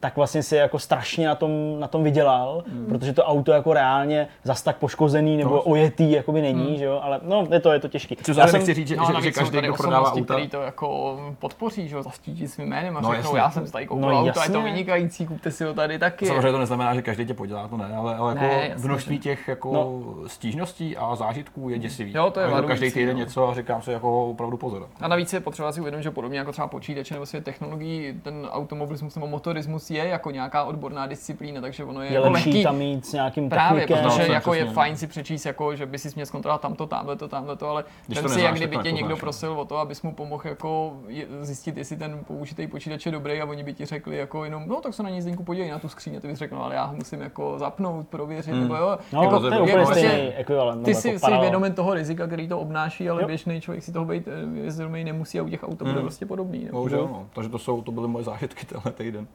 [0.05, 1.51] tak vlastně si jako strašně na tom,
[1.81, 2.87] na tom vydělal, mm.
[2.87, 5.63] protože to auto jako reálně zas tak poškozený nebo no.
[5.63, 6.77] ojetý jako by není, mm.
[6.77, 8.17] že jo, ale no, je to, je to těžký.
[8.17, 10.25] Co já jsem, nechci říct, že, no, že, že každý, kdo prodává auta.
[10.25, 13.87] který to jako podpoří, že jo, zastíží svým jménem a no, řeknou, já jsem tady
[13.87, 16.27] koupil no, auto, je to vynikající, kupte si ho tady taky.
[16.27, 18.54] Samozřejmě to neznamená, že každý tě podělá, to ne, ale, ale jako ne,
[18.85, 20.29] množství těch jako no.
[20.29, 22.13] stížností a zážitků je děsivý.
[22.15, 24.89] Jo, to je jako každý týden něco a říkám si jako opravdu pozor.
[25.01, 28.49] A navíc je potřeba si uvědomit, že podobně jako třeba počítače nebo svět technologií, ten
[28.51, 32.63] automobilismus nebo motorismus je jako nějaká odborná disciplína, takže ono je, je jako lepší lehký,
[32.63, 34.05] tam mít s nějakým Právě, technikem.
[34.05, 37.17] protože no, jako je fajn si přečíst, jako, že by si měl zkontrolovat tamto, tamhle
[37.17, 40.15] to, tamhle to, ale ten si, jak kdyby tě někdo prosil o to, abys mu
[40.15, 40.97] pomohl jako
[41.41, 44.81] zjistit, jestli ten použitý počítač je dobrý a oni by ti řekli jako jenom, no
[44.81, 46.75] tak se na ní zdenku podívej na tu skříň a ty bys řekl, no, ale
[46.75, 48.63] já ho musím jako zapnout, prověřit, hmm.
[48.63, 48.99] nebo jo.
[49.13, 50.85] No, jako, to je úplně stejný prostě ekvivalent.
[50.85, 54.29] Ty jsi si vědomen toho rizika, který to obnáší, ale běžný člověk si toho být
[54.47, 56.03] vědomý nemusí a u těch aut to bude hmm.
[56.03, 56.69] prostě podobný.
[56.73, 57.27] Bohužel, no.
[57.35, 59.27] Takže to jsou, to byly moje zážitky tenhle týden.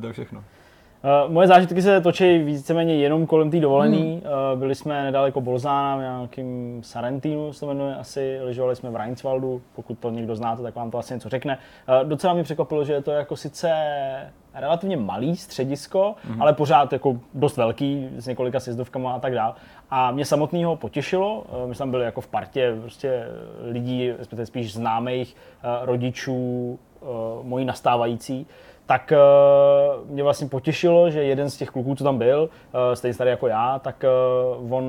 [0.00, 0.44] To je všechno.
[1.04, 4.22] Uh, moje zážitky se točí víceméně jenom kolem té dovolený.
[4.24, 4.52] Hmm.
[4.52, 8.96] Uh, byli jsme nedaleko Bolzána, v nějakým Sarentinu se to jmenuje asi, lyžovali jsme v
[8.96, 11.58] Reinswaldu, pokud to někdo znáte, tak vám to asi něco řekne.
[12.02, 13.72] Uh, docela mě překvapilo, že je to jako sice
[14.54, 16.42] relativně malý středisko, hmm.
[16.42, 19.54] ale pořád jako dost velký, s několika sjezdovkama a tak dále.
[19.90, 23.26] A mě samotného potěšilo, my jsme byli jako v partě prostě
[23.70, 25.36] lidí, respektive spíš známých
[25.82, 26.78] rodičů,
[27.42, 28.46] mojí nastávající,
[28.92, 33.14] tak uh, mě vlastně potěšilo, že jeden z těch kluků, co tam byl, uh, stejně
[33.14, 34.04] starý jako já, tak
[34.60, 34.84] uh, on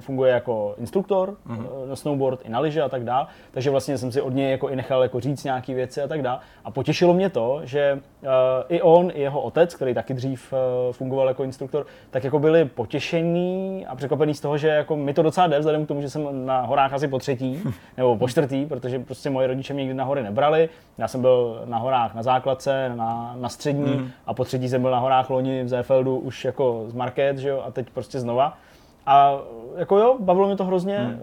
[0.00, 1.88] funguje jako instruktor mm-hmm.
[1.88, 3.26] na snowboard i na lyže a tak dále.
[3.50, 6.22] Takže vlastně jsem si od něj jako i nechal jako říct nějaké věci a tak
[6.22, 6.38] dále.
[6.64, 8.28] A potěšilo mě to, že uh,
[8.68, 12.64] i on, i jeho otec, který taky dřív uh, fungoval jako instruktor, tak jako byli
[12.64, 16.10] potěšení a překvapení z toho, že jako mi to docela jde, vzhledem k tomu, že
[16.10, 17.62] jsem na horách asi po třetí
[17.96, 20.68] nebo po čtvrtý, protože prostě moje rodiče mě nikdy na hory nebrali.
[20.98, 24.10] Já jsem byl na horách na základce, na na, střední mm.
[24.26, 27.48] a po třetí jsem byl na horách loni v Zéfeldu už jako z Market, že
[27.48, 28.58] jo, a teď prostě znova.
[29.06, 29.38] A
[29.76, 31.20] jako jo, bavilo mě to hrozně, hmm.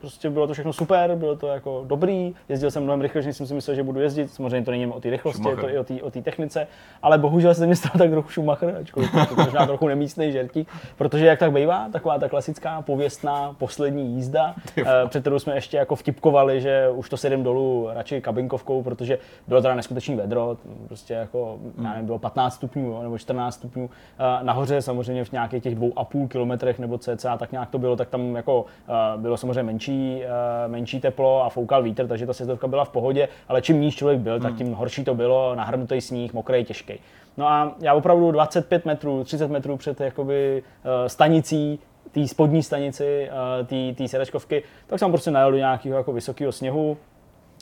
[0.00, 3.46] Prostě bylo to všechno super, bylo to jako dobrý, jezdil jsem mnohem rychleji, než jsem
[3.46, 5.70] si myslel, že budu jezdit, samozřejmě to není o té rychlosti, Schumacher.
[5.70, 6.66] je to i o té technice,
[7.02, 11.26] ale bohužel se mi stal tak trochu Schumacher, ačkoliv to možná trochu nemístný žertík, protože
[11.26, 15.96] jak tak bývá, taková ta klasická pověstná poslední jízda, eh, před kterou jsme ještě jako
[15.96, 19.18] vtipkovali, že už to sedím dolů radši kabinkovkou, protože
[19.48, 20.56] bylo teda neskutečný vedro,
[20.86, 25.62] prostě jako, já nevím, bylo 15 stupňů nebo 14 stupňů, eh, nahoře samozřejmě v nějakých
[25.62, 29.22] těch dvou a půl kilometrech nebo cca, tak nějak to bylo, tak tam jako uh,
[29.22, 33.28] bylo samozřejmě menší, uh, menší teplo a foukal vítr, takže ta sjezdovka byla v pohodě,
[33.48, 34.42] ale čím níž člověk byl, hmm.
[34.42, 36.94] tak tím horší to bylo, nahrnutý sníh, mokrý, těžký.
[37.36, 41.78] No a já opravdu 25 metrů, 30 metrů před jakoby, uh, stanicí
[42.12, 43.30] té spodní stanici
[43.60, 46.96] uh, té sedačkovky, tak jsem prostě najel do nějakého jako vysokého sněhu,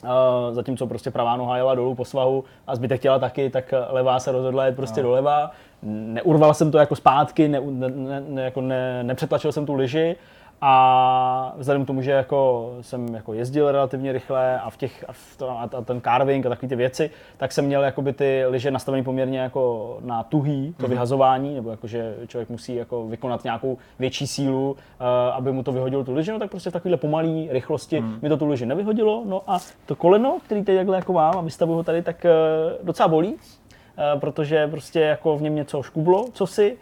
[0.03, 0.09] Uh,
[0.55, 4.31] zatímco prostě pravá noha jela dolů po svahu a zbytek těla taky, tak levá se
[4.31, 5.09] rozhodla jet prostě no.
[5.09, 5.51] doleva
[5.83, 10.15] neurval jsem to jako zpátky, ne, ne, ne, jako ne, nepřetlačil jsem tu lyži
[10.61, 15.13] a vzhledem k tomu, že jako jsem jako jezdil relativně rychle a, v těch, a,
[15.13, 18.71] v to, a ten carving a takové ty věci, tak jsem měl jakoby ty lyže
[18.71, 20.89] nastavené poměrně jako na tuhý, to mm-hmm.
[20.89, 24.77] vyhazování, nebo jako, že člověk musí jako vykonat nějakou větší sílu, uh,
[25.33, 28.19] aby mu to vyhodilo tu lyži, no tak prostě v takovéhle pomalé rychlosti mm.
[28.21, 29.23] mi to tu lyži nevyhodilo.
[29.25, 32.85] No a to koleno, který teď takhle jako mám a vystavuju ho tady, tak uh,
[32.85, 33.35] docela bolí,
[33.97, 36.77] Eh, protože prostě jako v něm něco škublo, co si, uh,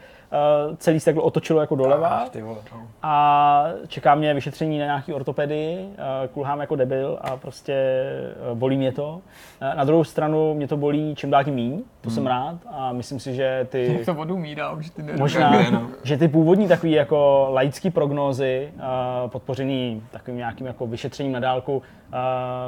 [0.77, 2.57] celý se takhle otočilo jako doleva no.
[3.03, 8.03] a čeká mě vyšetření na nějaký ortopedii, uh, kulhám jako debil a prostě
[8.51, 9.13] uh, bolí mě to.
[9.13, 12.15] Uh, na druhou stranu mě to bolí čím dál tím míň, to hmm.
[12.15, 13.93] jsem rád a myslím si, že ty...
[13.97, 15.87] Jak to vodu mírá, už ty Možná, no.
[16.03, 21.81] že ty původní takový jako laický prognózy, uh, podpořený takovým nějakým jako vyšetřením na dálku,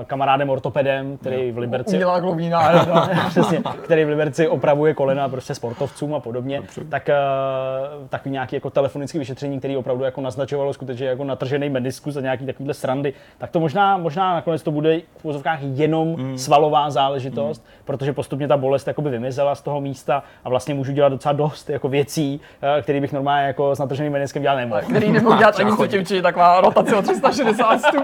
[0.07, 1.95] kamarádem ortopedem, který v Liberci...
[1.95, 2.85] Udělá klovína.
[3.29, 6.81] přesně, který v Liberci opravuje kolena prostě sportovcům a podobně, Dobře.
[6.89, 12.15] tak uh, takový nějaký jako telefonický vyšetření, který opravdu jako naznačovalo skutečně jako natržený meniskus
[12.15, 16.37] a nějaký takovýhle srandy, tak to možná, možná nakonec to bude v úzovkách jenom mm.
[16.37, 17.85] svalová záležitost, mm.
[17.85, 21.69] protože postupně ta bolest jakoby vymizela z toho místa a vlastně můžu dělat docela dost
[21.69, 22.41] jako věcí,
[22.77, 24.81] eh, které bych normálně jako s natrženým meniskem dělat nemohl.
[24.81, 28.03] Který nemohl dělat ani co tím, taková rotace o 360 stupňů.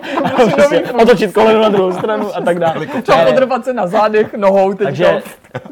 [1.02, 2.88] Otočit koleno na druhou stranu a tak dále.
[3.26, 4.74] Podrbat se na zádech nohou.
[4.74, 5.22] Takže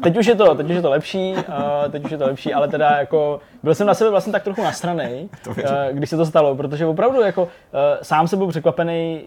[0.02, 1.44] teď už je to, teď už je to lepší, uh,
[1.90, 4.62] teď už je to lepší, ale teda jako byl jsem na sebe vlastně tak trochu
[4.62, 5.54] nasranej, uh,
[5.90, 7.48] když se to stalo, protože opravdu jako uh,
[8.02, 9.22] sám jsem byl překvapený,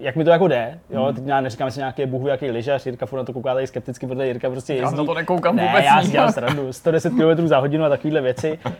[0.00, 1.14] jak mi to jako jde, jo, hmm.
[1.14, 4.06] teď já neříkám si nějaké bohu, jaký lyžař, Jirka furt na to kouká tady skepticky,
[4.06, 4.96] protože Jirka prostě jezdí.
[4.96, 5.84] Já na to nekoukám ne, vůbec.
[5.84, 8.72] já si dělám srandu, 110 km za hodinu a takovéhle věci, uh,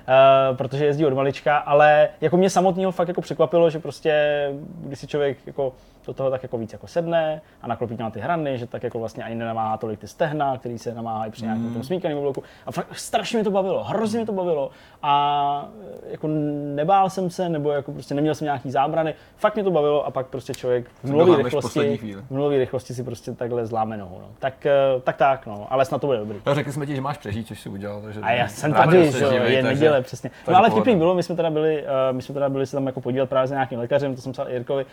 [0.56, 4.46] protože jezdí od malička, ale jako mě samotného fakt jako překvapilo, že prostě,
[4.80, 5.72] když si člověk jako
[6.06, 8.98] do toho tak jako víc jako sedne a naklopí na ty hrany, že tak jako
[8.98, 11.72] vlastně ani nenamáhá tolik ty stehna, který se namáhají při nějakém mm.
[11.72, 12.42] tom smíkaném bloku.
[12.66, 14.70] A fakt strašně mi to bavilo, hrozně mi to bavilo.
[15.02, 15.68] A
[16.10, 16.28] jako
[16.74, 19.14] nebál jsem se, nebo jako prostě neměl jsem nějaký zábrany.
[19.36, 21.98] Fakt mě to bavilo a pak prostě člověk v nulové rychlosti,
[22.28, 24.18] v nulové rychlosti si prostě takhle zláme nohu.
[24.20, 24.28] No.
[24.38, 26.38] Tak, eh, tak, tak, no, ale snad to bude dobrý.
[26.46, 28.02] No, řekli jsme ti, že máš přežít, což si udělal.
[28.02, 30.30] Takže a já jsem tady, že je neděle, přesně.
[30.48, 32.86] No ale vtipný bylo, my jsme teda byli, uh, my jsme teda byli se tam
[32.86, 34.90] jako podívat právě s nějakým lékařem, to jsem psal Jirkovi, uh,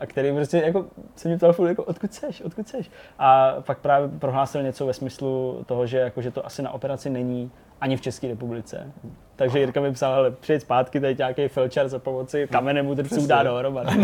[0.00, 0.86] a který prostě jako
[1.16, 2.90] se mě ptal furt, jako odkud seš, odkud seš.
[3.18, 7.10] A pak právě prohlásil něco ve smyslu toho, že, jako, že to asi na operaci
[7.10, 8.92] není ani v České republice.
[9.38, 13.42] Takže Jirka mi psal, ale přijď zpátky, tady nějaký felčar za pomoci kamenem udrců dá
[13.42, 13.90] dohromady.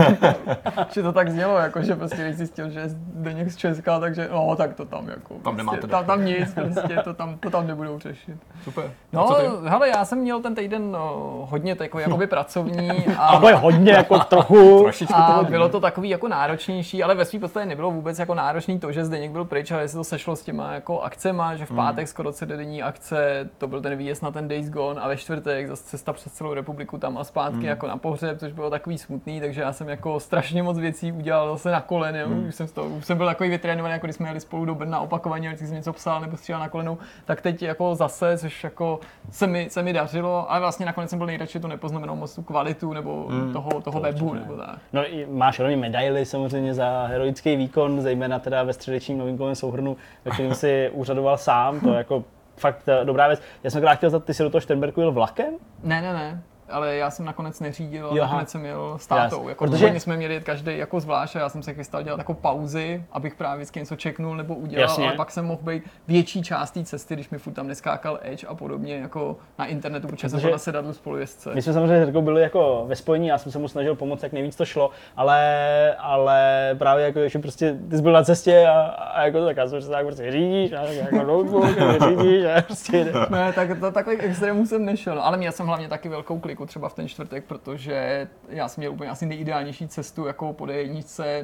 [0.94, 4.28] že to tak znělo, jako, že prostě když zjistil, že je Zdeněk z Česka, takže
[4.32, 5.35] no, tak to tam jako.
[5.35, 8.36] Tam prostě, tam, tam nic, prostě, to tam, to tam nebudou řešit.
[8.65, 8.90] Super.
[9.12, 9.28] No,
[9.65, 12.90] hele, já jsem měl ten týden no, hodně takový jakoby pracovní.
[13.19, 14.86] A, ale hodně jako trochu.
[15.15, 18.93] a bylo to takový jako náročnější, ale ve svým podstatě nebylo vůbec jako náročný to,
[18.93, 21.77] že Zdeněk byl pryč, ale se to sešlo s těma jako akcema, že v hmm.
[21.77, 22.06] pátek hmm.
[22.06, 25.85] skoro denní akce, to byl ten výjezd na ten Days Gone a ve čtvrtek zase
[25.85, 27.65] cesta přes celou republiku tam a zpátky mm.
[27.65, 31.53] jako na pohřeb, což bylo takový smutný, takže já jsem jako strašně moc věcí udělal
[31.53, 32.49] zase na kolen, mm.
[32.49, 35.01] už, jsem to, už jsem byl takový vytrénovaný, jako když jsme jeli spolu do Brna
[35.01, 39.01] opakovaně, když jsem něco psal nebo stříhal na kolenou, tak teď jako zase, což jako
[39.31, 42.43] se mi, se mi dařilo, ale vlastně nakonec jsem byl nejradši, to nepoznamenal moc tu
[42.43, 43.53] kvalitu nebo mm.
[43.53, 44.79] toho, toho to webu nebo tak.
[44.93, 50.31] No máš rovně medaily samozřejmě za heroický výkon, zejména teda ve středečním novinkovém souhrnu, ve
[50.31, 52.25] kterém si úřadoval sám, to jako
[52.56, 53.40] fakt eh, dobrá věc.
[53.64, 55.55] Já jsem chtěl zeptat, ty jsi do toho Šternberku jel vlakem?
[55.82, 56.43] Ne, ne, ne
[56.75, 59.49] ale já jsem nakonec neřídil, a nakonec jsem jel s tátou.
[59.49, 63.05] Jako Protože jsme měli každý jako zvlášť a já jsem se chystal dělat jako pauzy,
[63.13, 65.07] abych právě vždycky něco čeknul nebo udělal, Jasně.
[65.07, 68.47] ale pak jsem mohl být větší část té cesty, když mi furt tam neskákal Edge
[68.47, 71.55] a podobně jako na internetu, protože, protože jsem byl na sedadlu spolujezdce.
[71.55, 74.33] My jsme samozřejmě jako byli jako ve spojení, já jsem se mu snažil pomoct, jak
[74.33, 78.81] nejvíc to šlo, ale, ale právě jako, že prostě ty jsi byl na cestě a,
[78.81, 81.67] a jako to tak já jsem se tak prostě řídíš a jako notebook,
[82.09, 86.09] řídíš a prostě Ne, tak to, takových extrémů jsem nešel, ale měl jsem hlavně taky
[86.09, 90.53] velkou kliku třeba v ten čtvrtek, protože já jsem měl úplně asi nejideálnější cestu jako
[90.53, 90.66] po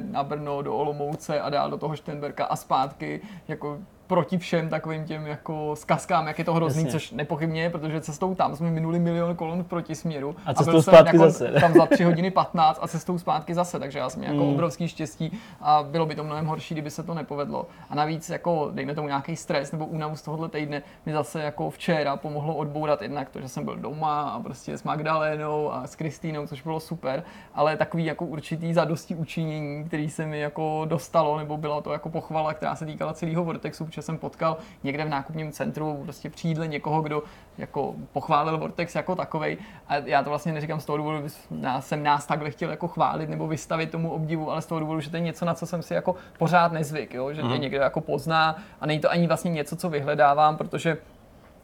[0.05, 3.79] na Brno, do Olomouce a dál do toho Štenberka a zpátky, jako
[4.11, 6.91] proti všem takovým těm jako zkazkám, jak je to hrozný, Jasně.
[6.91, 10.35] což nepochybně, protože cestou tam jsme minuli milion kolon v protisměru.
[10.45, 11.51] A cestou a zpátky jako zase.
[11.59, 14.53] Tam za 3 hodiny 15 a cestou zpátky zase, takže já jsem jako mm.
[14.53, 17.67] obrovský štěstí a bylo by to mnohem horší, kdyby se to nepovedlo.
[17.89, 21.69] A navíc jako dejme tomu nějaký stres nebo únavu z tohohle týdne mi zase jako
[21.69, 25.95] včera pomohlo odbourat jednak to, že jsem byl doma a prostě s Magdalénou a s
[25.95, 27.23] Kristýnou, což bylo super,
[27.53, 32.09] ale takový jako určitý zadosti učinění, který se mi jako dostalo, nebo byla to jako
[32.09, 36.67] pochvala, která se týkala celého Vortexu, protože jsem potkal někde v nákupním centru prostě přijde
[36.67, 37.23] někoho, kdo
[37.57, 39.57] jako pochválil Vortex jako takovej.
[39.87, 41.33] A já to vlastně neříkám z toho důvodu, že
[41.79, 45.09] jsem nás takhle chtěl jako chválit nebo vystavit tomu obdivu, ale z toho důvodu, že
[45.09, 47.33] to je něco, na co jsem si jako pořád nezvyk, jo?
[47.33, 47.61] že mm.
[47.61, 50.97] někdo jako pozná a není to ani vlastně něco, co vyhledávám, protože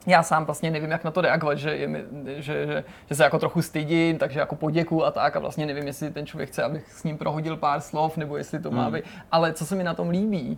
[0.05, 3.23] já sám vlastně nevím, jak na to reagovat, že, je mi, že, že, že, se
[3.23, 6.63] jako trochu stydím, takže jako poděku a tak a vlastně nevím, jestli ten člověk chce,
[6.63, 8.93] abych s ním prohodil pár slov, nebo jestli to má hmm.
[8.93, 9.03] být.
[9.31, 10.57] Ale co se mi na tom líbí,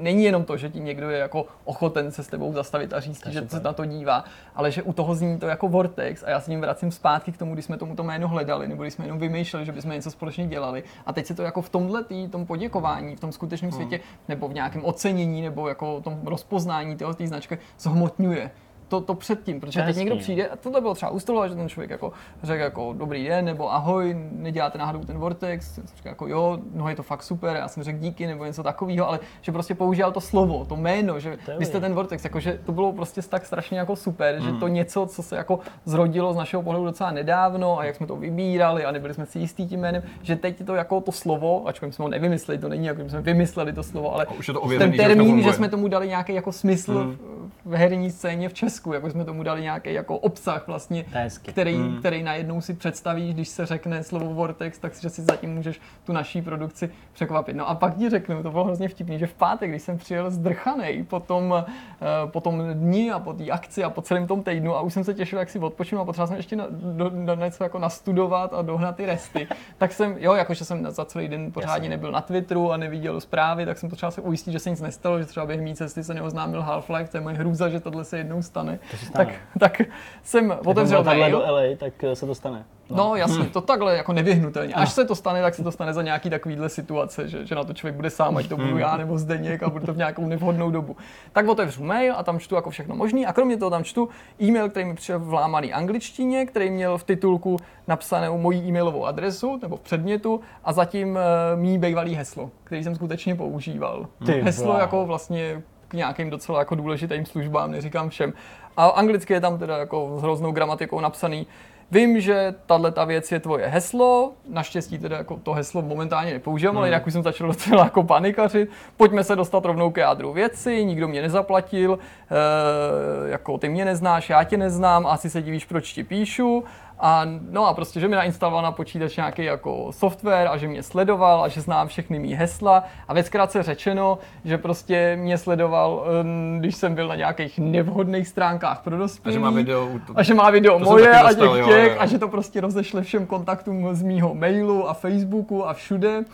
[0.00, 3.26] není jenom to, že ti někdo je jako ochoten se s tebou zastavit a říct,
[3.26, 4.24] že se na to dívá,
[4.54, 7.36] ale že u toho zní to jako Vortex a já s ním vracím zpátky k
[7.36, 10.10] tomu, když jsme tomu to jméno hledali, nebo když jsme jenom vymýšleli, že bychom něco
[10.10, 10.82] společně dělali.
[11.06, 13.80] A teď se to jako v tomhle tý, tom poděkování, v tom skutečném hmm.
[13.80, 18.50] světě, nebo v nějakém ocenění, nebo jako tom rozpoznání té značky zhmotňuje
[18.88, 21.68] to, to předtím, protože teď někdo přijde a tohle bylo třeba u stolu, že ten
[21.68, 26.58] člověk jako řekl jako dobrý den, nebo ahoj, neděláte náhodou ten Vortex, říká jako jo,
[26.74, 29.74] no je to fakt super, já jsem řekl díky, nebo něco takového, ale že prostě
[29.74, 33.22] používal to slovo, to jméno, že vy jste ten Vortex, jako že to bylo prostě
[33.22, 34.46] tak strašně jako super, mm.
[34.46, 38.06] že to něco, co se jako zrodilo z našeho pohledu docela nedávno a jak jsme
[38.06, 41.68] to vybírali a nebyli jsme si jistí tím jménem, že teď to jako to slovo,
[41.68, 44.54] ačkoliv jsme ho nevymysleli, to není jako, že jsme vymysleli to slovo, ale už je
[44.54, 47.36] to ten termín, že jsme tomu dali nějaký jako smysl mm
[47.66, 51.04] v herní scéně v Česku, jako jsme tomu dali nějaký jako obsah vlastně,
[51.46, 51.98] který, hmm.
[51.98, 55.80] který najednou si představíš, když se řekne slovo Vortex, tak si, že si zatím můžeš
[56.04, 57.56] tu naší produkci překvapit.
[57.56, 60.30] No a pak ti řeknu, to bylo hrozně vtipný, že v pátek, když jsem přijel
[60.30, 64.42] zdrchanej po tom, uh, po tom dní a po té akci a po celém tom
[64.42, 67.08] týdnu a už jsem se těšil, jak si odpočinu a potřeboval jsem ještě na, do,
[67.08, 69.48] do, něco jako nastudovat a dohnat ty resty,
[69.78, 73.66] tak jsem, jo, jakože jsem za celý den pořádně nebyl na Twitteru a neviděl zprávy,
[73.66, 76.14] tak jsem potřeboval se ujistit, že se nic nestalo, že třeba během mý cesty se
[76.14, 78.65] neoznámil Half-Life, to je moje hrůza, že tohle se jednou stane.
[78.96, 79.24] Stane.
[79.24, 79.82] Tak, tak
[80.22, 81.30] jsem otevřel mail.
[81.30, 82.64] do LA, tak eh, se to stane.
[82.90, 84.74] No, no jasně, to takhle jako nevyhnutelně.
[84.74, 87.64] Až se to stane, tak se to stane za nějaký takovýhle situace, že, že na
[87.64, 90.26] to člověk bude sám, ať to budu já nebo Zdeněk a bude to v nějakou
[90.26, 90.96] nevhodnou dobu.
[91.32, 94.08] Tak otevřu mail a tam čtu jako všechno možný a kromě toho tam čtu
[94.42, 97.56] e-mail, který mi přišel v lámaný angličtině, který měl v titulku
[97.88, 102.94] napsanou moji e-mailovou adresu nebo v předmětu a zatím uh, mý bývalý heslo, který jsem
[102.94, 104.06] skutečně používal.
[104.26, 104.80] Ty heslo wow.
[104.80, 108.32] jako vlastně k nějakým docela jako důležitým službám, neříkám všem.
[108.76, 111.46] A anglicky je tam teda jako s hroznou gramatikou napsaný
[111.90, 116.74] Vím, že tahle ta věc je tvoje heslo, naštěstí teda jako to heslo momentálně nepoužívám,
[116.74, 116.78] hmm.
[116.78, 118.70] ale jinak už jsem začal docela jako panikařit.
[118.96, 124.30] Pojďme se dostat rovnou k jádru věci, nikdo mě nezaplatil, e, jako ty mě neznáš,
[124.30, 126.64] já tě neznám, asi se divíš, proč ti píšu.
[126.98, 130.82] A, no a prostě, že mi nainstaloval na počítač nějaký jako software a že mě
[130.82, 132.84] sledoval a že znám všechny mý hesla.
[133.08, 138.28] A ve zkrátce řečeno, že prostě mě sledoval, um, když jsem byl na nějakých nevhodných
[138.28, 139.36] stránkách pro dospělí.
[139.36, 141.96] A že má video, to, a že má video moje a těch, těch jo, jo.
[141.98, 146.24] a že to prostě rozešle všem kontaktům z mýho mailu a Facebooku a všude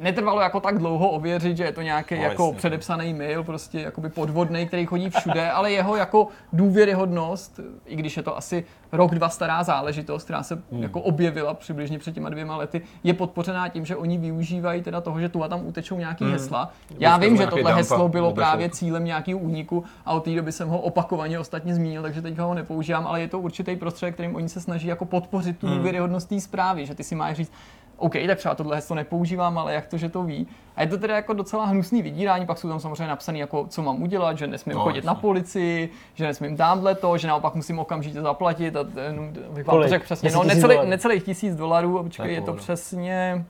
[0.00, 2.58] netrvalo jako tak dlouho ověřit, že je to nějaký no, jako jasně.
[2.58, 8.22] předepsaný mail, prostě jakoby podvodný, který chodí všude, ale jeho jako důvěryhodnost, i když je
[8.22, 10.82] to asi rok, dva stará záležitost, která se hmm.
[10.82, 15.20] jako objevila přibližně před těma dvěma lety, je podpořená tím, že oni využívají teda toho,
[15.20, 16.32] že tu a tam utečou nějaký hmm.
[16.32, 16.72] hesla.
[16.98, 20.68] Já vím, že tohle heslo bylo právě cílem nějakého úniku a od té doby jsem
[20.68, 24.48] ho opakovaně ostatně zmínil, takže teďka ho nepoužívám, ale je to určitý prostředek, kterým oni
[24.48, 25.76] se snaží jako podpořit tu hmm.
[25.76, 27.52] důvěryhodnost té zprávy, že ty si máš říct,
[28.00, 30.46] OK, tak třeba tohle heslo nepoužívám, ale jak to, že to ví.
[30.76, 33.82] A je to teda jako docela hnusný vydírání, pak jsou tam samozřejmě napsané, jako, co
[33.82, 35.06] mám udělat, že nesmím no, chodit jasný.
[35.06, 38.76] na policii, že nesmím tamhle to, že naopak musím okamžitě zaplatit.
[38.76, 38.82] A,
[39.12, 43.44] no, to řekl přesně, no, necelý, necelých tisíc dolarů, počkej, je to přesně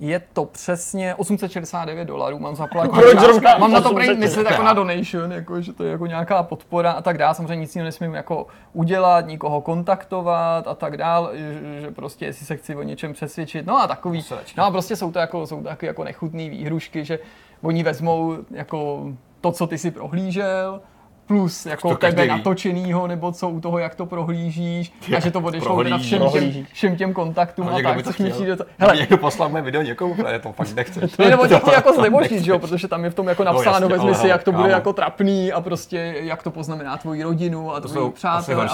[0.00, 2.92] je to přesně 869 dolarů mám zaplatit.
[3.58, 7.02] mám na to myslet jako na donation, jako, že to je jako nějaká podpora a
[7.02, 7.34] tak dále.
[7.34, 11.38] Samozřejmě nic jiného nesmím jako udělat, nikoho kontaktovat a tak dále,
[11.80, 13.66] že, prostě jestli se chci o něčem přesvědčit.
[13.66, 14.24] No a takový,
[14.56, 17.18] no a prostě jsou to jako, jsou to taky jako nechutné výhrušky, že
[17.62, 19.08] oni vezmou jako
[19.40, 20.80] to, co ty si prohlížel,
[21.26, 25.40] plus jako to tebe natočenýho, nebo co u toho, jak to prohlížíš, a že to
[25.40, 28.64] odešlo na všem těm, všem těm kontaktům a, a tak, což mi přijde to...
[28.78, 31.00] Hele, někdo poslal mé video někomu, ale to fakt nechce.
[31.18, 33.88] Ne, nebo tě jako znemožnit, že jo, protože tam je v tom jako no, napsáno,
[33.88, 37.74] no, vezmi si, jak to bude jako trapný a prostě jak to poznamená tvoji rodinu
[37.74, 38.68] a tvoji přátelé.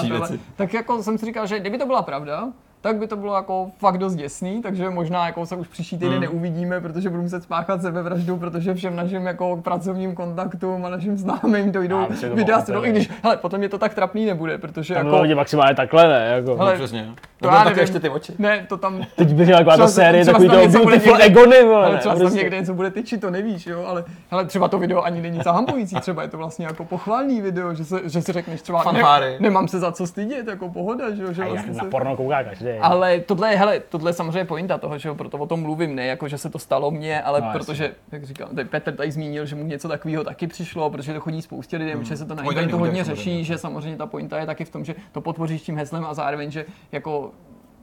[0.56, 2.48] Tak jako jsem si říkal, že kdyby to byla pravda,
[2.81, 6.12] tak by to bylo jako fakt dost děsný, takže možná jako se už příští týden
[6.12, 6.20] hmm.
[6.20, 11.73] neuvidíme, protože budu muset spáchat sebevraždu, protože všem našim jako pracovním kontaktům a našim známým
[11.73, 15.20] dojdou videa no, i když, hele, potom je to tak trapný nebude, protože tam jako...
[15.20, 16.57] lidi maximálně takhle ne, jako.
[16.57, 17.09] Hele, no, přesně.
[17.40, 18.32] To já nevím, ještě ty oči.
[18.39, 19.07] Ne, to tam...
[19.16, 21.86] Teď bych taková ta série takový to beautiful egony, vole.
[21.86, 25.02] Ale třeba tam někde něco bude tyčit, to nevíš, jo, ale hele, třeba to video
[25.02, 28.62] ani není zahambující, třeba je to vlastně jako pochválný video, že, se, že si řekneš
[28.62, 32.16] třeba, ne, nemám se za co stydět, jako pohoda, že jo, že vlastně na porno
[32.16, 32.70] kouká každý.
[32.81, 36.07] Ale tohle je, hele, tohle je samozřejmě pointa toho, že proto o tom mluvím, ne
[36.07, 37.97] jako, že se to stalo mně, ale no, protože, jasně.
[38.13, 41.43] jak říkám, tady Petr tady zmínil, že mu něco takového taky přišlo, protože to chodí
[41.43, 42.05] spoustě lidem, hmm.
[42.05, 44.85] že se to na internetu hodně řeší, že samozřejmě ta pointa je taky v tom,
[44.85, 47.33] že to podpoříš tím heslem a zároveň, že jako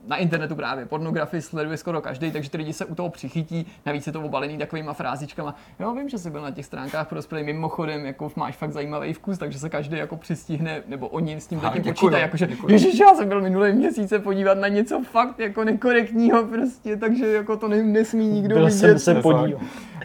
[0.08, 4.08] na internetu právě pornografii sleduje skoro každý, takže ty lidi se u toho přichytí, navíc
[4.08, 5.56] je to obalený takovýma frázičkama.
[5.80, 9.14] Jo, vím, že jsi byl na těch stránkách pro spray mimochodem, jako máš fakt zajímavý
[9.14, 13.16] vkus, takže se každý jako přistihne, nebo oni s tím zatím počítají, jakože Ježíš, já
[13.16, 17.68] jsem byl minulý měsíc se podívat na něco fakt jako nekorektního prostě, takže jako to
[17.68, 18.78] nesmí nikdo byl vidět.
[18.78, 19.62] Jsem se podívat.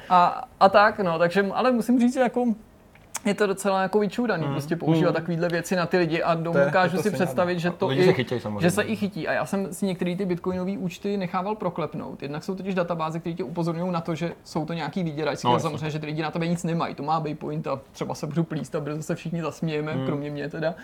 [0.08, 2.46] A, a tak, no, takže, ale musím říct, že jako
[3.24, 4.52] je to docela jako vyčúdaný, mm.
[4.52, 5.14] prostě používat mm.
[5.14, 8.70] takovéhle věci na ty lidi a dokážu si představit, že to i, se chytěj, že
[8.70, 9.28] se i chytí.
[9.28, 12.22] A já jsem si některé ty bitcoinové účty nechával proklepnout.
[12.22, 15.60] Jednak jsou totiž databáze, které tě upozorňují na to, že jsou to nějaký vyděračské, no,
[15.60, 16.94] samozřejmě, že ty lidi na tebe nic nemají.
[16.94, 20.06] To má být point a třeba se budu plíst a brzo se všichni zasmějeme, mm.
[20.06, 20.74] kromě mě teda.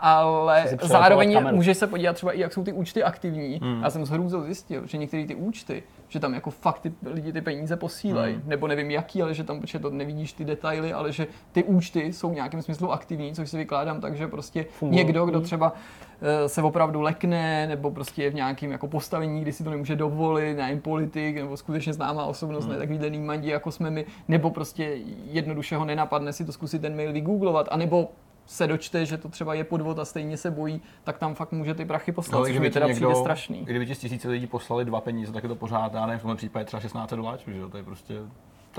[0.00, 3.60] Ale zároveň můžeš se podívat třeba i, jak jsou ty účty aktivní.
[3.62, 3.82] Mm.
[3.82, 7.32] Já jsem s hrůzou zjistil, že některé ty účty že tam jako fakt ty lidi
[7.32, 8.42] ty peníze posílají, hmm.
[8.46, 12.12] nebo nevím jaký, ale že tam, protože to nevidíš ty detaily, ale že ty účty
[12.12, 15.04] jsou v nějakém smyslu aktivní, což si vykládám tak, že prostě Funguje.
[15.04, 15.72] někdo, kdo třeba
[16.20, 19.96] eh, se opravdu lekne, nebo prostě je v nějakém jako postavení, kdy si to nemůže
[19.96, 22.72] dovolit, nevím, politik, nebo skutečně známá osobnost, hmm.
[22.72, 26.96] ne takový mandi, jako jsme my, nebo prostě jednoduše ho nenapadne si to zkusit ten
[26.96, 28.08] mail vygooglovat, anebo
[28.48, 31.74] se dočte, že to třeba je podvod a stejně se bojí, tak tam fakt může
[31.74, 33.64] ty prachy poslat, no, což mi teda někdo, přijde strašný.
[33.64, 36.22] Kdyby ti z tisíce lidí poslali dva peníze, tak je to pořád, já nevím, v
[36.22, 38.14] tomhle případě třeba 16 dolarů, že jo, to je prostě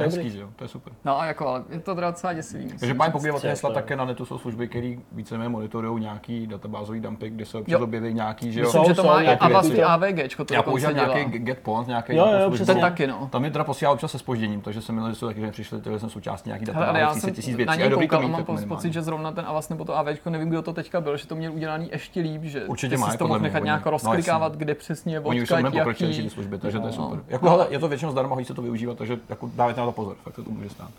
[0.07, 0.49] to je hezký, jo?
[0.55, 0.93] To je super.
[1.05, 2.67] No a jako, ale je to teda docela děsivý.
[2.79, 7.29] Takže páni pokud hesla také na netu jsou služby, které víceméně monitorují nějaký databázový dumpy,
[7.29, 8.65] kde se občas objeví nějaký, že jo?
[8.65, 12.27] Myslím, že to má a vlastně AVG, to Já používám nějaký get point, nějaký jo,
[12.27, 12.65] jo, službu.
[12.65, 13.29] Ten taky, no.
[13.31, 15.81] Tam je teda posílal občas se spožděním, takže jsem měl, že jsou taky, že přišli,
[15.91, 17.67] že jsem součástí nějaký databáze, já jsem tisíc věcí.
[17.67, 20.61] Na něj koukal a mám pocit, že zrovna ten Avast nebo to AVG, nevím, kdo
[20.61, 23.63] to teďka byl, že to měl udělaný ještě líp, že Určitě má, to mohl nechat
[23.63, 26.29] nějak no, rozklikávat, kde přesně Oni jsou jaký.
[26.29, 27.19] služby, takže to je super.
[27.27, 30.15] Jako je to většinou zdarma, hodí se to využívat, takže jako dávajte na to pozor,
[30.23, 30.91] fakt se to může stát.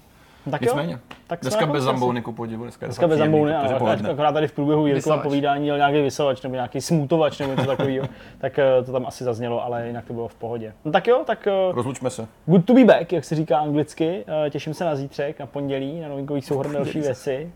[0.50, 0.98] Tak Nicméně, jo.
[1.26, 2.62] Tak dneska bez zambouny ku podivu.
[2.62, 3.74] Dneska, dneska bez zambouny, ale
[4.10, 8.06] akorát tady v průběhu Jirkova povídání měl nějaký vysavač nebo nějaký smutovač nebo něco takového,
[8.38, 10.74] tak eh, to tam asi zaznělo, ale jinak to bylo v pohodě.
[10.84, 11.46] No tak jo, tak...
[11.46, 12.28] Eh, Rozlučme se.
[12.46, 14.24] Good to be back, jak se říká anglicky.
[14.46, 17.52] Eh, těším se na zítřek, na pondělí, na novinkový souhrn další věci.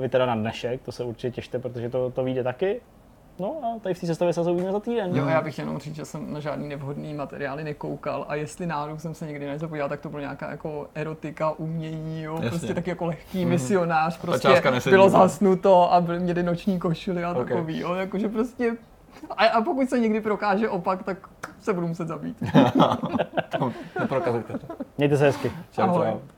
[0.00, 2.80] Vy teda na dnešek, to se určitě těšte, protože to, to vyjde taky.
[3.38, 5.16] No a tady v té sestavě se uvidíme za týden.
[5.16, 8.98] Jo, já bych jenom říct, že jsem na žádný nevhodný materiály nekoukal a jestli náhodou
[8.98, 12.50] jsem se někdy něco podíval, tak to bylo nějaká jako erotika, umění, jo, Jasně.
[12.50, 13.50] prostě taky jako lehký mm.
[13.50, 17.44] misionář, prostě bylo zasnuto a byly měli noční košily a okay.
[17.44, 18.76] takový, jo, jakože prostě
[19.30, 21.28] a, a pokud se někdy prokáže opak, tak
[21.60, 22.42] se budu muset zabít.
[24.00, 24.66] Neprokazujte to.
[24.98, 25.52] Mějte se hezky.
[25.72, 26.06] Čau, Ahoj.
[26.06, 26.33] čau.